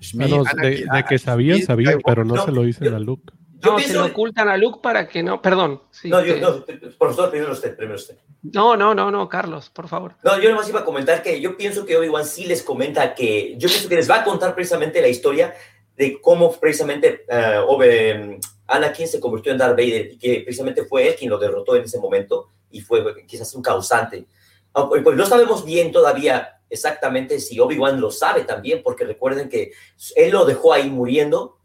Shmi, 0.00 0.26
Bueno, 0.28 0.44
de, 0.44 0.50
Anakin, 0.50 0.88
de 0.88 1.04
que 1.04 1.18
sabían, 1.18 1.56
Shmi, 1.58 1.66
sabían, 1.66 2.00
pero 2.04 2.24
no 2.24 2.34
No, 2.34 2.44
se 2.44 2.52
lo 2.52 2.62
dicen 2.62 2.92
a 2.92 2.98
Luke. 2.98 3.32
Yo 3.64 3.72
no, 3.72 3.78
se 3.78 3.94
lo 3.94 4.06
ocultan 4.06 4.48
a 4.48 4.56
Luke 4.56 4.80
para 4.82 5.08
que 5.08 5.22
no. 5.22 5.40
Perdón. 5.40 5.82
Sí, 5.90 6.08
no, 6.08 6.24
yo, 6.24 6.36
no, 6.36 6.64
profesor, 6.98 7.30
primero 7.30 7.52
usted, 7.52 7.76
primero 7.76 7.96
usted. 7.96 8.16
No, 8.42 8.76
no, 8.76 8.94
no, 8.94 9.10
no, 9.10 9.28
Carlos, 9.28 9.70
por 9.70 9.88
favor. 9.88 10.16
No, 10.22 10.38
yo 10.38 10.50
nomás 10.50 10.68
iba 10.68 10.80
a 10.80 10.84
comentar 10.84 11.22
que 11.22 11.40
yo 11.40 11.56
pienso 11.56 11.86
que 11.86 11.96
Obi-Wan 11.96 12.24
sí 12.24 12.44
les 12.44 12.62
comenta 12.62 13.14
que. 13.14 13.54
Yo 13.56 13.68
pienso 13.68 13.88
que 13.88 13.96
les 13.96 14.10
va 14.10 14.16
a 14.16 14.24
contar 14.24 14.54
precisamente 14.54 15.00
la 15.00 15.08
historia 15.08 15.54
de 15.96 16.20
cómo 16.20 16.52
precisamente 16.52 17.24
uh, 17.28 18.38
Anakin 18.66 19.08
se 19.08 19.20
convirtió 19.20 19.52
en 19.52 19.58
Darth 19.58 19.76
Vader 19.76 20.12
y 20.12 20.18
que 20.18 20.40
precisamente 20.40 20.84
fue 20.84 21.08
él 21.08 21.14
quien 21.16 21.30
lo 21.30 21.38
derrotó 21.38 21.76
en 21.76 21.84
ese 21.84 21.98
momento 21.98 22.50
y 22.70 22.80
fue 22.80 23.24
quizás 23.26 23.54
un 23.54 23.62
causante. 23.62 24.26
Pues, 24.72 25.02
pues 25.02 25.16
no 25.16 25.24
sabemos 25.24 25.64
bien 25.64 25.92
todavía 25.92 26.60
exactamente 26.68 27.38
si 27.38 27.60
Obi-Wan 27.60 28.00
lo 28.00 28.10
sabe 28.10 28.42
también, 28.42 28.82
porque 28.82 29.04
recuerden 29.04 29.48
que 29.48 29.72
él 30.16 30.32
lo 30.32 30.44
dejó 30.44 30.72
ahí 30.72 30.90
muriendo 30.90 31.58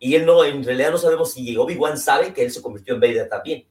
y 0.00 0.14
él 0.14 0.24
no, 0.24 0.42
en 0.42 0.64
realidad 0.64 0.90
no 0.90 0.98
sabemos 0.98 1.34
si 1.34 1.56
Obi-Wan 1.56 1.98
sabe 1.98 2.32
que 2.32 2.42
él 2.42 2.50
se 2.50 2.62
convirtió 2.62 2.94
en 2.94 3.00
Vader 3.00 3.28
también. 3.28 3.66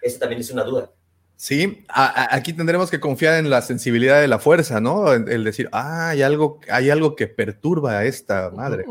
Esa 0.00 0.18
también 0.18 0.40
es 0.40 0.50
una 0.50 0.64
duda. 0.64 0.90
Sí, 1.36 1.84
aquí 1.88 2.54
tendremos 2.54 2.90
que 2.90 3.00
confiar 3.00 3.34
en 3.34 3.50
la 3.50 3.60
sensibilidad 3.60 4.20
de 4.20 4.28
la 4.28 4.38
fuerza, 4.38 4.80
¿no? 4.80 5.12
El, 5.12 5.44
decir, 5.44 5.68
ah, 5.72 6.10
hay 6.10 6.22
algo, 6.22 6.60
hay 6.70 6.88
algo 6.88 7.16
que 7.16 7.26
perturba 7.26 7.98
a 7.98 8.04
esta 8.06 8.50
madre. 8.50 8.84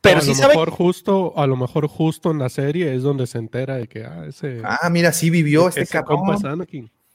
pero 0.00 0.20
a 0.20 0.24
lo 0.24 0.34
mejor 0.34 0.70
justo, 0.70 1.34
a 1.36 1.46
lo 1.46 1.56
mejor 1.56 1.86
justo 1.86 2.30
en 2.30 2.38
la 2.38 2.48
serie 2.48 2.94
es 2.94 3.02
donde 3.02 3.26
se 3.26 3.36
entera 3.36 3.76
de 3.76 3.88
que 3.88 4.04
ah, 4.04 4.24
ese. 4.26 4.62
Ah, 4.64 4.88
mira, 4.90 5.12
sí 5.12 5.28
vivió 5.28 5.68
este 5.68 5.86
cabrón. 5.86 6.38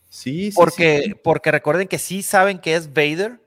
Sí, 0.09 0.51
sí, 0.51 0.51
porque, 0.53 1.19
porque 1.23 1.49
recuerden 1.49 1.87
que 1.87 1.97
sí 1.97 2.21
saben 2.21 2.59
que 2.59 2.75
es 2.75 2.93
Vader, 2.93 3.39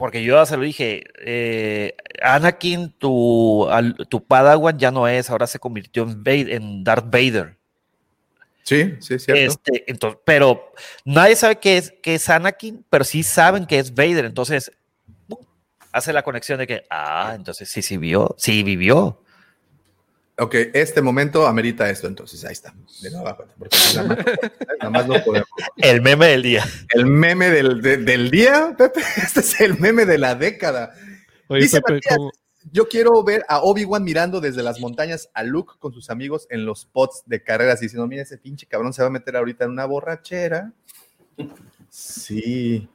porque 0.00 0.24
yo 0.24 0.36
ya 0.36 0.46
se 0.46 0.56
lo 0.56 0.62
dije, 0.62 1.04
eh, 1.18 1.94
Anakin, 2.22 2.90
tu, 2.92 3.68
tu 4.08 4.24
Padawan 4.24 4.78
ya 4.78 4.90
no 4.90 5.06
es, 5.06 5.28
ahora 5.28 5.46
se 5.46 5.58
convirtió 5.58 6.04
en, 6.04 6.22
en 6.24 6.84
Darth 6.84 7.04
Vader. 7.04 7.58
Sí, 8.62 8.94
sí, 9.00 9.18
cierto. 9.18 9.34
Este, 9.34 9.84
entonces, 9.90 10.18
pero 10.24 10.72
nadie 11.04 11.36
sabe 11.36 11.56
qué 11.56 11.76
es, 11.76 11.92
qué 12.02 12.14
es 12.14 12.30
Anakin, 12.30 12.82
pero 12.88 13.04
sí 13.04 13.22
saben 13.22 13.66
que 13.66 13.78
es 13.78 13.94
Vader, 13.94 14.24
entonces 14.24 14.72
hace 15.92 16.14
la 16.14 16.22
conexión 16.22 16.58
de 16.58 16.66
que, 16.66 16.84
ah, 16.88 17.34
entonces 17.36 17.68
sí, 17.68 17.82
sí 17.82 17.98
vio, 17.98 18.34
sí 18.38 18.62
vivió. 18.62 19.22
Ok, 20.40 20.54
este 20.72 21.02
momento 21.02 21.46
amerita 21.46 21.90
esto, 21.90 22.06
entonces 22.06 22.42
ahí 22.46 22.52
está. 22.52 22.74
De 23.02 23.10
nuevo, 23.10 23.36
porque 23.58 23.76
nada 23.94 24.90
más, 24.90 25.06
no 25.06 25.22
podemos. 25.22 25.48
El 25.76 26.00
meme 26.00 26.28
del 26.28 26.42
día. 26.42 26.64
El 26.94 27.04
meme 27.04 27.50
del, 27.50 27.82
del 27.82 28.30
día, 28.30 28.74
Pepe. 28.76 29.00
Este 29.22 29.40
es 29.40 29.60
el 29.60 29.78
meme 29.78 30.06
de 30.06 30.16
la 30.16 30.34
década. 30.34 30.94
Dice 31.50 31.82
yo 32.72 32.88
quiero 32.88 33.22
ver 33.22 33.44
a 33.48 33.60
Obi-Wan 33.60 34.02
mirando 34.02 34.40
desde 34.40 34.62
las 34.62 34.80
montañas 34.80 35.30
a 35.34 35.42
Luke 35.42 35.74
con 35.78 35.92
sus 35.92 36.10
amigos 36.10 36.46
en 36.50 36.64
los 36.64 36.86
pots 36.86 37.22
de 37.26 37.42
carreras 37.42 37.80
diciendo, 37.80 38.06
mira, 38.06 38.22
ese 38.22 38.38
pinche 38.38 38.66
cabrón 38.66 38.92
se 38.92 39.02
va 39.02 39.08
a 39.08 39.10
meter 39.10 39.36
ahorita 39.36 39.64
en 39.64 39.70
una 39.70 39.84
borrachera. 39.84 40.72
Sí. 41.90 42.88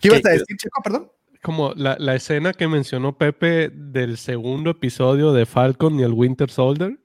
¿Qué 0.00 0.08
ibas 0.08 0.24
a 0.24 0.30
decir, 0.30 0.56
Chico? 0.56 0.80
Perdón 0.82 1.10
como 1.46 1.72
la, 1.76 1.96
la, 2.00 2.16
escena 2.16 2.52
que 2.52 2.66
mencionó 2.66 3.16
Pepe 3.16 3.70
del 3.72 4.18
segundo 4.18 4.70
episodio 4.70 5.32
de 5.32 5.46
Falcon 5.46 6.00
y 6.00 6.02
el 6.02 6.12
Winter 6.12 6.50
Soldier. 6.50 6.98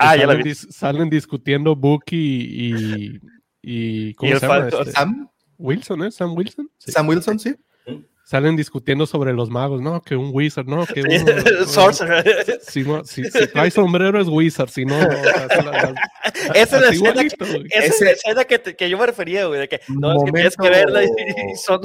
Ah, 0.00 0.16
ya 0.16 0.26
salen, 0.26 0.48
la 0.48 0.54
salen 0.54 1.08
discutiendo 1.08 1.76
Bucky 1.76 2.16
y, 2.16 3.20
y, 3.62 4.14
¿cómo 4.14 4.36
se 4.36 4.40
llama? 4.48 4.66
Este? 4.66 4.90
Sam 4.90 5.30
Wilson, 5.58 6.02
¿eh? 6.02 6.10
Sam 6.10 6.36
Wilson. 6.36 6.68
Sam 6.78 7.08
Wilson, 7.08 7.38
sí. 7.38 7.54
Salen 8.28 8.56
discutiendo 8.56 9.06
sobre 9.06 9.32
los 9.32 9.48
magos, 9.48 9.80
no, 9.80 10.02
que 10.02 10.14
un 10.14 10.28
wizard, 10.34 10.66
no, 10.66 10.84
que 10.84 11.00
un 11.00 11.08
sorcerer. 11.66 12.60
Si, 12.60 12.82
no, 12.82 13.02
si, 13.02 13.24
si, 13.24 13.46
trae 13.46 13.70
sombrero 13.70 14.20
es 14.20 14.28
wizard, 14.28 14.68
si 14.68 14.84
no. 14.84 14.98
esa 16.54 16.76
es 16.76 16.82
la 16.82 16.88
escena, 16.90 17.22
es 17.70 18.00
la 18.02 18.10
escena 18.10 18.44
que, 18.44 18.60
que, 18.60 18.90
yo 18.90 18.98
me 18.98 19.06
refería, 19.06 19.46
güey, 19.46 19.60
de 19.60 19.68
que 19.68 19.80
no, 19.88 20.14
es 20.14 20.24
que 20.24 20.32
tienes 20.32 20.56
que 20.58 20.68
verla 20.68 21.04
y, 21.04 21.08
son 21.56 21.80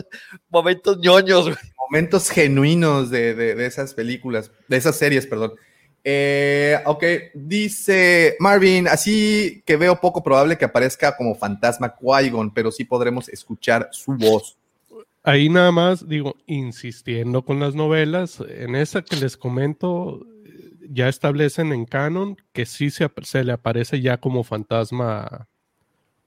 momentos 0.49 0.97
ñoños, 0.97 1.45
güey 1.45 1.55
momentos 1.89 2.29
genuinos 2.29 3.09
de, 3.09 3.35
de, 3.35 3.65
esas 3.65 3.93
películas, 3.93 4.51
de 4.67 4.77
esas 4.77 4.97
series, 4.97 5.25
perdón. 5.27 5.53
Eh, 6.03 6.77
ok, 6.85 7.03
dice 7.35 8.35
Marvin, 8.39 8.89
así 8.89 9.63
que 9.65 9.77
veo 9.77 10.01
poco 10.01 10.21
probable 10.21 10.57
que 10.57 10.65
aparezca 10.65 11.15
como 11.15 11.35
fantasma 11.35 11.95
qui 11.95 12.31
pero 12.53 12.71
sí 12.71 12.83
podremos 12.83 13.29
escuchar 13.29 13.87
su 13.91 14.13
voz. 14.13 14.57
Ahí 15.23 15.47
nada 15.47 15.71
más 15.71 16.07
digo, 16.07 16.35
insistiendo 16.47 17.45
con 17.45 17.59
las 17.59 17.75
novelas, 17.75 18.43
en 18.45 18.75
esa 18.75 19.03
que 19.03 19.15
les 19.15 19.37
comento, 19.37 20.25
ya 20.89 21.07
establecen 21.07 21.71
en 21.71 21.85
canon 21.85 22.37
que 22.51 22.65
sí 22.65 22.89
se, 22.89 23.09
se 23.23 23.43
le 23.45 23.53
aparece 23.53 24.01
ya 24.01 24.17
como 24.17 24.43
fantasma 24.43 25.47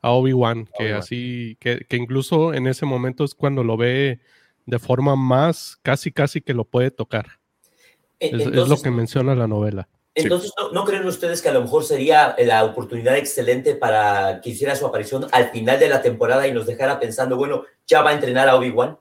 a 0.00 0.10
Obi-Wan, 0.10 0.68
que 0.78 0.94
así, 0.94 1.58
que, 1.60 1.84
que, 1.88 1.96
incluso 1.96 2.54
en 2.54 2.66
ese 2.66 2.86
momento 2.86 3.24
es 3.24 3.34
cuando 3.34 3.64
lo 3.64 3.76
ve 3.76 4.20
de 4.64 4.78
forma 4.78 5.14
más 5.14 5.78
casi 5.82 6.10
casi 6.10 6.40
que 6.40 6.54
lo 6.54 6.64
puede 6.64 6.90
tocar. 6.90 7.38
E, 8.18 8.28
es, 8.34 8.46
lo 8.46 8.80
que 8.80 8.90
menciona 8.90 9.34
la 9.34 9.46
novela. 9.46 9.88
Entonces, 10.16 10.50
¿no, 10.72 10.84
creen 10.86 11.06
ustedes 11.06 11.42
que 11.42 11.50
a 11.50 11.52
lo 11.52 11.60
mejor 11.60 11.84
sería 11.84 12.34
la 12.38 12.64
oportunidad 12.64 13.18
excelente 13.18 13.74
para 13.74 14.40
que 14.40 14.50
hiciera 14.50 14.74
su 14.74 14.86
aparición 14.86 15.26
al 15.30 15.50
final 15.50 15.78
de 15.78 15.90
la 15.90 16.00
temporada 16.00 16.48
y 16.48 16.52
nos 16.52 16.66
dejara 16.66 16.98
pensando, 16.98 17.36
bueno, 17.36 17.64
ya 17.86 18.00
va 18.00 18.10
a 18.10 18.14
entrenar 18.14 18.48
a 18.48 18.56
Obi-Wan? 18.56 18.98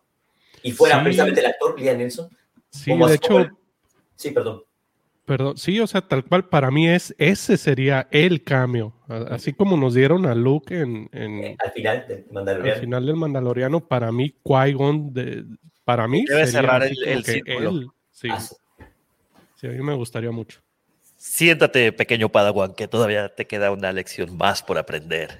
Y 0.61 0.73
fuera 0.73 1.01
precisamente 1.01 1.39
el 1.39 1.45
actor, 1.45 1.79
Liam 1.79 1.99
Nelson. 1.99 2.29
Sí, 2.69 2.91
de 2.93 3.13
hecho. 3.13 3.49
Sí, 4.17 4.31
perdón. 4.31 4.63
Perdón, 5.25 5.57
sí, 5.57 5.79
o 5.79 5.87
sea, 5.87 6.01
tal 6.01 6.25
cual 6.25 6.49
para 6.49 6.69
mí 6.69 6.89
es 6.89 7.15
ese 7.17 7.57
sería 7.57 8.07
el 8.11 8.43
cambio, 8.43 8.93
así 9.07 9.53
como 9.53 9.75
nos 9.77 9.95
dieron 9.95 10.25
a 10.25 10.35
Luke 10.35 10.77
en, 10.79 11.09
eh, 11.13 11.55
al 11.57 11.71
final 11.71 12.05
del 12.07 12.25
Mandaloriano. 12.29 12.75
Al 12.75 12.81
final 12.81 13.05
del 13.05 13.15
Mandaloriano, 13.15 13.87
para 13.87 14.11
mí 14.11 14.35
Qui-Gon 14.43 15.13
de, 15.13 15.45
para 15.83 16.07
mí 16.07 16.25
debe 16.25 16.45
cerrar 16.45 16.83
el, 16.83 17.23
círculo. 17.23 17.95
sí. 18.11 18.27
Ah, 18.29 18.39
sí, 18.39 19.67
a 19.67 19.71
mí 19.71 19.81
me 19.81 19.95
gustaría 19.95 20.29
mucho. 20.29 20.64
Siéntate, 21.27 21.91
pequeño 21.91 22.31
Padawan, 22.31 22.75
que 22.75 22.87
todavía 22.87 23.33
te 23.33 23.47
queda 23.47 23.71
una 23.71 23.91
lección 23.91 24.37
más 24.37 24.61
por 24.61 24.77
aprender. 24.77 25.39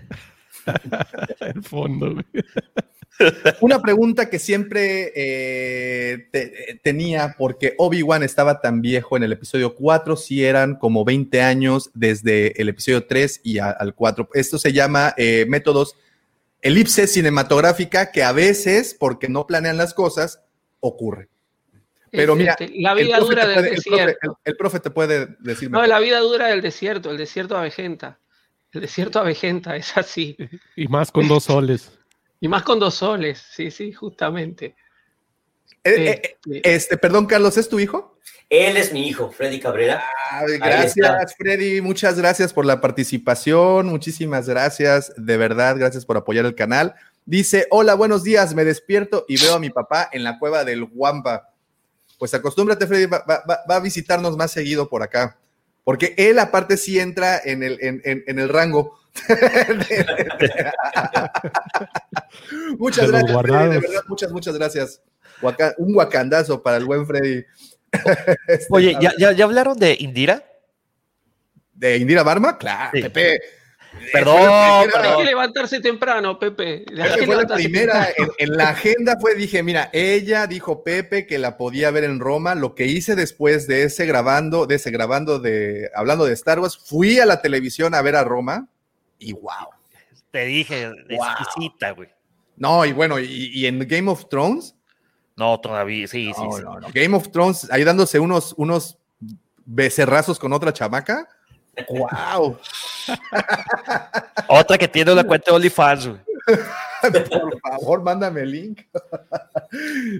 el 1.40 1.64
fondo. 1.64 2.16
Una 3.62 3.82
pregunta 3.82 4.30
que 4.30 4.40
siempre 4.40 5.14
eh, 5.16 6.28
tenía, 6.84 7.36
porque 7.38 7.76
Obi-Wan 7.78 8.24
estaba 8.24 8.60
tan 8.60 8.82
viejo 8.82 9.16
en 9.16 9.24
el 9.24 9.32
episodio 9.32 9.74
4, 9.74 10.18
si 10.18 10.44
eran 10.44 10.76
como 10.76 11.06
20 11.06 11.42
años 11.42 11.92
desde 11.94 12.60
el 12.62 12.68
episodio 12.68 13.06
3 13.06 13.42
y 13.44 13.60
al 13.60 13.94
4. 13.96 14.30
Esto 14.34 14.58
se 14.58 14.74
llama 14.74 15.14
eh, 15.16 15.46
métodos 15.48 15.96
elipse 16.62 17.08
cinematográfica, 17.08 18.12
que 18.12 18.24
a 18.24 18.34
veces, 18.34 18.98
porque 19.00 19.30
no 19.30 19.48
planean 19.48 19.78
las 19.78 19.94
cosas, 19.94 20.42
ocurre. 20.82 21.30
Pero 22.16 22.36
mira, 22.36 22.56
la 22.76 22.94
vida 22.94 23.20
dura 23.20 23.48
del 23.48 23.64
desierto. 23.64 24.40
El 24.44 24.56
profe, 24.58 24.80
te 24.80 24.90
puede 24.90 25.36
decir. 25.40 25.70
No, 25.70 25.86
la 25.86 26.00
vida 26.00 26.20
dura 26.20 26.48
del 26.48 26.62
desierto, 26.62 27.12
el 27.12 27.18
desierto 27.18 27.58
avejenta. 27.58 28.20
El 28.72 28.82
desierto 28.82 29.20
avejenta, 29.20 29.76
es 29.76 29.96
así. 29.98 30.38
Y 30.76 30.88
más 30.88 31.12
con 31.12 31.28
dos 31.28 31.46
soles. 31.46 31.92
Y 32.42 32.48
más 32.50 32.64
con 32.64 32.80
dos 32.80 32.96
soles, 32.96 33.44
sí, 33.50 33.72
sí, 33.72 33.94
justamente. 33.94 34.76
Eh, 35.84 35.94
eh, 35.96 36.38
este, 36.46 36.76
este, 36.76 36.98
perdón, 36.98 37.26
Carlos, 37.26 37.58
¿es 37.58 37.70
tu 37.70 37.80
hijo? 37.80 38.20
Él 38.50 38.78
es 38.78 38.94
mi 38.94 39.08
hijo, 39.08 39.32
Freddy 39.32 39.60
Cabrera. 39.60 40.04
gracias, 40.60 41.36
Freddy. 41.38 41.82
Muchas 41.82 42.20
gracias 42.20 42.54
por 42.54 42.66
la 42.66 42.82
participación. 42.82 43.88
Muchísimas 43.88 44.48
gracias. 44.48 45.12
De 45.18 45.38
verdad, 45.38 45.78
gracias 45.78 46.06
por 46.06 46.18
apoyar 46.18 46.46
el 46.46 46.54
canal. 46.54 46.94
Dice: 47.26 47.68
Hola, 47.72 47.96
buenos 47.96 48.24
días. 48.24 48.54
Me 48.54 48.66
despierto 48.66 49.26
y 49.28 49.42
veo 49.42 49.56
a 49.56 49.60
mi 49.60 49.72
papá 49.72 50.10
en 50.12 50.24
la 50.24 50.38
cueva 50.38 50.64
del 50.64 50.86
Guampa. 50.86 51.50
Pues 52.18 52.34
acostúmbrate, 52.34 52.88
Freddy. 52.88 53.06
Va, 53.06 53.44
a 53.68 53.80
visitarnos 53.80 54.38
más 54.38 54.52
seguido 54.52 54.90
por 54.90 55.04
acá. 55.04 55.38
Porque 55.84 56.16
él, 56.18 56.40
aparte, 56.40 56.78
sí 56.78 57.00
entra 57.00 57.40
en 57.44 57.62
el, 57.62 57.78
en 57.82 58.40
el 58.40 58.50
rango 58.50 58.98
muchas 62.78 63.10
gracias, 63.10 63.44
de 63.44 63.80
verdad, 63.80 64.02
muchas, 64.08 64.32
muchas 64.32 64.56
gracias. 64.56 65.02
un 65.78 65.94
guacandazo 65.94 66.62
para 66.62 66.78
el 66.78 66.86
buen 66.86 67.06
Freddy. 67.06 67.44
Este, 68.48 68.68
Oye, 68.72 68.98
¿ya, 69.00 69.14
¿ya, 69.32 69.44
hablaron 69.46 69.80
de 69.80 69.96
Indira? 69.98 70.44
¿De 71.74 71.98
Indira 71.98 72.24
Barma? 72.24 72.58
Claro, 72.58 72.92
Pepe. 72.92 73.40
Perdón, 74.14 74.90
Hay 74.94 75.18
que 75.18 75.24
levantarse 75.24 75.80
temprano, 75.80 76.38
Pepe. 76.40 76.86
fue 77.26 77.36
la 77.36 77.56
primera 77.56 78.08
en, 78.38 78.56
la 78.56 78.70
agenda 78.70 79.18
fue, 79.20 79.36
dije, 79.36 79.64
mira, 79.64 79.90
ella 79.94 80.48
dijo 80.48 80.84
Pepe 80.84 81.26
que 81.26 81.38
la 81.38 81.58
podía 81.58 81.92
ver 81.92 82.04
en 82.04 82.20
Roma. 82.20 82.56
Lo 82.56 82.76
que 82.76 82.86
hice 82.86 83.16
después 83.16 83.68
de 83.68 83.84
ese 83.84 84.06
grabando, 84.06 84.66
de 84.66 84.76
ese 84.76 84.92
grabando 84.92 85.40
de, 85.40 85.90
hablando 85.96 86.26
de 86.26 86.34
Star 86.34 86.60
Wars, 86.60 86.78
fui 86.78 87.20
a 87.20 87.26
la 87.26 87.42
televisión 87.42 87.94
a 87.96 88.02
ver 88.02 88.16
a 88.16 88.24
Roma 88.24 88.68
y 89.20 89.34
wow. 89.34 89.70
Te 90.32 90.46
dije, 90.46 90.92
exquisita, 91.10 91.92
güey. 91.92 92.10
No, 92.58 92.86
y 92.86 92.94
bueno, 92.94 93.20
y, 93.20 93.66
en 93.66 93.80
Game 93.88 94.10
of 94.10 94.28
Thrones. 94.30 94.76
No, 95.36 95.60
todavía, 95.60 96.08
sí, 96.08 96.32
sí, 96.34 96.64
Game 96.94 97.16
of 97.16 97.30
Thrones, 97.30 97.70
ahí 97.70 97.84
dándose 97.84 98.20
unos, 98.20 98.54
unos 98.58 98.98
becerrazos 99.66 100.40
con 100.40 100.54
otra 100.54 100.72
chamaca. 100.72 101.28
¡Wow! 101.90 102.58
Otra 104.48 104.78
que 104.78 104.88
tiene 104.88 105.14
una 105.14 105.24
cuenta 105.24 105.52
de 105.52 105.58
OnlyFans, 105.58 106.08
güey. 106.08 106.20
Por 107.02 107.60
favor, 107.60 108.04
mándame 108.04 108.42
el 108.42 108.52
link. 108.52 108.82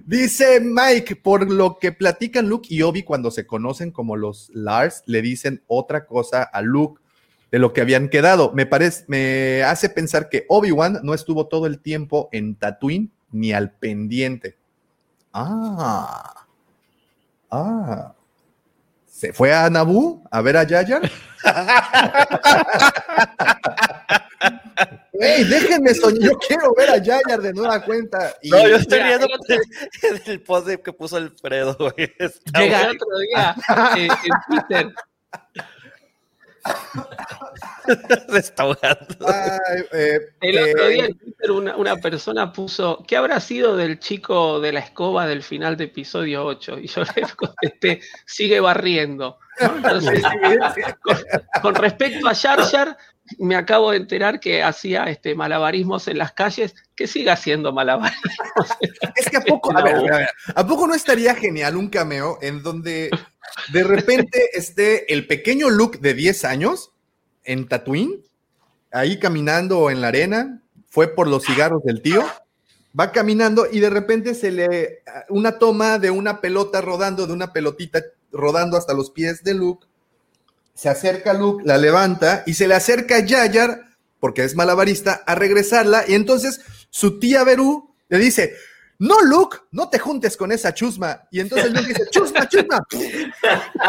Dice 0.06 0.60
Mike, 0.60 1.16
por 1.18 1.50
lo 1.50 1.78
que 1.78 1.92
platican 1.92 2.50
Luke 2.50 2.68
y 2.72 2.82
Obi 2.82 3.04
cuando 3.04 3.32
se 3.32 3.46
conocen 3.46 3.92
como 3.92 4.16
los 4.16 4.50
Lars, 4.54 5.04
le 5.06 5.22
dicen 5.22 5.64
otra 5.68 6.06
cosa 6.06 6.44
a 6.44 6.62
Luke 6.62 7.02
de 7.52 7.60
lo 7.60 7.74
que 7.74 7.82
habían 7.82 8.10
quedado. 8.10 8.52
Me 8.54 8.66
parece, 8.66 9.06
me 9.08 9.64
hace 9.64 9.90
pensar 9.90 10.30
que 10.30 10.46
Obi-Wan 10.50 11.00
no 11.04 11.14
estuvo 11.14 11.48
todo 11.48 11.68
el 11.68 11.80
tiempo 11.80 12.30
en 12.32 12.56
Tatooine 12.56 13.12
ni 13.32 13.54
al 13.54 13.72
pendiente. 13.72 14.58
Ah. 15.32 16.46
Ah. 17.52 18.15
¿Se 19.16 19.32
fue 19.32 19.54
a 19.54 19.70
Naboo 19.70 20.24
a 20.30 20.42
ver 20.42 20.58
a 20.58 20.64
Yayar? 20.64 21.10
¡Ey, 25.14 25.46
déjenme 25.46 25.94
soñar! 25.94 26.32
Yo 26.32 26.38
quiero 26.38 26.74
ver 26.76 26.90
a 26.90 26.98
Yayar 26.98 27.40
de 27.42 27.54
nueva 27.54 27.82
cuenta. 27.82 28.34
Y... 28.42 28.50
No, 28.50 28.68
yo 28.68 28.76
estoy 28.76 29.02
viendo 29.02 29.26
el, 30.26 30.42
post 30.42 30.68
que 30.84 30.92
puso 30.92 31.16
Alfredo. 31.16 31.78
Güey. 31.80 32.14
Llega 32.60 32.82
el 32.82 32.98
otro 32.98 33.08
día 33.20 33.56
eh, 33.96 34.10
en 34.10 34.34
Twitter. 34.50 34.94
Se 38.30 38.40
está 38.40 38.64
ahogando. 38.64 39.28
Ay, 39.28 39.84
eh, 39.94 40.20
el 40.42 40.58
otro 40.58 40.86
eh, 40.86 40.90
día 40.90 41.06
en 41.06 41.18
Twitter 41.18 41.52
una, 41.52 41.76
una, 41.76 41.98
persona 41.98 42.52
puso, 42.52 43.04
¿qué 43.08 43.18
habrá 43.18 43.40
sido 43.40 43.78
del 43.78 44.00
chico 44.00 44.60
de 44.60 44.72
la 44.72 44.80
escoba 44.80 45.28
del 45.28 45.44
final 45.44 45.78
de 45.78 45.86
episodio 45.86 46.46
8? 46.46 46.80
Y 46.80 46.88
yo 46.88 47.04
le 47.16 47.24
contesté, 47.36 48.02
sigue 48.26 48.60
barriendo. 48.60 49.38
Entonces, 49.58 50.22
con, 51.02 51.18
con, 51.62 51.76
respecto 51.76 52.28
a 52.28 52.36
Jar 52.36 52.62
Jar, 52.64 52.98
me 53.40 53.56
acabo 53.56 53.92
de 53.92 53.98
enterar 53.98 54.40
que 54.40 54.62
hacía 54.62 55.06
este, 55.06 55.34
malabarismos 55.34 56.08
en 56.08 56.18
las 56.18 56.34
calles, 56.34 56.76
que 56.96 57.08
siga 57.08 57.34
haciendo 57.34 57.72
malabarismos. 57.72 58.70
Es 59.16 59.30
que 59.30 59.38
a 59.38 59.42
poco, 59.42 59.76
a 59.78 59.82
ver, 59.82 59.96
a 59.96 60.02
ver, 60.02 60.14
a 60.14 60.18
ver, 60.18 60.30
¿a 60.56 60.68
poco 60.68 60.88
no 60.88 60.94
estaría 60.94 61.36
genial 61.36 61.78
un 61.78 61.90
cameo 61.90 62.38
en 62.42 62.62
donde 62.64 63.10
de 63.72 63.84
repente 63.84 64.50
esté 64.54 65.12
el 65.14 65.28
pequeño 65.28 65.70
Luke 65.70 66.00
de 66.00 66.14
10 66.14 66.46
años 66.46 66.92
en 67.44 67.68
Tatooine, 67.68 68.22
ahí 68.92 69.20
caminando 69.20 69.90
en 69.90 70.02
la 70.02 70.08
arena, 70.10 70.62
fue 70.88 71.08
por 71.10 71.28
los 71.28 71.46
cigarros 71.46 71.84
del 71.84 72.02
tío, 72.02 72.26
va 72.98 73.12
caminando 73.12 73.68
y 73.72 73.80
de 73.80 73.90
repente 73.90 74.34
se 74.36 74.52
le 74.52 75.04
una 75.30 75.60
toma 75.60 76.00
de 76.00 76.12
una 76.12 76.42
pelota 76.42 76.82
rodando, 76.82 77.28
de 77.28 77.34
una 77.34 77.52
pelotita 77.52 78.02
rodando 78.32 78.78
hasta 78.78 78.94
los 78.94 79.12
pies 79.12 79.44
de 79.44 79.54
Luke, 79.54 79.86
se 80.74 80.90
acerca 80.90 81.34
Luke, 81.34 81.64
la 81.66 81.78
levanta 81.78 82.44
y 82.46 82.54
se 82.54 82.68
le 82.68 82.76
acerca 82.76 83.20
Yayar, 83.20 83.86
porque 84.20 84.44
es 84.44 84.56
malabarista, 84.56 85.24
a 85.26 85.36
regresarla 85.36 86.06
y 86.08 86.14
entonces 86.14 86.62
su 86.90 87.20
tía 87.20 87.44
Berú 87.44 87.94
le 88.10 88.18
dice, 88.18 88.54
no, 89.00 89.22
Luke, 89.22 89.58
no 89.72 89.90
te 89.90 90.00
juntes 90.00 90.38
con 90.38 90.52
esa 90.52 90.74
chusma. 90.74 91.28
Y 91.32 91.40
entonces 91.40 91.72
Luke 91.72 91.88
dice, 91.88 92.04
chusma, 92.10 92.48
chusma. 92.48 92.86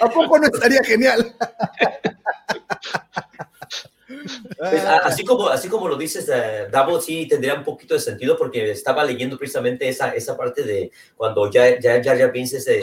¿A 0.00 0.10
poco 0.12 0.38
no 0.38 0.46
estaría 0.46 0.82
genial? 0.84 1.34
Pues, 4.58 4.84
así, 4.84 5.24
como, 5.24 5.48
así 5.48 5.68
como 5.68 5.88
lo 5.88 5.96
dices, 5.96 6.28
uh, 6.28 6.70
Double 6.70 7.00
sí 7.00 7.26
tendría 7.28 7.54
un 7.54 7.64
poquito 7.64 7.94
de 7.94 8.00
sentido 8.00 8.36
porque 8.36 8.70
estaba 8.70 9.04
leyendo 9.04 9.38
precisamente 9.38 9.88
esa, 9.88 10.10
esa 10.10 10.36
parte 10.36 10.64
de 10.64 10.90
cuando 11.16 11.50
ya 11.50 11.78
ya 11.78 12.02
ya, 12.02 12.14
ya 12.14 12.32
pienses 12.32 12.66
eh, 12.68 12.82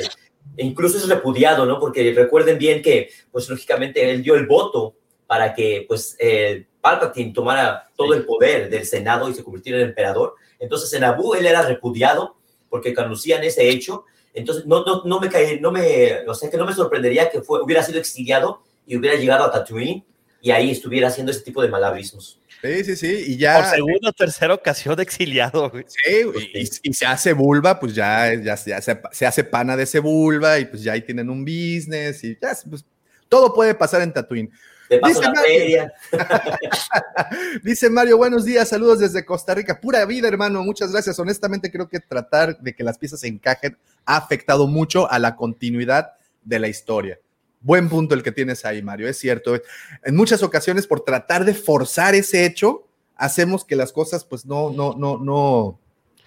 incluso 0.57 0.97
es 0.97 1.07
repudiado, 1.07 1.65
¿no? 1.65 1.79
Porque 1.79 2.13
recuerden 2.13 2.57
bien 2.57 2.81
que, 2.81 3.09
pues 3.31 3.49
lógicamente 3.49 4.09
él 4.09 4.23
dio 4.23 4.35
el 4.35 4.45
voto 4.45 4.95
para 5.27 5.53
que, 5.53 5.85
pues, 5.87 6.15
eh, 6.19 6.67
Palpatine 6.85 7.33
tomara 7.33 7.89
todo 7.95 8.13
el 8.13 8.25
poder 8.25 8.69
del 8.69 8.85
Senado 8.85 9.27
y 9.27 9.33
se 9.33 9.43
convirtiera 9.43 9.79
en 9.79 9.87
emperador. 9.87 10.35
Entonces 10.59 10.93
en 10.93 11.03
Abu 11.03 11.33
él 11.33 11.47
era 11.47 11.63
repudiado 11.63 12.37
porque 12.69 12.93
conocían 12.93 13.43
ese 13.43 13.67
hecho. 13.67 14.05
Entonces 14.35 14.67
no, 14.67 14.85
no, 14.85 15.01
no 15.03 15.19
me 15.19 15.27
cae, 15.27 15.59
no 15.59 15.71
me, 15.71 16.27
o 16.27 16.35
sea 16.35 16.47
que 16.51 16.57
no 16.57 16.65
me 16.65 16.73
sorprendería 16.73 17.31
que 17.31 17.41
fue, 17.41 17.63
hubiera 17.63 17.81
sido 17.81 17.97
exiliado 17.97 18.61
y 18.85 18.95
hubiera 18.97 19.17
llegado 19.17 19.45
a 19.45 19.51
Tatooine 19.51 20.05
y 20.43 20.51
ahí 20.51 20.69
estuviera 20.69 21.07
haciendo 21.07 21.31
ese 21.31 21.41
tipo 21.41 21.59
de 21.63 21.69
malabrismos. 21.69 22.39
Sí, 22.61 22.83
sí, 22.83 22.95
sí, 22.95 23.23
y 23.29 23.37
ya. 23.37 23.55
Por 23.55 23.65
segunda 23.65 24.09
o 24.09 24.13
tercera 24.13 24.53
ocasión 24.53 24.99
exiliado. 24.99 25.71
Güey. 25.71 25.85
Sí, 25.87 26.21
y, 26.53 26.89
y, 26.89 26.93
se 26.93 27.05
hace 27.07 27.33
vulva, 27.33 27.79
pues 27.79 27.95
ya, 27.95 28.31
ya, 28.35 28.55
ya 28.55 28.79
se, 28.79 29.01
se, 29.11 29.25
hace 29.25 29.43
pana 29.43 29.75
de 29.75 29.83
ese 29.83 29.97
vulva 29.97 30.59
y 30.59 30.65
pues 30.65 30.83
ya 30.83 30.93
ahí 30.93 31.01
tienen 31.01 31.31
un 31.31 31.43
business 31.43 32.23
y 32.23 32.37
ya, 32.39 32.55
pues 32.69 32.85
todo 33.27 33.55
puede 33.55 33.73
pasar 33.73 34.03
en 34.03 34.13
Tatooine. 34.13 34.51
Te 34.87 34.99
paso 34.99 35.19
Dice 35.19 35.21
la 35.23 35.33
Mario. 35.33 35.59
feria. 35.59 35.93
Dice 37.63 37.89
Mario, 37.89 38.17
buenos 38.17 38.45
días, 38.45 38.69
saludos 38.69 38.99
desde 38.99 39.25
Costa 39.25 39.55
Rica. 39.55 39.79
Pura 39.79 40.05
vida, 40.05 40.27
hermano, 40.27 40.63
muchas 40.63 40.91
gracias. 40.91 41.17
Honestamente, 41.19 41.71
creo 41.71 41.87
que 41.89 41.99
tratar 41.99 42.59
de 42.59 42.75
que 42.75 42.83
las 42.83 42.97
piezas 42.97 43.21
se 43.21 43.27
encajen 43.27 43.77
ha 44.05 44.17
afectado 44.17 44.67
mucho 44.67 45.09
a 45.09 45.17
la 45.19 45.35
continuidad 45.35 46.11
de 46.43 46.59
la 46.59 46.67
historia. 46.67 47.19
Buen 47.61 47.89
punto 47.89 48.13
el 48.13 48.21
que 48.21 48.31
tienes 48.31 48.63
ahí, 48.63 48.83
Mario, 48.83 49.07
es 49.07 49.17
cierto. 49.17 49.59
En 50.03 50.15
muchas 50.15 50.43
ocasiones, 50.43 50.85
por 50.85 51.01
tratar 51.01 51.45
de 51.45 51.55
forzar 51.55 52.13
ese 52.13 52.45
hecho, 52.45 52.87
hacemos 53.15 53.65
que 53.65 53.75
las 53.75 53.91
cosas, 53.91 54.23
pues, 54.23 54.45
no, 54.45 54.69
no, 54.69 54.93
no, 54.95 55.17
no. 55.17 55.79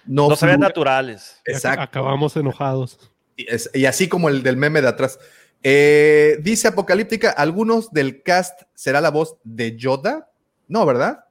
No, 0.05 0.29
no 0.29 0.35
se 0.35 0.47
ven 0.47 0.59
naturales. 0.59 1.39
Exacto. 1.45 1.81
Acabamos 1.81 2.35
enojados. 2.35 2.99
Y, 3.37 3.49
es, 3.49 3.69
y 3.73 3.85
así 3.85 4.09
como 4.09 4.27
el 4.27 4.43
del 4.43 4.57
meme 4.57 4.81
de 4.81 4.87
atrás. 4.89 5.17
Eh, 5.61 6.37
dice 6.41 6.69
Apocalíptica, 6.69 7.31
¿algunos 7.31 7.91
del 7.91 8.23
cast 8.23 8.61
será 8.73 9.01
la 9.01 9.11
voz 9.11 9.37
de 9.43 9.75
Yoda? 9.75 10.29
No, 10.67 10.85
¿verdad? 10.85 11.25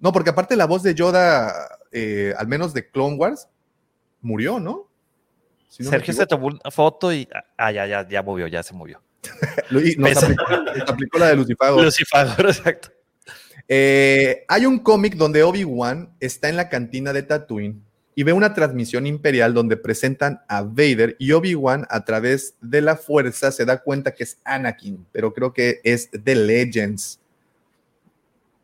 No, 0.00 0.12
porque 0.12 0.30
aparte 0.30 0.56
la 0.56 0.66
voz 0.66 0.82
de 0.82 0.94
Yoda, 0.94 1.78
eh, 1.92 2.34
al 2.36 2.46
menos 2.46 2.74
de 2.74 2.88
Clone 2.90 3.16
Wars, 3.16 3.48
murió, 4.20 4.60
¿no? 4.60 4.88
Si 5.68 5.82
no 5.82 5.90
Sergio 5.90 6.14
se 6.14 6.26
tomó 6.26 6.46
una 6.48 6.70
foto 6.70 7.12
y. 7.12 7.28
Ah, 7.56 7.72
ya, 7.72 7.86
ya, 7.86 8.08
ya 8.08 8.22
movió, 8.22 8.46
ya 8.46 8.62
se 8.62 8.74
movió. 8.74 9.02
y 9.70 9.96
nos 9.96 10.22
aplicó, 10.22 10.44
nos 10.50 10.90
aplicó, 10.90 11.18
la 11.18 11.28
de 11.28 11.36
Lucifago. 11.36 11.82
Lucifago, 11.82 12.32
exacto. 12.48 12.90
Eh, 13.66 14.44
hay 14.48 14.66
un 14.66 14.78
cómic 14.78 15.14
donde 15.14 15.42
Obi-Wan 15.42 16.14
está 16.20 16.48
en 16.48 16.56
la 16.56 16.68
cantina 16.68 17.12
de 17.12 17.22
Tatooine 17.22 17.82
y 18.18 18.24
ve 18.24 18.32
una 18.32 18.52
transmisión 18.52 19.06
imperial 19.06 19.54
donde 19.54 19.76
presentan 19.76 20.42
a 20.48 20.62
Vader 20.62 21.14
y 21.20 21.30
Obi-Wan 21.30 21.86
a 21.88 22.04
través 22.04 22.56
de 22.60 22.80
la 22.80 22.96
fuerza 22.96 23.52
se 23.52 23.64
da 23.64 23.80
cuenta 23.80 24.12
que 24.12 24.24
es 24.24 24.40
Anakin, 24.44 25.06
pero 25.12 25.32
creo 25.32 25.52
que 25.52 25.80
es 25.84 26.10
The 26.10 26.34
Legends. 26.34 27.20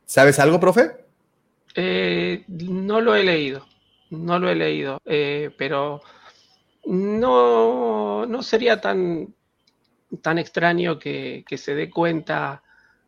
¿Sabes 0.06 0.40
algo, 0.40 0.59
profe? 0.59 0.97
Eh, 1.76 2.43
no 2.48 3.01
lo 3.01 3.14
he 3.14 3.22
leído, 3.22 3.64
no 4.10 4.40
lo 4.40 4.51
he 4.51 4.56
leído, 4.56 5.01
eh, 5.05 5.52
pero 5.56 6.02
no, 6.86 8.26
no 8.26 8.43
sería 8.43 8.81
tan, 8.81 9.36
tan 10.20 10.39
extraño 10.39 10.98
que, 10.98 11.44
que 11.47 11.59
se 11.59 11.76
dé 11.76 11.90
cuenta 11.90 12.64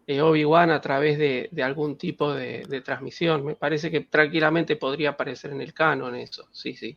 eh, 0.06 0.20
Obi-Wan 0.20 0.70
a 0.70 0.80
través 0.80 1.18
de, 1.18 1.48
de 1.50 1.62
algún 1.62 1.98
tipo 1.98 2.32
de, 2.32 2.64
de, 2.68 2.80
transmisión. 2.80 3.44
Me 3.44 3.56
parece 3.56 3.90
que 3.90 4.00
tranquilamente 4.02 4.76
podría 4.76 5.10
aparecer 5.10 5.50
en 5.50 5.60
el 5.60 5.74
canon 5.74 6.14
eso, 6.14 6.48
sí, 6.52 6.76
sí. 6.76 6.96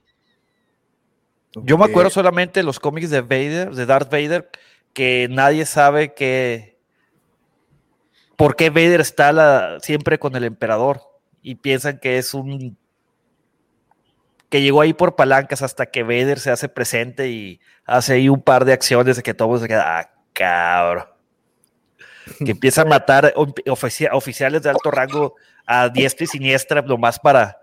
Yo 1.56 1.80
me 1.80 1.86
acuerdo 1.86 2.11
solamente 2.11 2.60
de 2.60 2.64
los 2.64 2.80
cómics 2.80 3.10
de 3.10 3.22
Vader, 3.22 3.72
de 3.72 3.86
Darth 3.88 4.11
Vader, 4.11 4.49
que 4.94 5.27
nadie 5.31 5.65
sabe 5.65 6.14
que 6.14 6.77
por 8.36 8.56
qué 8.56 8.69
Vader 8.69 9.02
está 9.02 9.31
la, 9.31 9.80
siempre 9.81 10.19
con 10.19 10.36
el 10.36 10.44
emperador 10.44 11.02
y 11.41 11.56
piensan 11.56 11.98
que 11.99 12.19
es 12.19 12.36
un 12.36 12.77
que 14.49 14.61
llegó 14.61 14.81
ahí 14.81 14.94
por 14.94 15.15
palancas 15.15 15.61
hasta 15.61 15.88
que 15.88 16.03
Vader 16.03 16.40
se 16.40 16.52
hace 16.52 16.69
presente 16.69 17.30
y 17.30 17.60
hace 17.86 18.14
ahí 18.14 18.30
un 18.30 18.41
par 18.41 18.65
de 18.65 18.73
acciones 18.73 19.15
de 19.15 19.23
que 19.23 19.34
todo 19.34 19.57
se 19.57 19.68
queda, 19.68 19.99
ah, 19.99 20.11
cabrón 20.34 21.19
que 22.46 22.52
empieza 22.52 22.82
a 22.82 22.86
matar 22.86 23.34
ofici 23.68 24.06
oficiales 24.12 24.64
de 24.64 24.70
alto 24.70 24.92
rango 24.92 25.36
a 25.66 25.90
diestra 25.90 26.24
y 26.24 26.28
siniestra, 26.28 26.82
nomás 26.82 27.20
para, 27.20 27.58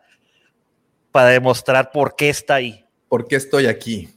para 1.12 1.30
demostrar 1.30 1.90
por 1.92 2.14
qué 2.14 2.28
está 2.28 2.56
ahí. 2.56 2.84
¿Por 3.08 3.26
qué 3.26 3.36
estoy 3.36 3.66
aquí? 3.66 4.08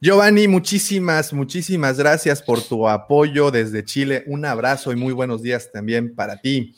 Giovanni, 0.00 0.48
muchísimas, 0.48 1.32
muchísimas 1.32 1.96
gracias 1.96 2.42
por 2.42 2.60
tu 2.60 2.88
apoyo 2.88 3.52
desde 3.52 3.84
Chile. 3.84 4.24
Un 4.26 4.44
abrazo 4.44 4.90
y 4.92 4.96
muy 4.96 5.12
buenos 5.12 5.42
días 5.42 5.70
también 5.70 6.14
para 6.14 6.40
ti. 6.40 6.74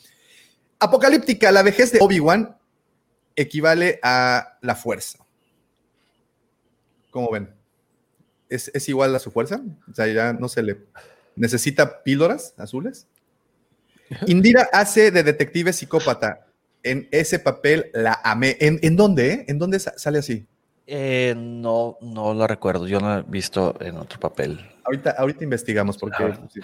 Apocalíptica, 0.79 1.51
la 1.51 1.63
vejez 1.63 1.91
de 1.91 1.99
Obi-Wan 2.01 2.55
equivale 3.35 3.99
a 4.03 4.57
la 4.61 4.75
fuerza. 4.75 5.25
¿Cómo 7.09 7.31
ven? 7.31 7.51
¿Es, 8.47 8.69
¿Es, 8.73 8.87
igual 8.89 9.15
a 9.15 9.19
su 9.19 9.31
fuerza? 9.31 9.61
O 9.89 9.93
sea, 9.95 10.05
ya 10.05 10.33
no 10.33 10.47
se 10.47 10.61
le 10.61 10.85
necesita 11.35 12.03
píldoras 12.03 12.53
azules. 12.57 13.07
Indira 14.27 14.69
hace 14.71 15.11
de 15.11 15.23
detective 15.23 15.73
psicópata. 15.73 16.45
En 16.83 17.07
ese 17.11 17.39
papel 17.39 17.89
la 17.93 18.19
amé. 18.23 18.57
¿En, 18.59 18.79
en 18.83 18.95
dónde? 18.95 19.31
Eh? 19.33 19.45
¿En 19.47 19.57
dónde 19.57 19.79
sale 19.79 20.19
así? 20.19 20.45
Eh, 20.85 21.33
no, 21.35 21.97
no 22.01 22.33
lo 22.35 22.45
recuerdo. 22.45 22.87
Yo 22.87 22.99
no 22.99 23.17
he 23.17 23.23
visto 23.23 23.75
en 23.81 23.97
otro 23.97 24.19
papel. 24.19 24.63
Ahorita, 24.83 25.15
ahorita 25.17 25.43
investigamos 25.43 25.97
porque. 25.97 26.23
Ah. 26.23 26.39
Sí. 26.53 26.59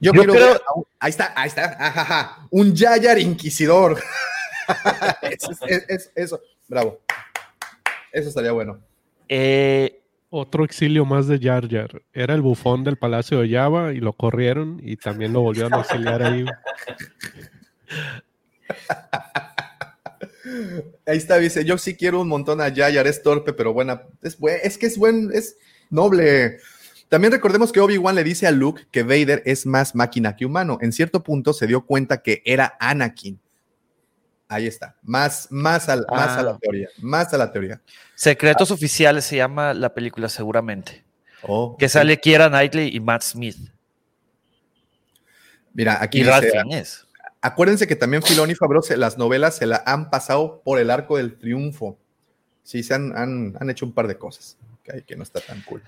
Yo, 0.00 0.12
quiero 0.12 0.34
ver 0.34 0.60
ahí 0.98 1.10
está, 1.10 1.32
ahí 1.34 1.48
está, 1.48 1.64
ajaja, 1.64 2.46
un 2.50 2.74
Yayar 2.74 3.18
inquisidor. 3.18 3.98
eso, 5.22 5.52
es- 5.66 5.84
es- 5.88 6.12
eso, 6.14 6.40
bravo. 6.68 7.00
Eso 8.12 8.28
estaría 8.28 8.52
bueno. 8.52 8.78
Eh, 9.28 10.01
Otro 10.34 10.64
exilio 10.64 11.04
más 11.04 11.26
de 11.26 11.38
Jar 11.38 11.68
Jar. 11.68 12.00
Era 12.14 12.34
el 12.34 12.40
bufón 12.40 12.84
del 12.84 12.96
Palacio 12.96 13.40
de 13.40 13.50
Java 13.50 13.92
y 13.92 13.98
lo 13.98 14.14
corrieron 14.14 14.80
y 14.82 14.96
también 14.96 15.34
lo 15.34 15.42
volvieron 15.42 15.74
a 15.74 15.80
exiliar 15.80 16.22
ahí. 16.22 16.46
Ahí 21.06 21.18
está, 21.18 21.36
dice, 21.36 21.66
yo 21.66 21.76
sí 21.76 21.96
quiero 21.96 22.22
un 22.22 22.28
montón 22.28 22.62
a 22.62 22.68
Yayar, 22.68 23.06
es 23.06 23.22
torpe, 23.22 23.52
pero 23.52 23.74
buena, 23.74 24.04
es, 24.22 24.38
es 24.62 24.78
que 24.78 24.86
es 24.86 24.96
buen, 24.96 25.30
es 25.34 25.58
noble. 25.90 26.60
También 27.10 27.30
recordemos 27.30 27.70
que 27.70 27.80
Obi-Wan 27.80 28.14
le 28.14 28.24
dice 28.24 28.46
a 28.46 28.52
Luke 28.52 28.86
que 28.90 29.02
Vader 29.02 29.42
es 29.44 29.66
más 29.66 29.94
máquina 29.94 30.34
que 30.34 30.46
humano. 30.46 30.78
En 30.80 30.92
cierto 30.92 31.22
punto 31.22 31.52
se 31.52 31.66
dio 31.66 31.84
cuenta 31.84 32.22
que 32.22 32.40
era 32.46 32.74
Anakin. 32.80 33.38
Ahí 34.52 34.66
está, 34.66 34.96
más, 35.02 35.48
más, 35.50 35.86
más 35.88 36.28
a 36.36 36.42
la 36.42 36.50
Ah. 36.52 36.58
teoría, 36.60 36.88
más 37.00 37.32
a 37.32 37.38
la 37.38 37.50
teoría. 37.50 37.80
Secretos 38.14 38.70
Oficiales 38.70 39.24
se 39.24 39.36
llama 39.36 39.72
la 39.74 39.94
película 39.94 40.28
seguramente. 40.28 41.04
Oh, 41.42 41.76
Que 41.76 41.88
sale 41.88 42.20
Kiera 42.20 42.48
Knightley 42.48 42.94
y 42.94 43.00
Matt 43.00 43.22
Smith. 43.22 43.56
Mira, 45.74 46.02
aquí 46.02 46.20
Y 46.20 46.24
dice. 46.24 47.02
Acuérdense 47.40 47.86
que 47.88 47.96
también 47.96 48.22
Filoni 48.22 48.52
y 48.52 48.56
se- 48.82 48.96
las 48.96 49.18
novelas 49.18 49.56
se 49.56 49.66
la 49.66 49.82
han 49.86 50.10
pasado 50.10 50.60
por 50.64 50.78
el 50.78 50.90
arco 50.90 51.16
del 51.16 51.36
triunfo. 51.38 51.98
Sí, 52.62 52.82
se 52.84 52.94
han, 52.94 53.16
han- 53.16 53.56
han 53.58 53.70
hecho 53.70 53.84
un 53.86 53.92
par 53.92 54.06
de 54.06 54.16
cosas 54.16 54.56
que, 54.84 55.02
que 55.02 55.16
no 55.16 55.22
está 55.24 55.40
tan 55.40 55.60
cool. 55.62 55.82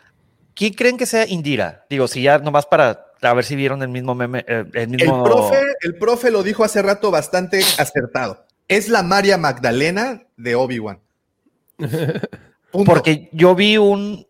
¿Quién 0.54 0.72
creen 0.72 0.96
que 0.96 1.06
sea 1.06 1.26
Indira? 1.28 1.84
Digo, 1.90 2.08
si 2.08 2.22
ya 2.22 2.38
nomás 2.38 2.66
para 2.66 3.06
a 3.20 3.32
ver 3.34 3.44
si 3.44 3.56
vieron 3.56 3.82
el 3.82 3.88
mismo 3.88 4.14
meme, 4.14 4.44
eh, 4.48 4.64
el 4.74 4.82
El 4.82 4.88
mismo. 4.88 5.22
profe, 5.24 5.58
el 5.82 5.96
profe 5.96 6.30
lo 6.30 6.42
dijo 6.42 6.64
hace 6.64 6.82
rato 6.82 7.10
bastante 7.10 7.60
acertado. 7.78 8.44
Es 8.68 8.88
la 8.88 9.02
María 9.02 9.36
Magdalena 9.38 10.22
de 10.36 10.54
Obi-Wan. 10.54 11.00
Porque 12.86 13.28
yo 13.32 13.54
vi 13.54 13.76
un 13.78 14.26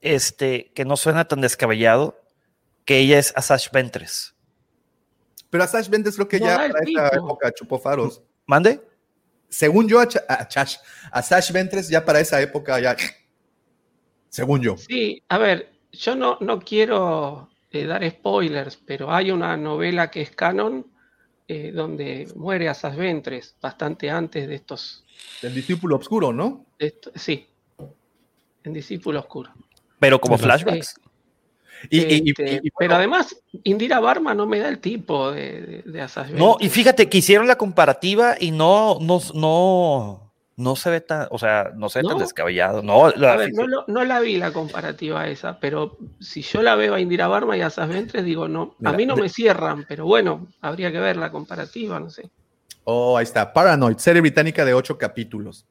este 0.00 0.70
que 0.74 0.84
no 0.84 0.96
suena 0.96 1.26
tan 1.26 1.40
descabellado, 1.40 2.20
que 2.84 2.98
ella 2.98 3.18
es 3.18 3.32
Asash 3.36 3.70
Ventres. 3.72 4.34
Pero 5.50 5.64
a 5.64 5.66
Sash 5.68 5.88
Vendes 5.88 6.16
creo 6.16 6.28
que 6.28 6.40
No 6.40 6.46
ya 6.46 6.56
para 6.56 6.68
esa 6.68 6.84
tipo. 7.10 7.24
época 7.26 7.52
chupó 7.52 7.78
faros. 7.78 8.22
¿Mande? 8.46 8.80
Según 9.48 9.88
yo, 9.88 10.00
a, 10.00 10.08
Cha- 10.08 10.24
a 10.28 10.48
Chash- 10.48 10.80
a 11.10 11.22
Sash 11.22 11.52
Ventres 11.52 11.88
ya 11.88 12.04
para 12.04 12.20
esa 12.20 12.40
época 12.40 12.78
ya. 12.80 12.96
Según 14.28 14.60
yo. 14.62 14.76
Sí, 14.76 15.22
a 15.28 15.38
ver, 15.38 15.72
yo 15.92 16.16
no, 16.16 16.38
no 16.40 16.58
quiero 16.60 17.48
eh, 17.70 17.86
dar 17.86 18.08
spoilers, 18.10 18.76
pero 18.76 19.12
hay 19.14 19.30
una 19.30 19.56
novela 19.56 20.10
que 20.10 20.22
es 20.22 20.30
canon 20.32 20.86
eh, 21.48 21.72
donde 21.72 22.28
muere 22.36 22.68
Asas 22.68 22.96
Ventres 22.96 23.54
bastante 23.60 24.10
antes 24.10 24.48
de 24.48 24.54
estos, 24.54 25.04
El 25.42 25.54
discípulo 25.54 25.96
oscuro, 25.96 26.32
¿no? 26.32 26.64
esto- 26.78 27.12
sí, 27.14 27.46
en 28.64 28.72
Discípulo 28.72 29.20
Oscuro. 29.20 29.50
Pero 29.98 30.20
como 30.20 30.38
flashbacks. 30.38 30.98
Y, 31.90 31.98
Este, 31.98 32.14
y- 32.14 32.22
y 32.30 32.32
pero 32.32 32.70
bueno, 32.78 32.94
además, 32.94 33.36
Indira 33.62 34.00
Barma 34.00 34.34
no 34.34 34.46
me 34.46 34.58
da 34.58 34.68
el 34.70 34.78
tipo 34.78 35.30
de, 35.32 35.82
de, 35.84 36.00
de 36.02 36.32
No, 36.32 36.56
y 36.60 36.70
fíjate 36.70 37.10
que 37.10 37.18
hicieron 37.18 37.46
la 37.46 37.56
comparativa 37.58 38.36
y 38.40 38.50
no, 38.50 38.98
no, 39.00 39.20
no, 39.34 40.23
no 40.56 40.76
se 40.76 40.90
ve 40.90 41.00
tan, 41.00 41.26
o 41.30 41.38
sea, 41.38 41.72
no 41.74 41.88
se 41.88 42.00
ve 42.00 42.08
tan 42.08 42.18
descabellado. 42.18 42.82
No, 42.82 43.10
la- 43.10 43.32
A 43.32 43.36
ver, 43.36 43.50
no, 43.88 44.04
la 44.04 44.20
vi 44.20 44.36
la 44.36 44.52
comparativa 44.52 45.26
esa, 45.28 45.58
pero 45.58 45.96
si 46.20 46.42
yo 46.42 46.62
la 46.62 46.76
veo 46.76 46.94
a 46.94 47.00
Indira 47.00 47.26
Barma 47.28 47.56
y 47.56 47.60
a 47.62 47.66
Asajj 47.66 47.88
Ventress, 47.90 48.24
digo, 48.24 48.46
no, 48.48 48.76
a 48.84 48.92
mí 48.92 49.06
no 49.06 49.16
me 49.16 49.28
cierran, 49.28 49.84
pero 49.88 50.04
bueno, 50.06 50.48
habría 50.60 50.92
que 50.92 51.00
ver 51.00 51.16
la 51.16 51.30
comparativa, 51.30 51.98
no 51.98 52.10
sé. 52.10 52.30
Oh, 52.84 53.16
ahí 53.16 53.24
está. 53.24 53.52
Paranoid, 53.52 53.96
serie 53.96 54.20
británica 54.20 54.64
de 54.64 54.74
ocho 54.74 54.98
capítulos. 54.98 55.66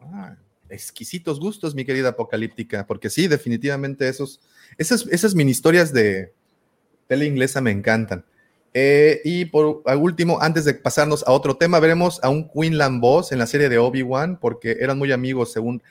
Ah, 0.00 0.36
exquisitos 0.68 1.38
gustos, 1.38 1.74
mi 1.74 1.84
querida 1.84 2.08
apocalíptica, 2.10 2.86
porque 2.86 3.10
sí, 3.10 3.28
definitivamente 3.28 4.08
esos, 4.08 4.40
esas, 4.78 5.06
esas 5.08 5.34
mini 5.34 5.50
historias 5.50 5.92
de 5.92 6.32
tele 7.06 7.26
inglesa 7.26 7.60
me 7.60 7.70
encantan. 7.70 8.24
Eh, 8.74 9.20
y 9.24 9.44
por 9.44 9.82
último, 9.98 10.40
antes 10.40 10.64
de 10.64 10.74
pasarnos 10.74 11.22
a 11.26 11.32
otro 11.32 11.56
tema, 11.56 11.78
veremos 11.78 12.18
a 12.22 12.30
un 12.30 12.48
Quinlan 12.48 13.00
Boss 13.00 13.32
en 13.32 13.38
la 13.38 13.46
serie 13.46 13.68
de 13.68 13.78
Obi-Wan, 13.78 14.38
porque 14.40 14.76
eran 14.80 14.98
muy 14.98 15.12
amigos 15.12 15.52
según... 15.52 15.82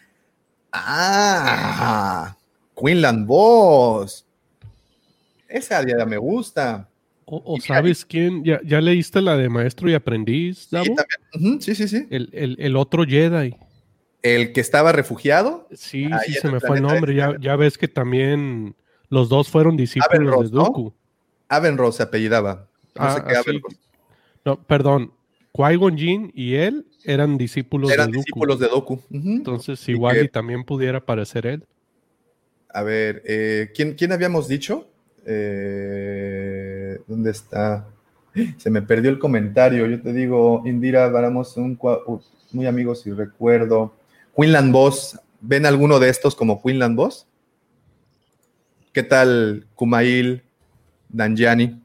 Ah, 0.74 2.36
Quinlan 2.76 3.26
Boss. 3.28 4.26
Esa 5.48 5.84
idea 5.84 6.06
me 6.06 6.18
gusta. 6.18 6.88
O, 7.26 7.58
sabes 7.62 8.04
quién, 8.04 8.44
¿Ya, 8.44 8.60
ya 8.66 8.82
leíste 8.82 9.22
la 9.22 9.38
de 9.38 9.48
Maestro 9.48 9.90
y 9.90 9.94
Aprendiz, 9.94 10.68
Sí, 10.70 10.70
también. 10.72 11.62
Sí, 11.62 11.76
sí, 11.76 11.88
sí. 11.88 12.06
el, 12.10 12.30
el- 12.34 12.58
el 12.60 12.76
otro 12.76 13.06
Jedi. 13.06 13.56
El 14.22 14.52
que 14.54 14.60
estaba 14.60 14.92
refugiado. 14.92 15.68
Sí, 15.74 16.10
sí, 16.26 16.34
se 16.34 16.50
me 16.50 16.60
fue 16.60 16.78
el 16.78 16.84
nombre. 16.84 17.16
Ya, 17.16 17.36
ya 17.40 17.56
ves 17.56 17.78
que 17.78 17.88
también 17.88 18.76
los 19.10 19.30
dos 19.30 19.50
fueron 19.50 19.78
discípulos 19.78 20.52
de 20.52 20.58
¿no? 20.58 20.64
Dooku. 20.66 20.94
Avenross 21.48 21.96
se 21.98 22.04
apellidaba. 22.04 22.68
No 22.96 23.04
Ah, 23.06 23.16
sé 23.16 23.24
qué 23.28 23.32
así- 23.38 23.50
Avenross. 23.50 23.76
No, 24.46 24.64
perdón. 24.64 25.12
Qui-Gon 25.54 25.98
Jinn 25.98 26.32
y 26.34 26.56
él 26.56 26.86
eran 27.04 27.38
discípulos 27.38 27.92
Eran 27.92 28.08
de 28.08 28.14
Dooku. 28.14 28.24
discípulos 28.26 28.60
de 28.60 28.68
Doku. 28.70 29.02
Entonces, 29.12 29.88
Y 29.88 29.92
igual 29.92 30.16
que- 30.16 30.24
y 30.24 30.28
también 30.30 30.64
pudiera 30.64 31.00
aparecer 31.00 31.46
él. 31.46 31.66
A 32.74 32.84
ver, 32.84 33.22
eh, 33.26 33.70
¿quién, 33.76 33.96
quién 33.96 34.14
habíamos 34.14 34.48
dicho? 34.48 34.88
Eh, 35.26 37.00
¿Dónde 37.08 37.32
está? 37.32 37.88
Se 38.58 38.70
me 38.70 38.82
perdió 38.82 39.10
el 39.12 39.20
comentario. 39.20 39.86
Yo 39.88 40.02
te 40.02 40.14
digo, 40.14 40.64
Indira, 40.66 41.10
varamos 41.10 41.58
un 41.58 41.78
uh, 41.82 42.20
muy 42.54 42.66
amigos 42.66 43.06
y 43.06 43.12
recuerdo. 43.12 43.94
Quinlan 44.36 44.72
Boss, 44.72 45.20
¿ven 45.42 45.66
alguno 45.66 46.00
de 46.00 46.08
estos 46.10 46.34
como 46.34 46.62
Quinlan 46.62 46.96
Boss? 46.96 47.28
¿Qué 48.94 49.04
tal 49.04 49.68
Kumail, 49.76 50.42
Danjani? 51.10 51.81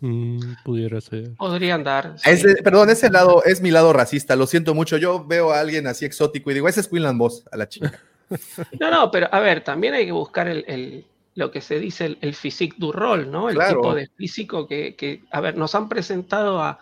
Mm, 0.00 0.38
pudiera 0.64 1.00
ser. 1.00 1.34
Podrían 1.36 1.82
dar. 1.84 2.14
sí. 2.18 2.30
Ese, 2.30 2.56
perdón, 2.62 2.90
ese 2.90 3.10
lado 3.10 3.42
es 3.44 3.60
mi 3.60 3.70
lado 3.70 3.92
racista, 3.92 4.36
lo 4.36 4.46
siento 4.46 4.74
mucho. 4.74 4.96
Yo 4.96 5.24
veo 5.24 5.50
a 5.52 5.60
alguien 5.60 5.86
así 5.86 6.04
exótico 6.04 6.50
y 6.50 6.54
digo, 6.54 6.68
ese 6.68 6.80
es 6.80 6.88
Quinlan 6.88 7.18
Boss, 7.18 7.44
a 7.50 7.56
la 7.56 7.68
chica. 7.68 7.98
No, 8.80 8.90
no, 8.90 9.10
pero 9.10 9.28
a 9.32 9.40
ver, 9.40 9.64
también 9.64 9.94
hay 9.94 10.04
que 10.06 10.12
buscar 10.12 10.48
el, 10.48 10.64
el- 10.68 11.06
lo 11.34 11.50
que 11.52 11.60
se 11.60 11.78
dice 11.78 12.04
el, 12.06 12.18
el 12.20 12.34
physique 12.34 12.74
du 12.78 12.90
rol, 12.92 13.30
¿no? 13.30 13.48
El 13.48 13.54
Claro. 13.54 13.76
tipo 13.80 13.94
de 13.94 14.08
físico 14.08 14.66
que, 14.66 14.96
que- 14.96 15.22
a 15.30 15.40
ver, 15.40 15.56
nos 15.56 15.74
han 15.76 15.88
presentado 15.88 16.60
a, 16.60 16.78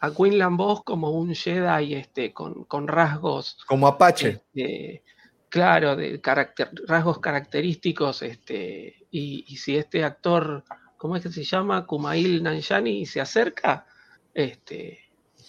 a 0.00 0.10
Quinlan 0.12 0.56
Vos 0.56 0.84
como 0.84 1.10
un 1.10 1.34
Jedi 1.34 1.94
este, 1.94 2.32
con, 2.32 2.64
con 2.64 2.86
rasgos, 2.88 3.58
Como 3.66 3.86
Apache. 3.88 4.28
este, 4.54 5.02
claro, 5.48 5.96
de 5.96 6.20
carácter, 6.20 6.70
rasgos 6.86 7.18
característicos, 7.18 8.22
este, 8.22 9.06
y, 9.10 9.44
y 9.48 9.56
si 9.56 9.76
este 9.76 10.04
actor, 10.04 10.62
¿cómo 10.96 11.16
es 11.16 11.22
que 11.22 11.30
se 11.30 11.44
llama? 11.44 11.84
Kumail 11.86 12.42
Nanjiani 12.42 13.04
se 13.06 13.20
acerca, 13.20 13.86
este, 14.34 15.00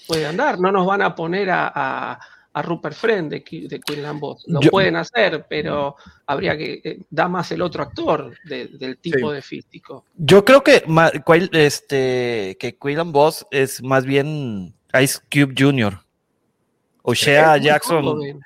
puede 0.08 0.26
andar, 0.26 0.60
no 0.60 0.72
nos 0.72 0.86
van 0.86 1.02
a 1.02 1.14
poner 1.16 1.50
a, 1.50 1.72
a- 1.74 2.20
a 2.54 2.62
Rupert 2.64 2.96
Friend 2.96 3.30
de, 3.30 3.44
de 3.70 3.80
Quinlan 3.80 4.20
Vos. 4.20 4.44
Lo 4.48 4.60
Yo- 4.62 4.72
pueden 4.72 4.96
hacer, 4.96 5.46
pero 5.48 5.96
habría 6.26 6.58
que 6.58 6.82
eh, 6.84 7.00
da 7.10 7.28
más 7.28 7.52
el 7.52 7.62
otro 7.62 7.84
actor 7.84 8.36
de- 8.46 8.68
del 8.70 8.98
tipo 8.98 9.30
Sí. 9.30 9.36
de 9.36 9.42
físico. 9.44 10.06
Yo 10.16 10.44
creo 10.44 10.64
que 10.64 10.84
este 11.54 12.58
que 12.60 12.76
Quillan 12.82 13.12
Boss 13.12 13.46
es 13.52 13.84
más 13.84 14.06
bien 14.06 14.74
Ice 15.00 15.20
Cube 15.32 15.54
Jr. 15.56 16.00
O 17.04 17.14
Shea 17.14 17.58
Jackson. 17.58 18.42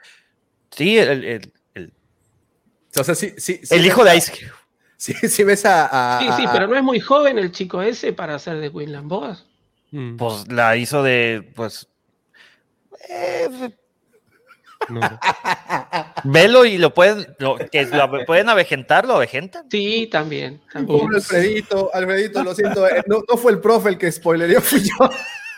Sí, 0.71 0.97
el, 0.97 1.23
el- 1.23 1.53
el- 1.75 1.93
O 2.97 3.03
sea, 3.05 3.15
sí, 3.15 3.33
sí, 3.37 3.61
sí 3.63 3.73
el 3.75 3.85
hijo 3.85 4.03
de 4.03 4.17
Ice 4.17 4.31
Cube. 4.33 4.51
Sí, 5.01 5.13
sí 5.27 5.43
ves 5.43 5.65
a. 5.65 6.17
a- 6.17 6.19
Sí, 6.19 6.27
sí, 6.37 6.45
a- 6.45 6.51
pero 6.53 6.67
no 6.67 6.75
es 6.75 6.83
muy 6.83 6.99
joven 6.99 7.39
el 7.39 7.51
chico 7.51 7.81
ese 7.81 8.13
para 8.13 8.37
ser 8.37 8.57
de 8.59 8.71
Quinlan 8.71 9.07
Vos. 9.07 9.47
Mm, 9.89 10.15
Pues 10.15 10.47
la 10.51 10.77
hizo 10.77 11.01
de, 11.01 11.51
pues. 11.55 11.87
eh, 13.09 13.49
no. 14.89 15.01
velo 16.23 16.65
y 16.65 16.77
lo 16.77 16.93
pueden, 16.93 17.35
lo- 17.39 17.57
que 17.57 17.85
lo 17.87 18.25
pueden 18.27 18.49
avejentar, 18.49 19.07
lo 19.07 19.15
avejentan. 19.15 19.65
Sí, 19.71 20.07
también. 20.11 20.61
también. 20.71 21.09
Alfredito, 21.15 21.89
Alfredito, 21.93 22.43
lo 22.43 22.53
siento. 22.53 22.87
eh, 22.87 23.03
No, 23.07 23.23
no 23.27 23.37
fue 23.37 23.53
el 23.53 23.59
profe 23.59 23.89
el 23.89 23.97
que 23.97 24.11
spoilerió, 24.11 24.61
fui 24.61 24.81
yo. 24.81 25.09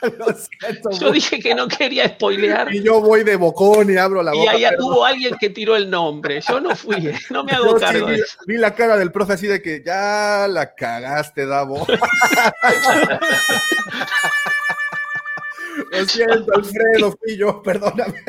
Lo 0.18 0.26
siento. 0.34 0.92
Yo 1.00 1.12
dije 1.12 1.40
que 1.40 1.56
no 1.56 1.68
quería 1.68 2.08
spoilear. 2.10 2.74
Y 2.74 2.84
yo 2.84 3.00
voy 3.02 3.24
de 3.24 3.36
bocón 3.38 3.92
y 3.94 3.98
abro 3.98 4.22
la 4.24 4.36
Y 4.36 4.40
boca. 4.40 4.52
allá 4.52 4.70
perdón. 4.72 4.94
hubo 4.94 5.06
alguien 5.06 5.36
que 5.40 5.50
tiró 5.50 5.76
el 5.76 5.90
nombre. 5.90 6.42
Yo 6.42 6.60
no 6.60 6.76
fui, 6.76 7.08
eh, 7.08 7.18
no 7.30 7.44
me 7.44 7.52
hago 7.56 7.72
Yo 7.72 7.80
sí 7.80 7.86
cargo 7.86 8.08
de 8.08 8.14
vi, 8.16 8.20
eso. 8.22 8.38
vi 8.46 8.58
la 8.58 8.76
cara 8.76 8.98
del 8.98 9.12
profe 9.12 9.34
así 9.34 9.48
de 9.48 9.62
que 9.62 9.82
ya 9.86 10.48
la 10.50 10.74
cagaste, 10.76 11.46
Davo. 11.46 11.86
Lo 15.92 16.06
siento, 16.06 16.54
Alfredo, 16.56 17.16
fui 17.20 17.38
yo, 17.38 17.62
perdóname. 17.62 18.22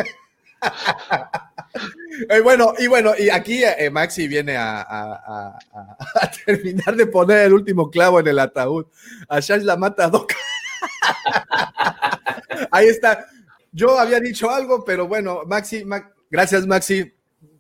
Eh, 2.31 2.41
bueno, 2.41 2.73
y 2.79 2.87
bueno, 2.87 3.13
y 3.19 3.29
aquí 3.29 3.63
eh, 3.65 3.91
Maxi 3.91 4.29
viene 4.29 4.57
a, 4.57 4.81
a- 4.81 5.15
a- 5.27 5.59
a 6.23 6.31
terminar 6.47 6.95
de 6.97 7.07
poner 7.07 7.47
el 7.47 7.53
último 7.53 7.91
clavo 7.91 8.21
en 8.21 8.29
el 8.29 8.39
ataúd. 8.39 8.87
A 9.29 9.41
Shash 9.41 9.63
la 9.63 9.77
mata 9.77 10.05
a 10.05 10.09
Doc. 10.09 10.33
Ahí 12.71 12.87
está. 12.89 13.27
Yo 13.73 13.99
había 13.99 14.21
dicho 14.21 14.51
algo, 14.51 14.85
pero 14.85 15.09
bueno, 15.09 15.43
Maxi, 15.47 15.85
Ma- 15.85 16.11
gracias 16.31 16.67
Maxi 16.67 17.13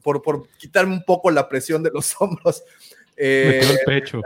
por, 0.02 0.22
por 0.22 0.48
quitarme 0.59 0.92
un 0.94 1.05
poco 1.05 1.30
la 1.30 1.48
presión 1.48 1.82
de 1.82 1.90
los 1.90 2.14
hombros. 2.20 2.62
Eh, 3.16 3.60
Metió 3.60 3.70
el 3.78 3.84
pecho. 3.84 4.22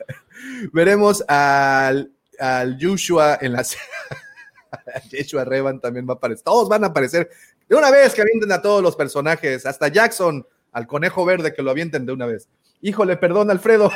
veremos 0.72 1.24
al, 1.28 2.10
al 2.38 2.78
Joshua 2.80 3.38
en 3.40 3.52
la 3.52 3.64
Joshua 5.12 5.44
Revan 5.44 5.80
también 5.80 6.06
va 6.08 6.12
a 6.14 6.16
aparecer. 6.16 6.44
Todos 6.44 6.68
van 6.68 6.84
a 6.84 6.88
aparecer 6.88 7.30
de 7.68 7.76
una 7.76 7.90
vez 7.90 8.14
que 8.14 8.22
avienten 8.22 8.52
a 8.52 8.62
todos 8.62 8.82
los 8.82 8.96
personajes, 8.96 9.66
hasta 9.66 9.88
Jackson, 9.88 10.46
al 10.72 10.86
conejo 10.86 11.24
verde 11.24 11.52
que 11.54 11.62
lo 11.62 11.70
avienten 11.70 12.06
de 12.06 12.12
una 12.12 12.26
vez. 12.26 12.48
Híjole, 12.80 13.16
perdón, 13.16 13.50
Alfredo. 13.50 13.90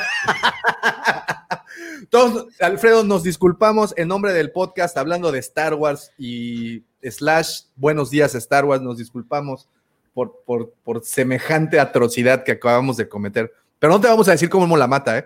Todos, 2.11 2.47
Alfredo, 2.61 3.05
nos 3.05 3.23
disculpamos 3.23 3.95
en 3.97 4.09
nombre 4.09 4.33
del 4.33 4.53
podcast 4.53 4.97
hablando 4.97 5.33
de 5.33 5.39
Star 5.41 5.75
Wars 5.75 6.13
y 6.19 6.83
slash 7.03 7.63
Buenos 7.77 8.11
días 8.11 8.35
Star 8.35 8.65
Wars, 8.65 8.83
nos 8.83 8.99
disculpamos 8.99 9.69
por, 10.15 10.43
por, 10.45 10.73
por 10.85 11.05
semejante 11.05 11.81
atrocidad 11.81 12.45
que 12.45 12.53
acabamos 12.53 12.97
de 12.97 13.09
cometer. 13.09 13.53
Pero 13.79 13.95
no 13.95 14.01
te 14.01 14.09
vamos 14.09 14.29
a 14.29 14.33
decir 14.33 14.49
cómo 14.49 14.77
la 14.77 14.87
mata, 14.87 15.19
¿eh? 15.19 15.25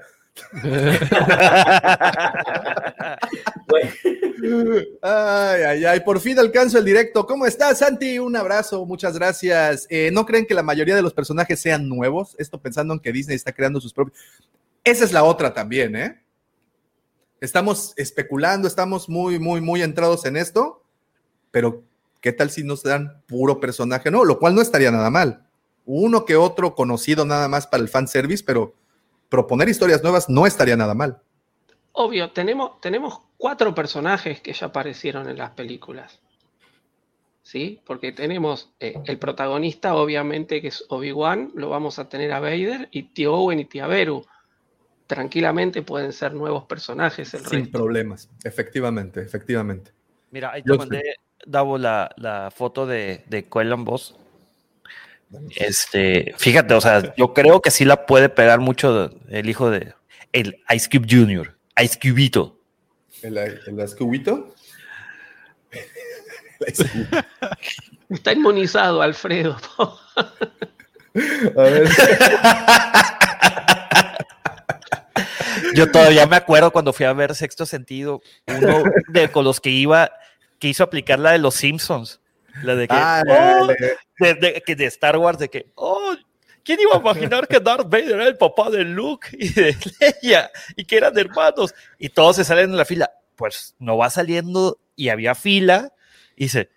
Ay, 5.02 5.62
ay, 5.62 5.84
ay, 5.84 6.00
por 6.00 6.20
fin 6.20 6.38
alcanzo 6.38 6.78
el 6.78 6.84
directo. 6.84 7.26
¿Cómo 7.26 7.46
estás, 7.46 7.78
Santi? 7.78 8.18
Un 8.18 8.36
abrazo, 8.36 8.84
muchas 8.86 9.16
gracias. 9.16 9.86
Eh, 9.90 10.10
¿No 10.12 10.24
creen 10.26 10.46
que 10.46 10.54
la 10.54 10.62
mayoría 10.62 10.94
de 10.94 11.02
los 11.02 11.14
personajes 11.14 11.60
sean 11.60 11.88
nuevos? 11.88 12.36
Esto 12.38 12.60
pensando 12.60 12.94
en 12.94 13.00
que 13.00 13.12
Disney 13.12 13.36
está 13.36 13.52
creando 13.52 13.80
sus 13.80 13.92
propios. 13.92 14.18
Esa 14.86 15.04
es 15.04 15.12
la 15.12 15.24
otra 15.24 15.52
también, 15.52 15.96
¿eh? 15.96 16.22
Estamos 17.40 17.92
especulando, 17.96 18.68
estamos 18.68 19.08
muy, 19.08 19.40
muy, 19.40 19.60
muy 19.60 19.82
entrados 19.82 20.24
en 20.26 20.36
esto, 20.36 20.84
pero 21.50 21.82
¿qué 22.20 22.30
tal 22.32 22.50
si 22.50 22.62
nos 22.62 22.84
dan 22.84 23.20
puro 23.26 23.58
personaje? 23.58 24.12
No, 24.12 24.24
lo 24.24 24.38
cual 24.38 24.54
no 24.54 24.62
estaría 24.62 24.92
nada 24.92 25.10
mal. 25.10 25.44
Uno 25.86 26.24
que 26.24 26.36
otro 26.36 26.76
conocido 26.76 27.24
nada 27.24 27.48
más 27.48 27.66
para 27.66 27.82
el 27.82 27.88
fanservice, 27.88 28.44
pero 28.44 28.74
proponer 29.28 29.68
historias 29.68 30.04
nuevas 30.04 30.28
no 30.28 30.46
estaría 30.46 30.76
nada 30.76 30.94
mal. 30.94 31.20
Obvio, 31.90 32.30
tenemos, 32.30 32.80
tenemos 32.80 33.22
cuatro 33.38 33.74
personajes 33.74 34.40
que 34.40 34.52
ya 34.52 34.66
aparecieron 34.66 35.28
en 35.28 35.38
las 35.38 35.50
películas. 35.50 36.20
¿Sí? 37.42 37.80
Porque 37.84 38.12
tenemos 38.12 38.70
eh, 38.78 38.94
el 39.04 39.18
protagonista, 39.18 39.96
obviamente, 39.96 40.62
que 40.62 40.68
es 40.68 40.84
Obi-Wan, 40.90 41.50
lo 41.56 41.70
vamos 41.70 41.98
a 41.98 42.08
tener 42.08 42.30
a 42.30 42.38
Vader, 42.38 42.88
y 42.92 43.02
Tío 43.14 43.34
Owen 43.34 43.58
y 43.58 43.64
Tía 43.64 43.88
Beru. 43.88 44.24
Tranquilamente 45.06 45.82
pueden 45.82 46.12
ser 46.12 46.34
nuevos 46.34 46.64
personajes 46.64 47.32
el 47.34 47.40
Sin 47.46 47.60
resto. 47.60 47.78
problemas, 47.78 48.28
efectivamente, 48.44 49.20
efectivamente. 49.22 49.92
Mira, 50.30 50.52
ahí 50.52 50.62
te 50.62 50.70
Yo- 50.70 50.76
mandé, 50.78 51.14
Davo, 51.46 51.78
la, 51.78 52.10
la 52.16 52.50
foto 52.50 52.86
de, 52.86 53.22
de 53.28 53.44
Quellan 53.48 53.84
Boss. 53.84 54.16
Este, 55.56 56.34
fíjate, 56.38 56.74
o 56.74 56.80
sea, 56.80 57.14
yo 57.16 57.34
creo 57.34 57.60
que 57.60 57.70
sí 57.70 57.84
la 57.84 58.06
puede 58.06 58.28
pegar 58.28 58.58
mucho 58.60 59.10
el 59.28 59.48
hijo 59.48 59.70
de 59.70 59.94
el 60.32 60.62
Ice 60.74 60.88
Cube 60.90 61.06
Jr., 61.08 61.56
Ice 61.82 61.98
Cubito. 62.00 62.58
¿El, 63.22 63.36
el? 63.38 63.60
El 63.66 63.80
escubito. 63.80 64.54
Está 68.08 68.32
inmunizado, 68.32 69.02
Alfredo. 69.02 69.56
A 71.56 71.62
ver. 71.62 71.88
Yo 75.76 75.90
todavía 75.90 76.26
me 76.26 76.36
acuerdo 76.36 76.70
cuando 76.72 76.92
fui 76.92 77.06
a 77.06 77.12
ver 77.12 77.34
Sexto 77.34 77.66
Sentido, 77.66 78.20
uno 78.46 78.82
de 79.08 79.30
con 79.30 79.44
los 79.44 79.60
que 79.60 79.70
iba, 79.70 80.10
quiso 80.58 80.82
aplicar 80.84 81.18
la 81.18 81.32
de 81.32 81.38
los 81.38 81.54
Simpsons. 81.54 82.20
La 82.62 82.74
de 82.74 82.88
que, 82.88 82.94
Ah, 82.96 83.22
oh, 83.28 83.66
de, 84.18 84.34
de- 84.34 84.62
que 84.64 84.74
de 84.74 84.86
Star 84.86 85.16
Wars, 85.18 85.38
de 85.38 85.48
que, 85.50 85.70
oh, 85.74 86.14
¿quién 86.64 86.80
iba 86.80 86.94
a 86.96 86.98
imaginar 87.00 87.46
que 87.46 87.60
Darth 87.60 87.88
Vader 87.90 88.12
era 88.12 88.26
el 88.28 88.38
papá 88.38 88.70
de 88.70 88.82
Luke 88.84 89.28
y 89.32 89.50
de 89.52 89.76
Leia 90.22 90.50
y 90.74 90.84
que 90.86 90.96
eran 90.96 91.16
hermanos? 91.18 91.74
Y 91.98 92.08
todos 92.08 92.36
se 92.36 92.44
salen 92.44 92.70
en 92.70 92.76
la 92.78 92.84
fila. 92.86 93.10
Pues 93.36 93.74
no 93.78 93.98
va 93.98 94.08
saliendo 94.08 94.78
y 94.96 95.10
había 95.10 95.34
fila 95.34 95.92
y 96.36 96.44
dice, 96.44 96.70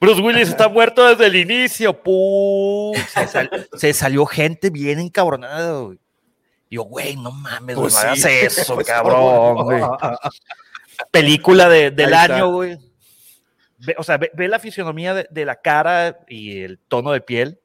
Bruce 0.00 0.20
Willis 0.20 0.48
está 0.48 0.68
muerto 0.68 1.06
desde 1.06 1.26
el 1.26 1.36
inicio. 1.36 2.02
¡Pum! 2.02 2.96
Se, 3.14 3.28
sal- 3.28 3.68
se 3.76 3.92
salió 3.94 4.26
gente 4.26 4.70
bien 4.70 4.98
encabronada. 4.98 5.82
güey. 5.82 5.98
Yo, 6.72 6.84
güey, 6.84 7.16
no 7.16 7.30
mames, 7.32 7.76
güey, 7.76 7.84
Pues 7.84 7.94
no 7.94 8.00
hagas 8.00 8.20
sí, 8.22 8.28
eso, 8.30 8.74
pues, 8.76 8.86
cabrón, 8.86 9.56
no. 9.56 9.64
güey. 9.64 9.82
Película 11.10 11.68
de- 11.68 11.90
del 11.90 12.14
Ahí 12.14 12.22
está. 12.22 12.34
año, 12.36 12.50
güey. 12.50 12.78
Ve- 13.78 13.94
o 13.98 14.02
sea, 14.02 14.16
ve, 14.16 14.30
ve 14.32 14.48
la 14.48 14.58
fisionomía 14.58 15.12
de, 15.12 15.26
de 15.30 15.44
la 15.44 15.60
cara 15.60 16.20
y 16.28 16.62
el 16.62 16.78
tono 16.78 17.12
de 17.12 17.20
piel. 17.20 17.58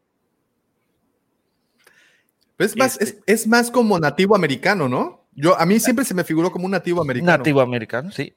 Es 2.57 2.75
más, 2.75 2.99
Este- 2.99 3.21
es, 3.25 3.41
es 3.43 3.47
más 3.47 3.71
como 3.71 3.97
nativo 3.99 4.35
americano, 4.35 4.89
¿no? 4.89 5.25
Yo, 5.33 5.57
a 5.57 5.65
mí 5.65 5.79
siempre 5.79 6.03
se 6.03 6.13
me 6.13 6.23
figuró 6.23 6.51
como 6.51 6.65
un 6.65 6.71
nativo 6.71 7.01
americano. 7.01 7.37
Nativo 7.37 7.61
americano, 7.61 8.11
sí. 8.11 8.33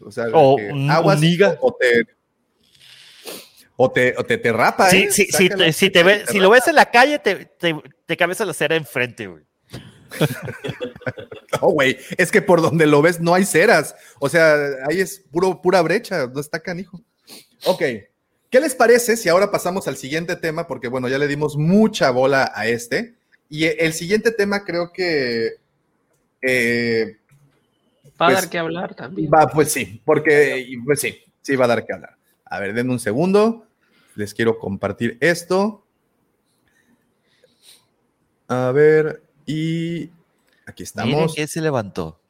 O 0.00 0.10
sea, 0.10 0.24
O 0.32 0.56
un- 0.56 0.90
aguas 0.90 1.16
un 1.16 1.22
niga. 1.22 1.58
o 1.60 1.72
te, 1.78 2.06
o 3.76 3.90
te, 3.90 4.14
o 4.16 4.24
te, 4.24 4.38
te 4.38 4.52
rapa, 4.52 4.88
Sí, 4.90 5.04
¿eh? 5.04 5.10
sí, 5.10 5.24
si, 5.26 5.32
Sácalo, 5.48 5.64
te, 5.64 5.72
si, 5.72 5.90
te 5.90 6.02
ve- 6.02 6.24
si 6.28 6.38
lo 6.38 6.50
ves 6.50 6.68
en 6.68 6.76
la 6.76 6.90
calle, 6.90 7.18
te, 7.18 7.44
te, 7.46 7.74
te 8.06 8.16
cabeza 8.16 8.44
la 8.44 8.52
cera 8.54 8.76
enfrente, 8.76 9.26
güey. 9.26 9.42
No, 11.62 11.68
güey, 11.68 11.96
es 12.18 12.30
que 12.32 12.42
por 12.42 12.60
donde 12.60 12.86
lo 12.86 13.00
ves 13.00 13.20
no 13.20 13.32
hay 13.34 13.44
ceras. 13.44 13.94
O 14.18 14.28
sea, 14.28 14.56
ahí 14.88 15.00
es 15.00 15.20
puro, 15.30 15.62
pura 15.62 15.80
brecha, 15.82 16.26
no 16.26 16.40
está 16.40 16.58
canijo. 16.60 17.00
Ok, 17.64 17.80
¿qué 18.50 18.60
les 18.60 18.74
parece 18.74 19.16
si 19.16 19.28
ahora 19.28 19.50
pasamos 19.52 19.86
al 19.86 19.96
siguiente 19.96 20.34
tema? 20.36 20.66
Porque 20.66 20.88
bueno, 20.88 21.08
ya 21.08 21.16
le 21.18 21.28
dimos 21.28 21.56
mucha 21.56 22.10
bola 22.10 22.50
a 22.54 22.66
este. 22.66 23.14
Y 23.48 23.66
el 23.66 23.92
siguiente 23.92 24.32
tema 24.32 24.64
creo 24.64 24.92
que... 24.92 25.52
eh, 26.42 27.16
Va 28.20 28.26
a 28.26 28.30
Pues- 28.30 28.34
dar 28.42 28.50
que 28.50 28.58
hablar 28.58 28.94
también. 28.94 29.30
Va, 29.32 29.46
pues 29.46 29.70
sí, 29.70 30.00
porque 30.04 30.66
pues 30.84 31.00
sí, 31.00 31.16
sí 31.42 31.54
va 31.56 31.66
a 31.66 31.68
dar 31.68 31.86
que 31.86 31.92
hablar. 31.92 32.16
A 32.44 32.60
ver, 32.60 32.74
denme 32.74 32.92
un 32.92 33.00
segundo. 33.00 33.66
Les 34.14 34.34
quiero 34.34 34.58
compartir 34.58 35.18
esto. 35.20 35.84
A 38.48 38.70
ver, 38.72 39.22
y 39.46 40.04
aquí 40.66 40.84
Miren 40.94 41.08
estamos. 41.08 41.34
que 41.34 41.46
se 41.46 41.60
levantó. 41.60 42.20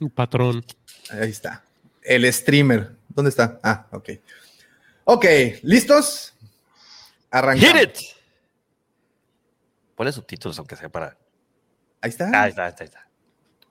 Un 0.00 0.10
patrón. 0.10 0.64
Ahí 1.10 1.30
está. 1.30 1.64
El 2.02 2.30
streamer. 2.32 2.94
¿Dónde 3.08 3.30
está? 3.30 3.58
Ah, 3.62 3.86
ok. 3.92 4.10
Ok, 5.04 5.24
¿listos? 5.62 6.34
Arrancamos. 7.30 7.80
¡Hit 7.80 7.82
it! 7.82 7.98
Ponle 9.94 10.12
subtítulos, 10.12 10.58
aunque 10.58 10.76
sea 10.76 10.88
para. 10.88 11.16
Ahí 12.00 12.10
está. 12.10 12.30
Ah, 12.32 12.42
ahí 12.42 12.50
está, 12.50 12.64
ahí 12.64 12.70
está, 12.70 12.84
ahí 12.84 12.88
está. 12.88 13.08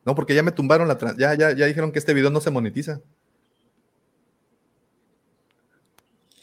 No, 0.05 0.15
porque 0.15 0.33
ya 0.33 0.41
me 0.43 0.51
tumbaron 0.51 0.87
la... 0.87 0.97
Ya, 1.17 1.35
ya, 1.35 1.51
ya 1.51 1.65
dijeron 1.67 1.91
que 1.91 1.99
este 1.99 2.13
video 2.13 2.29
no 2.31 2.41
se 2.41 2.49
monetiza. 2.49 3.01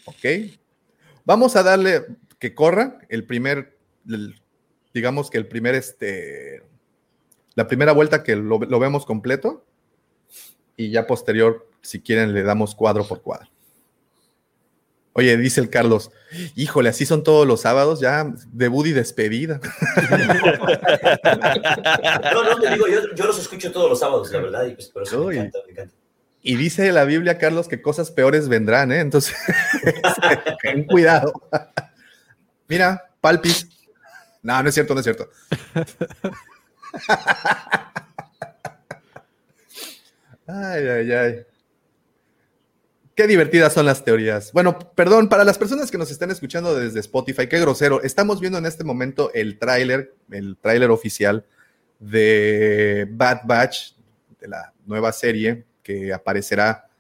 Ok. 0.08 0.24
Vamos 1.24 1.56
a 1.56 1.62
darle 1.62 2.06
que 2.38 2.54
corra 2.54 2.98
el 3.08 3.24
primer, 3.24 3.76
el- 4.08 4.40
digamos 4.94 5.30
que 5.30 5.38
el 5.38 5.46
primer, 5.46 5.74
este, 5.74 6.62
la 7.54 7.66
primera 7.66 7.92
vuelta 7.92 8.22
que 8.22 8.36
lo, 8.36 8.58
lo 8.58 8.78
vemos 8.78 9.04
completo 9.04 9.64
y 10.76 10.90
ya 10.90 11.06
posterior, 11.06 11.68
si 11.82 12.00
quieren, 12.00 12.32
le 12.32 12.42
damos 12.42 12.74
cuadro 12.74 13.06
por 13.06 13.20
cuadro. 13.22 13.48
Oye, 15.12 15.36
dice 15.36 15.60
el 15.60 15.68
Carlos, 15.68 16.12
híjole, 16.54 16.88
así 16.90 17.04
son 17.04 17.24
todos 17.24 17.44
los 17.46 17.62
sábados, 17.62 17.98
ya 17.98 18.32
debut 18.52 18.86
y 18.86 18.92
despedida. 18.92 19.60
No, 22.32 22.44
no, 22.44 22.60
te 22.60 22.70
digo, 22.70 22.86
yo, 22.86 23.00
yo 23.14 23.26
los 23.26 23.38
escucho 23.38 23.72
todos 23.72 23.88
los 23.90 23.98
sábados, 23.98 24.30
la 24.32 24.40
verdad, 24.40 24.66
y 24.66 24.74
pues 24.74 24.88
por 24.88 25.02
eso 25.02 25.24
Uy. 25.24 25.34
me 25.36 25.40
encanta, 25.46 25.58
me 25.66 25.72
encanta. 25.72 25.94
Y 26.42 26.56
dice 26.56 26.92
la 26.92 27.04
Biblia, 27.04 27.38
Carlos, 27.38 27.68
que 27.68 27.82
cosas 27.82 28.10
peores 28.10 28.48
vendrán, 28.48 28.92
¿eh? 28.92 29.00
Entonces, 29.00 29.36
ten 30.62 30.84
cuidado. 30.84 31.32
Mira, 32.68 33.10
palpis. 33.20 33.68
No, 34.42 34.62
no 34.62 34.68
es 34.68 34.74
cierto, 34.74 34.94
no 34.94 35.00
es 35.00 35.04
cierto. 35.04 35.28
Ay, 40.50 40.88
ay, 40.88 41.12
ay. 41.12 41.42
Qué 43.14 43.26
divertidas 43.26 43.74
son 43.74 43.84
las 43.84 44.02
teorías. 44.02 44.50
Bueno, 44.54 44.78
perdón, 44.94 45.28
para 45.28 45.44
las 45.44 45.58
personas 45.58 45.90
que 45.90 45.98
nos 45.98 46.10
están 46.10 46.30
escuchando 46.30 46.74
desde 46.74 47.00
Spotify, 47.00 47.48
qué 47.48 47.60
grosero. 47.60 48.02
Estamos 48.02 48.40
viendo 48.40 48.56
en 48.56 48.64
este 48.64 48.82
momento 48.82 49.30
el 49.34 49.58
tráiler, 49.58 50.14
el 50.30 50.56
tráiler 50.56 50.90
oficial 50.90 51.44
de 51.98 53.06
Bad 53.10 53.40
Batch, 53.44 53.92
de 54.40 54.48
la 54.48 54.72
nueva 54.86 55.12
serie 55.12 55.66
que 55.88 56.12
aparecerá 56.12 56.90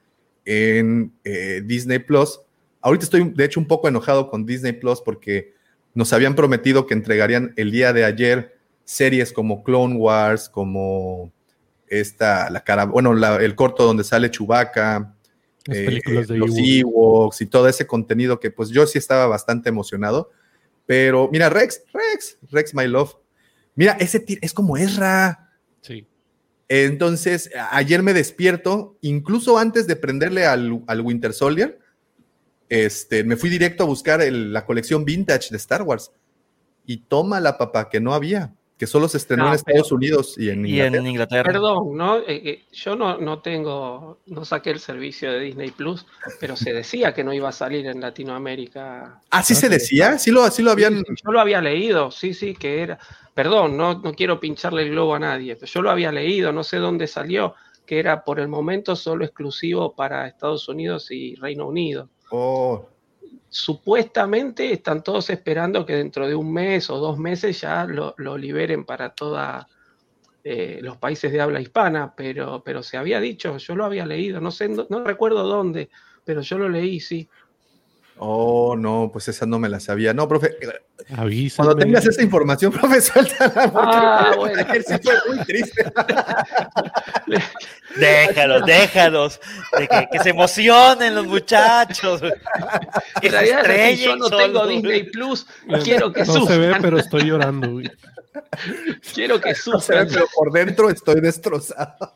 en 0.46 1.12
eh, 1.24 1.60
Disney 1.62 1.98
Plus. 1.98 2.40
Ahorita 2.80 3.04
estoy, 3.04 3.30
de 3.34 3.44
hecho, 3.44 3.60
un 3.60 3.66
poco 3.66 3.86
enojado 3.86 4.30
con 4.30 4.46
Disney 4.46 4.72
Plus 4.72 5.02
porque 5.02 5.52
nos 5.92 6.14
habían 6.14 6.34
prometido 6.34 6.86
que 6.86 6.94
entregarían 6.94 7.52
el 7.56 7.70
día 7.70 7.92
de 7.92 8.06
ayer 8.06 8.56
series 8.84 9.30
como 9.34 9.62
Clone 9.62 9.96
Wars, 9.96 10.48
como 10.48 11.30
esta, 11.86 12.48
la 12.48 12.64
cara, 12.64 12.86
bueno, 12.86 13.12
el 13.36 13.54
corto 13.54 13.84
donde 13.84 14.04
sale 14.04 14.30
Chewbacca, 14.30 15.14
eh, 15.70 16.00
los 16.28 16.56
Ewoks 16.56 17.42
y 17.42 17.46
todo 17.46 17.68
ese 17.68 17.86
contenido 17.86 18.40
que 18.40 18.50
pues 18.50 18.70
yo 18.70 18.86
sí 18.86 18.96
estaba 18.96 19.26
bastante 19.26 19.68
emocionado. 19.68 20.30
Pero 20.86 21.28
mira, 21.30 21.50
Rex, 21.50 21.82
Rex, 21.92 22.38
Rex, 22.50 22.74
my 22.74 22.86
love. 22.86 23.16
Mira, 23.74 23.98
ese 24.00 24.24
es 24.40 24.54
como 24.54 24.78
Ezra. 24.78 25.50
Sí. 25.82 26.06
Entonces, 26.68 27.50
ayer 27.70 28.02
me 28.02 28.12
despierto, 28.12 28.98
incluso 29.00 29.58
antes 29.58 29.86
de 29.86 29.96
prenderle 29.96 30.44
al, 30.44 30.82
Winter 31.02 31.32
Soldier, 31.32 31.78
este, 32.68 33.24
me 33.24 33.36
fui 33.36 33.48
directo 33.48 33.84
a 33.84 33.86
buscar 33.86 34.20
la 34.30 34.66
colección 34.66 35.04
vintage 35.04 35.48
de 35.50 35.56
Star 35.56 35.82
Wars. 35.82 36.12
Y 36.84 36.98
toma 36.98 37.40
la 37.40 37.56
papá, 37.56 37.88
que 37.88 38.00
no 38.00 38.14
había 38.14 38.54
que 38.78 38.86
solo 38.86 39.08
se 39.08 39.16
estrenó 39.16 39.48
en 39.48 39.54
Estados 39.54 39.90
Unidos 39.90 40.36
y 40.38 40.50
en, 40.50 40.64
Inglaterra. 40.64 41.52
Perdón, 41.52 41.96
¿no? 41.96 42.18
Eh, 42.18 42.24
eh, 42.28 42.64
yo 42.72 42.94
no, 42.94 43.18
no 43.18 43.40
tengo, 43.40 44.20
no 44.26 44.44
saqué 44.44 44.70
el 44.70 44.78
servicio 44.78 45.32
de 45.32 45.40
Disney 45.40 45.72
Plus, 45.72 46.06
pero 46.38 46.56
se 46.56 46.72
decía 46.72 47.12
que 47.12 47.24
no 47.24 47.32
iba 47.32 47.48
a 47.48 47.52
salir 47.52 47.86
en 47.86 48.00
Latinoamérica. 48.00 49.20
¿Ah, 49.30 49.42
sí 49.42 49.56
se 49.56 49.68
decía? 49.68 50.16
¿Sí 50.16 50.30
lo, 50.30 50.46
lo 50.46 50.70
habían...? 50.70 51.02
yo 51.04 51.32
lo 51.32 51.40
había 51.40 51.60
leído, 51.60 52.12
sí, 52.12 52.32
sí, 52.32 52.54
que 52.54 52.82
era... 52.82 52.98
Perdón, 53.34 53.76
no, 53.76 53.98
no 53.98 54.14
quiero 54.14 54.38
pincharle 54.38 54.82
el 54.82 54.90
globo 54.90 55.16
a 55.16 55.18
nadie, 55.18 55.56
pero 55.56 55.66
yo 55.66 55.82
lo 55.82 55.90
había 55.90 56.12
leído, 56.12 56.52
no 56.52 56.62
sé 56.62 56.76
dónde 56.76 57.08
salió, 57.08 57.54
que 57.84 57.98
era 57.98 58.22
por 58.24 58.38
el 58.38 58.48
momento 58.48 58.94
solo 58.94 59.24
exclusivo 59.24 59.94
para 59.94 60.28
Estados 60.28 60.68
Unidos 60.68 61.10
y 61.10 61.34
Reino 61.34 61.66
Unido. 61.66 62.08
Oh, 62.30 62.88
supuestamente 63.48 64.72
están 64.72 65.02
todos 65.02 65.30
esperando 65.30 65.86
que 65.86 65.94
dentro 65.94 66.28
de 66.28 66.34
un 66.34 66.52
mes 66.52 66.90
o 66.90 66.98
dos 66.98 67.18
meses 67.18 67.60
ya 67.60 67.84
lo, 67.86 68.14
liberen 68.36 68.84
para 68.84 69.14
todos 69.14 69.64
eh, 70.44 70.80
los 70.82 70.96
países 70.98 71.32
de 71.32 71.40
habla 71.40 71.60
hispana, 71.60 72.14
pero, 72.14 72.62
pero 72.64 72.82
se 72.82 72.96
había 72.96 73.20
dicho, 73.20 73.56
yo 73.56 73.74
lo 73.74 73.84
había 73.84 74.06
leído, 74.06 74.40
no 74.40 74.50
sé, 74.50 74.68
no 74.68 75.04
recuerdo 75.04 75.46
dónde, 75.46 75.88
pero 76.24 76.42
yo 76.42 76.58
lo 76.58 76.68
leí, 76.68 77.00
sí. 77.00 77.28
Oh, 78.18 78.74
no, 78.76 79.10
pues 79.12 79.28
esa 79.28 79.46
no 79.46 79.58
me 79.58 79.68
la 79.68 79.80
sabía. 79.80 80.12
No, 80.12 80.26
profe. 80.26 80.56
Cuando 81.56 81.76
tengas 81.76 82.04
esa 82.06 82.22
información, 82.22 82.72
profe, 82.72 83.00
suéltala. 83.00 83.72
Ah, 83.74 84.34
bueno. 84.36 84.64
fue 84.66 85.14
muy 85.28 85.44
triste. 85.44 85.84
déjalos, 87.96 88.66
déjalos. 88.66 89.40
que, 90.10 90.18
se 90.18 90.30
emocionen 90.30 91.14
los 91.14 91.26
muchachos. 91.26 92.20
En 93.20 93.32
realidad, 93.32 93.90
yo 93.96 94.16
no 94.16 94.30
tengo 94.30 94.66
Disney 94.66 95.10
Plus, 95.10 95.46
quiero 95.82 96.12
que 96.12 96.24
no 96.24 96.34
No 96.34 96.46
se 96.46 96.58
ve, 96.58 96.76
pero 96.80 96.98
estoy 96.98 97.24
llorando. 97.24 97.80
Quiero 99.12 99.40
que 99.40 99.54
sufran. 99.54 100.08
pero 100.08 100.26
por 100.34 100.52
dentro 100.52 100.88
estoy 100.88 101.20
destrozado. 101.20 102.14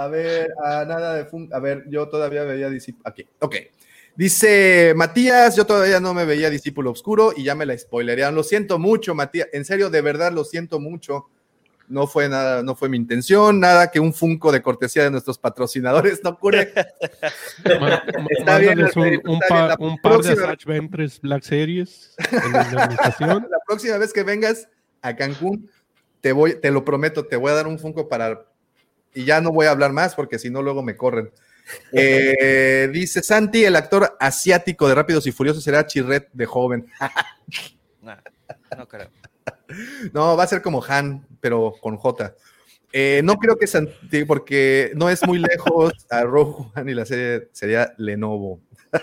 A 0.00 0.08
ver, 0.08 0.54
a 0.64 0.86
nada 0.86 1.14
de 1.14 1.26
A 1.52 1.58
ver, 1.58 1.84
yo 1.88 2.08
todavía 2.08 2.42
veía 2.44 2.70
discípulo. 2.70 3.02
Aquí, 3.06 3.26
ok. 3.38 3.56
Dice 4.16 4.94
Matías, 4.96 5.56
yo 5.56 5.66
todavía 5.66 6.00
no 6.00 6.14
me 6.14 6.24
veía 6.24 6.48
discípulo 6.48 6.90
oscuro 6.90 7.34
y 7.36 7.44
ya 7.44 7.54
me 7.54 7.66
la 7.66 7.76
spoilerían. 7.76 8.34
Lo 8.34 8.42
siento 8.42 8.78
mucho, 8.78 9.14
Matías. 9.14 9.48
En 9.52 9.66
serio, 9.66 9.90
de 9.90 10.00
verdad, 10.00 10.32
lo 10.32 10.44
siento 10.44 10.80
mucho. 10.80 11.28
No 11.86 12.06
fue 12.06 12.30
nada, 12.30 12.62
no 12.62 12.74
fue 12.76 12.88
mi 12.88 12.96
intención, 12.96 13.60
nada 13.60 13.90
que 13.90 14.00
un 14.00 14.14
Funko 14.14 14.52
de 14.52 14.62
cortesía 14.62 15.04
de 15.04 15.10
nuestros 15.10 15.36
patrocinadores 15.36 16.22
no 16.24 16.38
cure. 16.38 16.72
está 18.30 18.58
bien, 18.58 18.80
un, 18.80 19.20
un, 19.78 19.98
par 19.98 20.22
de 20.22 20.36
Satch 20.36 20.64
Ventres 20.64 21.20
Black 21.20 21.42
Series 21.42 22.14
en 22.32 22.52
la, 22.52 23.18
la 23.18 23.58
próxima 23.66 23.98
vez 23.98 24.14
que 24.14 24.22
vengas 24.22 24.66
a 25.02 25.14
Cancún, 25.14 25.68
te 26.20 26.32
voy, 26.32 26.54
te 26.54 26.70
lo 26.70 26.84
prometo, 26.84 27.26
te 27.26 27.36
voy 27.36 27.50
a 27.50 27.54
dar 27.54 27.66
un 27.66 27.78
Funko 27.78 28.08
para 28.08 28.49
y 29.14 29.24
ya 29.24 29.40
no 29.40 29.52
voy 29.52 29.66
a 29.66 29.70
hablar 29.70 29.92
más 29.92 30.14
porque 30.14 30.38
si 30.38 30.50
no 30.50 30.62
luego 30.62 30.82
me 30.82 30.96
corren. 30.96 31.30
Eh, 31.92 32.88
dice 32.92 33.22
Santi, 33.22 33.64
el 33.64 33.76
actor 33.76 34.16
asiático 34.20 34.88
de 34.88 34.94
Rápidos 34.94 35.26
y 35.26 35.32
Furiosos 35.32 35.64
será 35.64 35.86
Chirret 35.86 36.28
de 36.32 36.46
joven. 36.46 36.86
no, 38.02 38.88
creo. 38.88 39.10
No, 40.12 40.36
va 40.36 40.44
a 40.44 40.48
ser 40.48 40.62
como 40.62 40.84
Han, 40.84 41.26
pero 41.40 41.74
con 41.80 41.96
J. 41.96 42.34
Eh, 42.92 43.20
no 43.22 43.36
creo 43.36 43.56
que 43.56 43.66
Santi, 43.66 44.24
porque 44.24 44.92
no 44.96 45.08
es 45.08 45.24
muy 45.24 45.38
lejos 45.38 45.92
a 46.10 46.22
Rojo 46.22 46.72
y 46.84 46.94
la 46.94 47.04
serie 47.04 47.48
sería 47.52 47.94
Lenovo. 47.96 48.60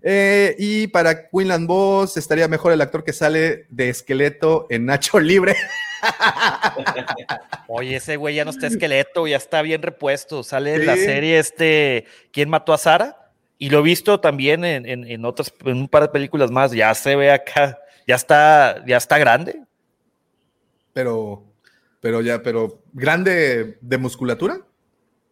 Eh, 0.00 0.54
y 0.60 0.86
para 0.86 1.28
Quinlan 1.28 1.66
Boss 1.66 2.16
estaría 2.16 2.46
mejor 2.46 2.72
el 2.72 2.80
actor 2.80 3.02
que 3.02 3.12
sale 3.12 3.66
de 3.68 3.88
esqueleto 3.88 4.68
en 4.70 4.86
Nacho 4.86 5.18
Libre. 5.18 5.56
Oye, 7.68 7.96
ese 7.96 8.16
güey 8.16 8.34
ya 8.34 8.44
no 8.44 8.50
está 8.50 8.66
esqueleto, 8.66 9.26
ya 9.26 9.36
está 9.36 9.62
bien 9.62 9.82
repuesto. 9.82 10.42
Sale 10.42 10.74
en 10.74 10.86
la 10.86 10.96
serie 10.96 11.38
este 11.38 12.06
¿Quién 12.32 12.48
mató 12.48 12.72
a 12.72 12.78
Sara? 12.78 13.32
Y 13.58 13.70
lo 13.70 13.80
he 13.80 13.82
visto 13.82 14.20
también 14.20 14.64
en, 14.64 15.24
otras, 15.24 15.52
en 15.64 15.78
un 15.78 15.88
par 15.88 16.02
de 16.02 16.08
películas 16.08 16.50
más. 16.50 16.70
Ya 16.72 16.94
se 16.94 17.16
ve 17.16 17.32
acá, 17.32 17.78
ya 18.06 18.14
está, 18.14 18.84
ya 18.86 18.96
está 18.96 19.18
grande. 19.18 19.62
Pero, 20.92 21.44
pero 22.00 22.20
ya, 22.20 22.42
pero 22.42 22.82
grande 22.92 23.78
de 23.80 23.98
musculatura. 23.98 24.60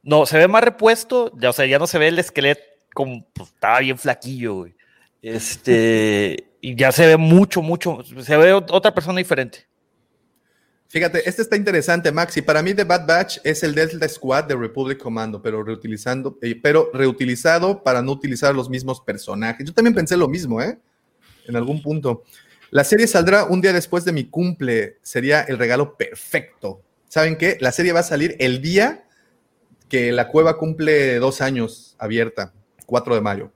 No, 0.03 0.27
se 0.27 0.39
ve 0.39 0.49
más 0.49 0.63
repuesto, 0.63 1.33
ya, 1.37 1.51
o 1.51 1.53
sea, 1.53 1.67
ya 1.67 1.79
no 1.79 1.87
se 1.87 1.99
ve 1.99 2.09
el 2.09 2.19
esqueleto 2.19 2.63
como 2.97 3.27
pues, 3.35 3.51
estaba 3.51 3.81
bien 3.81 3.99
flaquillo, 3.99 4.55
güey. 4.55 4.75
Este, 5.21 6.51
y 6.61 6.77
ya 6.77 6.93
se 6.93 7.07
ve 7.07 7.17
mucho, 7.17 7.61
mucho, 7.61 8.03
se 8.05 8.37
ve 8.37 8.53
otra 8.53 8.95
persona 8.95 9.19
diferente. 9.19 9.67
Fíjate, 10.89 11.29
este 11.29 11.43
está 11.43 11.57
interesante, 11.57 12.13
Maxi. 12.13 12.43
Para 12.43 12.63
mí, 12.63 12.73
The 12.73 12.85
Bad 12.85 13.07
Batch 13.07 13.39
es 13.43 13.63
el 13.65 13.75
Delta 13.75 14.09
Squad 14.09 14.45
de 14.45 14.55
Republic 14.55 14.99
Commando, 14.99 15.43
pero 15.43 15.65
reutilizando, 15.65 16.39
eh, 16.41 16.59
pero 16.63 16.91
reutilizado 16.95 17.83
para 17.83 18.03
no 18.03 18.13
utilizar 18.13 18.55
los 18.55 18.71
mismos 18.71 19.01
personajes. 19.01 19.67
Yo 19.67 19.75
también 19.75 19.95
pensé 19.95 20.17
lo 20.17 20.29
mismo, 20.29 20.63
¿eh? 20.63 20.79
En 21.47 21.57
algún 21.57 21.83
punto. 21.83 22.23
La 22.71 22.85
serie 22.85 23.07
saldrá 23.07 23.45
un 23.45 23.61
día 23.61 23.73
después 23.73 24.05
de 24.05 24.13
mi 24.13 24.27
cumple. 24.27 24.99
Sería 25.03 25.43
el 25.43 25.59
regalo 25.59 25.97
perfecto. 25.97 26.83
¿Saben 27.09 27.37
qué? 27.37 27.57
La 27.61 27.73
serie 27.73 27.93
va 27.93 28.01
a 28.01 28.05
salir 28.05 28.37
el 28.39 28.63
día 28.63 29.05
que 29.89 30.13
la 30.13 30.29
cueva 30.29 30.57
cumple 30.57 31.17
dos 31.17 31.41
años 31.41 31.97
abierta, 31.99 32.53
4 32.87 33.15
de 33.15 33.21
mayo. 33.21 33.53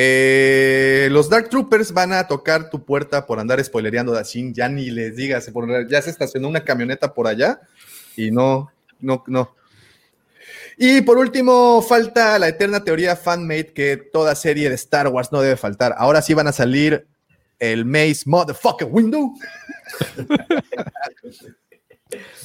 Eh, 0.00 1.08
los 1.10 1.28
Dark 1.28 1.48
Troopers 1.48 1.90
van 1.90 2.12
a 2.12 2.28
tocar 2.28 2.70
tu 2.70 2.84
puerta 2.84 3.26
por 3.26 3.40
andar 3.40 3.62
spoilereando 3.64 4.12
Dashin. 4.12 4.54
Ya 4.54 4.68
ni 4.68 4.90
les 4.92 5.16
digas, 5.16 5.50
ya 5.88 6.02
se 6.02 6.10
estacionó 6.10 6.46
una 6.46 6.62
camioneta 6.62 7.12
por 7.12 7.26
allá 7.26 7.60
y 8.14 8.30
no, 8.30 8.70
no, 9.00 9.24
no. 9.26 9.56
Y 10.76 11.00
por 11.00 11.18
último, 11.18 11.82
falta 11.82 12.38
la 12.38 12.46
eterna 12.46 12.84
teoría 12.84 13.16
fanmade 13.16 13.72
que 13.72 13.96
toda 13.96 14.36
serie 14.36 14.68
de 14.68 14.76
Star 14.76 15.08
Wars 15.08 15.32
no 15.32 15.40
debe 15.40 15.56
faltar. 15.56 15.92
Ahora 15.98 16.22
sí 16.22 16.32
van 16.32 16.46
a 16.46 16.52
salir 16.52 17.04
el 17.58 17.84
Maze 17.84 18.22
Motherfucker 18.26 18.86
Window. 18.88 19.34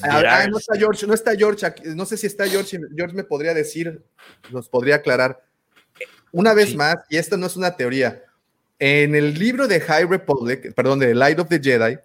Ah, 0.02 0.46
no 0.50 0.58
está 0.58 0.76
George, 0.76 1.06
no 1.06 1.14
está 1.14 1.34
George, 1.34 1.66
no 1.94 2.04
sé 2.04 2.18
si 2.18 2.26
está 2.26 2.46
George, 2.46 2.78
George 2.94 3.16
me 3.16 3.24
podría 3.24 3.54
decir, 3.54 4.04
nos 4.50 4.68
podría 4.68 4.96
aclarar 4.96 5.42
una 6.34 6.52
vez 6.52 6.74
más, 6.74 6.96
y 7.08 7.16
esto 7.16 7.36
no 7.36 7.46
es 7.46 7.54
una 7.54 7.76
teoría, 7.76 8.24
en 8.80 9.14
el 9.14 9.38
libro 9.38 9.68
de 9.68 9.80
High 9.80 10.06
Republic, 10.06 10.74
perdón, 10.74 10.98
de 10.98 11.14
Light 11.14 11.38
of 11.38 11.48
the 11.48 11.60
Jedi, 11.62 11.96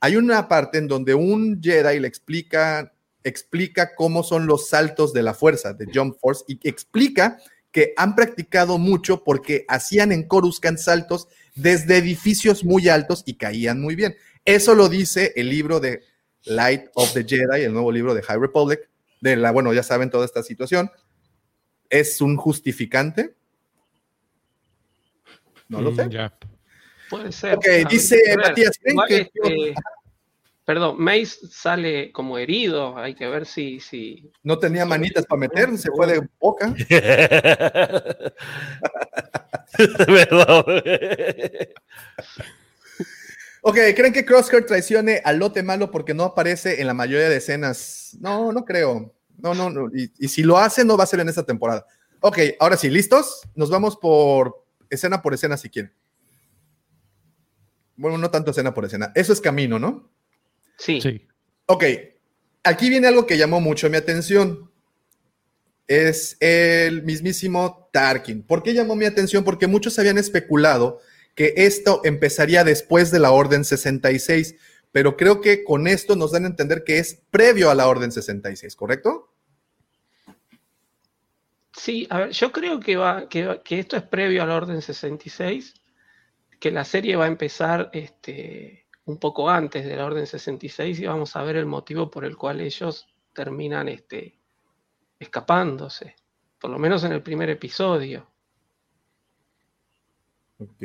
hay 0.00 0.16
una 0.16 0.48
parte 0.48 0.78
en 0.78 0.88
donde 0.88 1.14
un 1.14 1.60
Jedi 1.62 2.00
le 2.00 2.08
explica, 2.08 2.94
explica 3.22 3.94
cómo 3.94 4.22
son 4.22 4.46
los 4.46 4.70
saltos 4.70 5.12
de 5.12 5.22
la 5.22 5.34
fuerza, 5.34 5.74
de 5.74 5.86
Jump 5.92 6.16
Force, 6.18 6.44
y 6.48 6.58
explica 6.66 7.38
que 7.70 7.92
han 7.98 8.14
practicado 8.14 8.78
mucho 8.78 9.22
porque 9.22 9.66
hacían 9.68 10.12
en 10.12 10.26
Coruscant 10.26 10.78
saltos 10.78 11.28
desde 11.54 11.98
edificios 11.98 12.64
muy 12.64 12.88
altos 12.88 13.22
y 13.26 13.34
caían 13.34 13.82
muy 13.82 13.96
bien. 13.96 14.16
Eso 14.46 14.74
lo 14.74 14.88
dice 14.88 15.34
el 15.36 15.50
libro 15.50 15.78
de 15.78 16.00
Light 16.44 16.86
of 16.94 17.12
the 17.12 17.24
Jedi, 17.24 17.64
el 17.64 17.74
nuevo 17.74 17.92
libro 17.92 18.14
de 18.14 18.22
High 18.22 18.40
Republic, 18.40 18.88
de 19.20 19.36
la, 19.36 19.50
bueno, 19.50 19.74
ya 19.74 19.82
saben 19.82 20.08
toda 20.08 20.24
esta 20.24 20.42
situación. 20.42 20.90
Es 21.90 22.22
un 22.22 22.38
justificante 22.38 23.34
no 25.68 25.80
lo 25.80 25.92
mm, 25.92 25.96
sé. 25.96 26.30
Puede 27.10 27.32
ser. 27.32 27.56
Ok, 27.56 27.66
dice 27.88 28.18
Matías 28.36 28.78
este, 28.82 29.74
Perdón, 30.64 30.96
Mace 30.98 31.46
sale 31.50 32.10
como 32.10 32.38
herido, 32.38 32.96
hay 32.96 33.14
que 33.14 33.28
ver 33.28 33.44
si... 33.44 33.80
si... 33.80 34.32
No 34.42 34.58
tenía 34.58 34.86
manitas 34.86 35.26
para 35.26 35.40
meter, 35.40 35.76
se 35.76 35.90
fue 35.90 36.06
de 36.06 36.26
boca. 36.40 36.68
ok, 43.60 43.76
¿creen 43.94 44.14
que 44.14 44.24
Crosshair 44.24 44.64
traicione 44.64 45.20
al 45.22 45.38
lote 45.38 45.62
malo 45.62 45.90
porque 45.90 46.14
no 46.14 46.24
aparece 46.24 46.80
en 46.80 46.86
la 46.86 46.94
mayoría 46.94 47.28
de 47.28 47.36
escenas? 47.36 48.16
No, 48.20 48.50
no 48.50 48.64
creo. 48.64 49.12
No, 49.36 49.52
no, 49.54 49.68
no. 49.68 49.90
Y, 49.94 50.10
y 50.18 50.28
si 50.28 50.42
lo 50.42 50.56
hace, 50.56 50.82
no 50.82 50.96
va 50.96 51.04
a 51.04 51.08
ser 51.08 51.20
en 51.20 51.28
esta 51.28 51.42
temporada. 51.44 51.86
Ok, 52.20 52.38
ahora 52.58 52.78
sí, 52.78 52.88
¿listos? 52.88 53.42
Nos 53.54 53.68
vamos 53.68 53.98
por 53.98 54.63
escena 54.90 55.22
por 55.22 55.34
escena 55.34 55.56
si 55.56 55.70
quieren. 55.70 55.92
Bueno, 57.96 58.18
no 58.18 58.30
tanto 58.30 58.50
escena 58.50 58.74
por 58.74 58.84
escena. 58.84 59.12
Eso 59.14 59.32
es 59.32 59.40
camino, 59.40 59.78
¿no? 59.78 60.10
Sí. 60.78 61.00
Sí. 61.00 61.26
Ok, 61.66 61.84
aquí 62.64 62.88
viene 62.90 63.06
algo 63.06 63.26
que 63.26 63.38
llamó 63.38 63.60
mucho 63.60 63.88
mi 63.88 63.96
atención. 63.96 64.70
Es 65.86 66.36
el 66.40 67.02
mismísimo 67.02 67.88
Tarkin. 67.92 68.42
¿Por 68.42 68.62
qué 68.62 68.74
llamó 68.74 68.96
mi 68.96 69.04
atención? 69.04 69.44
Porque 69.44 69.66
muchos 69.66 69.98
habían 69.98 70.18
especulado 70.18 71.00
que 71.34 71.54
esto 71.56 72.00
empezaría 72.04 72.64
después 72.64 73.10
de 73.10 73.18
la 73.18 73.32
Orden 73.32 73.64
66, 73.64 74.56
pero 74.92 75.16
creo 75.16 75.40
que 75.40 75.64
con 75.64 75.86
esto 75.86 76.16
nos 76.16 76.32
dan 76.32 76.44
a 76.44 76.48
entender 76.48 76.84
que 76.84 76.98
es 76.98 77.22
previo 77.30 77.70
a 77.70 77.74
la 77.74 77.88
Orden 77.88 78.12
66, 78.12 78.76
¿correcto? 78.76 79.33
Sí, 81.76 82.06
a 82.10 82.18
ver, 82.18 82.30
yo 82.30 82.52
creo 82.52 82.78
que, 82.78 82.96
va, 82.96 83.28
que, 83.28 83.60
esto 83.70 83.96
es 83.96 84.02
previo 84.04 84.42
a 84.42 84.46
la 84.46 84.54
Orden 84.56 84.80
66, 84.80 85.74
que 86.60 86.70
la 86.70 86.84
serie 86.84 87.16
va 87.16 87.24
a 87.24 87.28
empezar 87.28 87.90
este, 87.92 88.86
un 89.06 89.18
poco 89.18 89.50
antes 89.50 89.84
de 89.84 89.96
la 89.96 90.04
Orden 90.06 90.26
66 90.26 91.00
y 91.00 91.06
vamos 91.06 91.34
a 91.34 91.42
ver 91.42 91.56
el 91.56 91.66
motivo 91.66 92.10
por 92.10 92.24
el 92.24 92.36
cual 92.36 92.60
ellos 92.60 93.06
terminan 93.32 93.88
este, 93.88 94.38
escapándose, 95.18 96.14
por 96.60 96.70
lo 96.70 96.78
menos 96.78 97.02
en 97.04 97.12
el 97.12 97.22
primer 97.22 97.50
episodio. 97.50 98.30
Ok. 100.58 100.80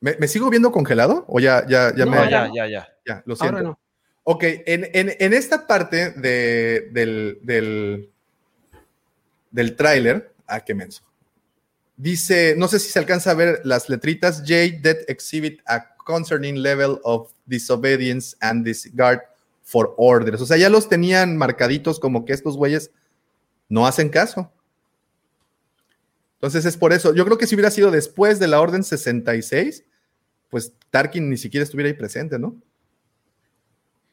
¿Me, 0.00 0.16
me 0.18 0.26
sigo 0.28 0.48
viendo 0.48 0.72
congelado? 0.72 1.24
¿O 1.28 1.38
ya, 1.38 1.66
ya, 1.68 1.94
ya 1.94 2.06
No, 2.06 2.12
me... 2.12 2.16
Ya, 2.18 2.30
ya. 2.30 2.46
ya, 2.46 2.52
ya, 2.54 2.66
ya. 2.66 2.88
Ya, 3.06 3.22
lo 3.26 3.36
siento. 3.36 3.56
Ahora 3.58 3.68
no. 3.68 3.78
Ok, 4.22 4.42
en, 4.44 4.88
en- 4.94 5.14
en 5.18 5.32
esta 5.34 5.66
parte 5.66 6.12
de- 6.12 6.88
del, 6.92 7.38
del, 7.42 8.13
del 9.54 9.76
tráiler, 9.76 10.34
ah, 10.48 10.60
qué 10.60 10.74
menso. 10.74 11.02
Dice, 11.96 12.56
no 12.58 12.66
sé 12.66 12.80
si 12.80 12.90
se 12.90 12.98
alcanza 12.98 13.30
a 13.30 13.34
ver 13.34 13.60
las 13.62 13.88
letritas, 13.88 14.40
J 14.40 14.82
that 14.82 14.96
exhibit 15.06 15.60
a 15.68 15.94
concerning 15.98 16.60
level 16.60 16.98
of 17.04 17.30
disobedience 17.46 18.36
and 18.40 18.64
disregard 18.64 19.20
for 19.62 19.94
orders. 19.96 20.40
O 20.40 20.46
sea, 20.46 20.56
ya 20.56 20.68
los 20.68 20.88
tenían 20.88 21.36
marcaditos 21.36 22.00
como 22.00 22.24
que 22.24 22.32
estos 22.32 22.56
güeyes 22.56 22.90
no 23.68 23.86
hacen 23.86 24.08
caso. 24.08 24.50
Entonces 26.34 26.64
es 26.64 26.76
por 26.76 26.92
eso. 26.92 27.14
Yo 27.14 27.24
creo 27.24 27.38
que 27.38 27.46
si 27.46 27.54
hubiera 27.54 27.70
sido 27.70 27.92
después 27.92 28.40
de 28.40 28.48
la 28.48 28.60
Orden 28.60 28.82
66, 28.82 29.84
pues 30.50 30.72
Tarkin 30.90 31.30
ni 31.30 31.36
siquiera 31.36 31.62
estuviera 31.62 31.88
ahí 31.88 31.94
presente, 31.94 32.40
¿no? 32.40 32.56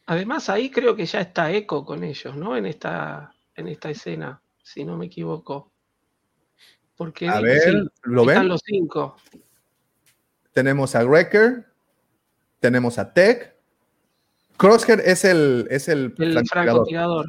Además, 0.06 0.50
ahí 0.50 0.70
creo 0.70 0.96
que 0.96 1.08
ya 1.08 1.22
está 1.22 1.52
Echo 1.52 1.84
con 1.84 2.04
ellos, 2.04 2.36
¿no? 2.36 2.56
En 2.56 2.68
esta, 2.68 3.34
en 3.56 3.68
esta 3.68 3.90
escena, 3.90 4.40
si 4.73 4.84
no 4.85 4.98
me 4.98 5.06
equivoco. 5.07 5.72
Porque 6.95 7.27
A 7.27 7.38
sí, 7.38 7.43
ver, 7.43 7.73
¿lo 8.03 8.22
están 8.22 8.41
ven? 8.43 8.48
los 8.48 8.61
cinco. 8.65 9.15
Tenemos 10.53 10.95
a 10.95 11.03
Wrecker, 11.03 11.65
tenemos 12.60 12.98
a 12.99 13.14
Tech. 13.14 13.56
Crosshair 14.57 14.99
es 15.03 15.26
el, 15.26 15.68
es 15.72 15.88
el, 15.88 16.14
El 16.19 16.45
francotirador. 16.48 17.26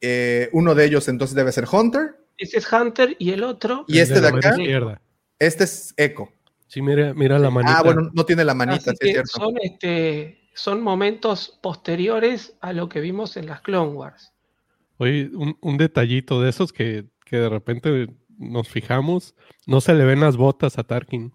Eh, 0.00 0.48
uno 0.52 0.74
de 0.74 0.84
ellos 0.84 1.08
entonces 1.08 1.34
debe 1.34 1.50
ser 1.50 1.64
Hunter. 1.70 2.16
Ese 2.36 2.58
es 2.58 2.72
Hunter 2.72 3.16
y 3.18 3.32
el 3.32 3.42
otro. 3.42 3.84
Y 3.88 3.96
El 3.98 4.02
este 4.04 4.20
de 4.20 4.28
acá, 4.28 4.50
izquierda. 4.50 5.00
este 5.40 5.64
es 5.64 5.92
Echo. 5.96 6.28
Sí, 6.68 6.82
mira, 6.82 7.14
mira 7.14 7.38
la 7.38 7.50
manita. 7.50 7.78
Ah, 7.78 7.82
bueno, 7.82 8.10
no 8.12 8.24
tiene 8.24 8.44
la 8.44 8.54
manita, 8.54 8.90
Así 8.90 8.90
sí 8.90 8.92
es 8.92 8.98
que 9.00 9.12
cierto. 9.12 9.30
son, 9.32 9.54
este, 9.62 10.38
son 10.54 10.82
momentos 10.82 11.58
posteriores 11.62 12.54
a 12.60 12.72
lo 12.72 12.88
que 12.88 13.00
vimos 13.00 13.36
en 13.36 13.46
las 13.46 13.62
Clone 13.62 13.92
Wars. 13.92 14.32
Oye, 14.98 15.30
un, 15.34 15.56
un 15.60 15.76
detallito 15.78 16.40
de 16.42 16.50
esos 16.50 16.72
que, 16.72 17.06
que 17.24 17.36
de 17.36 17.48
repente 17.48 18.08
nos 18.38 18.68
fijamos, 18.68 19.34
no 19.66 19.80
se 19.80 19.94
le 19.94 20.04
ven 20.04 20.20
las 20.20 20.36
botas 20.36 20.78
a 20.78 20.84
Tarkin. 20.84 21.32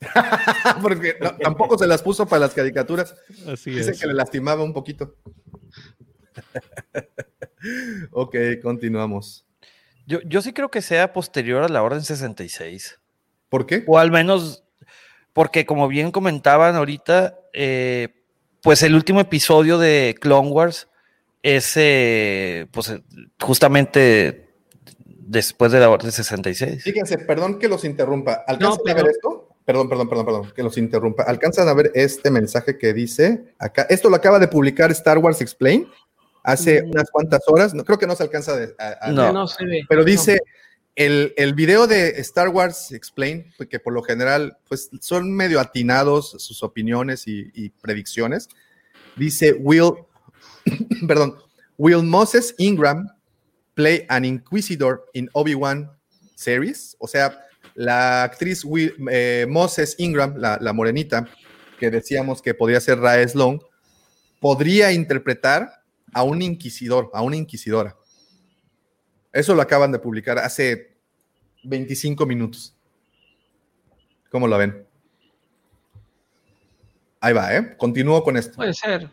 Porque 0.82 1.16
no, 1.20 1.36
tampoco 1.36 1.76
se 1.78 1.86
las 1.86 2.02
puso 2.02 2.26
para 2.26 2.40
las 2.40 2.54
caricaturas. 2.54 3.14
Así 3.46 3.70
Dice 3.70 3.92
es. 3.92 4.00
que 4.00 4.06
le 4.06 4.14
lastimaba 4.14 4.62
un 4.62 4.72
poquito. 4.72 5.16
ok, 8.12 8.36
continuamos. 8.62 9.44
Yo, 10.06 10.20
yo 10.22 10.40
sí 10.40 10.52
creo 10.52 10.70
que 10.70 10.82
sea 10.82 11.12
posterior 11.12 11.62
a 11.62 11.68
la 11.68 11.82
Orden 11.82 12.02
66. 12.02 12.98
¿Por 13.48 13.66
qué? 13.66 13.84
O 13.86 13.98
al 13.98 14.10
menos, 14.10 14.64
porque 15.32 15.66
como 15.66 15.88
bien 15.88 16.10
comentaban 16.10 16.76
ahorita, 16.76 17.38
eh, 17.52 18.08
pues 18.62 18.82
el 18.82 18.94
último 18.94 19.20
episodio 19.20 19.78
de 19.78 20.14
Clone 20.20 20.50
Wars 20.50 20.88
es 21.56 21.72
eh, 21.76 22.66
pues, 22.70 22.88
eh, 22.90 23.02
justamente 23.40 24.48
después 25.06 25.72
de 25.72 25.80
la 25.80 25.90
Orden 25.90 26.10
66. 26.12 26.82
Fíjense, 26.82 27.18
perdón 27.18 27.58
que 27.58 27.68
los 27.68 27.84
interrumpa. 27.84 28.44
¿Alcanzan 28.46 28.80
No, 28.84 28.90
a 28.92 28.94
ver 28.94 29.06
esto? 29.08 29.48
Perdón, 29.64 29.88
perdón, 29.88 30.08
perdón, 30.08 30.24
perdón, 30.26 30.52
que 30.56 30.62
los 30.62 30.78
interrumpa. 30.78 31.24
¿Alcanzan 31.24 31.68
a 31.68 31.74
ver 31.74 31.92
este 31.94 32.30
mensaje 32.30 32.78
que 32.78 32.94
dice 32.94 33.54
acá? 33.58 33.86
Esto 33.90 34.08
lo 34.08 34.16
acaba 34.16 34.38
de 34.38 34.48
publicar 34.48 34.90
Star 34.92 35.18
Wars 35.18 35.40
Explain 35.42 35.86
hace 36.42 36.82
Mm. 36.82 36.90
unas 36.90 37.10
cuantas 37.10 37.42
horas. 37.46 37.74
No 37.74 37.84
creo 37.84 37.98
que 37.98 38.06
no 38.06 38.16
se 38.16 38.22
alcanza 38.22 38.56
de- 38.56 38.74
a, 38.78 39.08
a 39.08 39.12
No. 39.12 39.30
No, 39.32 39.46
se 39.46 39.64
ve. 39.66 39.82
Pero 39.86 40.04
dice, 40.04 40.40
el, 40.96 41.34
el 41.36 41.52
video 41.54 41.86
de 41.86 42.08
Star 42.20 42.48
Wars 42.48 42.90
Explain, 42.92 43.52
pues, 43.58 43.68
que 43.68 43.78
por 43.78 43.92
lo 43.92 44.02
general 44.02 44.56
pues, 44.68 44.88
son 45.02 45.30
medio 45.34 45.60
atinados 45.60 46.30
sus 46.38 46.62
opiniones 46.62 47.28
y, 47.28 47.50
y 47.54 47.68
predicciones, 47.68 48.48
dice, 49.16 49.52
Will, 49.52 49.92
perdón, 51.06 51.36
Will 51.76 52.02
Moses 52.02 52.54
Ingram 52.58 53.08
play 53.74 54.04
an 54.08 54.24
Inquisitor 54.24 55.04
in 55.12 55.28
Obi-Wan 55.32 55.90
series? 56.34 56.96
O 56.98 57.06
sea, 57.06 57.38
la 57.74 58.24
actriz 58.24 58.64
Will- 58.64 58.94
eh, 59.10 59.46
Moses 59.48 59.94
Ingram, 59.98 60.36
la, 60.36 60.58
la 60.60 60.72
morenita, 60.72 61.28
que 61.78 61.90
decíamos 61.90 62.42
que 62.42 62.54
podría 62.54 62.80
ser 62.80 62.98
Rae 62.98 63.26
Sloan, 63.28 63.60
podría 64.40 64.92
interpretar 64.92 65.82
a 66.12 66.22
un 66.22 66.42
inquisidor, 66.42 67.10
a 67.12 67.22
una 67.22 67.36
inquisidora. 67.36 67.96
Eso 69.32 69.54
lo 69.54 69.62
acaban 69.62 69.92
de 69.92 69.98
publicar 69.98 70.38
hace 70.38 70.96
25 71.64 72.26
minutos. 72.26 72.74
¿Cómo 74.30 74.48
lo 74.48 74.58
ven? 74.58 74.84
Ahí 77.20 77.32
va, 77.32 77.54
¿eh? 77.56 77.76
Continúo 77.76 78.22
con 78.22 78.36
esto. 78.36 78.56
Puede 78.56 78.74
ser. 78.74 79.10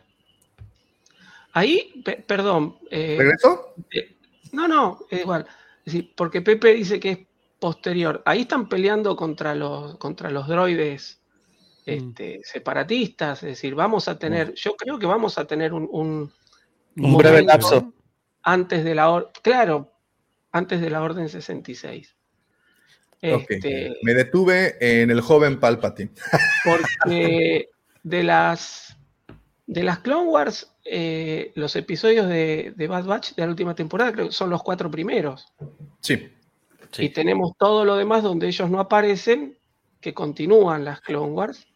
Ahí, 1.56 2.02
pe- 2.04 2.22
perdón. 2.26 2.76
eh, 2.90 3.16
¿Regreso? 3.18 3.74
eh, 3.90 4.14
no, 4.52 4.68
no, 4.68 4.98
es 5.10 5.20
igual. 5.20 5.46
Es 5.78 5.84
decir, 5.94 6.12
porque 6.14 6.42
Pepe 6.42 6.74
dice 6.74 7.00
que 7.00 7.10
es 7.10 7.18
posterior. 7.58 8.22
Ahí 8.26 8.42
están 8.42 8.68
peleando 8.68 9.16
contra 9.16 9.54
los, 9.54 9.96
contra 9.96 10.30
los 10.30 10.46
droides 10.48 11.18
este, 11.86 12.40
separatistas. 12.44 13.42
Es 13.42 13.48
decir, 13.48 13.74
vamos 13.74 14.06
a 14.06 14.18
tener, 14.18 14.52
yo 14.52 14.76
creo 14.76 14.98
que 14.98 15.06
vamos 15.06 15.38
a 15.38 15.46
tener 15.46 15.72
un, 15.72 15.88
un- 15.90 16.30
Un 16.96 17.16
breve 17.16 17.42
lapso. 17.42 17.90
antes 18.42 18.84
de 18.84 18.94
la 18.94 19.08
orden, 19.08 19.30
claro, 19.42 19.92
antes 20.52 20.78
de 20.82 20.90
la 20.90 21.00
orden 21.02 21.28
66. 21.30 22.14
Ok. 23.22 23.44
Este, 23.50 23.96
Me 24.02 24.12
detuve 24.12 24.76
en 24.78 25.10
el 25.10 25.22
joven 25.22 25.58
Palpatine. 25.58 26.10
porque 26.64 27.70
de 28.02 28.22
las 28.22 28.95
de 29.66 29.82
las 29.82 29.98
Clone 30.00 30.28
Wars, 30.28 30.72
eh, 30.84 31.52
los 31.54 31.74
episodios 31.76 32.28
de, 32.28 32.72
de 32.76 32.88
Bad 32.88 33.04
Batch 33.04 33.34
de 33.34 33.42
la 33.42 33.48
última 33.48 33.74
temporada 33.74 34.12
creo 34.12 34.26
que 34.26 34.32
son 34.32 34.50
los 34.50 34.62
cuatro 34.62 34.90
primeros. 34.90 35.46
Sí. 36.00 36.30
Sí. 36.92 37.06
Y 37.06 37.08
tenemos 37.10 37.52
todo 37.58 37.84
lo 37.84 37.96
demás 37.96 38.22
donde 38.22 38.46
ellos 38.46 38.70
no 38.70 38.80
aparecen, 38.80 39.58
que 40.00 40.14
continúan 40.14 40.84
las 40.84 41.00
Clone 41.00 41.32
Wars. 41.32 41.66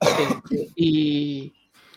Este, 0.00 0.68
y 0.74 1.52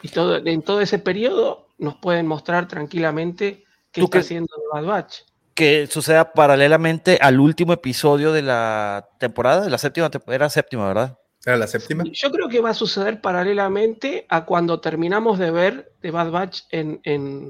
y 0.05 0.09
todo, 0.09 0.37
en 0.37 0.61
todo 0.61 0.81
ese 0.81 0.99
periodo 0.99 1.69
nos 1.79 1.95
pueden 1.95 2.27
mostrar 2.27 2.67
tranquilamente 2.67 3.63
qué 3.91 4.01
¿Tú 4.01 4.05
está 4.05 4.19
haciendo 4.19 4.53
Bad 4.71 4.85
Batch. 4.85 5.15
Que 5.55 5.87
suceda 5.87 6.31
paralelamente 6.31 7.17
al 7.19 7.39
último 7.39 7.73
episodio 7.73 8.31
de 8.31 8.43
la 8.43 9.09
temporada, 9.19 9.63
de 9.63 9.71
la 9.71 9.79
séptima 9.79 10.11
temporada, 10.11 10.35
era 10.35 10.49
séptima, 10.51 10.87
¿verdad? 10.87 11.17
¿Era 11.45 11.57
la 11.57 11.67
séptima? 11.67 12.03
Yo 12.11 12.31
creo 12.31 12.49
que 12.49 12.59
va 12.61 12.71
a 12.71 12.73
suceder 12.73 13.21
paralelamente 13.21 14.25
a 14.29 14.45
cuando 14.45 14.79
terminamos 14.81 15.37
de 15.37 15.51
ver 15.51 15.93
The 16.01 16.09
Bad 16.11 16.31
Batch 16.31 16.61
en, 16.71 16.99
en, 17.03 17.49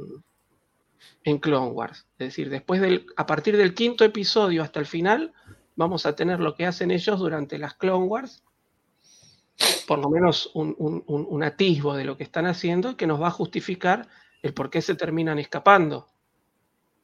en 1.24 1.38
Clone 1.40 1.72
Wars. 1.72 2.06
Es 2.20 2.28
decir, 2.28 2.50
después 2.50 2.82
del, 2.82 3.06
a 3.16 3.26
partir 3.26 3.56
del 3.56 3.74
quinto 3.74 4.04
episodio 4.04 4.64
hasta 4.64 4.80
el 4.82 4.86
final, 4.86 5.34
vamos 5.78 6.06
a 6.06 6.16
tener 6.16 6.40
lo 6.42 6.56
que 6.56 6.66
hacen 6.66 6.92
ellos 6.92 7.20
durante 7.20 7.58
las 7.58 7.76
Clone 7.76 8.06
Wars. 8.06 8.44
Por 9.88 10.00
lo 10.00 10.10
menos 10.10 10.52
un, 10.54 10.76
un- 10.78 11.04
un- 11.08 11.26
un 11.30 11.44
atisbo 11.44 11.96
de 11.96 12.04
lo 12.04 12.18
que 12.18 12.24
están 12.24 12.46
haciendo 12.48 12.98
que 12.98 13.08
nos 13.08 13.22
va 13.22 13.28
a 13.28 13.32
justificar 13.32 14.10
el 14.42 14.54
por 14.54 14.70
qué 14.70 14.82
se 14.82 14.96
terminan 14.96 15.40
escapando. 15.40 16.08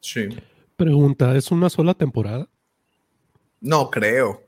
Sí. 0.01 0.27
Pregunta, 0.75 1.35
¿es 1.37 1.51
una 1.51 1.69
sola 1.69 1.93
temporada? 1.93 2.49
No 3.61 3.89
creo. 3.89 4.43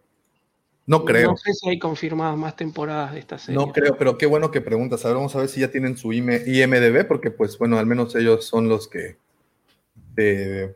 No 0.86 1.06
creo. 1.06 1.32
No 1.32 1.38
sé 1.38 1.54
si 1.54 1.70
hay 1.70 1.80
confirmadas 1.80 2.38
más 2.38 2.56
temporadas 2.56 3.14
de 3.14 3.20
esta 3.20 3.38
serie. 3.38 3.56
No 3.56 3.72
creo, 3.72 3.98
pero 3.98 4.18
qué 4.18 4.26
bueno 4.26 4.52
que 4.52 4.60
preguntas. 4.60 5.06
A 5.06 5.08
ver, 5.08 5.18
vamos 5.18 5.36
a 5.36 5.40
ver 5.40 5.48
si 5.48 5.62
ya 5.62 5.72
tienen 5.72 5.96
su 5.98 6.12
IM 6.12 6.30
IMDB, 6.46 7.08
porque 7.08 7.32
pues 7.32 7.58
bueno, 7.58 7.78
al 7.78 7.86
menos 7.86 8.16
ellos 8.16 8.46
son 8.46 8.68
los 8.68 8.88
que... 8.88 9.18
eh, 10.18 10.76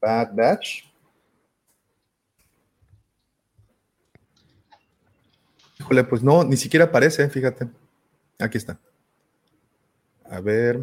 Bad 0.00 0.34
Batch. 0.34 0.84
Híjole, 5.78 6.04
pues 6.04 6.22
no, 6.22 6.44
ni 6.44 6.56
siquiera 6.56 6.86
aparece, 6.86 7.28
fíjate. 7.28 7.68
Aquí 8.38 8.58
está. 8.58 8.78
A 10.28 10.40
ver. 10.40 10.80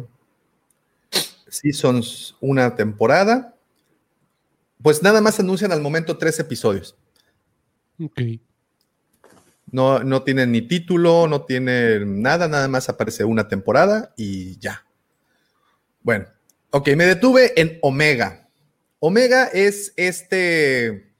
Seasons, 1.48 2.34
una 2.40 2.74
temporada. 2.74 3.54
Pues 4.82 5.02
nada 5.02 5.20
más 5.20 5.38
anuncian 5.38 5.70
al 5.70 5.82
momento 5.82 6.16
tres 6.16 6.38
episodios. 6.40 6.96
Ok. 8.04 8.20
No, 9.70 10.00
no 10.00 10.22
tienen 10.22 10.52
ni 10.52 10.62
título, 10.62 11.26
no 11.28 11.44
tienen 11.44 12.20
nada, 12.20 12.46
nada 12.46 12.68
más 12.68 12.88
aparece 12.88 13.24
una 13.24 13.48
temporada 13.48 14.12
y 14.16 14.58
ya. 14.58 14.84
Bueno, 16.02 16.26
ok, 16.70 16.88
me 16.96 17.06
detuve 17.06 17.58
en 17.60 17.78
Omega. 17.80 18.48
Omega 18.98 19.46
es 19.46 19.94
este 19.96 21.14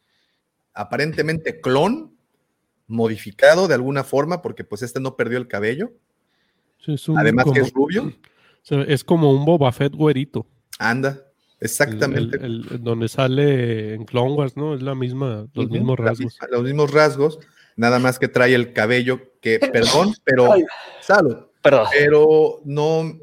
aparentemente 0.74 1.60
clon 1.60 2.14
modificado 2.86 3.68
de 3.68 3.74
alguna 3.74 4.04
forma, 4.04 4.42
porque 4.42 4.64
pues 4.64 4.82
este 4.82 5.00
no 5.00 5.16
perdió 5.16 5.38
el 5.38 5.48
cabello. 5.48 5.92
Sí, 6.84 6.94
es 6.94 7.08
un 7.08 7.18
Además 7.18 7.46
que 7.52 7.60
es 7.60 7.72
rubio. 7.72 8.12
es 8.86 9.02
como 9.02 9.32
un 9.32 9.44
Boba 9.44 9.72
Fett 9.72 9.94
güerito. 9.94 10.46
Anda, 10.78 11.31
exactamente. 11.64 12.36
El- 12.38 12.44
el- 12.44 12.66
el- 12.70 12.82
donde 12.82 13.08
sale 13.08 13.94
en 13.94 14.04
Clone 14.04 14.32
Wars, 14.34 14.56
¿no? 14.56 14.74
Es 14.74 14.82
la 14.82 14.94
misma, 14.94 15.46
los 15.54 15.70
mismos 15.70 15.98
rasgos. 15.98 16.20
misma- 16.20 16.48
los 16.50 16.62
mismos 16.62 16.90
rasgos, 16.92 17.38
nada 17.76 17.98
más 17.98 18.18
que 18.18 18.28
trae 18.28 18.54
el 18.54 18.72
cabello 18.72 19.20
que, 19.40 19.58
perdón, 20.10 20.14
pero 20.24 20.52
Ay. 20.52 20.64
salud, 21.00 21.46
Perdón. 21.62 21.86
pero 21.92 22.60
no, 22.64 23.18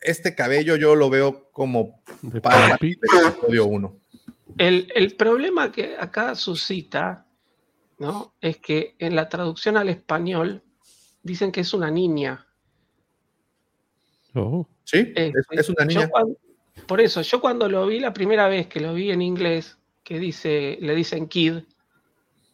este 0.00 0.34
cabello 0.34 0.76
yo 0.76 0.94
lo 0.94 1.10
veo 1.10 1.50
como 1.52 2.00
De 2.22 2.40
para 2.40 2.70
Papi. 2.70 2.98
el 3.00 3.28
episodio 3.28 3.66
1. 3.66 3.96
El, 4.58 4.90
el 4.94 5.14
problema 5.16 5.70
que 5.72 5.96
acá 5.98 6.34
suscita, 6.34 7.26
¿no? 7.98 8.34
Es 8.40 8.56
que 8.58 8.94
en 8.98 9.14
la 9.16 9.28
traducción 9.28 9.76
al 9.76 9.88
español 9.90 10.62
dicen 11.22 11.50
que 11.52 11.60
es 11.60 11.74
una 11.74 11.90
niña. 11.90 12.46
Oh, 14.34 14.66
¿Sí? 14.84 14.98
Eh, 15.16 15.32
Es, 15.34 15.46
es 15.58 15.68
una 15.70 15.82
yo 15.84 16.00
niña. 16.00 16.08
cuan- 16.08 16.36
por 16.86 17.00
eso, 17.00 17.22
yo 17.22 17.40
cuando 17.40 17.68
lo 17.68 17.86
vi 17.86 18.00
la 18.00 18.12
primera 18.12 18.48
vez 18.48 18.66
que 18.66 18.80
lo 18.80 18.94
vi 18.94 19.10
en 19.10 19.22
inglés, 19.22 19.78
que 20.02 20.18
dice, 20.18 20.78
le 20.80 20.94
dicen 20.94 21.28
kid, 21.28 21.64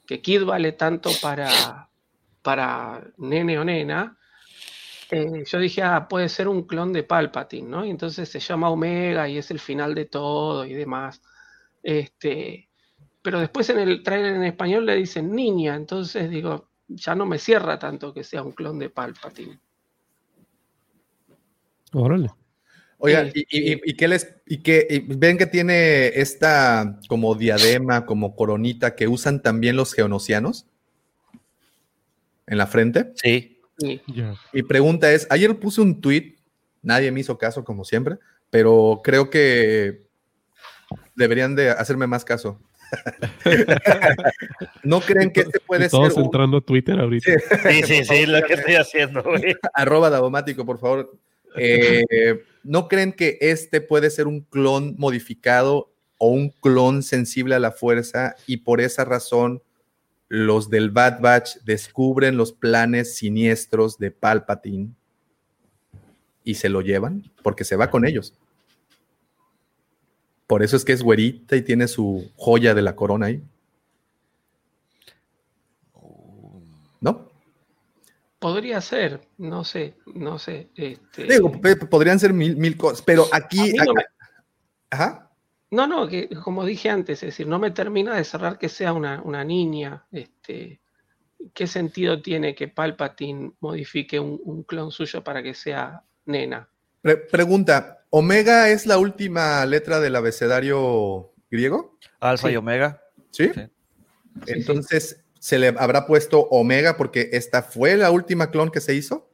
que 0.06 0.20
kid 0.20 0.44
vale 0.44 0.72
tanto 0.72 1.10
para, 1.20 1.88
para 2.42 3.04
nene 3.18 3.58
o 3.58 3.64
nena, 3.64 4.18
eh, 5.10 5.44
yo 5.44 5.58
dije, 5.58 5.82
ah, 5.82 6.08
puede 6.08 6.28
ser 6.30 6.48
un 6.48 6.62
clon 6.62 6.92
de 6.92 7.02
Palpatine, 7.02 7.68
¿no? 7.68 7.84
Y 7.84 7.90
entonces 7.90 8.28
se 8.28 8.40
llama 8.40 8.70
Omega 8.70 9.28
y 9.28 9.36
es 9.36 9.50
el 9.50 9.60
final 9.60 9.94
de 9.94 10.06
todo 10.06 10.64
y 10.64 10.72
demás. 10.72 11.20
Este, 11.82 12.70
pero 13.20 13.38
después 13.38 13.68
en 13.68 13.78
el 13.78 14.02
trailer 14.02 14.34
en 14.34 14.44
español 14.44 14.86
le 14.86 14.96
dicen 14.96 15.34
niña, 15.34 15.74
entonces 15.74 16.30
digo, 16.30 16.70
ya 16.88 17.14
no 17.14 17.26
me 17.26 17.38
cierra 17.38 17.78
tanto 17.78 18.14
que 18.14 18.24
sea 18.24 18.42
un 18.42 18.52
clon 18.52 18.78
de 18.78 18.88
Palpatine. 18.88 19.60
órale. 21.92 22.30
Oigan, 23.04 23.32
y, 23.34 23.40
y- 23.50 23.80
y 23.84 23.94
qué 23.96 24.06
les, 24.06 24.36
y 24.46 24.58
que 24.58 24.86
y 24.88 25.00
ven 25.00 25.36
que 25.36 25.46
tiene 25.46 26.06
esta 26.20 27.00
como 27.08 27.34
diadema, 27.34 28.06
como 28.06 28.36
coronita 28.36 28.94
que 28.94 29.08
usan 29.08 29.42
también 29.42 29.74
los 29.76 29.92
geonosianos 29.92 30.66
en 32.46 32.58
la 32.58 32.66
frente. 32.68 33.12
Sí. 33.16 33.60
Y- 33.78 34.00
Ya. 34.06 34.34
Mi 34.52 34.62
pregunta 34.62 35.10
es, 35.12 35.26
ayer 35.30 35.58
puse 35.58 35.80
un 35.80 36.00
tweet, 36.00 36.36
nadie 36.82 37.10
me 37.10 37.18
hizo 37.20 37.38
caso 37.38 37.64
como 37.64 37.84
siempre, 37.84 38.18
pero 38.50 39.00
creo 39.02 39.30
que 39.30 40.02
deberían 41.16 41.56
de 41.56 41.70
hacerme 41.70 42.06
más 42.06 42.24
caso. 42.24 42.60
¿No 44.84 45.00
creen 45.00 45.32
que 45.32 45.40
este 45.40 45.60
puede 45.60 45.88
todos 45.88 46.10
ser 46.12 46.18
un- 46.20 46.26
entrando 46.26 46.58
a 46.58 46.60
Twitter 46.60 46.98
ahorita. 47.00 47.32
Sí, 47.68 47.82
sí, 47.84 48.04
sí, 48.04 48.26
lo 48.26 48.42
que 48.42 48.54
estoy 48.54 48.74
haciendo, 48.76 49.22
güey. 49.22 49.56
arroba 49.74 50.10
Davomático, 50.10 50.64
por 50.64 50.78
favor. 50.78 51.16
Eh, 51.56 52.04
¿No 52.64 52.88
creen 52.88 53.12
que 53.12 53.38
este 53.40 53.80
puede 53.80 54.10
ser 54.10 54.26
un 54.26 54.42
clon 54.42 54.94
modificado 54.98 55.92
o 56.18 56.28
un 56.28 56.50
clon 56.50 57.02
sensible 57.02 57.54
a 57.54 57.60
la 57.60 57.72
fuerza 57.72 58.36
y 58.46 58.58
por 58.58 58.80
esa 58.80 59.04
razón 59.04 59.62
los 60.28 60.70
del 60.70 60.90
Bad 60.90 61.20
Batch 61.20 61.56
descubren 61.64 62.36
los 62.36 62.52
planes 62.52 63.16
siniestros 63.16 63.98
de 63.98 64.10
Palpatine 64.12 64.90
y 66.44 66.54
se 66.54 66.68
lo 66.68 66.80
llevan? 66.80 67.30
Porque 67.42 67.64
se 67.64 67.76
va 67.76 67.90
con 67.90 68.06
ellos. 68.06 68.34
Por 70.46 70.62
eso 70.62 70.76
es 70.76 70.84
que 70.84 70.92
es 70.92 71.02
güerita 71.02 71.56
y 71.56 71.62
tiene 71.62 71.88
su 71.88 72.30
joya 72.36 72.74
de 72.74 72.82
la 72.82 72.94
corona 72.94 73.26
ahí. 73.26 73.42
¿No? 77.00 77.31
Podría 78.42 78.80
ser, 78.80 79.20
no 79.38 79.62
sé, 79.64 79.94
no 80.14 80.38
sé. 80.38 80.68
Este, 80.74 81.24
Digo, 81.24 81.52
podrían 81.88 82.18
ser 82.18 82.32
mil, 82.32 82.56
mil 82.56 82.76
cosas, 82.76 83.00
pero 83.02 83.26
aquí... 83.32 83.72
me- 83.72 84.04
Ajá. 84.90 85.30
no, 85.70 85.86
no, 85.86 86.06
que 86.08 86.28
como 86.42 86.64
dije 86.66 86.90
antes, 86.90 87.22
es 87.22 87.28
decir, 87.28 87.46
no 87.46 87.58
me 87.58 87.70
termina 87.70 88.14
de 88.16 88.24
cerrar 88.24 88.58
que 88.58 88.68
sea 88.68 88.92
una, 88.92 89.22
una 89.22 89.44
niña. 89.44 90.04
Este, 90.12 90.80
¿Qué 91.54 91.66
sentido 91.66 92.20
tiene 92.20 92.54
que 92.54 92.68
Palpatine 92.68 93.52
modifique 93.60 94.18
un, 94.20 94.40
un 94.44 94.64
clon 94.64 94.90
suyo 94.90 95.22
para 95.24 95.42
que 95.42 95.54
sea 95.54 96.02
nena? 96.26 96.68
Pre- 97.00 97.16
pregunta, 97.16 98.04
¿Omega 98.10 98.68
es 98.68 98.86
la 98.86 98.98
última 98.98 99.64
letra 99.66 99.98
del 100.00 100.14
abecedario 100.16 101.32
griego? 101.50 101.96
Alfa 102.20 102.48
Sí. 102.48 102.54
y 102.54 102.56
Omega. 102.56 103.02
¿Sí? 103.30 103.50
Sí. 103.54 103.62
Entonces, 104.46 105.21
¿se 105.42 105.58
le 105.58 105.74
habrá 105.76 106.06
puesto 106.06 106.38
Omega 106.50 106.96
porque 106.96 107.30
esta 107.32 107.64
fue 107.64 107.96
la 107.96 108.12
última 108.12 108.52
clon 108.52 108.70
que 108.70 108.80
se 108.80 108.94
hizo? 108.94 109.28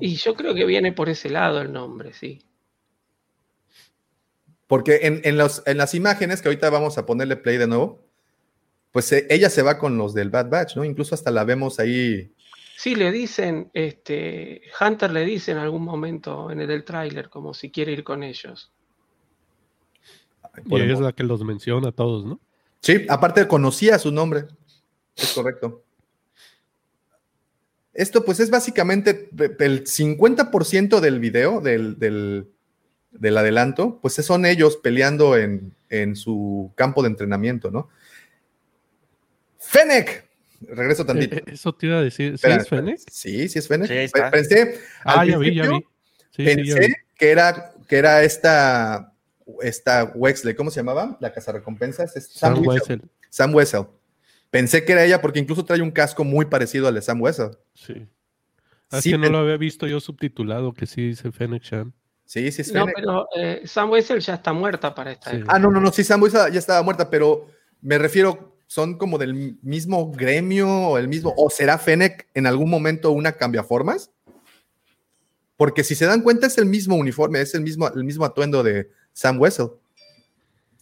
Y 0.00 0.14
yo 0.14 0.36
creo 0.36 0.54
que 0.54 0.64
viene 0.64 0.92
por 0.92 1.08
ese 1.08 1.30
lado 1.30 1.60
el 1.60 1.72
nombre, 1.72 2.12
sí. 2.12 2.42
Porque 4.68 5.00
en, 5.02 5.20
en 5.24 5.36
los- 5.36 5.64
en 5.66 5.78
las 5.78 5.94
imágenes, 5.94 6.42
que 6.42 6.48
ahorita 6.48 6.70
vamos 6.70 6.96
a 6.96 7.06
ponerle 7.06 7.36
play 7.36 7.56
de 7.56 7.66
nuevo, 7.66 8.04
pues 8.92 9.10
eh, 9.12 9.26
ella 9.30 9.50
se 9.50 9.62
va 9.62 9.78
con 9.78 9.98
los 9.98 10.14
del 10.14 10.30
Bad 10.30 10.48
Batch, 10.48 10.76
¿no? 10.76 10.84
Incluso 10.84 11.16
hasta 11.16 11.32
la 11.32 11.42
vemos 11.42 11.80
ahí. 11.80 12.32
Sí, 12.76 12.94
le 12.94 13.10
dicen, 13.10 13.70
este, 13.74 14.62
Hunter 14.80 15.10
le 15.10 15.24
dice 15.24 15.50
en 15.50 15.58
algún 15.58 15.82
momento 15.82 16.52
en 16.52 16.60
el 16.60 16.68
del 16.68 16.84
tráiler 16.84 17.28
como 17.30 17.52
si 17.52 17.72
quiere 17.72 17.90
ir 17.92 18.04
con 18.04 18.22
ellos. 18.22 18.72
Y 20.66 20.80
ella 20.80 20.94
es 20.94 21.00
la 21.00 21.12
que 21.12 21.24
los 21.24 21.42
menciona 21.44 21.88
a 21.88 21.92
todos, 21.92 22.24
¿no? 22.24 22.40
Sí, 22.80 23.06
aparte 23.08 23.46
conocía 23.48 23.98
su 23.98 24.12
nombre. 24.12 24.46
Es 25.16 25.32
correcto. 25.32 25.82
Esto 27.92 28.24
pues 28.24 28.40
es 28.40 28.50
básicamente 28.50 29.28
el 29.60 29.84
50% 29.84 31.00
del 31.00 31.20
video, 31.20 31.60
del, 31.60 31.98
del, 31.98 32.48
del 33.12 33.38
adelanto, 33.38 34.00
pues 34.02 34.14
son 34.14 34.46
ellos 34.46 34.76
peleando 34.76 35.36
en, 35.36 35.74
en 35.90 36.16
su 36.16 36.72
campo 36.74 37.02
de 37.02 37.08
entrenamiento, 37.08 37.70
¿no? 37.70 37.88
Fennec. 39.58 40.24
Regreso 40.68 41.06
tantito. 41.06 41.36
Eh, 41.36 41.42
eh, 41.46 41.52
Eso 41.52 41.72
te 41.72 41.86
iba 41.86 41.98
a 41.98 42.02
decir. 42.02 42.30
¿Sí 42.30 42.34
Espera, 42.34 42.56
es 42.56 42.68
Fennec? 42.68 42.98
Sí, 43.10 43.48
sí 43.48 43.58
es 43.58 43.68
Fennec. 43.68 43.88
Sí. 43.88 44.12
Pensé, 44.30 44.78
al 45.04 45.18
Ah, 45.20 45.26
ya 45.26 45.38
vi, 45.38 45.54
ya 45.54 45.68
vi. 45.68 45.78
Sí, 46.30 46.44
sí, 46.44 46.44
ya 46.44 46.54
pensé 46.54 46.86
vi. 46.88 46.94
que 47.16 47.30
era, 47.30 47.72
que 47.88 47.96
era 47.96 48.22
esta, 48.24 49.13
esta 49.62 50.04
Wexley, 50.14 50.54
¿cómo 50.54 50.70
se 50.70 50.80
llamaba? 50.80 51.16
La 51.20 51.32
casa 51.32 51.52
recompensas. 51.52 52.16
Es 52.16 52.28
Sam, 52.28 52.54
Sam 52.56 52.66
Wessel. 52.66 52.96
Wessel. 53.00 53.10
Sam 53.30 53.54
Wessel. 53.54 53.86
Pensé 54.50 54.84
que 54.84 54.92
era 54.92 55.04
ella 55.04 55.20
porque 55.20 55.40
incluso 55.40 55.64
trae 55.64 55.82
un 55.82 55.90
casco 55.90 56.24
muy 56.24 56.46
parecido 56.46 56.86
al 56.88 56.94
de 56.94 57.02
Sam 57.02 57.20
Wessel. 57.20 57.50
Sí. 57.74 58.06
Ah, 58.90 58.98
Es 58.98 59.04
Sí, 59.04 59.10
que 59.10 59.18
no 59.18 59.28
lo 59.28 59.38
había 59.38 59.56
visto 59.56 59.86
yo 59.86 60.00
subtitulado, 60.00 60.72
que 60.72 60.86
sí 60.86 61.08
dice 61.08 61.32
Fennec 61.32 61.62
Shan. 61.62 61.92
Sí, 62.24 62.50
sí 62.52 62.62
es 62.62 62.72
No, 62.72 62.80
Fennec. 62.86 62.94
pero 62.96 63.26
eh, 63.36 63.62
Sam 63.64 63.90
Wessel 63.90 64.20
ya 64.20 64.34
está 64.34 64.52
muerta 64.52 64.94
para 64.94 65.12
esta 65.12 65.30
Sí. 65.30 65.42
Ah, 65.48 65.58
no, 65.58 65.70
no, 65.70 65.80
no, 65.80 65.90
sí, 65.92 66.04
Sam 66.04 66.22
Wessel 66.22 66.52
ya 66.52 66.58
estaba 66.58 66.82
muerta, 66.82 67.10
pero 67.10 67.48
me 67.80 67.98
refiero, 67.98 68.56
son 68.66 68.96
como 68.96 69.18
del 69.18 69.58
mismo 69.62 70.10
gremio 70.10 70.68
o 70.68 70.98
el 70.98 71.08
mismo, 71.08 71.34
o 71.36 71.50
será 71.50 71.76
Fennec 71.76 72.28
en 72.34 72.46
algún 72.46 72.70
momento 72.70 73.10
una 73.10 73.32
cambiaformas. 73.32 74.10
Porque 75.56 75.84
si 75.84 75.94
se 75.94 76.06
dan 76.06 76.22
cuenta 76.22 76.46
es 76.46 76.58
el 76.58 76.66
mismo 76.66 76.96
uniforme, 76.96 77.40
es 77.40 77.54
el 77.54 77.60
mismo, 77.60 77.88
el 77.88 78.04
mismo 78.04 78.24
atuendo 78.24 78.62
de 78.62 78.90
Sam 79.14 79.40
Wessel. 79.40 79.70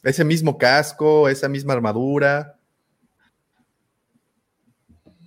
Ese 0.03 0.25
mismo 0.25 0.59
casco, 0.59 1.29
esa 1.29 1.49
misma 1.49 1.75
armadura. 1.75 2.59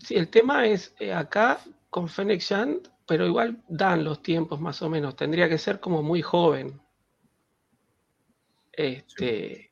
Sí, 0.03 0.15
el 0.15 0.27
tema 0.27 0.67
es 0.67 0.93
eh, 0.99 1.13
acá 1.13 1.59
con 1.89 2.09
Fennec 2.09 2.41
Shand, 2.41 2.91
pero 3.07 3.25
igual 3.25 3.63
dan 3.69 4.03
los 4.03 4.21
tiempos 4.21 4.59
más 4.59 4.81
o 4.81 4.89
menos. 4.89 5.15
Tendría 5.15 5.47
que 5.47 5.57
ser 5.57 5.79
como 5.79 6.03
muy 6.03 6.21
joven. 6.21 6.81
Este, 8.73 9.71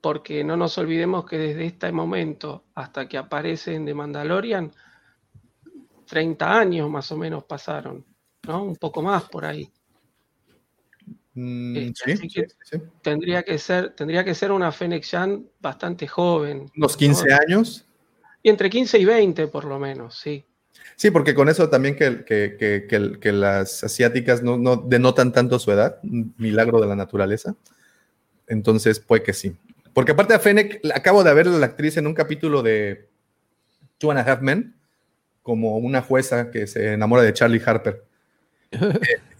porque 0.00 0.42
no 0.42 0.56
nos 0.56 0.76
olvidemos 0.78 1.24
que 1.26 1.38
desde 1.38 1.66
este 1.66 1.92
momento 1.92 2.64
hasta 2.74 3.08
que 3.08 3.18
aparece 3.18 3.74
en 3.74 3.86
The 3.86 3.94
Mandalorian, 3.94 4.72
30 6.06 6.58
años 6.58 6.90
más 6.90 7.12
o 7.12 7.16
menos 7.16 7.44
pasaron, 7.44 8.04
¿no? 8.48 8.64
Un 8.64 8.76
poco 8.76 9.02
más 9.02 9.28
por 9.28 9.44
ahí. 9.44 9.72
Mm, 11.34 11.92
sí, 11.94 12.12
así 12.12 12.28
que 12.28 12.46
sí, 12.48 12.54
sí. 12.72 12.78
tendría 13.00 13.42
que 13.42 13.56
ser, 13.58 13.90
tendría 13.94 14.22
que 14.24 14.34
ser 14.34 14.52
una 14.52 14.70
Fennec 14.70 15.02
Chan 15.02 15.46
bastante 15.60 16.06
joven. 16.06 16.70
Unos 16.76 16.96
15 16.96 17.26
¿no? 17.28 17.36
años. 17.36 17.86
Y 18.42 18.50
entre 18.50 18.68
15 18.68 18.98
y 18.98 19.04
20 19.04 19.46
por 19.46 19.64
lo 19.64 19.78
menos, 19.78 20.18
sí. 20.18 20.44
Sí, 20.96 21.10
porque 21.10 21.34
con 21.34 21.48
eso 21.48 21.68
también 21.70 21.96
que, 21.96 22.24
que- 22.24 22.56
que- 22.58 23.18
que- 23.18 23.32
las 23.32 23.82
asiáticas 23.84 24.42
no, 24.42 24.58
no 24.58 24.76
denotan 24.76 25.32
tanto 25.32 25.58
su 25.58 25.70
edad, 25.72 25.98
un 26.02 26.34
milagro 26.36 26.80
de 26.80 26.86
la 26.86 26.96
naturaleza. 26.96 27.54
Entonces, 28.46 29.00
puede 29.00 29.22
que 29.22 29.32
sí. 29.32 29.56
Porque 29.94 30.12
aparte 30.12 30.34
a 30.34 30.38
Fennec, 30.38 30.80
acabo 30.94 31.24
de 31.24 31.32
ver 31.34 31.48
a 31.48 31.50
la 31.50 31.66
actriz 31.66 31.96
en 31.96 32.06
un 32.06 32.14
capítulo 32.14 32.62
de 32.62 33.08
Two 33.98 34.10
and 34.10 34.20
a 34.20 34.22
Half 34.32 34.42
Men, 34.42 34.74
como 35.42 35.76
una 35.78 36.02
jueza 36.02 36.50
que 36.50 36.66
se 36.66 36.92
enamora 36.92 37.22
de 37.22 37.32
Charlie 37.32 37.62
Harper. 37.64 38.04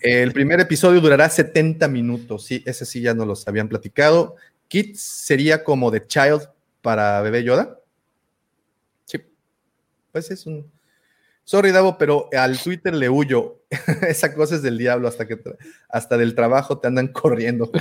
El 0.01 0.33
primer 0.33 0.61
episodio 0.61 1.01
durará 1.01 1.29
70 1.29 1.89
minutos, 1.89 2.45
sí, 2.45 2.63
ese 2.67 2.85
sí 2.85 3.01
ya 3.01 3.15
nos 3.15 3.27
los 3.27 3.49
habían 3.49 3.69
platicado. 3.69 4.37
Kit 4.69 4.97
sería 4.97 5.65
como 5.65 5.91
The 5.91 6.07
Child 6.07 6.49
para 6.81 7.21
bebé 7.23 7.45
Yoda. 7.45 7.79
Sí, 9.05 9.19
pues 10.11 10.31
es 10.31 10.47
un... 10.47 10.71
Sorry, 11.45 11.73
Davo, 11.73 11.99
pero 11.99 12.29
al 12.33 12.59
Twitter 12.59 12.95
le 12.95 13.09
huyo. 13.09 13.61
Esa 14.09 14.33
cosa 14.33 14.55
es 14.55 14.63
del 14.63 14.79
diablo, 14.79 15.09
hasta 15.09 15.27
que 15.27 15.39
hasta 15.89 16.17
del 16.17 16.35
trabajo 16.35 16.79
te 16.79 16.89
andan 16.89 17.09
corriendo. 17.09 17.71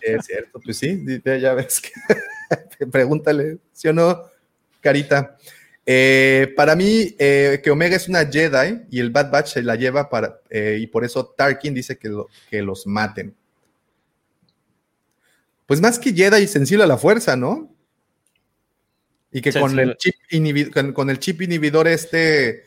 Es 0.00 0.26
cierto, 0.26 0.60
pues 0.60 0.78
sí, 0.78 1.04
ya 1.24 1.54
ves 1.54 1.80
que 1.80 2.86
pregúntale, 2.86 3.58
¿sí 3.72 3.88
o 3.88 3.92
no, 3.92 4.22
Carita? 4.80 5.36
Eh, 5.84 6.52
para 6.56 6.76
mí, 6.76 7.14
eh, 7.18 7.60
que 7.62 7.70
Omega 7.70 7.96
es 7.96 8.08
una 8.08 8.24
Jedi 8.26 8.82
y 8.90 9.00
el 9.00 9.10
Bad 9.10 9.30
Batch 9.32 9.54
se 9.54 9.62
la 9.62 9.74
lleva 9.74 10.08
para, 10.08 10.40
eh, 10.48 10.78
y 10.80 10.86
por 10.86 11.04
eso 11.04 11.26
Tarkin 11.26 11.74
dice 11.74 11.98
que, 11.98 12.08
lo- 12.08 12.28
que 12.48 12.62
los 12.62 12.86
maten. 12.86 13.34
Pues 15.66 15.80
más 15.80 15.98
que 15.98 16.12
Jedi, 16.12 16.46
sensible 16.46 16.84
a 16.84 16.86
la 16.86 16.98
fuerza, 16.98 17.34
¿no? 17.36 17.74
Y 19.32 19.40
que 19.40 19.52
con 19.52 19.78
el, 19.78 19.96
chip 19.96 20.14
con 20.94 21.08
el 21.10 21.18
chip 21.18 21.40
inhibidor 21.42 21.88
este, 21.88 22.64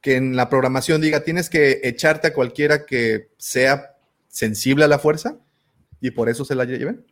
que 0.00 0.16
en 0.16 0.34
la 0.34 0.48
programación 0.48 1.00
diga, 1.02 1.22
tienes 1.22 1.50
que 1.50 1.80
echarte 1.84 2.28
a 2.28 2.32
cualquiera 2.32 2.86
que 2.86 3.28
sea 3.36 3.96
sensible 4.28 4.84
a 4.84 4.88
la 4.88 4.98
fuerza, 4.98 5.38
y 6.00 6.10
por 6.10 6.28
eso 6.28 6.44
se 6.44 6.54
la 6.54 6.64
lleven. 6.64 7.04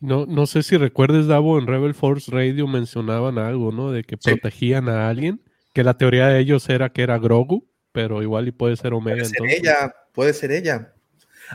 No, 0.00 0.24
no 0.26 0.46
sé 0.46 0.62
si 0.62 0.76
recuerdes, 0.78 1.26
Davo, 1.26 1.58
en 1.58 1.66
Rebel 1.66 1.94
Force 1.94 2.30
Radio 2.30 2.66
mencionaban 2.66 3.38
algo, 3.38 3.70
¿no? 3.70 3.92
De 3.92 4.02
que 4.02 4.16
Sí. 4.18 4.30
protegían 4.30 4.88
a 4.88 5.08
alguien, 5.08 5.42
que 5.74 5.84
la 5.84 5.94
teoría 5.98 6.28
de 6.28 6.40
ellos 6.40 6.68
era 6.68 6.90
que 6.90 7.02
era 7.02 7.18
Grogu, 7.18 7.66
pero 7.92 8.22
igual 8.22 8.48
y 8.48 8.52
puede 8.52 8.76
ser 8.76 8.94
Omega 8.94 9.16
Puede 9.18 9.28
ser 9.28 9.36
entonces. 9.42 9.58
ella, 9.60 9.94
puede 10.12 10.32
ser 10.32 10.52
ella. 10.52 10.92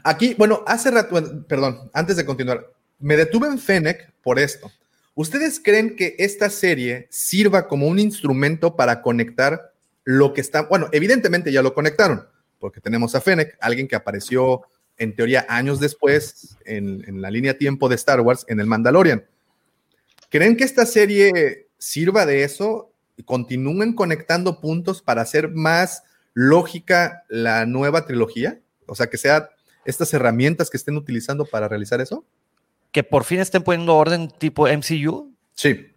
Aquí, 0.04 0.36
bueno, 0.38 0.64
hace 0.68 0.92
rato, 0.92 1.46
perdón, 1.48 1.90
antes 1.94 2.18
de 2.18 2.26
continuar, 2.26 2.72
me 3.00 3.18
detuve 3.18 3.48
en 3.48 3.58
Fennec 3.58 4.12
por 4.22 4.38
esto. 4.40 4.72
¿Ustedes 5.16 5.60
creen 5.64 5.96
que 5.96 6.16
esta 6.20 6.50
serie 6.50 7.08
sirva 7.10 7.68
como 7.68 7.88
un 7.88 8.00
instrumento 8.00 8.76
para 8.76 9.02
conectar 9.02 9.72
lo 10.04 10.34
que 10.34 10.42
está, 10.42 10.64
bueno, 10.64 10.88
evidentemente 10.92 11.52
ya 11.52 11.64
lo 11.64 11.74
conectaron, 11.74 12.28
porque 12.60 12.82
tenemos 12.82 13.16
a 13.16 13.22
Fennec, 13.22 13.58
alguien 13.60 13.88
que 13.88 13.96
apareció 13.96 14.62
en 14.98 15.16
teoría 15.16 15.46
años 15.50 15.80
después 15.80 16.58
en, 16.66 17.04
en 17.08 17.22
la 17.22 17.30
línea 17.32 17.58
tiempo 17.58 17.90
de 17.90 17.96
Star 17.96 18.22
Wars 18.22 18.46
en 18.48 18.60
el 18.60 18.66
Mandalorian. 18.66 19.26
¿Creen 20.30 20.58
que 20.58 20.64
esta 20.64 20.86
serie 20.86 21.68
sirva 21.78 22.26
de 22.26 22.44
eso 22.44 22.92
y 23.18 23.24
continúen 23.24 23.94
conectando 23.94 24.60
puntos 24.60 25.02
para 25.02 25.22
hacer 25.22 25.50
más 25.50 26.04
lógica 26.34 27.24
la 27.30 27.66
nueva 27.66 28.06
trilogía? 28.06 28.60
O 28.88 28.96
sea, 28.96 29.08
que 29.08 29.18
sea 29.18 29.50
estas 29.86 30.14
herramientas 30.14 30.70
que 30.70 30.78
estén 30.78 30.98
utilizando 30.98 31.46
para 31.46 31.68
realizar 31.68 32.02
eso. 32.02 32.26
Que 32.92 33.04
por 33.04 33.24
fin 33.24 33.40
estén 33.40 33.64
poniendo 33.64 33.96
orden 33.96 34.30
tipo 34.30 34.68
MCU, 34.68 35.34
Sí. 35.54 35.88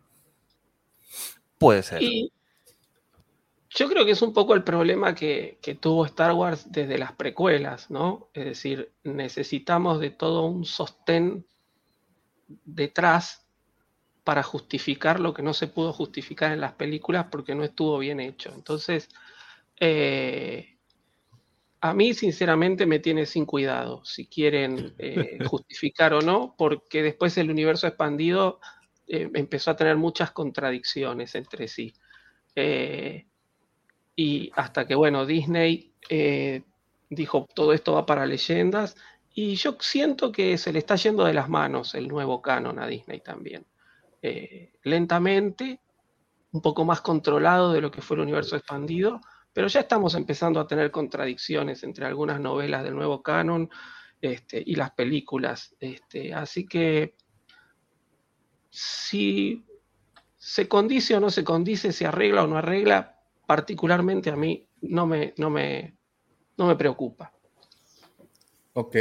puede 1.59 1.83
ser. 1.83 2.03
Y 2.03 2.31
yo 3.79 3.89
creo 3.89 4.05
que 4.05 4.11
es 4.11 4.23
un 4.23 4.33
poco 4.33 4.55
el 4.55 4.65
problema 4.65 5.15
que, 5.15 5.59
que 5.63 5.77
tuvo 5.77 6.05
Star 6.05 6.33
Wars 6.33 6.73
desde 6.73 6.99
las 6.99 7.13
precuelas, 7.13 7.93
¿no? 7.93 8.29
Es 8.35 8.45
decir, 8.45 8.91
necesitamos 9.05 10.01
de 10.01 10.11
todo 10.11 10.47
un 10.47 10.65
sostén 10.65 11.47
detrás 12.65 13.47
para 14.25 14.43
justificar 14.43 15.21
lo 15.21 15.33
que 15.33 15.43
no 15.43 15.55
se 15.55 15.69
pudo 15.69 15.93
justificar 15.93 16.51
en 16.51 16.61
las 16.61 16.73
películas 16.73 17.27
porque 17.31 17.55
no 17.55 17.63
estuvo 17.63 17.99
bien 18.01 18.19
hecho. 18.19 18.53
Entonces, 18.53 19.11
eh, 19.79 20.77
a 21.81 21.95
mí 21.95 22.15
sinceramente 22.15 22.85
me 22.85 22.99
tiene 22.99 23.27
sin 23.27 23.47
cuidado 23.47 24.05
si 24.05 24.27
quieren 24.27 24.93
eh, 24.99 25.39
justificar 25.47 26.15
o 26.15 26.21
no, 26.21 26.57
porque 26.59 27.01
después 27.01 27.39
el 27.39 27.49
universo 27.49 27.87
expandido 27.87 28.59
eh, 29.07 29.31
empezó 29.35 29.71
a 29.71 29.77
tener 29.77 29.97
muchas 29.97 30.33
contradicciones 30.33 31.37
entre 31.37 31.69
sí. 31.69 31.95
Eh, 32.57 33.29
y 34.19 34.51
hasta 34.57 34.85
que, 34.85 34.97
bueno, 34.97 35.27
Disney 35.27 35.95
eh, 36.09 36.65
dijo 37.09 37.47
todo 37.55 37.73
esto 37.73 37.93
va 37.93 38.05
para 38.05 38.27
leyendas, 38.27 38.97
y 39.33 39.55
yo 39.55 39.77
siento 39.79 40.33
que 40.33 40.59
se 40.59 40.73
le 40.73 40.81
está 40.81 40.97
yendo 40.97 41.25
de 41.25 41.35
las 41.35 41.49
manos 41.49 41.95
el 41.95 42.09
nuevo 42.09 42.43
canon 42.43 42.81
a 42.81 42.89
Disney 42.89 43.21
también. 43.21 43.65
Eh, 44.21 44.73
lentamente, 44.83 45.81
un 46.51 46.61
poco 46.61 46.85
más 46.85 47.01
controlado 47.01 47.73
de 47.73 47.81
lo 47.81 47.93
que 47.93 48.03
fue 48.03 48.17
el 48.17 48.25
universo 48.25 48.57
expandido, 48.57 49.21
pero 49.53 49.69
ya 49.69 49.79
estamos 49.79 50.17
empezando 50.17 50.59
a 50.59 50.67
tener 50.67 50.91
contradicciones 50.91 51.85
entre 51.85 52.05
algunas 52.05 52.41
novelas 52.41 52.83
del 52.83 52.97
nuevo 52.97 53.23
canon 53.23 53.71
este, 54.21 54.61
y 54.67 54.75
las 54.75 54.91
películas. 54.91 55.77
Este, 55.79 56.35
así 56.35 56.67
que 56.67 57.15
si 58.69 59.65
se 60.37 60.67
condice 60.67 61.15
o 61.15 61.21
no 61.21 61.31
se 61.31 61.45
condice, 61.45 61.93
se 61.93 62.05
arregla 62.05 62.43
o 62.43 62.49
no 62.49 62.59
arregla, 62.59 63.18
particularmente 63.49 64.29
a 64.29 64.37
mí 64.37 64.69
no 64.83 65.07
me, 65.07 65.33
no 65.39 65.49
me, 65.49 65.97
no 66.59 66.67
me 66.67 66.77
preocupa. 66.77 67.33
Ok. 68.75 68.95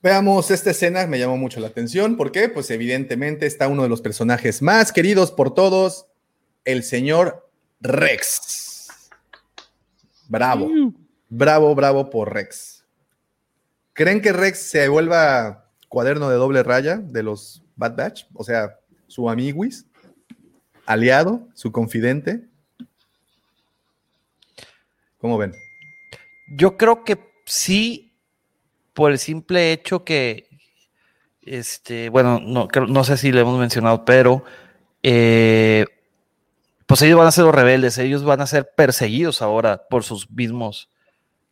Veamos 0.00 0.52
esta 0.52 0.70
escena, 0.70 1.08
me 1.08 1.18
llamó 1.18 1.36
mucho 1.36 1.58
la 1.58 1.66
atención. 1.66 2.16
¿Por 2.16 2.30
qué? 2.30 2.48
Pues 2.48 2.70
evidentemente 2.70 3.44
está 3.44 3.66
uno 3.66 3.82
de 3.82 3.88
los 3.88 4.00
personajes 4.00 4.62
más 4.62 4.92
queridos 4.92 5.32
por 5.32 5.52
todos, 5.52 6.06
el 6.64 6.84
señor 6.84 7.50
Rex. 7.80 9.10
Bravo. 10.28 10.70
Bravo, 11.28 11.74
bravo 11.74 12.08
por 12.08 12.32
Rex. 12.32 12.84
¿Creen 13.94 14.22
que 14.22 14.32
Rex 14.32 14.60
se 14.60 14.86
vuelva 14.86 15.68
cuaderno 15.88 16.30
de 16.30 16.36
doble 16.36 16.62
raya 16.62 16.98
de 16.98 17.24
los 17.24 17.64
Bad 17.74 17.96
Batch? 17.96 18.26
O 18.34 18.44
sea, 18.44 18.78
su 19.08 19.28
amiguis, 19.28 19.86
aliado, 20.92 21.46
su 21.54 21.72
confidente. 21.72 22.48
¿Cómo 25.18 25.38
ven? 25.38 25.52
Yo 26.56 26.76
creo 26.76 27.04
que 27.04 27.18
sí, 27.44 28.12
por 28.94 29.12
el 29.12 29.18
simple 29.18 29.72
hecho 29.72 30.04
que, 30.04 30.48
este, 31.42 32.08
bueno, 32.08 32.40
no, 32.40 32.68
no 32.88 33.04
sé 33.04 33.16
si 33.16 33.32
le 33.32 33.40
hemos 33.42 33.58
mencionado, 33.58 34.04
pero 34.04 34.44
eh, 35.02 35.84
pues 36.86 37.02
ellos 37.02 37.18
van 37.18 37.28
a 37.28 37.32
ser 37.32 37.44
los 37.44 37.54
rebeldes, 37.54 37.98
ellos 37.98 38.24
van 38.24 38.40
a 38.40 38.46
ser 38.46 38.70
perseguidos 38.76 39.42
ahora 39.42 39.82
por 39.88 40.02
sus 40.04 40.30
mismos, 40.30 40.88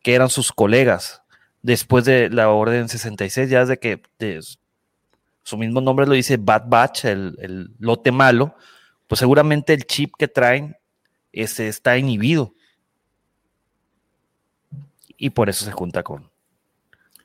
que 0.03 0.15
eran 0.15 0.31
sus 0.31 0.53
colegas, 0.53 1.23
después 1.63 2.05
de 2.05 2.31
la 2.31 2.49
Orden 2.51 2.89
66, 2.89 3.51
ya 3.51 3.61
desde 3.61 3.79
que 3.79 4.03
de- 4.19 4.41
su 5.43 5.57
mismo 5.57 5.81
nombre 5.81 6.07
lo 6.07 6.13
dice 6.15 6.37
Bad 6.39 6.65
Batch, 6.67 7.05
el 7.07 7.71
lote 7.79 8.13
malo, 8.13 8.55
pues 9.09 9.19
seguramente 9.19 9.73
el 9.75 9.85
chip 9.85 10.13
que 10.17 10.29
traen 10.29 10.77
este, 11.33 11.67
está 11.69 11.99
inhibido 11.99 12.55
y 15.17 15.31
por 15.31 15.49
eso 15.49 15.65
se 15.65 15.73
junta 15.73 16.03
con, 16.03 16.31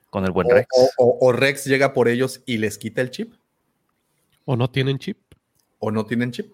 con 0.10 0.26
el 0.26 0.32
buen 0.32 0.48
O, 0.48 0.56
Rex. 0.56 0.68
o- 0.76 0.90
o- 0.98 1.18
o 1.28 1.32
Rex 1.32 1.66
llega 1.66 1.94
por 1.94 2.08
ellos 2.08 2.42
y 2.46 2.58
les 2.58 2.78
quita 2.78 3.02
el 3.02 3.12
chip. 3.12 3.34
¿O 4.46 4.56
no 4.56 4.70
tienen 4.70 4.98
chip? 4.98 5.18
¿O 5.80 5.92
no 5.92 6.06
tienen 6.06 6.32
chip? 6.32 6.52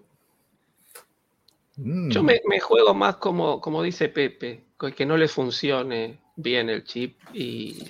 Mm. 1.76 2.10
Yo 2.10 2.22
me, 2.22 2.40
me 2.46 2.60
juego 2.60 2.92
más 2.94 3.16
como, 3.16 3.60
como 3.60 3.82
dice 3.82 4.08
Pepe, 4.08 4.64
que 4.96 5.06
no 5.06 5.16
les 5.16 5.32
funcione 5.32 6.18
bien 6.36 6.68
el 6.70 6.84
chip 6.84 7.18
y, 7.32 7.82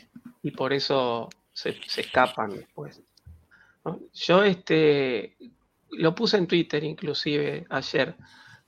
y 0.42 0.50
por 0.52 0.72
eso 0.72 1.28
se, 1.52 1.74
se 1.88 2.02
escapan 2.02 2.50
después. 2.50 3.00
¿no? 3.84 3.98
Yo 4.14 4.42
este, 4.44 5.36
lo 5.92 6.14
puse 6.14 6.36
en 6.36 6.46
Twitter 6.46 6.82
inclusive 6.84 7.66
ayer, 7.70 8.16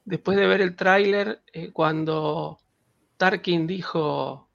después 0.04 0.36
de 0.36 0.46
ver 0.46 0.60
el 0.60 0.76
tráiler, 0.76 1.42
eh, 1.52 1.70
cuando 1.72 2.58
Tarkin 3.16 3.66
dijo, 3.66 4.48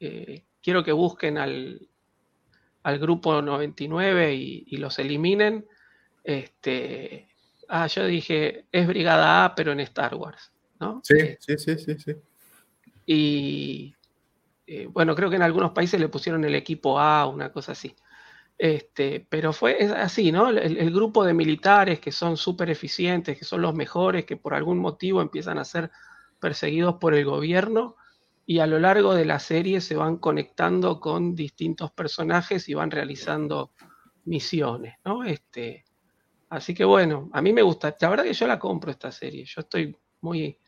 eh, 0.00 0.44
quiero 0.62 0.82
que 0.82 0.92
busquen 0.92 1.38
al, 1.38 1.88
al 2.82 2.98
grupo 2.98 3.40
99 3.42 4.34
y, 4.34 4.64
y 4.66 4.76
los 4.78 4.98
eliminen, 4.98 5.66
este, 6.22 7.28
ah, 7.68 7.86
yo 7.86 8.06
dije, 8.06 8.66
es 8.72 8.86
Brigada 8.86 9.44
A, 9.44 9.54
pero 9.54 9.72
en 9.72 9.80
Star 9.80 10.14
Wars, 10.14 10.52
¿no? 10.80 11.00
Sí, 11.02 11.14
Eh, 11.18 11.36
sí, 11.40 11.58
sí, 11.58 11.78
sí, 11.78 11.98
sí. 11.98 12.12
y, 13.06 13.94
bueno, 14.88 15.14
creo 15.14 15.28
que 15.28 15.36
en 15.36 15.42
algunos 15.42 15.72
países 15.72 16.00
le 16.00 16.08
pusieron 16.08 16.44
el 16.44 16.54
equipo 16.54 16.98
A, 16.98 17.26
una 17.26 17.52
cosa 17.52 17.72
así. 17.72 17.94
Este, 18.56 19.26
pero 19.28 19.52
fue 19.52 19.76
así, 19.96 20.30
¿no? 20.30 20.48
El, 20.48 20.92
grupo 20.92 21.24
de 21.24 21.34
militares 21.34 21.98
que 21.98 22.12
son 22.12 22.36
súper 22.36 22.70
eficientes, 22.70 23.36
que 23.36 23.44
son 23.44 23.62
los 23.62 23.74
mejores, 23.74 24.24
que 24.24 24.36
por 24.36 24.54
algún 24.54 24.78
motivo 24.78 25.20
empiezan 25.20 25.58
a 25.58 25.64
ser 25.64 25.90
perseguidos 26.40 26.96
por 26.96 27.14
el 27.14 27.24
gobierno 27.24 27.96
y 28.46 28.60
a 28.60 28.66
lo 28.66 28.78
largo 28.78 29.14
de 29.14 29.24
la 29.24 29.38
serie 29.40 29.80
se 29.80 29.96
van 29.96 30.18
conectando 30.18 31.00
con 31.00 31.34
distintos 31.34 31.90
personajes 31.90 32.68
y 32.68 32.74
van 32.74 32.90
realizando 32.90 33.72
misiones, 34.24 34.94
¿no? 35.04 35.24
Este, 35.24 35.84
así 36.50 36.74
que 36.74 36.84
bueno, 36.84 37.30
a 37.32 37.42
mí 37.42 37.52
me 37.52 37.62
gusta, 37.62 37.96
la 38.00 38.08
verdad 38.08 38.24
que 38.24 38.34
yo 38.34 38.46
la 38.46 38.58
compro 38.58 38.90
esta 38.90 39.10
serie, 39.10 39.44
yo 39.44 39.62
estoy 39.62 39.96
muy, 40.20 40.58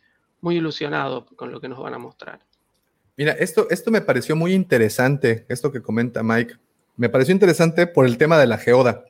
muy 0.40 0.56
ilusionado 0.56 1.26
con 1.36 1.52
lo 1.52 1.60
que 1.60 1.68
nos 1.68 1.78
van 1.78 1.94
a 1.94 1.98
mostrar. 1.98 2.40
Mira, 3.16 3.32
esto, 3.32 3.68
esto 3.70 3.90
me 3.90 4.00
pareció 4.00 4.34
muy 4.36 4.52
interesante, 4.52 5.46
esto 5.48 5.70
que 5.70 5.80
comenta 5.80 6.22
Mike. 6.22 6.56
Me 6.97 7.09
pareció 7.09 7.32
interesante 7.32 7.86
por 7.86 8.06
el 8.06 8.18
tema 8.18 8.39
de 8.39 8.47
la 8.47 8.59
geoda. 8.59 9.05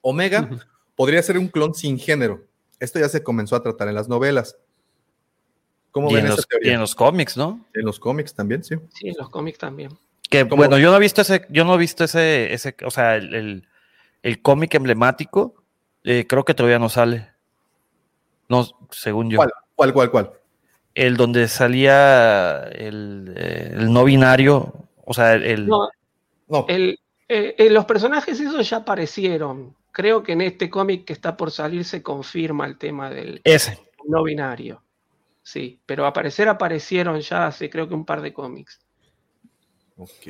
Omega 0.00 0.48
podría 0.94 1.22
ser 1.22 1.38
un 1.38 1.48
clon 1.48 1.74
sin 1.74 1.98
género. 1.98 2.44
Esto 2.78 2.98
ya 2.98 3.08
se 3.08 3.22
comenzó 3.22 3.56
a 3.56 3.62
tratar 3.62 3.88
en 3.88 3.94
las 3.94 4.08
novelas. 4.08 4.56
¿Cómo 5.90 6.12
ven 6.12 6.26
esa 6.26 6.42
teoría? 6.42 6.72
Y 6.72 6.74
en 6.74 6.80
los 6.80 6.94
cómics, 6.94 7.36
¿no? 7.36 7.64
En 7.74 7.84
los 7.84 7.98
cómics 7.98 8.34
también, 8.34 8.62
sí. 8.62 8.76
Sí, 8.94 9.08
en 9.08 9.14
los 9.18 9.30
cómics 9.30 9.58
también. 9.58 9.90
Que 10.28 10.42
bueno, 10.42 10.78
yo 10.78 10.90
no 10.90 10.96
he 10.96 11.00
visto 11.00 11.22
ese, 11.22 11.46
yo 11.50 11.64
no 11.64 11.74
he 11.74 11.78
visto 11.78 12.04
ese, 12.04 12.52
ese 12.52 12.74
o 12.84 12.90
sea, 12.90 13.16
el, 13.16 13.62
cómic 14.42 14.74
emblemático, 14.74 15.54
eh, 16.04 16.26
creo 16.28 16.44
que 16.44 16.54
todavía 16.54 16.78
no 16.78 16.88
sale. 16.88 17.30
No, 18.48 18.66
según 18.90 19.30
yo. 19.30 19.36
¿Cuál, 19.36 19.52
cuál, 19.74 19.92
cuál? 19.92 20.10
cuál? 20.10 20.32
el 20.96 21.18
donde 21.18 21.46
salía 21.46 22.62
el, 22.72 23.34
eh, 23.36 23.76
no 23.76 24.02
binario, 24.04 24.72
o 25.04 25.12
sea, 25.12 25.34
el... 25.34 25.66
No, 25.66 25.88
El, 26.68 27.00
eh, 27.28 27.54
eh, 27.58 27.70
los 27.70 27.84
personajes 27.84 28.38
esos 28.38 28.68
ya 28.68 28.78
aparecieron. 28.78 29.76
Creo 29.92 30.22
que 30.22 30.32
en 30.32 30.42
este 30.42 30.70
cómic 30.70 31.04
que 31.04 31.12
está 31.12 31.36
por 31.36 31.50
salir 31.50 31.84
se 31.84 32.02
confirma 32.02 32.66
el 32.66 32.78
tema 32.78 33.10
del 33.10 33.40
Ese. 33.44 33.78
no 34.06 34.22
binario. 34.22 34.82
Sí, 35.42 35.80
pero 35.86 36.06
aparecer 36.06 36.48
aparecieron 36.48 37.20
ya 37.20 37.46
hace 37.46 37.70
creo 37.70 37.88
que 37.88 37.94
un 37.94 38.04
par 38.04 38.20
de 38.20 38.32
cómics. 38.32 38.80
Ok. 39.96 40.28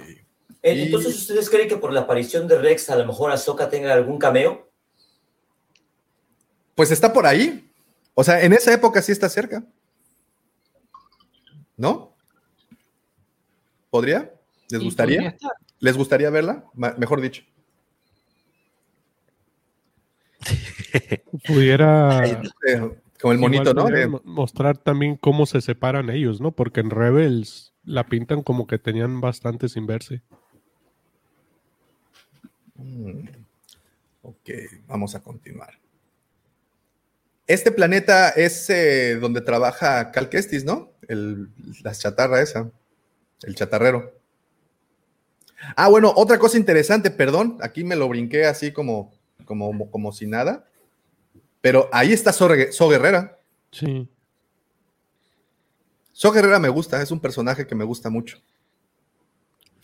Entonces, 0.63 1.17
¿ustedes 1.17 1.49
creen 1.51 1.69
que 1.69 1.77
por 1.77 1.93
la 1.93 2.01
aparición 2.01 2.49
de 2.49 2.59
Rex 2.59 2.91
a 2.91 2.97
lo 2.97 3.07
mejor 3.07 3.31
Ahsoka 3.31 3.69
tenga 3.69 3.93
algún 3.93 4.19
cameo? 4.19 4.71
Pues 6.75 6.91
está 6.91 7.13
por 7.13 7.27
ahí. 7.27 7.71
O 8.15 8.25
sea, 8.25 8.43
en 8.43 8.53
esa 8.53 8.73
época 8.73 9.01
sí 9.03 9.13
está 9.13 9.29
cerca. 9.29 9.65
¿No? 11.77 12.15
¿Podría? 13.91 14.33
¿Les 14.71 14.83
gustaría? 14.83 15.37
¿Les 15.81 15.97
gustaría 15.97 16.31
verla? 16.31 16.65
mejor 16.75 17.21
dicho. 17.21 17.43
Pudiera. 21.47 22.43
Como 23.21 23.33
el 23.33 23.39
monito, 23.39 23.75
¿no? 23.75 24.21
Mostrar 24.25 24.77
también 24.79 25.17
cómo 25.17 25.47
se 25.47 25.61
separan 25.61 26.11
ellos, 26.11 26.41
¿no? 26.41 26.53
Porque 26.53 26.81
en 26.81 26.91
Rebels 26.91 27.73
la 27.85 28.07
pintan 28.07 28.43
como 28.43 28.67
que 28.67 28.79
tenían 28.79 29.21
bastante 29.21 29.69
sin 29.69 29.87
verse. 29.87 30.23
Mm. 32.75 33.29
Ok, 34.23 34.51
vamos 34.87 35.15
a 35.15 35.23
continuar. 35.23 35.79
Este 37.47 37.71
planeta 37.71 38.31
es 38.31 38.69
eh, 38.71 39.17
donde 39.21 39.41
trabaja 39.41 40.11
Cal 40.11 40.29
Kestis, 40.29 40.65
¿no? 40.65 40.91
El, 41.07 41.49
la 41.85 41.93
chatarra 41.93 42.43
esa, 42.43 42.71
el 43.43 43.55
chatarrero. 43.55 44.16
Ah, 45.75 45.89
bueno, 45.89 46.13
otra 46.15 46.39
cosa 46.39 46.57
interesante, 46.57 47.11
perdón, 47.11 47.59
aquí 47.61 47.83
me 47.83 47.97
lo 47.97 48.09
brinqué 48.09 48.47
así 48.47 48.73
como, 48.73 49.13
como, 49.45 49.91
como 49.91 50.13
si 50.13 50.27
nada, 50.27 50.67
pero 51.61 51.89
ahí 51.93 52.13
está 52.13 52.33
So, 52.33 52.89
Guerrera. 52.89 53.39
Sí. 53.73 54.09
So 56.13 56.31
Guerrera 56.31 56.59
me 56.59 56.69
gusta, 56.69 57.03
es 57.03 57.11
un 57.11 57.21
personaje 57.21 57.67
que 57.67 57.75
me 57.75 57.85
gusta 57.85 58.11
mucho. 58.11 58.39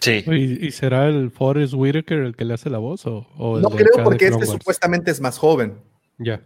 Sí. 0.01 0.25
¿Y, 0.27 0.71
será 0.73 1.09
el 1.09 1.31
Forrest 1.31 1.75
Whitaker 1.75 2.19
el 2.19 2.37
que 2.37 2.45
le 2.45 2.55
hace 2.55 2.71
la 2.71 2.79
voz? 2.79 3.07
O, 3.07 3.27
no 3.61 3.71
creo 3.71 4.05
porque 4.05 4.29
este 4.29 4.47
supuestamente 4.47 5.11
es 5.11 5.21
más 5.21 5.39
joven. 5.39 5.81
Ya. 6.19 6.43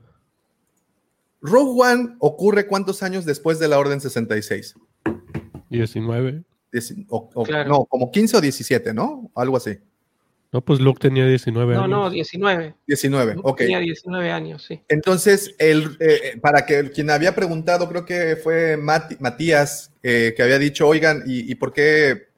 Rogue 1.40 1.82
One 1.82 2.16
ocurre 2.18 2.66
cuántos 2.66 3.02
años 3.02 3.24
después 3.24 3.58
de 3.58 3.68
la 3.68 3.78
Orden 3.78 4.00
66? 4.00 4.74
19. 5.70 6.44
No, 7.66 7.84
como 7.84 8.10
15 8.10 8.36
o 8.36 8.40
17, 8.40 8.92
¿no? 8.92 9.30
Algo 9.34 9.56
así. 9.56 9.78
No, 10.52 10.64
pues 10.64 10.80
Luke 10.80 11.00
tenía 11.00 11.26
19 11.26 11.74
años. 11.74 11.88
No, 11.88 12.04
no, 12.04 12.10
19. 12.10 12.74
19, 12.86 13.36
ok. 13.42 13.58
Tenía 13.58 13.80
19 13.80 14.30
años, 14.30 14.64
sí. 14.66 14.80
Entonces, 14.88 15.54
el, 15.58 15.96
eh, 16.00 16.38
para 16.40 16.64
que 16.64 16.90
quien 16.90 17.10
había 17.10 17.34
preguntado, 17.34 17.88
creo 17.88 18.04
que 18.04 18.36
fue 18.36 18.76
Matías, 18.76 19.92
eh, 20.02 20.34
que 20.36 20.42
había 20.42 20.58
dicho, 20.58 20.86
oigan, 20.86 21.24
¿y, 21.26 21.54
por 21.56 21.72
qué 21.72 22.28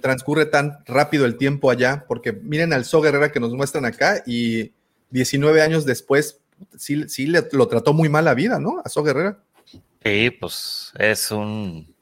transcurre 0.00 0.46
tan 0.46 0.84
rápido 0.86 1.24
el 1.24 1.36
tiempo 1.36 1.70
allá? 1.70 2.04
Porque 2.06 2.32
miren 2.32 2.72
al 2.72 2.84
So 2.84 3.00
Guerrera 3.00 3.32
que 3.32 3.40
nos 3.40 3.54
muestran 3.54 3.84
acá 3.84 4.22
y 4.26 4.72
19 5.10 5.62
años 5.62 5.86
después 5.86 6.40
sí, 6.76 7.08
sí 7.08 7.26
le, 7.26 7.46
lo 7.52 7.68
trató 7.68 7.92
muy 7.92 8.08
mal 8.08 8.24
la 8.24 8.34
vida, 8.34 8.58
¿no? 8.58 8.80
A 8.84 8.88
So 8.88 9.02
Guerrera. 9.02 9.38
Sí, 10.04 10.30
pues 10.38 10.92
es 10.98 11.30
un. 11.30 11.93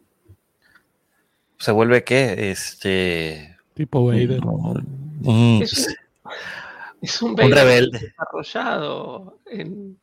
¿Se 1.62 1.70
vuelve 1.70 2.02
qué? 2.02 2.50
Este. 2.50 3.56
Tipo 3.74 4.04
Vader. 4.04 4.40
es, 7.00 7.22
un, 7.22 7.36
rebelde 7.36 8.00
desarrollado 8.00 9.38
en, 9.46 9.96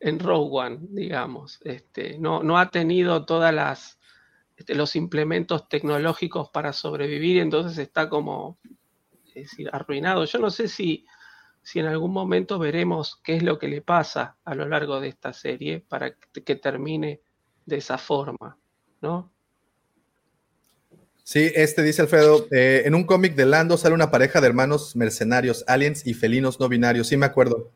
en 0.00 0.18
Rogue 0.18 0.48
One, 0.50 0.78
digamos. 0.90 1.60
Este, 1.62 2.18
no, 2.18 2.42
no 2.42 2.58
ha 2.58 2.72
tenido 2.72 3.24
todas 3.24 3.54
las 3.54 4.00
este, 4.56 4.74
los 4.74 4.96
implementos 4.96 5.68
tecnológicos 5.68 6.50
para 6.50 6.72
sobrevivir, 6.72 7.38
entonces 7.38 7.78
está 7.78 8.08
como 8.08 8.58
es 9.26 9.34
decir, 9.34 9.70
arruinado. 9.72 10.24
Yo 10.24 10.40
no 10.40 10.50
sé 10.50 10.66
si 10.66 11.06
si 11.62 11.78
en 11.78 11.86
algún 11.86 12.12
momento 12.12 12.58
veremos 12.58 13.20
qué 13.22 13.36
es 13.36 13.44
lo 13.44 13.60
que 13.60 13.68
le 13.68 13.80
pasa 13.80 14.38
a 14.44 14.56
lo 14.56 14.66
largo 14.66 14.98
de 14.98 15.06
esta 15.06 15.32
serie 15.32 15.78
para 15.78 16.16
que 16.16 16.56
termine 16.56 17.20
de 17.64 17.76
esa 17.76 17.96
forma, 17.96 18.58
¿no? 19.00 19.30
Sí, 21.30 21.52
este 21.54 21.84
dice 21.84 22.02
Alfredo, 22.02 22.48
eh, 22.50 22.82
en 22.86 22.96
un 22.96 23.04
cómic 23.04 23.36
de 23.36 23.46
Lando 23.46 23.78
sale 23.78 23.94
una 23.94 24.10
pareja 24.10 24.40
de 24.40 24.48
hermanos 24.48 24.96
mercenarios, 24.96 25.64
aliens 25.68 26.04
y 26.04 26.12
felinos 26.12 26.58
no 26.58 26.68
binarios. 26.68 27.06
Sí, 27.06 27.16
me 27.16 27.24
acuerdo. 27.24 27.70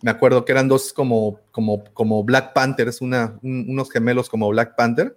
Me 0.00 0.10
acuerdo 0.10 0.46
que 0.46 0.52
eran 0.52 0.66
dos 0.66 0.94
como, 0.94 1.40
como, 1.50 1.84
como 1.92 2.24
Black 2.24 2.54
Panthers, 2.54 3.02
una, 3.02 3.38
unos 3.42 3.90
gemelos 3.90 4.30
como 4.30 4.48
Black 4.48 4.76
Panther, 4.76 5.14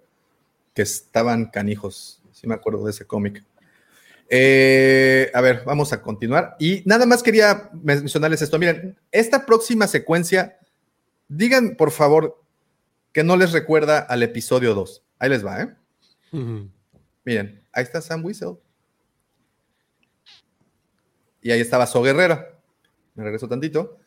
que 0.74 0.82
estaban 0.82 1.46
canijos. 1.46 2.22
Sí, 2.34 2.48
me 2.48 2.54
acuerdo 2.54 2.84
de 2.84 2.92
ese 2.92 3.06
cómic. 3.06 3.42
Eh, 4.30 5.32
a 5.34 5.40
ver, 5.40 5.64
vamos 5.66 5.94
a 5.94 6.02
continuar. 6.02 6.58
Y 6.60 6.84
nada 6.84 7.06
más 7.06 7.24
quería 7.24 7.70
mencionarles 7.82 8.42
esto. 8.42 8.60
Miren, 8.60 8.98
esta 9.10 9.46
próxima 9.46 9.88
secuencia, 9.88 10.58
digan 11.30 11.78
por 11.78 11.92
favor 11.92 12.44
que 13.14 13.24
no 13.24 13.38
les 13.38 13.54
recuerda 13.54 14.00
al 14.00 14.22
episodio 14.22 14.76
2. 14.76 15.02
Ahí 15.18 15.30
les 15.30 15.46
va, 15.46 15.62
¿eh? 15.62 15.70
Miren, 17.28 17.62
ahí 17.74 17.84
está 17.84 18.00
Sam 18.00 18.24
Whistle. 18.24 18.56
Y 21.42 21.52
ahí 21.52 21.60
estaba 21.60 21.86
So 21.86 22.02
Guerrera. 22.02 22.58
Me 23.16 23.26
regreso 23.26 23.50
tantito. 23.50 24.00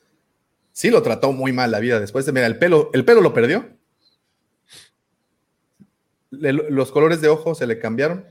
Sí 0.72 0.88
lo 0.88 1.02
trató 1.02 1.30
muy 1.30 1.52
mal 1.52 1.70
la 1.70 1.80
vida 1.80 2.00
después 2.00 2.24
de, 2.24 2.32
mira, 2.32 2.46
el 2.46 2.58
pelo, 2.58 2.88
el 2.94 3.04
pelo 3.04 3.20
lo 3.20 3.34
perdió. 3.34 3.76
los 6.30 6.90
colores 6.92 7.20
de 7.20 7.28
ojos 7.28 7.58
se 7.58 7.66
le 7.66 7.78
cambiaron. 7.78 8.24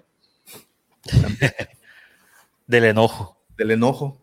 Del 2.66 2.86
enojo. 2.86 3.40
Del 3.58 3.70
enojo. 3.70 4.20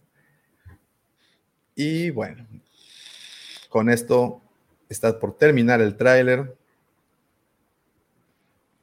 Y 1.76 2.10
bueno, 2.10 2.44
con 3.68 3.88
esto 3.88 4.43
está 4.88 5.20
por 5.20 5.38
terminar 5.38 5.80
el 5.80 5.97
tráiler. 5.97 6.56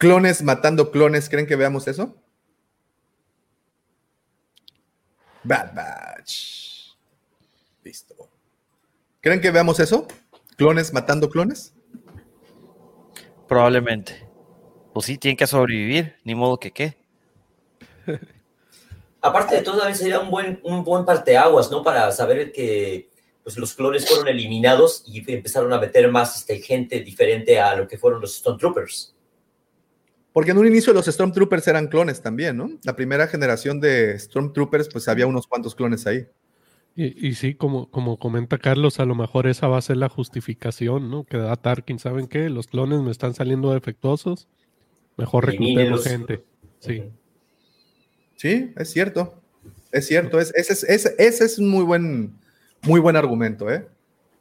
Clones 0.03 0.43
matando 0.43 0.91
clones, 0.91 1.29
¿creen 1.29 1.47
que 1.47 1.55
veamos 1.55 1.87
eso? 1.87 2.13
Bad 5.45 5.73
Batch. 5.73 6.93
Listo. 7.85 8.29
¿Creen 9.21 9.39
que 9.39 9.49
veamos 9.49 9.79
eso? 9.79 10.05
¿Clones 10.57 10.91
matando 10.91 11.29
clones? 11.29 11.73
Probablemente. 13.47 14.27
Pues 14.93 15.05
sí, 15.05 15.17
tienen 15.17 15.37
que 15.37 15.47
sobrevivir, 15.47 16.17
ni 16.25 16.35
modo 16.35 16.59
que 16.59 16.71
qué. 16.71 16.97
Aparte 19.21 19.55
de 19.55 19.61
todo, 19.61 19.77
también 19.77 19.97
sería 19.97 20.19
un 20.19 20.29
buen, 20.29 20.59
un 20.63 20.83
buen 20.83 21.05
parteaguas, 21.05 21.71
¿no? 21.71 21.81
Para 21.81 22.11
saber 22.11 22.51
que 22.51 23.09
pues, 23.41 23.57
los 23.57 23.73
clones 23.73 24.05
fueron 24.05 24.27
eliminados 24.27 25.05
y 25.07 25.23
empezaron 25.31 25.71
a 25.71 25.79
meter 25.79 26.11
más 26.11 26.35
este, 26.35 26.59
gente 26.59 26.99
diferente 26.99 27.57
a 27.57 27.73
lo 27.77 27.87
que 27.87 27.97
fueron 27.97 28.19
los 28.19 28.35
Stone 28.35 28.59
Troopers. 28.59 29.13
Porque 30.33 30.51
en 30.51 30.57
un 30.57 30.67
inicio 30.67 30.93
los 30.93 31.05
Stormtroopers 31.05 31.67
eran 31.67 31.87
clones 31.87 32.21
también, 32.21 32.57
¿no? 32.57 32.69
La 32.83 32.95
primera 32.95 33.27
generación 33.27 33.79
de 33.79 34.17
Stormtroopers, 34.17 34.89
pues 34.89 35.07
había 35.07 35.27
unos 35.27 35.45
cuantos 35.47 35.75
clones 35.75 36.07
ahí. 36.07 36.27
Y, 36.95 37.33
sí, 37.33 37.55
como, 37.55 37.89
como 37.89 38.19
comenta 38.19 38.59
Carlos, 38.59 38.99
a 38.99 39.05
lo 39.05 39.15
mejor 39.15 39.47
esa 39.47 39.67
va 39.67 39.79
a 39.79 39.81
ser 39.81 39.97
la 39.97 40.09
justificación, 40.09 41.09
¿no? 41.09 41.23
Que 41.23 41.37
da 41.37 41.55
Tarkin, 41.55 41.97
¿saben 41.97 42.27
qué? 42.27 42.49
Los 42.51 42.67
clones 42.67 43.01
me 43.01 43.09
están 43.09 43.33
saliendo 43.33 43.73
defectuosos, 43.73 44.47
mejor 45.17 45.47
reclutemos 45.47 46.03
gente. 46.03 46.43
Sí. 46.79 47.03
Sí, 48.35 48.73
es 48.77 48.91
cierto. 48.91 49.41
Es 49.91 50.05
cierto. 50.05 50.39
ese, 50.39 51.13
es, 51.17 51.57
un 51.57 51.69
muy 51.69 51.83
buen, 51.83 52.35
muy 52.83 52.99
buen 52.99 53.15
argumento, 53.15 53.71
¿eh? 53.71 53.87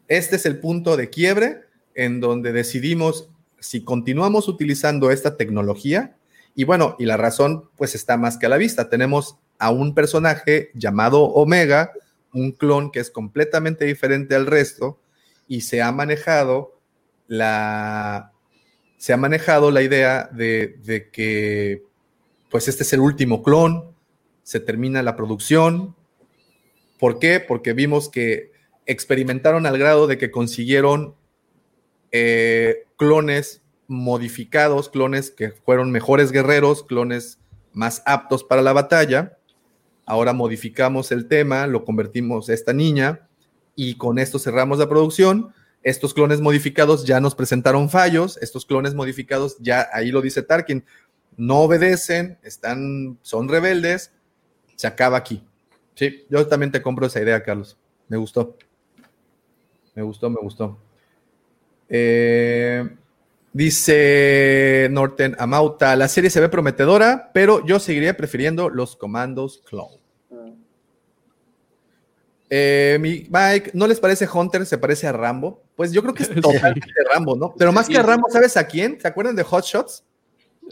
Este 0.09 0.36
es 0.36 0.44
el 0.44 0.59
punto 0.59 0.98
de 0.98 1.09
quiebre 1.09 1.60
en 1.94 2.20
donde 2.20 2.52
decidimos 2.52 3.31
si 3.63 3.85
continuamos 3.85 4.49
utilizando 4.49 5.11
esta 5.11 5.37
tecnología. 5.37 6.17
Y 6.55 6.65
bueno, 6.65 6.97
y 6.99 7.07
la 7.07 7.17
razón 7.17 7.71
pues 7.77 7.95
está 7.95 8.17
más 8.17 8.37
que 8.37 8.47
a 8.47 8.49
la 8.49 8.59
vista. 8.59 8.91
Tenemos 8.91 9.39
a 9.59 9.71
un 9.71 9.95
personaje 9.95 10.71
llamado 10.75 11.23
Omega, 11.23 11.93
un 12.35 12.53
clon 12.53 12.91
que 12.91 13.01
es 13.01 13.11
completamente 13.11 13.85
diferente 13.85 14.35
al 14.35 14.47
resto 14.47 14.99
y 15.47 15.63
se 15.63 15.81
ha 15.81 15.93
manejado 15.93 16.79
la, 17.29 18.33
se 18.97 19.13
ha 19.13 19.17
manejado 19.17 19.71
la 19.71 19.83
idea 19.83 20.29
de, 20.33 21.09
que 21.13 21.85
pues 22.51 22.69
este 22.69 22.83
es 22.83 22.93
el 22.93 23.01
último 23.01 23.43
clon, 23.43 23.95
se 24.43 24.61
termina 24.61 25.03
la 25.03 25.17
producción. 25.17 25.95
¿Por 26.99 27.19
qué? 27.19 27.39
Porque 27.39 27.73
vimos 27.73 28.09
que 28.09 28.51
experimentaron 28.87 29.67
al 29.67 29.79
grado 29.79 30.07
de 30.07 30.19
que 30.19 30.31
consiguieron 30.31 31.15
eh, 32.11 32.87
clones 33.03 33.62
modificados, 33.89 34.89
clones 34.89 35.31
que 35.31 35.51
fueron 35.51 35.91
mejores 35.91 36.33
guerreros, 36.33 36.85
clones 36.85 37.39
más 37.73 38.03
aptos 38.07 38.45
para 38.45 38.62
la 38.62 38.73
batalla, 38.73 39.39
Ahora 40.05 40.33
modificamos 40.33 41.12
el 41.12 41.29
tema, 41.29 41.66
lo 41.66 41.85
convertimos 41.85 42.49
a 42.49 42.55
esta 42.55 42.73
niña 42.73 43.29
y 43.77 43.95
con 43.97 44.19
esto 44.19 44.39
cerramos 44.39 44.79
la 44.79 44.89
producción. 44.89 45.55
Estos 45.83 46.12
clones 46.12 46.41
modificados 46.41 47.07
ya 47.07 47.20
nos 47.20 47.35
presentaron 47.35 47.89
fallos, 47.89 48.37
estos 48.39 48.66
clones 48.66 48.95
modificados 48.95 49.57
ya, 49.61 49.89
ahí 49.93 50.11
lo 50.11 50.20
dice 50.20 50.43
Tarkin, 50.43 50.85
no 51.37 51.61
obedecen, 51.61 52.39
están, 52.43 53.19
son 53.23 53.49
rebeldes, 53.49 54.12
se 54.77 54.87
acaba 54.87 55.16
aquí. 55.16 55.45
Sí, 55.95 56.27
yo 56.29 56.47
también 56.47 56.73
te 56.73 56.83
compro 56.83 57.07
esa 57.07 57.20
idea, 57.20 57.43
Carlos. 57.43 57.77
Me 58.09 58.16
gustó. 58.16 58.57
Me 59.95 60.03
gustó, 60.03 60.31
me 60.31 60.41
gustó. 60.41 60.79
Eh, 61.94 62.89
Dice 63.55 64.89
Norton 64.90 65.36
Amauta, 65.39 65.94
la 65.94 66.09
serie 66.09 66.31
se 66.31 66.40
ve 66.40 66.48
prometedora, 66.48 67.31
pero 67.35 67.64
yo 67.66 67.78
seguiría 67.78 68.16
prefiriendo 68.16 68.70
los 68.70 68.97
comandos 68.97 69.62
clone. 69.66 69.98
Eh, 72.48 72.98
Mike, 73.01 73.73
¿no 73.74 73.86
les 73.86 74.01
parece 74.01 74.27
Hunter? 74.32 74.64
¿Se 74.64 74.78
parece 74.78 75.06
a 75.06 75.12
Rambo? 75.12 75.62
Pues 75.77 75.93
yo 75.93 76.02
creo 76.02 76.14
que 76.14 76.23
es 76.23 76.31
totalmente 76.40 76.89
Rambo, 77.12 77.36
¿no? 77.36 77.55
Pero 77.59 77.73
más 77.73 77.89
que 77.89 77.98
a 77.98 78.02
Rambo, 78.02 78.28
¿sabes 78.31 78.56
a 78.56 78.66
quién? 78.66 78.98
¿Se 78.98 79.09
acuerdan 79.09 79.36
de 79.36 79.43
Hot 79.43 79.64
Shots? 79.64 80.05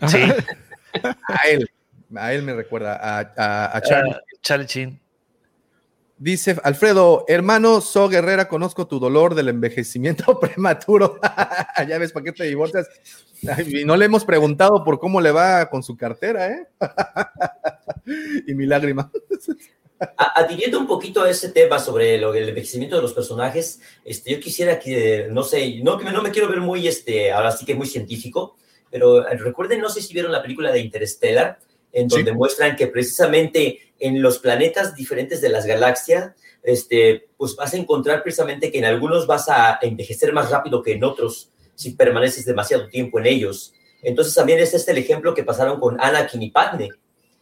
Sí. 0.06 0.18
a 1.02 1.48
él. 1.50 1.70
A 2.16 2.32
él 2.32 2.42
me 2.42 2.54
recuerda, 2.54 2.98
a, 2.98 3.76
a, 3.76 3.80
Charlie 4.40 4.66
Chin. 4.66 5.00
Dice 6.22 6.54
Alfredo, 6.64 7.24
hermano 7.28 7.80
So 7.80 8.10
Guerrera, 8.10 8.46
conozco 8.46 8.86
tu 8.86 9.00
dolor 9.00 9.34
del 9.34 9.48
envejecimiento 9.48 10.38
prematuro. 10.38 11.18
ya 11.88 11.96
ves, 11.96 12.12
¿para 12.12 12.24
qué 12.24 12.32
te 12.32 12.44
divorcias? 12.44 12.90
y 13.66 13.86
no 13.86 13.96
le 13.96 14.04
hemos 14.04 14.26
preguntado 14.26 14.84
por 14.84 14.98
cómo 14.98 15.22
le 15.22 15.30
va 15.30 15.70
con 15.70 15.82
su 15.82 15.96
cartera, 15.96 16.48
¿eh? 16.48 16.68
y 18.46 18.52
mi 18.52 18.66
lágrima. 18.66 19.10
Adhiriendo 20.36 20.78
un 20.78 20.86
poquito 20.86 21.22
a 21.22 21.30
ese 21.30 21.48
tema 21.52 21.78
sobre 21.78 22.18
lo, 22.18 22.34
el 22.34 22.50
envejecimiento 22.50 22.96
de 22.96 23.02
los 23.02 23.14
personajes, 23.14 23.80
este, 24.04 24.32
yo 24.32 24.40
quisiera 24.40 24.78
que, 24.78 25.26
no 25.30 25.42
sé, 25.42 25.80
no, 25.82 25.98
no 25.98 26.22
me 26.22 26.30
quiero 26.30 26.50
ver 26.50 26.60
muy, 26.60 26.86
este, 26.86 27.32
ahora 27.32 27.50
sí 27.50 27.64
que 27.64 27.74
muy 27.74 27.86
científico, 27.86 28.58
pero 28.90 29.22
recuerden, 29.22 29.80
no 29.80 29.88
sé 29.88 30.02
si 30.02 30.12
vieron 30.12 30.32
la 30.32 30.42
película 30.42 30.70
de 30.70 30.80
Interstellar, 30.80 31.58
en 31.92 32.08
donde 32.08 32.32
muestran 32.32 32.76
que 32.76 32.88
precisamente 32.88 33.89
en 34.00 34.22
los 34.22 34.38
planetas 34.38 34.94
diferentes 34.96 35.40
de 35.40 35.50
las 35.50 35.66
galaxias, 35.66 36.32
este, 36.62 37.28
pues 37.36 37.54
vas 37.54 37.72
a 37.72 37.76
encontrar 37.76 38.22
precisamente 38.22 38.72
que 38.72 38.78
en 38.78 38.84
algunos 38.84 39.26
vas 39.26 39.48
a 39.48 39.78
envejecer 39.82 40.32
más 40.32 40.50
rápido 40.50 40.82
que 40.82 40.92
en 40.92 41.04
otros 41.04 41.50
si 41.74 41.92
permaneces 41.92 42.44
demasiado 42.44 42.88
tiempo 42.88 43.18
en 43.18 43.26
ellos. 43.26 43.72
Entonces 44.02 44.34
también 44.34 44.58
es 44.58 44.74
este 44.74 44.92
el 44.92 44.98
ejemplo 44.98 45.34
que 45.34 45.44
pasaron 45.44 45.78
con 45.78 46.00
Anakin 46.00 46.42
y 46.42 46.50
Padme, 46.50 46.90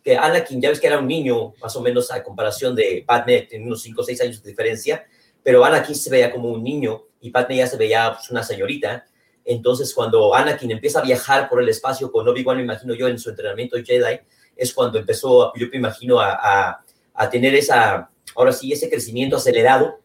que 0.03 0.17
Anakin 0.17 0.61
ya 0.61 0.71
ves 0.71 0.81
que 0.81 0.87
era 0.87 0.99
un 0.99 1.09
niño, 1.09 1.55
más 1.61 1.75
o 1.77 1.81
menos 1.81 2.11
a 2.11 2.23
comparación 2.23 2.75
de 2.75 3.05
Padme, 3.07 3.43
tiene 3.43 3.67
unos 3.67 3.83
5 3.83 4.01
o 4.01 4.05
6 4.05 4.21
años 4.21 4.43
de 4.43 4.51
diferencia, 4.51 5.07
pero 5.43 5.65
Anakin 5.65 5.95
se 5.95 6.11
veía 6.11 6.31
como 6.31 6.51
un 6.51 6.63
niño 6.63 7.05
y 7.21 7.31
Padme 7.31 7.57
ya 7.57 7.67
se 7.67 7.77
veía 7.77 8.13
pues, 8.15 8.31
una 8.31 8.43
señorita. 8.43 9.07
Entonces 9.45 9.95
cuando 9.95 10.35
Anakin 10.35 10.71
empieza 10.71 11.01
a 11.01 11.03
viajar 11.03 11.49
por 11.49 11.63
el 11.63 11.69
espacio 11.69 12.13
con 12.13 12.29
Obi-Wan, 12.29 12.59
me 12.59 12.65
imagino 12.65 12.95
yo, 12.95 13.09
en 13.09 13.19
su 13.19 13.31
entrenamiento 13.31 13.77
Jedi, 13.83 14.21
es 14.59 14.75
cuando 14.75 14.99
empezó, 14.99 15.53
yo 15.55 15.69
me 15.71 15.79
imagino, 15.79 16.21
a, 16.21 16.85
tener 17.31 17.55
esa, 17.55 18.11
ahora 18.35 18.53
sí, 18.53 18.73
ese 18.73 18.91
crecimiento 18.91 19.37
acelerado, 19.37 20.01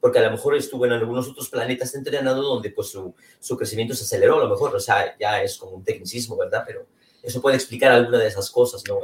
porque 0.00 0.18
a 0.18 0.22
lo 0.22 0.30
mejor 0.30 0.56
estuvo 0.56 0.86
en 0.86 0.92
algunos 0.92 1.28
otros 1.28 1.48
planetas 1.48 1.94
entrenando 1.94 2.42
donde 2.42 2.70
pues 2.70 2.88
su, 2.88 3.56
crecimiento 3.56 3.94
se 3.94 4.04
aceleró, 4.04 4.36
a 4.40 4.44
lo 4.44 4.48
mejor, 4.48 4.74
o 4.74 4.80
sea, 4.80 5.16
ya 5.18 5.42
es 5.42 5.58
como 5.58 5.76
un 5.76 5.84
tecnicismo, 5.84 6.36
¿verdad? 6.36 6.64
Pero 6.66 6.86
eso 7.22 7.42
puede 7.42 7.56
explicar 7.56 7.92
alguna 7.92 8.18
de 8.18 8.28
esas 8.28 8.50
cosas, 8.50 8.82
¿no? 8.88 8.98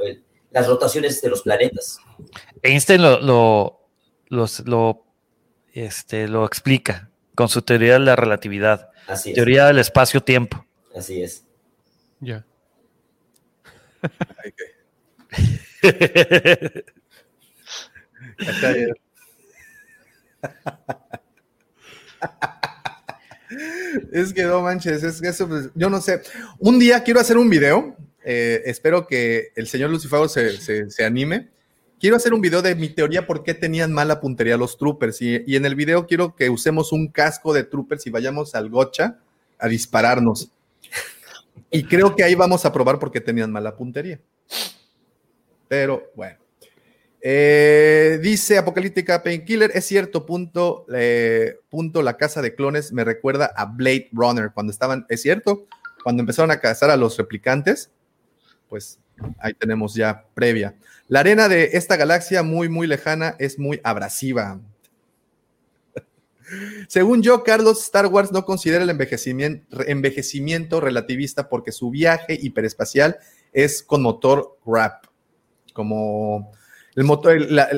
las 0.51 0.69
rotaciones 0.69 1.21
de 1.21 1.29
los 1.29 1.43
planetas. 1.43 1.99
Einstein 2.63 3.03
lo, 3.03 3.21
lo, 3.21 4.47
lo, 4.65 5.05
este, 5.73 6.29
lo 6.29 6.47
explica 6.47 7.11
con 7.35 7.49
su 7.49 7.61
teoría 7.63 7.95
de 7.95 7.99
la 7.99 8.17
relatividad. 8.17 8.91
Así 9.09 9.31
es. 9.31 9.35
Teoría 9.35 9.67
del 9.67 9.81
espacio-tiempo. 9.81 10.65
Así 10.95 11.23
es. 11.23 11.45
Ya. 12.21 12.47
es 24.13 24.33
que 24.33 24.45
no 24.45 24.63
manches, 24.63 25.03
es 25.03 25.21
que 25.21 25.29
eso, 25.29 25.49
pues, 25.49 25.71
yo 25.75 25.91
no 25.91 26.01
sé. 26.01 26.23
Un 26.59 26.79
día 26.79 27.03
quiero 27.03 27.21
hacer 27.21 27.37
un 27.39 27.51
video, 27.51 27.97
eh, 28.25 28.63
espero 28.67 29.07
que 29.07 29.53
el 29.55 29.67
señor 29.67 29.91
Lucifago 29.91 30.29
se, 30.29 30.59
se, 30.91 31.05
anime. 31.05 31.51
Quiero 32.01 32.17
hacer 32.17 32.35
un 32.35 32.41
video 32.41 32.63
de 32.63 32.75
mi 32.75 32.89
teoría 32.89 33.27
por 33.27 33.45
qué 33.45 33.55
tenían 33.55 33.93
mala 33.93 34.21
puntería 34.21 34.57
los 34.57 34.77
troopers. 34.77 35.23
Y, 35.23 35.43
y, 35.47 35.57
en 35.57 35.65
el 35.65 35.75
video 35.75 36.07
quiero 36.07 36.35
que 36.35 36.51
usemos 36.51 36.93
un 36.93 37.09
casco 37.09 37.53
de 37.53 37.65
troopers 37.65 38.07
y 38.07 38.11
vayamos 38.11 38.55
al 38.55 38.69
gocha 38.69 39.19
a 39.59 39.69
dispararnos. 39.69 40.51
Y 41.71 41.85
creo 41.85 42.15
que 42.15 42.25
ahí 42.25 42.35
vamos 42.35 42.65
a 42.65 42.73
probar 42.73 42.99
por 42.99 43.11
qué 43.11 43.21
tenían 43.21 43.51
mala 43.51 43.77
puntería. 43.77 44.21
Pero 45.69 46.11
bueno. 46.15 46.39
Eh, 47.27 48.19
dice 48.21 48.59
Apocalíptica 48.59 49.23
Painkiller, 49.23 49.71
es 49.73 49.87
cierto, 49.87 50.27
punto, 50.27 50.85
eh, 50.95 51.57
punto, 51.71 52.03
la 52.03 52.19
casa 52.19 52.43
de 52.43 52.55
clones 52.55 52.93
me 52.93 53.03
recuerda 53.03 53.51
a 53.57 53.65
Blade 53.65 54.11
Runner, 54.13 54.51
cuando 54.53 54.71
estaban, 54.71 55.07
es 55.09 55.23
cierto, 55.23 55.67
cuando 56.03 56.21
empezaron 56.21 56.51
a 56.51 56.61
cazar 56.61 56.91
a 56.91 56.99
los 56.99 57.17
replicantes, 57.17 57.91
pues 58.69 58.99
ahí 59.39 59.55
tenemos 59.55 59.95
ya 59.95 60.27
previa. 60.35 60.75
La 61.09 61.21
arena 61.21 61.49
de 61.49 61.71
esta 61.73 61.97
galaxia 61.97 62.43
muy, 62.43 62.69
muy 62.69 62.87
lejana 62.87 63.37
es 63.39 63.59
muy 63.59 63.81
abrasiva. 63.85 64.61
Según 66.89 67.23
yo, 67.23 67.43
Carlos, 67.43 67.83
Star 67.85 68.09
Wars 68.09 68.33
no 68.33 68.45
considera 68.45 68.85
el 68.85 68.91
envejecimiento, 68.91 69.83
envejecimiento 69.87 70.79
relativista 70.79 71.49
porque 71.49 71.73
su 71.73 71.89
viaje 71.89 72.39
hiperespacial 72.39 73.17
es 73.55 73.83
con 73.83 74.03
motor 74.03 74.59
RAP 74.67 75.07
como 75.75 76.53
el 76.95 77.05
motor, 77.05 77.37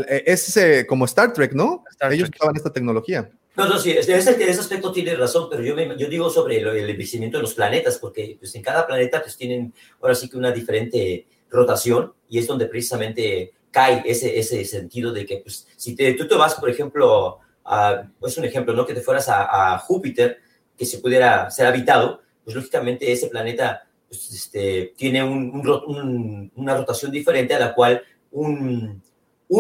es 0.09 0.59
como 0.89 1.05
Star 1.07 1.33
Trek, 1.33 1.53
¿no? 1.55 1.83
Ellos 2.09 2.31
usaban 2.33 2.55
esta 2.55 2.73
tecnología. 2.73 3.29
No, 3.57 3.67
no, 3.67 3.79
sí, 3.79 3.91
en 3.91 3.99
ese, 3.99 4.15
ese 4.15 4.61
aspecto 4.61 4.93
tiene 4.93 5.15
razón, 5.15 5.49
pero 5.51 5.63
yo, 5.63 5.75
yo 5.97 6.09
digo 6.09 6.29
sobre 6.29 6.59
el 6.59 6.91
envejecimiento 6.91 7.39
de 7.39 7.43
los 7.43 7.55
planetas, 7.55 7.99
porque 7.99 8.37
pues, 8.39 8.55
en 8.55 8.63
cada 8.63 8.87
planeta 8.87 9.23
pues 9.23 9.37
tienen 9.37 9.73
ahora 10.01 10.15
sí 10.15 10.29
que 10.29 10.37
una 10.37 10.53
diferente 10.53 11.27
rotación 11.49 12.13
y 12.29 12.39
es 12.39 12.47
donde 12.47 12.67
precisamente 12.67 13.55
cae 13.71 14.03
ese, 14.05 14.39
ese 14.39 14.63
sentido 14.67 15.11
de 15.11 15.25
que 15.25 15.39
pues, 15.39 15.67
si 15.75 15.97
te, 15.97 16.13
tú 16.13 16.29
te 16.29 16.35
vas, 16.35 16.55
por 16.57 16.69
ejemplo, 16.69 17.39
a, 17.65 18.07
es 18.27 18.37
un 18.37 18.45
ejemplo, 18.45 18.75
¿no? 18.75 18.85
Que 18.85 18.93
te 18.93 19.01
fueras 19.01 19.27
a, 19.31 19.79
Júpiter, 19.79 20.39
que 20.77 20.85
se 20.85 20.99
pudiera 20.99 21.51
ser 21.51 21.67
habitado, 21.67 22.21
pues 22.45 22.55
lógicamente 22.55 23.11
ese 23.11 23.29
planeta 23.29 23.85
pues, 23.85 23.86
este, 24.11 24.95
tiene 24.97 25.23
un, 25.23 26.51
una 26.55 26.77
rotación 26.77 27.11
diferente 27.11 27.55
a 27.55 27.59
la 27.59 27.75
cual 27.75 28.03
un, 28.31 29.03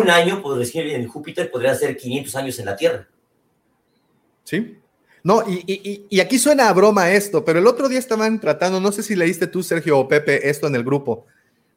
año, 0.08 0.42
por 0.42 0.58
decir, 0.58 0.86
en 0.86 1.08
Júpiter 1.08 1.50
podría 1.50 1.74
ser 1.74 1.96
500 1.96 2.36
años 2.36 2.58
en 2.58 2.66
la 2.66 2.76
Tierra. 2.76 3.08
Sí. 4.44 4.78
No, 5.22 5.42
y, 5.48 6.20
aquí 6.20 6.38
suena 6.38 6.68
a 6.68 6.72
broma 6.72 7.10
esto, 7.10 7.44
pero 7.44 7.58
el 7.58 7.66
otro 7.66 7.88
día 7.88 7.98
estaban 7.98 8.40
tratando, 8.40 8.80
no 8.80 8.92
sé 8.92 9.02
si 9.02 9.16
leíste 9.16 9.48
tú, 9.48 9.62
Sergio 9.62 9.98
o 9.98 10.06
Pepe, 10.06 10.48
esto 10.48 10.68
en 10.68 10.76
el 10.76 10.84
grupo, 10.84 11.26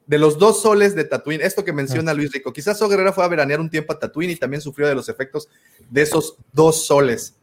de 0.05 0.19
los 0.19 0.37
dos 0.37 0.61
soles 0.61 0.93
de 0.93 1.03
Tatooine, 1.03 1.41
esto 1.41 1.63
que 1.63 1.73
menciona 1.73 2.11
ah. 2.11 2.13
Luis 2.13 2.31
Rico. 2.31 2.53
Quizás 2.53 2.81
O 2.81 2.89
Guerrera 2.89 3.13
fue 3.13 3.23
a 3.23 3.27
veranear 3.27 3.59
un 3.59 3.69
tiempo 3.69 3.93
a 3.93 3.99
Tatooine 3.99 4.31
y 4.31 4.35
también 4.35 4.61
sufrió 4.61 4.87
de 4.87 4.95
los 4.95 5.09
efectos 5.09 5.49
de 5.89 6.01
esos 6.01 6.37
dos 6.51 6.85
soles. 6.85 7.35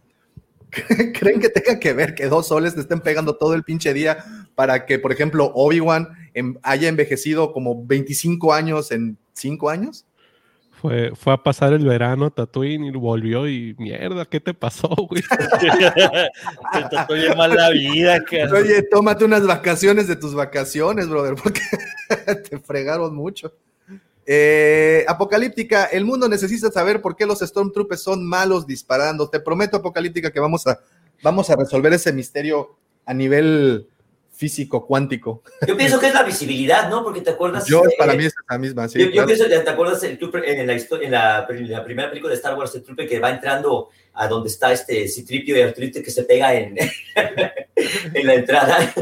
¿Creen 1.18 1.40
que 1.40 1.48
tenga 1.48 1.78
que 1.78 1.92
ver 1.92 2.14
que 2.14 2.26
dos 2.26 2.48
soles 2.48 2.74
te 2.74 2.80
estén 2.80 3.00
pegando 3.00 3.36
todo 3.36 3.54
el 3.54 3.64
pinche 3.64 3.92
día 3.92 4.45
para 4.56 4.86
que, 4.86 4.98
por 4.98 5.12
ejemplo, 5.12 5.52
Obi-Wan 5.54 6.08
haya 6.62 6.88
envejecido 6.88 7.52
como 7.52 7.86
25 7.86 8.52
años 8.52 8.90
en 8.90 9.16
5 9.34 9.70
años? 9.70 10.06
Fue, 10.72 11.12
fue 11.14 11.32
a 11.32 11.36
pasar 11.36 11.72
el 11.72 11.86
verano 11.86 12.30
Tatooine 12.30 12.84
y 12.84 12.90
volvió 12.90 13.48
y 13.48 13.74
mierda, 13.78 14.24
¿qué 14.24 14.40
te 14.40 14.52
pasó, 14.52 14.88
güey? 14.88 15.22
te 16.90 17.34
mal 17.34 17.54
la 17.54 17.70
vida, 17.70 18.22
Oye, 18.52 18.82
tómate 18.82 19.24
unas 19.24 19.46
vacaciones 19.46 20.08
de 20.08 20.16
tus 20.16 20.34
vacaciones, 20.34 21.08
brother, 21.08 21.34
porque 21.42 21.62
te 22.50 22.58
fregaron 22.58 23.14
mucho. 23.14 23.54
Eh, 24.26 25.04
Apocalíptica, 25.08 25.84
el 25.84 26.04
mundo 26.04 26.28
necesita 26.28 26.70
saber 26.70 27.00
por 27.00 27.14
qué 27.14 27.26
los 27.26 27.40
Stormtroopers 27.40 28.02
son 28.02 28.26
malos 28.26 28.66
disparando. 28.66 29.28
Te 29.30 29.40
prometo, 29.40 29.78
Apocalíptica, 29.78 30.30
que 30.30 30.40
vamos 30.40 30.66
a, 30.66 30.80
vamos 31.22 31.48
a 31.50 31.56
resolver 31.56 31.92
ese 31.92 32.12
misterio 32.12 32.76
a 33.06 33.14
nivel 33.14 33.88
físico 34.36 34.86
cuántico. 34.86 35.42
Yo 35.66 35.76
pienso 35.76 35.98
que 35.98 36.08
es 36.08 36.14
la 36.14 36.22
visibilidad, 36.22 36.90
¿no? 36.90 37.02
Porque 37.02 37.22
te 37.22 37.30
acuerdas. 37.30 37.66
Yo, 37.66 37.82
para 37.98 38.14
mí 38.14 38.26
es 38.26 38.34
la 38.48 38.58
misma, 38.58 38.86
sí. 38.86 38.98
Yo, 38.98 39.24
pienso, 39.24 39.46
¿te 39.46 39.56
acuerdas 39.56 40.02
el 40.02 40.18
trooper 40.18 40.44
en, 40.44 40.66
la, 40.66 40.74
en, 40.74 41.10
la, 41.70 41.84
primera 41.84 42.10
película 42.10 42.30
de 42.30 42.36
Star 42.36 42.56
Wars, 42.56 42.74
el 42.74 42.82
trooper 42.82 43.08
que 43.08 43.18
va 43.18 43.30
entrando 43.30 43.88
a 44.12 44.28
donde 44.28 44.50
está 44.50 44.72
este 44.72 45.08
Citripio 45.08 45.56
y 45.56 45.62
Arturito 45.62 46.02
que 46.02 46.10
se 46.10 46.24
pega 46.24 46.54
en, 46.54 46.76
en 48.14 48.26
la 48.26 48.34
entrada? 48.34 48.94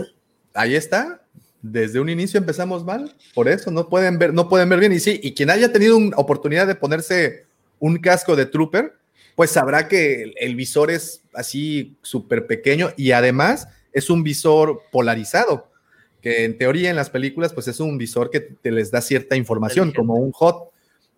Ahí 0.55 0.77
está. 0.77 1.21
Desde 1.61 1.99
un 1.99 2.09
inicio 2.09 2.39
empezamos 2.39 2.85
mal, 2.85 3.13
por 3.33 3.49
eso 3.49 3.71
no 3.71 3.89
pueden 3.89 4.19
ver, 4.19 4.35
no 4.35 4.49
pueden 4.49 4.69
ver 4.69 4.81
bien. 4.81 4.93
Y 4.93 5.01
sí, 5.01 5.19
y 5.23 5.35
quien 5.35 5.51
haya 5.51 5.73
tenido 5.73 5.97
una 5.97 6.17
oportunidad 6.17 6.67
de 6.67 6.75
ponerse 6.75 7.47
un 7.81 7.97
casco 7.99 8.37
de 8.37 8.47
trooper, 8.47 8.93
pues 9.35 9.51
sabrá 9.51 9.89
que 9.89 10.23
el, 10.23 10.35
el 10.39 10.55
visor 10.55 10.91
es 10.91 11.23
así 11.33 11.97
súper 12.03 12.47
pequeño 12.47 12.93
y 12.97 13.13
además 13.13 13.67
es 13.95 14.11
un 14.11 14.23
visor 14.23 14.83
polarizado, 14.91 15.71
que 16.21 16.45
en 16.45 16.59
teoría 16.59 16.91
en 16.91 16.97
las 16.97 17.09
películas 17.09 17.55
pues 17.55 17.69
es 17.69 17.81
un 17.81 17.97
visor 17.97 18.29
que 18.31 18.41
te 18.41 18.71
les 18.71 18.91
da 18.91 19.01
cierta 19.01 19.37
información, 19.37 19.93
como 19.93 20.15
un 20.15 20.33
hot, 20.33 20.71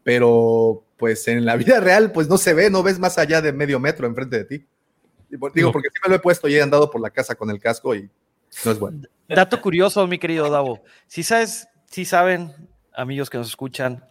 pero 0.05 0.85
pues 0.97 1.27
en 1.27 1.45
la 1.45 1.57
vida 1.57 1.81
real 1.81 2.13
pues 2.13 2.29
no 2.29 2.39
se 2.39 2.55
ve, 2.55 2.71
no 2.71 2.83
ves 2.83 2.99
más 2.99 3.19
allá 3.19 3.41
de 3.41 3.53
medio 3.53 3.81
metro 3.81 4.07
enfrente 4.07 4.39
de 4.39 4.45
ti. 4.45 4.67
Digo, 5.29 5.73
porque 5.73 5.89
sí 5.89 5.99
me 6.05 6.11
lo 6.11 6.17
he 6.17 6.21
puesto 6.21 6.47
y 6.47 6.55
he 6.55 6.63
andado 6.63 6.91
por 6.91 7.01
la 7.01 7.11
casa 7.11 7.35
con 7.35 7.51
el 7.51 7.59
casco 7.59 7.95
y 7.95 8.09
no 8.65 8.71
es 8.71 8.79
bueno. 8.79 9.03
Dato 9.29 9.61
curioso, 9.61 10.07
mi 10.07 10.19
querido 10.19 10.49
Davo. 10.51 10.83
Si 11.09 11.23
sabes, 11.23 11.67
si 11.91 12.05
saben, 12.05 12.53
amigos 12.95 13.29
que 13.29 13.39
nos 13.39 13.49
escuchan, 13.49 14.05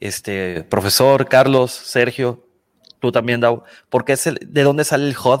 este 0.00 0.64
profesor 0.64 1.28
Carlos, 1.28 1.70
Sergio, 1.70 2.46
tú 2.98 3.12
también, 3.12 3.40
Davo, 3.40 3.64
porque 3.88 4.14
es 4.14 4.26
el, 4.26 4.38
¿de 4.42 4.62
dónde 4.62 4.84
sale 4.84 5.06
el 5.06 5.16
HUD? 5.16 5.40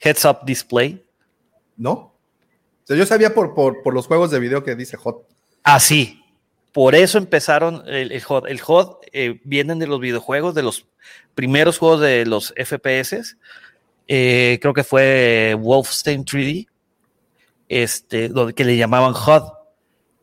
Heads 0.00 0.24
Up 0.24 0.38
Display. 0.44 1.04
¿No? 1.78 1.90
O 1.92 2.12
sea, 2.84 2.96
yo 2.96 3.06
sabía 3.06 3.32
por, 3.32 3.54
por, 3.54 3.94
los 3.94 4.06
juegos 4.06 4.30
de 4.30 4.40
video 4.40 4.62
que 4.64 4.74
dice 4.74 4.98
HOT. 5.02 5.26
Ah, 5.62 5.80
sí. 5.80 6.22
Por 6.72 6.94
eso 6.94 7.18
empezaron 7.18 7.82
el, 7.86 8.12
el 8.12 8.22
HOT. 8.26 8.46
El 8.46 8.60
HOT 8.64 9.04
eh, 9.12 9.40
vienen 9.44 9.78
de 9.78 9.86
los 9.86 10.00
videojuegos, 10.00 10.54
de 10.54 10.62
los 10.62 10.86
primeros 11.34 11.78
juegos 11.78 12.00
de 12.00 12.26
los 12.26 12.52
FPS. 12.56 13.36
Eh, 14.06 14.58
creo 14.60 14.74
que 14.74 14.84
fue 14.84 15.54
Wolfenstein 15.58 16.24
3D, 16.24 16.66
este, 17.68 18.30
que 18.54 18.64
le 18.64 18.76
llamaban 18.76 19.12
HUD. 19.12 19.52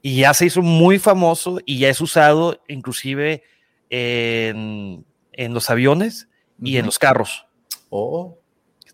Y 0.01 0.17
ya 0.17 0.33
se 0.33 0.47
hizo 0.47 0.61
muy 0.61 0.99
famoso 0.99 1.59
y 1.65 1.79
ya 1.79 1.89
es 1.89 1.99
usado 1.99 2.61
inclusive 2.67 3.43
en, 3.89 5.05
los 5.37 5.69
aviones 5.69 6.27
y 6.61 6.77
en 6.77 6.85
los 6.85 6.99
carros. 6.99 7.47
Oh 7.89 8.37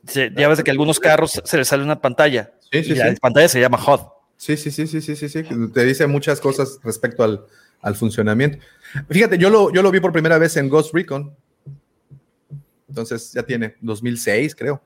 ya 0.04 0.48
ves 0.48 0.64
que 0.64 0.72
algunos 0.72 1.00
carros 1.00 1.42
se 1.44 1.58
les 1.58 1.68
sale 1.68 1.84
una 1.84 2.02
pantalla. 2.02 2.54
Sí, 2.72 2.84
sí, 2.84 2.92
y 2.92 2.96
la 2.96 3.14
pantalla 3.16 3.48
se 3.48 3.60
llama 3.60 3.78
HUD. 3.78 4.00
Sí, 4.38 4.58
sí, 4.58 4.72
sí, 4.72 4.88
sí, 4.88 5.02
sí, 5.02 5.16
sí, 5.16 5.30
sí. 5.30 5.44
Te 5.74 5.86
dice 5.86 6.08
muchas 6.08 6.42
cosas 6.42 6.80
respecto 6.84 7.24
al, 7.24 7.46
al 7.82 7.96
funcionamiento. 7.96 8.58
Fíjate, 9.10 9.38
yo 9.38 9.50
lo, 9.50 9.72
yo 9.72 9.82
lo 9.82 9.92
vi 9.92 10.00
por 10.00 10.12
primera 10.12 10.38
vez 10.38 10.58
en 10.58 10.70
Ghost 10.70 10.94
Recon. 10.94 11.36
Entonces 12.90 13.32
ya 13.34 13.44
tiene 13.44 13.76
2006, 13.82 14.56
creo. 14.56 14.82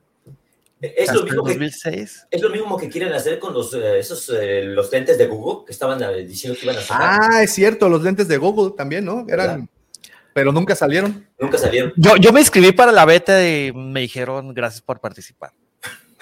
Es 0.80 1.12
lo, 1.12 1.22
mismo 1.24 1.42
que, 1.44 1.54
2006? 1.54 2.26
es 2.30 2.42
lo 2.42 2.50
mismo 2.50 2.76
que 2.76 2.90
quieren 2.90 3.12
hacer 3.14 3.38
con 3.38 3.54
los, 3.54 3.72
eh, 3.72 3.98
esos, 3.98 4.28
eh, 4.28 4.62
los 4.62 4.92
lentes 4.92 5.16
de 5.16 5.26
Google 5.26 5.64
que 5.64 5.72
estaban 5.72 6.02
eh, 6.02 6.26
diciendo 6.26 6.58
que 6.58 6.66
iban 6.66 6.76
a 6.76 6.82
sacar. 6.82 7.20
Ah, 7.22 7.42
es 7.42 7.52
cierto, 7.52 7.88
los 7.88 8.02
lentes 8.02 8.28
de 8.28 8.36
Google 8.36 8.74
también, 8.76 9.04
¿no? 9.04 9.24
Eran, 9.26 9.70
pero 10.36 10.52
nunca 10.52 10.76
salieron. 10.76 11.26
Nunca 11.40 11.56
salieron. 11.56 11.94
Yo, 11.96 12.14
yo 12.16 12.30
me 12.30 12.40
inscribí 12.40 12.70
para 12.70 12.92
la 12.92 13.06
beta 13.06 13.48
y 13.48 13.72
me 13.72 14.00
dijeron 14.00 14.52
gracias 14.52 14.82
por 14.82 15.00
participar. 15.00 15.52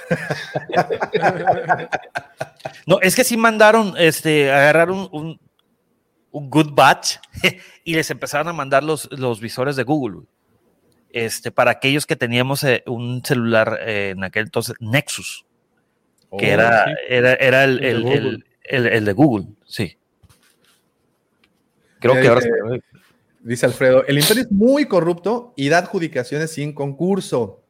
no, 2.87 3.01
es 3.01 3.17
que 3.17 3.25
sí 3.25 3.37
mandaron, 3.37 3.95
este, 3.99 4.53
agarraron 4.53 5.09
un, 5.11 5.41
un, 6.31 6.49
good 6.49 6.75
batch 6.75 7.17
y 7.85 7.97
les 7.97 8.09
empezaron 8.09 8.47
a 8.47 8.53
mandar 8.53 8.85
los, 8.85 9.11
los 9.11 9.41
visores 9.41 9.75
de 9.75 9.83
Google. 9.83 10.21
Este, 11.11 11.51
para 11.51 11.73
aquellos 11.73 12.07
que 12.07 12.15
teníamos 12.15 12.63
eh, 12.63 12.85
un 12.87 13.21
celular 13.25 13.81
eh, 13.81 14.11
en 14.11 14.23
aquel 14.23 14.45
entonces, 14.45 14.77
Nexus, 14.79 15.45
que 16.39 16.51
oh, 16.51 16.55
era, 16.55 16.87
era, 17.09 17.65
el, 17.65 17.83
el, 17.83 18.45
el, 18.63 19.05
de 19.05 19.13
Google, 19.13 19.47
sí. 19.67 19.99
Creo 21.99 22.15
que 22.15 22.29
ahora. 22.29 22.43
Dice 23.45 23.67
Alfredo, 23.67 24.07
el 24.07 24.19
imperio 24.19 24.45
es 24.45 24.51
muy 24.51 24.87
corrupto 24.87 25.53
y 25.55 25.69
da 25.69 25.77
adjudicaciones 25.77 26.53
sin 26.53 26.73
concurso. 26.73 27.63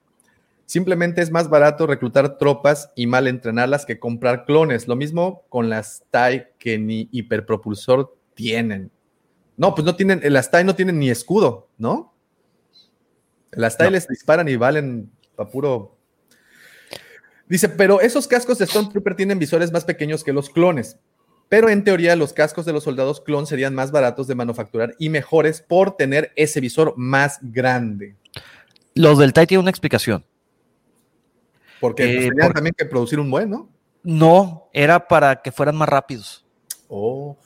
Simplemente 0.66 1.20
es 1.20 1.32
más 1.32 1.50
barato 1.50 1.88
reclutar 1.88 2.38
tropas 2.38 2.92
y 2.94 3.08
mal 3.08 3.26
entrenarlas 3.26 3.84
que 3.84 3.98
comprar 3.98 4.44
clones. 4.44 4.86
Lo 4.86 4.94
mismo 4.94 5.42
con 5.48 5.68
las 5.68 6.04
TIE 6.12 6.46
que 6.60 6.78
ni 6.78 7.08
hiperpropulsor 7.10 8.16
tienen. 8.34 8.92
No, 9.56 9.74
pues 9.74 9.84
no 9.84 9.96
tienen, 9.96 10.20
las 10.32 10.48
TIE 10.52 10.62
no 10.62 10.76
tienen 10.76 11.00
ni 11.00 11.10
escudo, 11.10 11.68
¿no? 11.76 12.14
Las 13.50 13.76
TIE 13.76 13.90
les 13.90 14.06
disparan 14.06 14.48
y 14.48 14.54
valen 14.54 15.10
a 15.36 15.48
puro. 15.48 15.98
Dice, 17.48 17.68
pero 17.68 18.00
esos 18.00 18.28
cascos 18.28 18.58
de 18.58 18.66
Stormtrooper 18.66 19.16
tienen 19.16 19.40
visores 19.40 19.72
más 19.72 19.84
pequeños 19.84 20.22
que 20.22 20.32
los 20.32 20.50
clones. 20.50 20.98
Pero 21.48 21.68
en 21.68 21.84
teoría 21.84 22.16
los 22.16 22.32
cascos 22.32 22.64
de 22.64 22.72
los 22.72 22.84
soldados 22.84 23.20
clon 23.20 23.46
serían 23.46 23.74
más 23.74 23.90
baratos 23.90 24.26
de 24.26 24.34
manufacturar 24.34 24.94
y 24.98 25.08
mejores 25.08 25.60
por 25.60 25.96
tener 25.96 26.32
ese 26.36 26.60
visor 26.60 26.94
más 26.96 27.38
grande. 27.42 28.16
Los 28.94 29.18
del 29.18 29.32
TIE 29.32 29.46
tienen 29.46 29.62
una 29.62 29.70
explicación. 29.70 30.24
Porque 31.80 32.04
pues, 32.04 32.16
eh, 32.16 32.28
tenían 32.30 32.52
también 32.52 32.74
que 32.76 32.86
producir 32.86 33.20
un 33.20 33.30
buen, 33.30 33.50
¿no? 33.50 33.68
No, 34.02 34.68
era 34.72 35.06
para 35.06 35.42
que 35.42 35.52
fueran 35.52 35.76
más 35.76 35.88
rápidos. 35.88 36.44
Oh. 36.88 37.36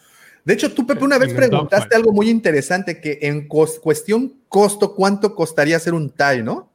De 0.44 0.54
hecho, 0.54 0.72
tú, 0.72 0.86
Pepe, 0.86 1.04
una 1.04 1.18
vez 1.18 1.34
preguntaste 1.34 1.94
algo 1.94 2.12
muy 2.12 2.30
interesante, 2.30 3.00
que 3.00 3.18
en 3.22 3.48
cuestión 3.48 4.40
costo, 4.48 4.94
¿cuánto 4.94 5.34
costaría 5.34 5.76
hacer 5.76 5.92
un 5.92 6.10
TIE, 6.10 6.42
no? 6.42 6.70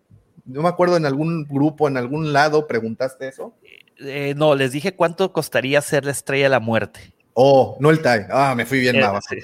No 0.46 0.62
me 0.62 0.70
acuerdo 0.70 0.98
en 0.98 1.06
algún 1.06 1.46
grupo, 1.46 1.88
en 1.88 1.98
algún 1.98 2.34
lado, 2.34 2.68
preguntaste 2.68 3.28
eso. 3.28 3.56
Eh, 4.04 4.34
no, 4.36 4.56
les 4.56 4.72
dije 4.72 4.96
cuánto 4.96 5.32
costaría 5.32 5.82
ser 5.82 6.06
la 6.06 6.12
estrella 6.12 6.46
de 6.46 6.50
la 6.50 6.60
muerte. 6.60 7.14
Oh, 7.34 7.78
no 7.80 7.90
el 7.90 8.02
TIE. 8.02 8.28
Ah, 8.30 8.54
me 8.56 8.66
fui 8.66 8.80
bien 8.80 8.96
eh, 8.96 9.02
Sí, 9.30 9.40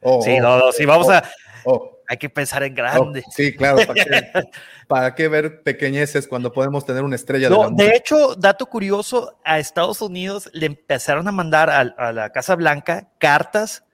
oh, 0.00 0.22
sí 0.22 0.38
no, 0.38 0.58
no, 0.58 0.72
sí, 0.72 0.84
vamos 0.84 1.08
a. 1.08 1.22
Oh. 1.64 1.90
Hay 2.08 2.16
que 2.16 2.28
pensar 2.28 2.62
en 2.64 2.74
grande. 2.74 3.22
Oh, 3.26 3.30
sí, 3.30 3.54
claro. 3.54 3.78
¿para 4.92 5.14
qué, 5.14 5.28
ver 5.28 5.62
pequeñeces 5.62 6.28
cuando 6.28 6.52
podemos 6.52 6.84
tener 6.84 7.02
una 7.02 7.16
estrella 7.16 7.48
de 7.48 7.56
la 7.56 7.70
muerte? 7.70 7.84
De 7.84 7.96
hecho, 7.96 8.34
dato 8.34 8.66
curioso, 8.66 9.38
a 9.44 9.58
Estados 9.58 10.02
Unidos 10.02 10.50
le 10.52 10.66
empezaron 10.66 11.26
a 11.28 11.32
mandar 11.32 11.70
a, 11.70 12.12
la 12.12 12.30
Casa 12.30 12.54
Blanca 12.56 13.08
cartas 13.18 13.84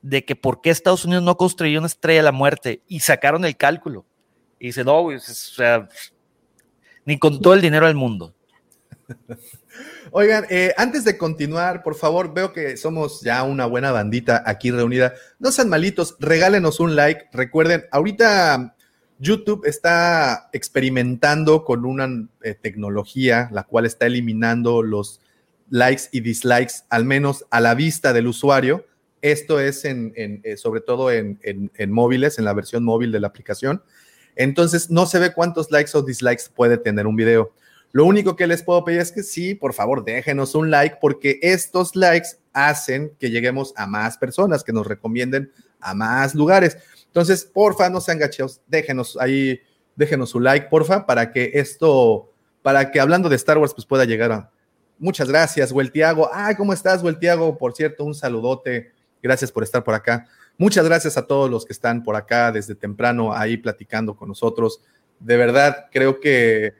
de 0.00 0.24
que 0.24 0.36
por 0.36 0.62
qué 0.62 0.70
Estados 0.70 1.04
Unidos 1.04 1.24
no 1.24 1.36
construyó 1.36 1.78
una 1.78 1.88
estrella 1.88 2.20
de 2.20 2.24
la 2.24 2.32
muerte 2.32 2.80
y 2.88 3.00
sacaron 3.00 3.44
el 3.44 3.56
cálculo. 3.56 4.06
Y 4.58 4.68
dice, 4.68 4.84
no, 4.84 5.02
o 5.02 5.18
sea, 5.18 5.88
ni 7.04 7.18
con 7.18 7.40
todo 7.42 7.52
el 7.52 7.60
dinero 7.60 7.86
del 7.86 7.96
mundo. 7.96 8.32
Oigan, 10.10 10.46
eh, 10.50 10.74
antes 10.76 11.04
de 11.04 11.16
continuar, 11.16 11.82
por 11.82 11.94
favor, 11.94 12.32
veo 12.32 12.52
que 12.52 12.76
somos 12.76 13.20
ya 13.20 13.42
una 13.42 13.66
buena 13.66 13.92
bandita 13.92 14.42
aquí 14.46 14.70
reunida. 14.70 15.14
No 15.38 15.52
sean 15.52 15.68
malitos, 15.68 16.16
regálenos 16.20 16.80
un 16.80 16.96
like. 16.96 17.26
Recuerden, 17.32 17.84
ahorita 17.90 18.76
YouTube 19.18 19.66
está 19.66 20.50
experimentando 20.52 21.64
con 21.64 21.84
una 21.84 22.28
eh, 22.42 22.54
tecnología 22.54 23.48
la 23.52 23.64
cual 23.64 23.86
está 23.86 24.06
eliminando 24.06 24.82
los 24.82 25.20
likes 25.70 26.04
y 26.12 26.20
dislikes, 26.20 26.84
al 26.90 27.04
menos 27.04 27.44
a 27.50 27.60
la 27.60 27.74
vista 27.74 28.12
del 28.12 28.26
usuario. 28.26 28.86
Esto 29.22 29.58
es 29.60 29.84
en, 29.84 30.12
eh, 30.14 30.56
sobre 30.56 30.80
todo 30.80 31.10
en, 31.10 31.40
en 31.42 31.90
móviles, 31.90 32.38
en 32.38 32.44
la 32.44 32.52
versión 32.52 32.84
móvil 32.84 33.10
de 33.10 33.18
la 33.18 33.28
aplicación. 33.28 33.82
Entonces, 34.36 34.90
no 34.90 35.06
se 35.06 35.18
ve 35.18 35.32
cuántos 35.32 35.70
likes 35.70 35.92
o 35.94 36.02
dislikes 36.02 36.44
puede 36.54 36.76
tener 36.76 37.06
un 37.06 37.16
video. 37.16 37.52
Lo 37.96 38.04
único 38.04 38.36
que 38.36 38.46
les 38.46 38.62
puedo 38.62 38.84
pedir 38.84 39.00
es 39.00 39.10
que 39.10 39.22
sí, 39.22 39.54
por 39.54 39.72
favor, 39.72 40.04
déjenos 40.04 40.54
un 40.54 40.70
like 40.70 40.98
porque 41.00 41.38
estos 41.40 41.96
likes 41.96 42.28
hacen 42.52 43.10
que 43.18 43.30
lleguemos 43.30 43.72
a 43.74 43.86
más 43.86 44.18
personas, 44.18 44.62
que 44.62 44.74
nos 44.74 44.86
recomienden 44.86 45.50
a 45.80 45.94
más 45.94 46.34
lugares. 46.34 46.76
Entonces, 47.06 47.46
porfa, 47.46 47.88
no 47.88 48.02
sean 48.02 48.18
gacheos, 48.18 48.60
déjenos 48.66 49.16
ahí, 49.18 49.60
déjenos 49.94 50.28
su 50.28 50.40
like, 50.40 50.66
porfa, 50.68 51.06
para 51.06 51.32
que 51.32 51.52
esto, 51.54 52.30
para 52.60 52.90
que 52.90 53.00
hablando 53.00 53.30
de 53.30 53.36
Star 53.36 53.56
Wars, 53.56 53.72
pues 53.72 53.86
pueda 53.86 54.04
llegar 54.04 54.30
a... 54.30 54.50
Muchas 54.98 55.28
gracias, 55.28 55.72
Hueltiago. 55.72 56.28
Ay, 56.34 56.54
¿cómo 56.54 56.74
estás, 56.74 57.02
Hueltiago? 57.02 57.56
Por 57.56 57.72
cierto, 57.72 58.04
un 58.04 58.14
saludote. 58.14 58.92
Gracias 59.22 59.50
por 59.50 59.62
estar 59.62 59.82
por 59.82 59.94
acá. 59.94 60.26
Muchas 60.58 60.84
gracias 60.84 61.16
a 61.16 61.26
todos 61.26 61.50
los 61.50 61.64
que 61.64 61.72
están 61.72 62.02
por 62.02 62.14
acá 62.14 62.52
desde 62.52 62.74
temprano 62.74 63.34
ahí 63.34 63.56
platicando 63.56 64.14
con 64.14 64.28
nosotros. 64.28 64.82
De 65.18 65.38
verdad, 65.38 65.86
creo 65.90 66.20
que 66.20 66.74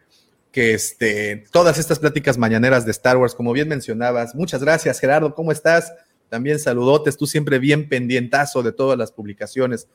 que 0.57 0.73
este, 0.73 1.45
todas 1.53 1.77
estas 1.77 1.99
pláticas 1.99 2.39
mañaneras 2.39 2.87
de 2.87 2.91
Star 2.91 3.19
Wars, 3.19 3.35
como 3.35 3.53
bien 3.53 3.69
mencionabas. 3.69 4.35
Muchas 4.35 4.63
gracias, 4.63 4.99
Gerardo, 4.99 5.35
¿cómo 5.35 5.53
estás? 5.53 5.93
También 6.31 6.59
saludotes, 6.59 7.19
tú 7.19 7.27
siempre 7.27 7.59
bien 7.59 7.91
pendientazo 7.91 8.63
de 8.63 8.73
todas 8.73 8.97
las 8.97 9.13
publicaciones 9.13 9.87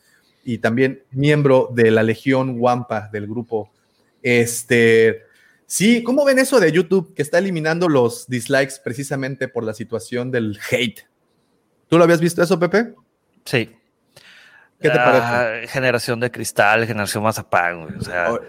y 0.45 0.59
también 0.59 1.01
miembro 1.09 1.71
de 1.73 1.89
la 1.89 2.03
Legión 2.03 2.57
Wampa 2.59 3.09
del 3.11 3.25
grupo. 3.25 3.71
Este, 4.21 5.23
sí, 5.65 6.03
¿cómo 6.03 6.25
ven 6.25 6.37
eso 6.37 6.59
de 6.59 6.71
YouTube 6.71 7.15
que 7.15 7.23
está 7.23 7.39
eliminando 7.39 7.89
los 7.89 8.27
dislikes 8.27 8.75
precisamente 8.83 9.47
por 9.47 9.63
la 9.63 9.73
situación 9.73 10.29
del 10.29 10.59
hate? 10.69 11.07
¿Tú 11.89 11.97
lo 11.97 12.03
habías 12.03 12.21
visto 12.21 12.43
eso, 12.43 12.59
Pepe? 12.59 12.93
Sí. 13.45 13.67
¿Qué 14.79 14.89
te 14.91 14.95
parece? 14.95 15.25
Ah, 15.25 15.53
generación 15.67 16.19
de 16.19 16.29
cristal, 16.29 16.85
generación 16.85 17.23
mazapán, 17.23 17.97
o 17.97 18.01
sea. 18.03 18.39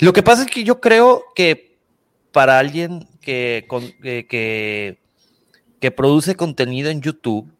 Lo 0.00 0.12
que 0.12 0.22
pasa 0.22 0.42
es 0.42 0.50
que 0.50 0.64
yo 0.64 0.80
creo 0.80 1.24
que 1.34 1.78
para 2.32 2.58
alguien 2.58 3.08
que, 3.20 3.66
que, 4.28 5.90
produce 5.90 6.34
contenido 6.36 6.90
en 6.90 7.00
YouTube, 7.00 7.52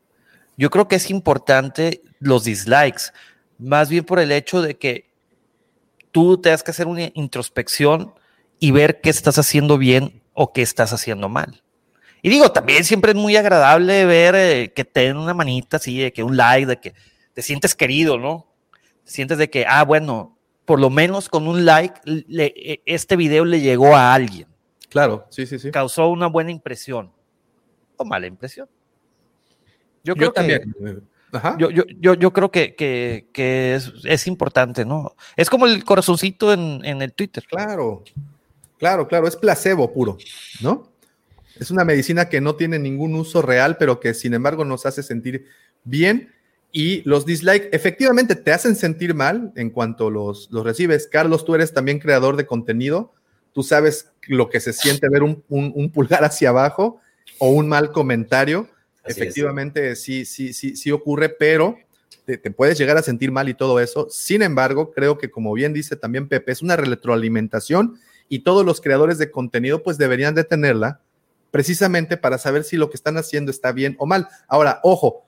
yo 0.57 0.70
creo 0.70 0.89
que 0.89 0.97
es 0.97 1.11
importante 1.11 2.03
los 2.20 2.45
dislikes, 2.45 3.12
más 3.59 3.89
bien 3.89 4.05
por 4.05 4.19
el 4.19 4.32
hecho 4.32 4.62
de 4.62 4.77
que 4.77 5.11
tú 6.11 6.39
tengas 6.39 6.62
que 6.62 6.70
hacer 6.70 6.86
una 6.86 7.11
introspección 7.15 8.12
y 8.59 8.70
ver 8.70 9.01
qué 9.01 9.11
estás 9.11 9.39
haciendo 9.39 9.78
bien 9.78 10.23
o 10.32 10.53
qué 10.53 10.62
estás 10.62 10.93
haciendo 10.93 11.28
mal. 11.28 11.62
Y 12.23 12.31
digo, 12.31 12.51
también 12.51 12.85
siempre 12.85 13.12
es 13.12 13.16
muy 13.16 13.36
agradable 13.36 14.05
ver 14.05 14.35
eh, 14.35 14.73
que 14.73 14.85
te 14.85 15.01
den 15.01 15.16
una 15.16 15.35
manita 15.35 15.77
así, 15.77 15.99
de 15.99 16.12
que 16.12 16.23
un 16.23 16.36
like, 16.36 16.66
de 16.66 16.81
que 16.81 16.95
te 17.32 17.43
sientes 17.43 17.74
querido, 17.74 18.19
¿no? 18.19 18.47
Te 19.05 19.12
sientes 19.12 19.39
de 19.39 19.49
que, 19.49 19.65
ah, 19.69 19.85
bueno, 19.85 20.38
por 20.69 20.81
lo 20.81 20.90
menos 20.90 21.31
con 21.31 21.49
un 21.49 21.65
like, 21.65 21.99
e, 22.05 22.82
este 22.85 23.16
video 23.16 23.47
le 23.47 23.62
llegó 23.62 23.97
a 23.97 24.12
alguien. 24.12 24.47
Claro, 24.90 25.27
sí, 25.31 25.47
sí, 25.47 25.59
sí. 25.59 25.70
Causó 25.70 26.09
una 26.09 26.27
buena 26.27 26.51
impresión 26.51 27.11
o 27.97 28.05
mala 28.05 28.27
impresión. 28.27 28.69
Yo 30.05 30.15
creo 30.15 30.31
también. 30.31 30.74
Yo, 31.57 31.70
yo, 31.70 32.15
yo, 32.15 32.32
creo 32.35 32.51
que, 32.51 32.74
que, 32.74 33.74
es, 33.74 33.93
es, 34.05 34.27
importante, 34.27 34.85
¿no? 34.85 35.16
Es 35.36 35.49
como 35.49 35.65
el 35.65 35.82
corazoncito 35.85 36.53
en, 36.53 36.85
en, 36.85 37.01
el 37.01 37.15
Twitter. 37.15 37.45
Claro, 37.49 38.05
claro, 38.77 39.09
claro, 39.09 39.27
es 39.27 39.36
placebo 39.36 39.90
puro, 39.90 40.19
¿no? 40.61 40.93
Es 41.59 41.70
una 41.70 41.86
medicina 41.86 42.28
que 42.28 42.43
no 42.43 42.57
tiene 42.57 42.78
ningún 42.78 43.15
uso 43.15 43.40
real, 43.40 43.78
pero 43.78 44.01
que 44.01 44.12
sin 44.12 44.35
embargo 44.35 44.66
nos 44.66 44.85
hace 44.85 45.03
sentir 45.03 45.47
bien 45.85 46.31
y 46.70 47.03
los 47.09 47.24
dislikes 47.24 47.70
efectivamente 47.73 48.36
te 48.36 48.53
hacen 48.53 48.77
sentir 48.77 49.15
mal 49.15 49.53
en 49.57 49.70
cuanto 49.70 50.11
los, 50.11 50.51
los 50.51 50.65
recibes. 50.65 51.07
Carlos, 51.07 51.45
tú 51.45 51.55
eres 51.55 51.73
también 51.73 51.99
creador 51.99 52.36
de 52.36 52.47
contenido. 52.47 53.15
Tú 53.53 53.62
sabes 53.62 54.12
lo 54.27 54.51
que 54.51 54.61
se 54.61 54.73
siente 54.73 55.09
ver 55.09 55.23
un, 55.23 55.43
un, 55.49 55.90
pulgar 55.90 56.24
hacia 56.24 56.51
abajo 56.51 57.01
o 57.39 57.51
un 57.51 57.69
mal 57.69 57.90
comentario. 57.93 58.69
efectivamente, 59.05 59.97
sí, 59.97 60.27
sí, 60.27 60.53
sí, 60.53 60.77
sí 60.77 60.90
ocurre, 60.90 61.31
pero 61.31 61.77
te, 62.27 62.36
te, 62.36 62.51
puedes 62.51 62.78
llegar 62.78 62.99
a 62.99 63.03
sentir 63.03 63.32
mal 63.32 63.49
y 63.49 63.55
todo 63.55 63.81
eso. 63.81 64.07
Sin 64.11 64.43
embargo, 64.43 64.93
creo 64.93 65.16
que 65.16 65.31
como 65.31 65.55
bien 65.55 65.73
dice 65.73 65.97
también 65.97 66.28
Pepe, 66.28 66.53
es 66.53 66.61
una 66.61 66.77
retroalimentación 66.77 67.99
y 68.28 68.40
todos 68.40 68.66
los 68.66 68.82
creadores 68.82 69.16
de 69.16 69.31
contenido 69.31 69.82
pues 69.82 69.97
deberían 69.97 70.35
de 70.35 70.45
tenerla 70.45 71.01
precisamente 71.51 72.19
para 72.19 72.36
saber 72.36 72.65
si 72.65 72.77
lo 72.77 72.90
que 72.90 72.97
están 72.97 73.16
haciendo 73.16 73.51
está 73.51 73.73
bien 73.73 73.97
o 73.99 74.05
mal. 74.05 74.28
Ahora, 74.47 74.81
ojo, 74.82 75.28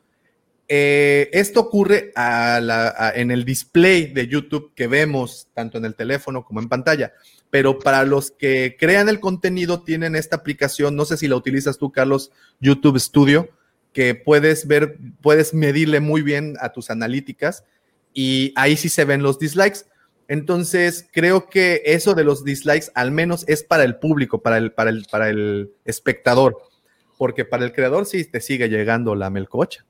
eh, 0.73 1.29
esto 1.33 1.59
ocurre 1.59 2.13
en 2.15 3.31
el 3.33 3.45
display 3.45 4.07
de 4.07 4.29
YouTube 4.29 4.73
que 4.77 4.87
vemos 4.87 5.49
tanto 5.53 5.79
en 5.79 5.85
el 5.85 5.97
teléfono 5.97 6.45
como 6.45 6.61
en 6.61 6.69
pantalla, 6.69 7.13
pero 7.51 7.81
para 7.81 8.05
los 8.05 8.31
que 8.31 8.77
crean 8.79 9.09
el 9.09 9.19
contenido 9.19 9.83
tienen 9.83 10.15
esta 10.15 10.37
aplicación, 10.37 10.95
no 10.95 11.05
sé 11.07 11.17
si 11.17 11.27
la 11.27 11.35
utilizas 11.35 11.77
tú, 11.77 11.91
Carlos, 11.91 12.31
YouTube 12.61 13.01
Studio, 13.01 13.49
que 13.93 14.15
puedes 14.15 14.69
ver, 14.69 14.97
puedes 15.21 15.55
medirle 15.55 15.99
muy 15.99 16.23
bien 16.23 16.55
a 16.61 16.71
tus 16.71 16.91
analíticas 16.91 17.65
y 18.15 18.53
ahí 18.55 18.77
sí 18.77 18.89
se 18.89 19.05
ven 19.05 19.25
los 19.25 19.41
dislikes. 19.41 19.87
Entonces, 20.29 21.09
creo 21.13 21.49
que 21.49 21.83
eso 21.85 22.15
de 22.15 22.23
los 22.23 22.45
dislikes 22.45 22.93
al 22.95 23.11
menos 23.11 23.45
es 23.49 23.65
para 23.65 23.83
el 23.83 23.97
público, 23.97 24.41
para 24.41 24.59
el, 24.59 24.71
para 24.71 24.91
el, 24.91 25.05
para 25.11 25.31
el 25.31 25.73
espectador, 25.85 26.59
porque 27.19 27.45
para 27.45 27.65
el 27.65 27.73
creador 27.73 28.07
sí 28.07 28.25
te 28.25 28.41
sigue 28.41 28.69
llegando 28.69 29.17
la 29.17 29.31
melcocha. 29.31 29.85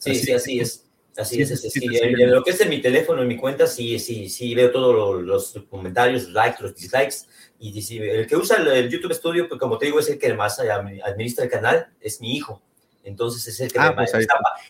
Sí, 0.00 0.14
sí, 0.14 0.32
así 0.32 0.60
es. 0.60 0.86
Así 1.16 1.42
es, 1.42 1.60
sí, 1.60 1.86
lo 1.86 2.42
que 2.42 2.50
es 2.50 2.60
en 2.60 2.70
mi 2.70 2.80
teléfono, 2.80 3.20
en 3.20 3.28
mi 3.28 3.36
cuenta, 3.36 3.66
sí, 3.66 3.98
sí, 3.98 4.28
sí, 4.28 4.54
veo 4.54 4.70
todos 4.70 5.22
los 5.22 5.54
comentarios, 5.68 6.22
los 6.22 6.32
likes, 6.32 6.62
los 6.62 6.74
dislikes. 6.74 7.26
Y 7.58 7.98
el 7.98 8.26
que 8.26 8.36
usa 8.36 8.56
el, 8.56 8.88
YouTube 8.88 9.12
Studio, 9.12 9.48
pues 9.48 9.60
como 9.60 9.76
te 9.76 9.86
digo, 9.86 9.98
es 9.98 10.08
el 10.08 10.18
que 10.18 10.32
más 10.32 10.58
administra 10.60 11.44
el 11.44 11.50
canal, 11.50 11.88
es 12.00 12.20
mi 12.20 12.36
hijo. 12.36 12.62
Entonces 13.02 13.46
es 13.48 13.60
el, 13.60 13.72
que 13.72 13.78
ah, 13.78 13.90
me, 13.90 14.06
pues 14.06 14.26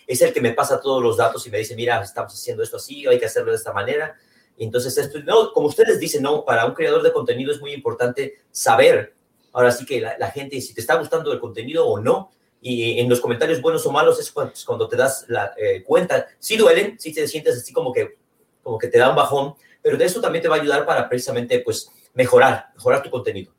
es 0.06 0.22
el 0.22 0.32
que 0.32 0.40
me 0.40 0.52
pasa 0.52 0.80
todos 0.80 1.02
los 1.02 1.18
datos 1.18 1.46
y 1.46 1.50
me 1.50 1.58
dice, 1.58 1.76
mira, 1.76 2.02
estamos 2.02 2.32
haciendo 2.32 2.62
esto 2.62 2.78
así, 2.78 3.06
hay 3.06 3.18
que 3.18 3.26
hacerlo 3.26 3.52
de 3.52 3.58
esta 3.58 3.72
manera. 3.72 4.16
Entonces, 4.56 4.96
esto, 4.98 5.20
no, 5.20 5.52
como 5.52 5.68
ustedes 5.68 6.00
dicen, 6.00 6.22
no, 6.22 6.44
para 6.44 6.66
un 6.66 6.74
creador 6.74 7.02
de 7.02 7.12
contenido 7.12 7.52
es 7.52 7.60
muy 7.60 7.72
importante 7.72 8.38
saber, 8.50 9.14
ahora 9.52 9.72
sí 9.72 9.84
que 9.84 10.00
la, 10.00 10.16
la 10.18 10.30
gente, 10.30 10.60
si 10.60 10.74
te 10.74 10.80
está 10.80 10.96
gustando 10.96 11.32
el 11.32 11.40
contenido 11.40 11.86
o 11.86 12.00
no, 12.00 12.30
y 12.60 13.00
en 13.00 13.08
los 13.08 13.20
comentarios 13.20 13.60
buenos 13.60 13.86
o 13.86 13.92
malos 13.92 14.20
es 14.20 14.30
cuando, 14.64 14.88
te 14.88 14.96
das 14.96 15.24
la 15.28 15.54
eh, 15.56 15.82
cuenta. 15.82 16.26
Sí 16.38 16.56
duelen, 16.56 16.98
sí 16.98 17.12
te 17.12 17.26
sientes 17.26 17.56
así 17.56 17.72
como 17.72 17.92
que, 17.92 18.18
como 18.62 18.78
que 18.78 18.88
te 18.88 18.98
da 18.98 19.10
un 19.10 19.16
bajón, 19.16 19.54
pero 19.82 19.96
de 19.96 20.04
eso 20.04 20.20
también 20.20 20.42
te 20.42 20.48
va 20.48 20.56
a 20.56 20.60
ayudar 20.60 20.84
para 20.84 21.08
precisamente 21.08 21.60
pues 21.60 21.90
mejorar, 22.14 22.66
mejorar 22.74 23.02
tu 23.02 23.10
contenido. 23.10 23.52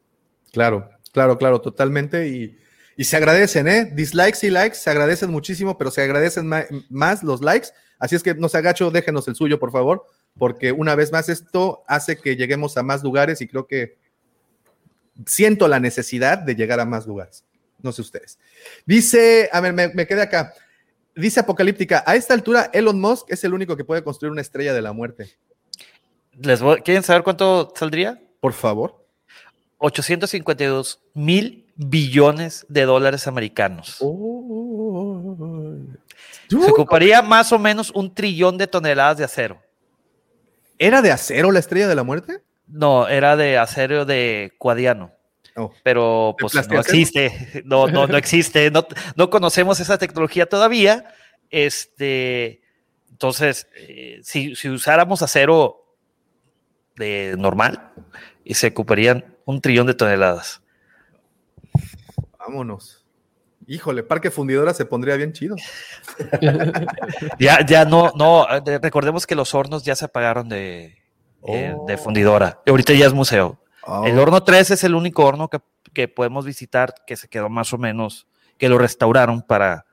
Claro, 0.51 0.89
claro, 1.11 1.37
claro, 1.37 1.61
totalmente. 1.61 2.27
Y, 2.27 2.57
y 2.95 3.03
se 3.03 3.17
agradecen, 3.17 3.67
¿eh? 3.67 3.85
Dislikes 3.91 4.45
y 4.45 4.51
likes 4.51 4.75
se 4.75 4.89
agradecen 4.89 5.31
muchísimo, 5.31 5.77
pero 5.77 5.89
se 5.89 6.03
agradecen 6.03 6.49
más 6.89 7.23
los 7.23 7.41
likes. 7.41 7.69
Así 7.97 8.15
es 8.15 8.23
que 8.23 8.35
no 8.35 8.49
se 8.49 8.57
agacho, 8.57 8.91
déjenos 8.91 9.27
el 9.27 9.35
suyo, 9.35 9.59
por 9.59 9.71
favor, 9.71 10.05
porque 10.37 10.71
una 10.71 10.95
vez 10.95 11.11
más 11.11 11.29
esto 11.29 11.83
hace 11.87 12.17
que 12.17 12.35
lleguemos 12.35 12.77
a 12.77 12.83
más 12.83 13.03
lugares 13.03 13.41
y 13.41 13.47
creo 13.47 13.67
que 13.67 13.97
siento 15.25 15.67
la 15.67 15.79
necesidad 15.79 16.37
de 16.37 16.55
llegar 16.55 16.79
a 16.79 16.85
más 16.85 17.07
lugares. 17.07 17.43
No 17.81 17.91
sé 17.91 18.01
ustedes. 18.01 18.39
Dice, 18.85 19.49
a 19.51 19.59
ver, 19.61 19.73
me, 19.73 20.07
quedé 20.07 20.21
acá. 20.21 20.53
Dice 21.15 21.39
Apocalíptica, 21.39 22.03
a 22.05 22.15
esta 22.15 22.33
altura 22.33 22.69
Elon 22.73 22.99
Musk 22.99 23.29
es 23.29 23.43
el 23.43 23.53
único 23.53 23.75
que 23.75 23.83
puede 23.83 24.03
construir 24.03 24.31
una 24.31 24.41
estrella 24.41 24.73
de 24.73 24.81
la 24.81 24.93
muerte. 24.93 25.35
¿Les 26.39 26.61
¿Quieren 26.83 27.03
saber 27.03 27.23
cuánto 27.23 27.73
saldría? 27.75 28.21
Por 28.39 28.53
favor. 28.53 29.05
852 29.79 31.01
mil 31.13 31.65
billones 31.75 32.65
de 32.69 32.85
dólares 32.85 33.27
americanos. 33.27 33.97
Oh. 33.99 35.79
Se 36.47 36.71
ocuparía 36.71 37.21
más 37.21 37.51
o 37.51 37.59
menos 37.59 37.91
un 37.91 38.13
trillón 38.13 38.57
de 38.57 38.67
toneladas 38.67 39.17
de 39.17 39.23
acero. 39.23 39.61
¿Era 40.77 41.01
de 41.01 41.11
acero 41.11 41.51
la 41.51 41.59
estrella 41.59 41.87
de 41.87 41.95
la 41.95 42.03
muerte? 42.03 42.41
No, 42.67 43.07
era 43.07 43.35
de 43.35 43.57
acero 43.57 44.05
de 44.05 44.53
cuadiano. 44.57 45.11
Oh. 45.55 45.71
Pero 45.83 46.35
pues 46.39 46.53
no 46.69 46.79
existe, 46.79 47.61
no, 47.65 47.87
no, 47.87 48.07
no 48.07 48.17
existe, 48.17 48.71
no, 48.71 48.87
no, 49.15 49.29
conocemos 49.29 49.79
esa 49.79 49.97
tecnología 49.97 50.45
todavía. 50.45 51.13
Este, 51.49 52.61
entonces, 53.09 53.67
eh, 53.75 54.19
si, 54.23 54.55
si, 54.55 54.69
usáramos 54.69 55.21
acero 55.21 55.95
de 56.95 57.35
normal, 57.37 57.91
y 58.43 58.53
se 58.53 58.67
ocuparían 58.67 59.37
un 59.45 59.61
trillón 59.61 59.87
de 59.87 59.93
toneladas. 59.93 60.61
Vámonos. 62.39 63.05
Híjole, 63.67 64.03
Parque 64.03 64.31
Fundidora 64.31 64.73
se 64.73 64.85
pondría 64.85 65.15
bien 65.15 65.33
chido. 65.33 65.55
ya, 67.39 67.65
ya 67.65 67.85
no, 67.85 68.11
no, 68.15 68.45
recordemos 68.81 69.27
que 69.27 69.35
los 69.35 69.53
hornos 69.53 69.83
ya 69.83 69.95
se 69.95 70.05
apagaron 70.05 70.49
de, 70.49 70.97
eh, 71.47 71.75
de 71.87 71.93
oh. 71.93 71.97
fundidora. 71.97 72.59
Ahorita 72.65 72.93
ya 72.93 73.05
es 73.05 73.13
museo. 73.13 73.60
El 74.05 74.17
oh. 74.17 74.21
horno 74.21 74.43
3 74.43 74.71
es 74.71 74.83
el 74.83 74.95
único 74.95 75.25
horno 75.25 75.49
que, 75.49 76.07
podemos 76.07 76.45
visitar 76.45 76.93
que 77.05 77.15
se 77.15 77.27
quedó 77.27 77.49
más 77.49 77.73
o 77.73 77.77
menos, 77.77 78.27
que 78.57 78.69
lo 78.69 78.77
restauraron 78.77 79.41
para... 79.41 79.85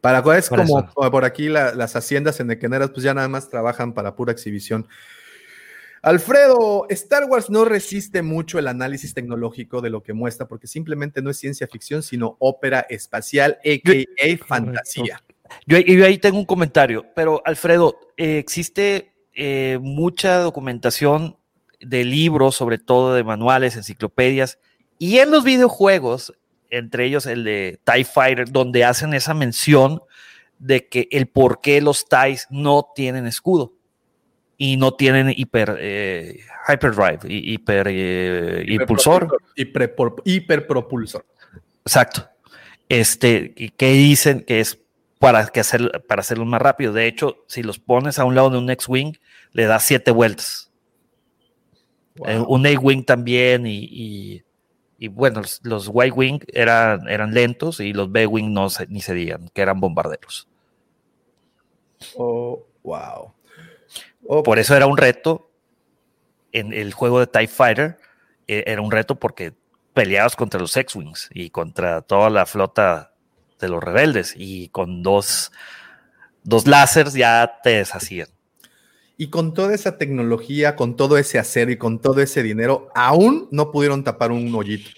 Para 0.00 0.38
es 0.38 0.48
como 0.48 0.88
por 0.94 1.26
aquí 1.26 1.50
las 1.50 1.94
haciendas 1.94 2.40
en 2.40 2.50
Equeneras, 2.50 2.90
pues 2.90 3.02
ya 3.02 3.12
nada 3.12 3.28
más 3.28 3.50
trabajan 3.50 3.92
para 3.92 4.16
pura 4.16 4.32
exhibición. 4.32 4.88
Alfredo, 6.00 6.86
Star 6.88 7.24
Wars 7.24 7.50
no 7.50 7.66
resiste 7.66 8.22
mucho 8.22 8.58
el 8.58 8.68
análisis 8.68 9.12
tecnológico 9.12 9.82
de 9.82 9.90
lo 9.90 10.02
que 10.02 10.14
muestra 10.14 10.48
porque 10.48 10.66
simplemente 10.66 11.20
no 11.20 11.28
es 11.28 11.36
ciencia 11.36 11.66
ficción, 11.66 12.02
sino 12.02 12.36
ópera 12.38 12.86
espacial, 12.88 13.58
a.k.a. 13.62 14.46
fantasía. 14.46 15.22
Yo, 15.66 15.78
yo, 15.78 16.06
ahí 16.06 16.16
tengo 16.16 16.38
un 16.38 16.46
comentario, 16.46 17.04
pero 17.14 17.42
Alfredo, 17.44 17.98
eh, 18.16 18.38
existe 18.38 19.12
eh, 19.34 19.78
mucha 19.82 20.38
documentación 20.38 21.36
de 21.80 22.04
libros, 22.04 22.56
sobre 22.56 22.78
todo 22.78 23.14
de 23.14 23.24
manuales, 23.24 23.76
enciclopedias, 23.76 24.58
y 24.98 25.18
en 25.18 25.30
los 25.30 25.44
videojuegos, 25.44 26.34
entre 26.70 27.06
ellos 27.06 27.26
el 27.26 27.44
de 27.44 27.80
TIE 27.84 28.04
Fighter, 28.04 28.50
donde 28.50 28.84
hacen 28.84 29.14
esa 29.14 29.34
mención 29.34 30.02
de 30.58 30.88
que 30.88 31.08
el 31.10 31.26
por 31.26 31.60
qué 31.60 31.80
los 31.80 32.08
TIEs 32.08 32.46
no 32.50 32.88
tienen 32.94 33.26
escudo 33.26 33.72
y 34.58 34.76
no 34.76 34.92
tienen 34.92 35.32
hiper 35.34 35.76
eh, 35.80 36.40
hyperdrive, 36.68 37.20
hiper 37.26 37.86
eh, 37.88 38.64
impulsor. 38.68 39.38
hiperpropulsor. 39.56 41.24
Exacto. 41.84 42.28
Este, 42.90 43.54
que 43.54 43.92
dicen 43.92 44.44
que 44.46 44.60
es 44.60 44.78
para, 45.18 45.46
que 45.46 45.60
hacer, 45.60 46.04
para 46.06 46.20
hacerlo 46.20 46.44
más 46.44 46.60
rápido. 46.60 46.92
De 46.92 47.06
hecho, 47.06 47.44
si 47.46 47.62
los 47.62 47.78
pones 47.78 48.18
a 48.18 48.24
un 48.24 48.34
lado 48.34 48.50
de 48.50 48.58
un 48.58 48.68
X-Wing, 48.68 49.14
le 49.52 49.64
da 49.64 49.80
siete 49.80 50.10
vueltas. 50.10 50.69
Eh, 52.26 52.42
un 52.46 52.66
A-Wing 52.66 53.04
también 53.04 53.66
y, 53.66 54.42
y, 54.98 55.08
bueno, 55.08 55.42
los, 55.62 55.88
Y-Wing 55.88 56.40
eran, 56.52 57.08
eran 57.08 57.32
lentos 57.32 57.80
y 57.80 57.92
los 57.92 58.10
B-Wing 58.10 58.52
no 58.52 58.68
se, 58.68 58.86
ni 58.88 59.00
se 59.00 59.14
digan, 59.14 59.48
que 59.54 59.62
eran 59.62 59.80
bombarderos. 59.80 60.48
Oh, 62.16 62.64
wow. 62.82 63.32
Por 64.44 64.58
eso 64.58 64.76
era 64.76 64.86
un 64.86 64.96
reto 64.96 65.50
en 66.52 66.72
el 66.72 66.92
juego 66.92 67.20
de 67.20 67.26
TIE 67.26 67.48
Fighter, 67.48 67.98
e, 68.46 68.64
era 68.66 68.82
un 68.82 68.90
reto 68.90 69.14
porque 69.14 69.54
peleabas 69.94 70.36
contra 70.36 70.60
los 70.60 70.76
X-Wings 70.76 71.30
y 71.32 71.50
contra 71.50 72.02
toda 72.02 72.30
la 72.30 72.46
flota 72.46 73.12
de 73.58 73.68
los 73.68 73.82
rebeldes 73.82 74.34
y 74.36 74.68
con 74.68 75.02
dos, 75.02 75.52
dos 76.42 76.66
láseres 76.66 77.14
ya 77.14 77.60
te 77.62 77.70
deshacían. 77.70 78.28
Y 79.20 79.28
con 79.28 79.52
toda 79.52 79.74
esa 79.74 79.98
tecnología, 79.98 80.76
con 80.76 80.96
todo 80.96 81.18
ese 81.18 81.38
acero 81.38 81.70
y 81.70 81.76
con 81.76 81.98
todo 81.98 82.22
ese 82.22 82.42
dinero, 82.42 82.88
aún 82.94 83.48
no 83.50 83.70
pudieron 83.70 84.02
tapar 84.02 84.32
un 84.32 84.54
hoyito. 84.54 84.92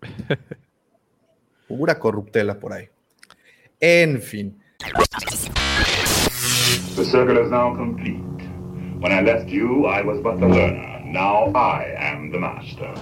Pura 1.68 1.96
corruptela 1.96 2.58
por 2.58 2.72
ahí. 2.72 2.88
En 3.78 4.20
fin. 4.20 4.60
The 6.96 7.04
circle 7.04 7.40
is 7.40 7.48
now 7.48 7.72
complete. 7.76 8.18
When 8.98 9.12
I 9.12 9.20
left 9.22 9.48
you, 9.48 9.86
I 9.86 10.02
was 10.02 10.20
but 10.20 10.40
the 10.40 10.48
learner. 10.48 11.04
Now 11.04 11.52
I 11.54 11.94
am 12.00 12.32
the 12.32 12.40
master. 12.40 12.92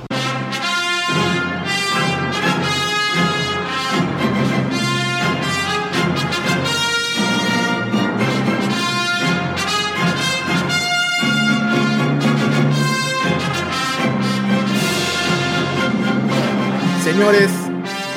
Señores, 17.04 17.50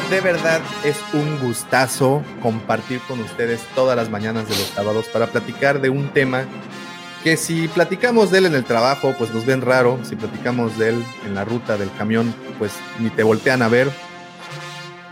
de 0.10 0.22
verdad 0.22 0.62
es 0.86 0.96
un 1.12 1.40
gustazo 1.46 2.24
compartir 2.42 3.02
con 3.02 3.20
ustedes 3.20 3.60
todas 3.76 3.98
las 3.98 4.10
mañanas 4.10 4.48
de 4.48 4.56
los 4.56 4.68
sábados 4.68 5.08
para 5.08 5.28
platicar 5.28 5.82
de 5.82 5.90
un 5.90 6.08
tema 6.14 6.46
que 7.22 7.36
si 7.36 7.68
platicamos 7.68 8.32
de 8.32 8.38
él 8.38 8.46
en 8.46 8.56
el 8.56 8.64
trabajo, 8.64 9.14
pues 9.18 9.34
nos 9.34 9.46
ven 9.46 9.60
raro, 9.60 10.00
si 10.04 10.16
platicamos 10.16 10.78
de 10.78 10.92
él 10.92 11.04
en 11.26 11.36
la 11.36 11.44
ruta 11.44 11.76
del 11.76 11.92
camión, 11.98 12.34
pues 12.58 12.72
ni 13.00 13.10
te 13.10 13.24
voltean 13.24 13.62
a 13.62 13.68
ver. 13.68 13.92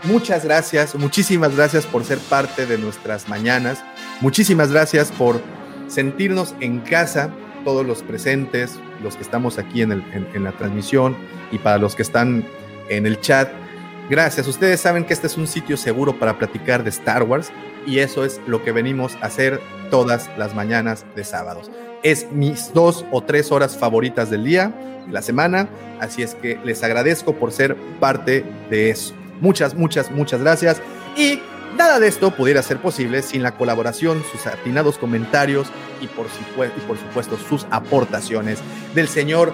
Muchas 0.04 0.46
gracias, 0.46 0.94
muchísimas 0.94 1.54
gracias 1.54 1.84
por 1.84 2.02
ser 2.02 2.16
parte 2.16 2.64
de 2.64 2.78
nuestras 2.78 3.28
mañanas, 3.28 3.84
muchísimas 4.22 4.72
gracias 4.72 5.12
por 5.12 5.42
sentirnos 5.86 6.54
en 6.60 6.80
casa, 6.80 7.28
todos 7.62 7.84
los 7.84 8.02
presentes, 8.02 8.78
los 9.02 9.16
que 9.16 9.22
estamos 9.22 9.58
aquí 9.58 9.82
en, 9.82 9.92
en 9.92 10.44
la 10.44 10.52
transmisión 10.52 11.14
y 11.52 11.58
para 11.58 11.76
los 11.76 11.94
que 11.94 12.00
están 12.00 12.42
en 12.88 13.04
el 13.04 13.20
chat. 13.20 13.65
Gracias, 14.08 14.46
ustedes 14.46 14.80
saben 14.80 15.04
que 15.04 15.12
este 15.12 15.26
es 15.26 15.36
un 15.36 15.46
sitio 15.46 15.76
seguro 15.76 16.18
para 16.18 16.38
platicar 16.38 16.84
de 16.84 16.90
Star 16.90 17.24
Wars 17.24 17.50
y 17.86 17.98
eso 17.98 18.24
es 18.24 18.40
lo 18.46 18.62
que 18.62 18.72
venimos 18.72 19.16
a 19.16 19.26
hacer 19.26 19.60
todas 19.90 20.30
las 20.36 20.54
mañanas 20.54 21.04
de 21.16 21.24
sábados 21.24 21.70
es 22.06 22.30
mis 22.30 22.72
dos 22.72 23.04
o 23.10 23.20
tres 23.20 23.50
horas 23.50 23.76
favoritas 23.76 24.30
del 24.30 24.44
día, 24.44 24.72
de 25.06 25.12
la 25.12 25.22
semana, 25.22 25.68
así 26.00 26.22
es 26.22 26.36
que 26.36 26.56
les 26.64 26.84
agradezco 26.84 27.34
por 27.34 27.50
ser 27.50 27.76
parte 27.98 28.44
de 28.70 28.90
eso. 28.90 29.12
Muchas, 29.40 29.74
muchas, 29.74 30.12
muchas 30.12 30.40
gracias. 30.40 30.80
Y 31.16 31.40
nada 31.76 31.98
de 31.98 32.06
esto 32.06 32.30
pudiera 32.30 32.62
ser 32.62 32.78
posible 32.78 33.22
sin 33.22 33.42
la 33.42 33.56
colaboración, 33.56 34.22
sus 34.30 34.46
atinados 34.46 34.98
comentarios 34.98 35.66
y 36.00 36.06
por, 36.06 36.26
y 36.26 36.80
por 36.82 36.96
supuesto 36.96 37.36
sus 37.48 37.66
aportaciones 37.70 38.60
del 38.94 39.08
señor 39.08 39.52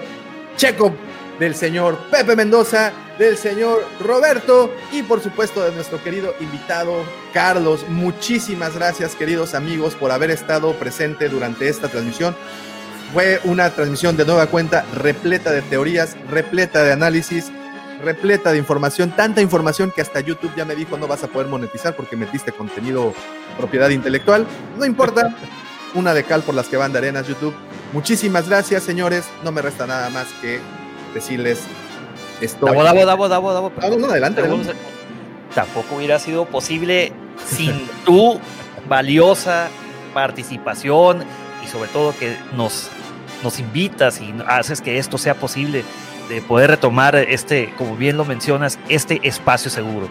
Checo 0.55 0.93
del 1.39 1.55
señor 1.55 1.97
Pepe 2.11 2.35
Mendoza, 2.35 2.91
del 3.17 3.37
señor 3.37 3.85
Roberto 3.99 4.73
y 4.91 5.03
por 5.03 5.21
supuesto 5.21 5.63
de 5.63 5.71
nuestro 5.71 6.01
querido 6.03 6.33
invitado 6.39 7.03
Carlos. 7.33 7.85
Muchísimas 7.89 8.75
gracias 8.75 9.15
queridos 9.15 9.53
amigos 9.53 9.95
por 9.95 10.11
haber 10.11 10.31
estado 10.31 10.73
presente 10.73 11.29
durante 11.29 11.69
esta 11.69 11.87
transmisión. 11.87 12.35
Fue 13.13 13.39
una 13.43 13.69
transmisión 13.69 14.17
de 14.17 14.25
nueva 14.25 14.47
cuenta 14.47 14.85
repleta 14.93 15.51
de 15.51 15.61
teorías, 15.61 16.17
repleta 16.29 16.83
de 16.83 16.93
análisis, 16.93 17.51
repleta 18.03 18.51
de 18.51 18.57
información, 18.57 19.11
tanta 19.11 19.41
información 19.41 19.91
que 19.91 20.01
hasta 20.01 20.19
YouTube 20.19 20.53
ya 20.55 20.65
me 20.65 20.75
dijo 20.75 20.97
no 20.97 21.07
vas 21.07 21.23
a 21.23 21.27
poder 21.27 21.47
monetizar 21.47 21.95
porque 21.95 22.15
metiste 22.15 22.51
contenido 22.51 23.13
propiedad 23.57 23.89
intelectual. 23.89 24.47
No 24.77 24.85
importa, 24.85 25.35
una 25.93 26.13
de 26.13 26.23
cal 26.23 26.41
por 26.41 26.55
las 26.55 26.67
que 26.67 26.77
van 26.77 26.91
de 26.91 26.97
arenas 26.99 27.27
YouTube. 27.27 27.53
Muchísimas 27.93 28.49
gracias 28.49 28.81
señores, 28.81 29.25
no 29.43 29.51
me 29.51 29.61
resta 29.61 29.85
nada 29.85 30.09
más 30.09 30.27
que 30.41 30.59
decirles 31.13 31.63
esto. 32.41 32.65
Davo, 32.65 32.83
davo, 32.83 33.05
davo, 33.05 33.27
davo, 33.29 33.53
davo. 33.53 33.71
No, 33.81 33.97
no, 33.97 34.07
adelante, 34.07 34.41
adelante. 34.41 34.73
Tampoco 35.53 35.95
hubiera 35.95 36.19
sido 36.19 36.45
posible 36.45 37.11
sin 37.45 37.87
tu 38.05 38.39
valiosa 38.87 39.69
participación 40.13 41.23
y 41.63 41.67
sobre 41.67 41.89
todo 41.89 42.15
que 42.17 42.37
nos, 42.55 42.89
nos 43.43 43.59
invitas 43.59 44.21
y 44.21 44.33
haces 44.47 44.81
que 44.81 44.97
esto 44.97 45.17
sea 45.17 45.35
posible 45.35 45.83
de 46.29 46.41
poder 46.41 46.71
retomar 46.71 47.15
este, 47.15 47.73
como 47.77 47.95
bien 47.95 48.17
lo 48.17 48.25
mencionas, 48.25 48.79
este 48.89 49.19
espacio 49.27 49.69
seguro. 49.69 50.07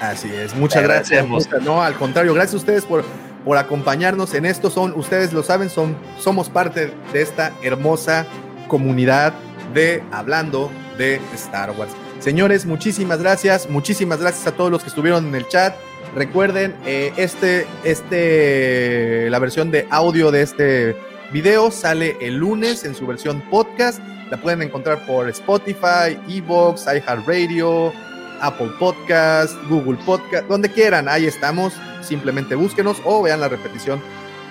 Así 0.00 0.30
es, 0.32 0.54
muchas 0.54 0.82
gracias. 0.82 1.26
No, 1.62 1.82
al 1.82 1.94
contrario, 1.94 2.32
gracias 2.34 2.54
a 2.54 2.58
ustedes 2.58 2.84
por, 2.84 3.04
por 3.44 3.56
acompañarnos 3.56 4.32
en 4.34 4.46
esto. 4.46 4.70
Son, 4.70 4.92
ustedes 4.96 5.32
lo 5.32 5.42
saben, 5.42 5.70
son, 5.70 5.96
somos 6.18 6.48
parte 6.48 6.92
de 7.12 7.22
esta 7.22 7.52
hermosa 7.62 8.26
comunidad 8.68 9.32
de 9.74 10.02
Hablando 10.12 10.70
de 10.96 11.20
Star 11.34 11.70
Wars. 11.72 11.92
Señores, 12.20 12.66
muchísimas 12.66 13.20
gracias, 13.20 13.70
muchísimas 13.70 14.20
gracias 14.20 14.46
a 14.46 14.52
todos 14.52 14.70
los 14.70 14.82
que 14.82 14.88
estuvieron 14.88 15.28
en 15.28 15.34
el 15.34 15.46
chat. 15.48 15.74
Recuerden, 16.14 16.74
eh, 16.84 17.12
este, 17.16 17.66
este, 17.84 19.30
la 19.30 19.38
versión 19.38 19.70
de 19.70 19.86
audio 19.90 20.30
de 20.30 20.42
este 20.42 20.96
video 21.32 21.70
sale 21.70 22.16
el 22.20 22.36
lunes 22.36 22.84
en 22.84 22.94
su 22.94 23.06
versión 23.06 23.40
podcast. 23.50 24.00
La 24.30 24.36
pueden 24.36 24.62
encontrar 24.62 25.06
por 25.06 25.28
Spotify, 25.28 26.18
Evox, 26.28 26.86
iHeartRadio, 26.86 27.92
Apple 28.40 28.70
Podcast, 28.78 29.54
Google 29.68 29.98
Podcast, 30.04 30.46
donde 30.48 30.70
quieran. 30.70 31.08
Ahí 31.08 31.26
estamos. 31.26 31.74
Simplemente 32.02 32.54
búsquenos 32.54 32.98
o 33.04 33.22
vean 33.22 33.40
la 33.40 33.48
repetición 33.48 34.00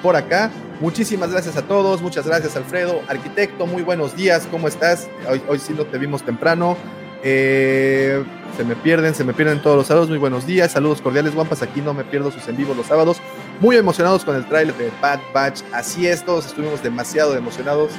por 0.02 0.16
acá. 0.16 0.52
Muchísimas 0.80 1.32
gracias 1.32 1.58
a 1.58 1.64
todos, 1.64 2.02
muchas 2.02 2.28
gracias 2.28 2.56
Alfredo, 2.56 3.02
arquitecto, 3.08 3.66
muy 3.66 3.82
buenos 3.82 4.16
días, 4.16 4.48
¿cómo 4.52 4.68
estás? 4.68 5.10
Hoy, 5.28 5.42
hoy 5.48 5.58
sí 5.58 5.74
no 5.74 5.86
te 5.86 5.98
vimos 5.98 6.24
temprano. 6.24 6.78
Eh, 7.24 8.24
se 8.56 8.64
me 8.64 8.76
pierden, 8.76 9.16
se 9.16 9.24
me 9.24 9.34
pierden 9.34 9.60
todos 9.62 9.76
los 9.76 9.88
sábados, 9.88 10.08
muy 10.10 10.20
buenos 10.20 10.46
días, 10.46 10.72
saludos 10.72 11.02
cordiales, 11.02 11.34
guampas, 11.34 11.64
aquí 11.64 11.82
no 11.82 11.96
me 11.96 12.04
pierdo 12.04 12.32
sus 12.32 12.48
en 12.48 12.58
vivo 12.58 12.76
los 12.76 12.86
sábados, 12.86 13.18
muy 13.60 13.76
emocionados 13.76 14.24
con 14.24 14.36
el 14.36 14.48
trailer 14.48 14.76
de 14.78 14.92
Bad 15.02 15.20
Batch, 15.34 15.62
así 15.74 16.08
es, 16.08 16.24
todos 16.24 16.46
estuvimos 16.46 16.84
demasiado 16.84 17.36
emocionados. 17.36 17.92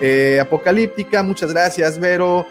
Eh, 0.00 0.38
Apocalíptica, 0.40 1.22
muchas 1.22 1.52
gracias, 1.52 1.98
Vero. 1.98 2.46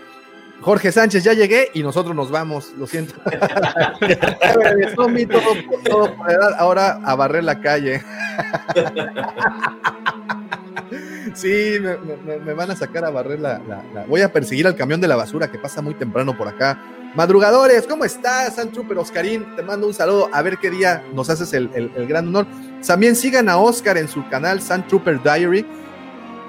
Jorge 0.61 0.91
Sánchez, 0.91 1.23
ya 1.23 1.33
llegué 1.33 1.69
y 1.73 1.83
nosotros 1.83 2.15
nos 2.15 2.31
vamos, 2.31 2.71
lo 2.77 2.88
siento. 2.88 3.15
ahora 6.57 6.99
a 7.03 7.15
barrer 7.15 7.43
la 7.43 7.59
calle. 7.59 8.01
sí, 11.33 11.77
me, 11.79 12.53
van 12.53 12.71
a 12.71 12.75
sacar 12.75 13.05
a 13.05 13.09
barrer 13.09 13.39
la, 13.39 13.59
Voy 14.07 14.21
a 14.21 14.31
perseguir 14.31 14.67
al 14.67 14.75
camión 14.75 15.01
de 15.01 15.07
la 15.07 15.15
basura 15.15 15.51
que 15.51 15.57
pasa 15.57 15.81
muy 15.81 15.95
temprano 15.95 16.38
por 16.38 16.47
acá. 16.47 16.79
Madrugadores, 17.15 17.88
¿cómo 17.88 18.05
estás, 18.05 18.55
San 18.55 18.71
Trooper 18.71 18.99
Oscarín? 18.99 19.55
Te 19.55 19.63
mando 19.63 19.88
un 19.88 19.93
saludo. 19.93 20.29
A 20.31 20.41
ver 20.41 20.57
qué 20.59 20.69
día 20.69 21.03
nos 21.13 21.29
haces 21.29 21.53
el, 21.53 21.69
el 21.73 22.07
gran 22.07 22.27
honor. 22.27 22.45
También 22.85 23.15
sigan 23.15 23.49
a 23.49 23.57
Oscar 23.57 23.97
en 23.97 24.07
su 24.07 24.27
canal, 24.29 24.61
San 24.61 24.88
Trooper 24.88 25.21
Diary 25.21 25.65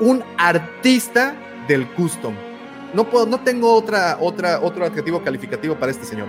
un 0.03 0.25
artista 0.37 1.35
del 1.69 1.87
custom. 1.93 2.35
No 2.95 3.09
puedo, 3.09 3.27
no 3.27 3.41
tengo 3.41 3.75
otra, 3.75 4.19
otra, 4.21 4.61
otro 4.61 4.85
adjetivo 4.85 5.23
calificativo 5.23 5.77
para 5.77 5.93
este 5.93 6.05
señor. 6.05 6.29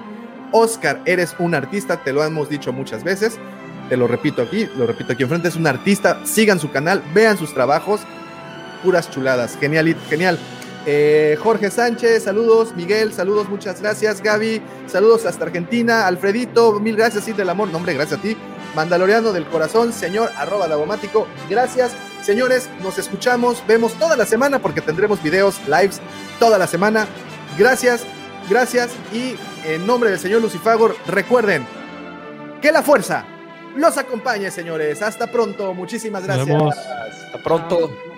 Oscar, 0.51 1.01
eres 1.05 1.35
un 1.39 1.55
artista, 1.55 2.03
te 2.03 2.13
lo 2.13 2.23
hemos 2.23 2.49
dicho 2.49 2.71
muchas 2.71 3.03
veces. 3.03 3.37
Te 3.89 3.97
lo 3.97 4.07
repito 4.07 4.41
aquí, 4.41 4.67
lo 4.77 4.87
repito 4.87 5.13
aquí 5.13 5.23
enfrente, 5.23 5.49
es 5.49 5.55
un 5.55 5.67
artista. 5.67 6.25
Sigan 6.25 6.59
su 6.59 6.71
canal, 6.71 7.03
vean 7.13 7.37
sus 7.37 7.53
trabajos. 7.53 8.01
Puras 8.83 9.09
chuladas. 9.09 9.57
Genial, 9.57 9.95
genial. 10.09 10.39
Eh, 10.85 11.37
Jorge 11.41 11.69
Sánchez, 11.69 12.23
saludos. 12.23 12.73
Miguel, 12.75 13.13
saludos, 13.13 13.49
muchas 13.49 13.81
gracias. 13.81 14.21
Gaby, 14.21 14.61
saludos 14.87 15.25
hasta 15.25 15.45
Argentina. 15.45 16.07
Alfredito, 16.07 16.79
mil 16.79 16.95
gracias, 16.95 17.25
sí, 17.25 17.33
del 17.33 17.49
amor. 17.49 17.69
nombre 17.69 17.93
gracias 17.93 18.19
a 18.19 18.21
ti. 18.21 18.37
Mandaloriano 18.75 19.31
del 19.31 19.45
corazón, 19.45 19.93
señor 19.93 20.31
arroba 20.37 20.67
lagomático. 20.67 21.27
Gracias. 21.49 21.91
Señores, 22.21 22.69
nos 22.81 22.97
escuchamos, 22.97 23.63
vemos 23.67 23.93
toda 23.93 24.15
la 24.15 24.25
semana 24.25 24.59
porque 24.59 24.81
tendremos 24.81 25.21
videos, 25.21 25.59
lives 25.67 25.99
toda 26.39 26.57
la 26.57 26.67
semana. 26.67 27.05
Gracias, 27.57 28.05
gracias 28.49 28.91
y 29.11 29.35
en 29.65 29.85
nombre 29.85 30.09
del 30.09 30.19
señor 30.19 30.41
Lucifagor, 30.41 30.95
recuerden 31.07 31.67
que 32.61 32.71
la 32.71 32.81
fuerza 32.81 33.25
los 33.75 33.97
acompañe, 33.97 34.51
señores. 34.51 35.01
Hasta 35.01 35.27
pronto, 35.27 35.73
muchísimas 35.73 36.23
gracias. 36.23 36.49
Hasta 36.49 37.43
pronto. 37.43 38.12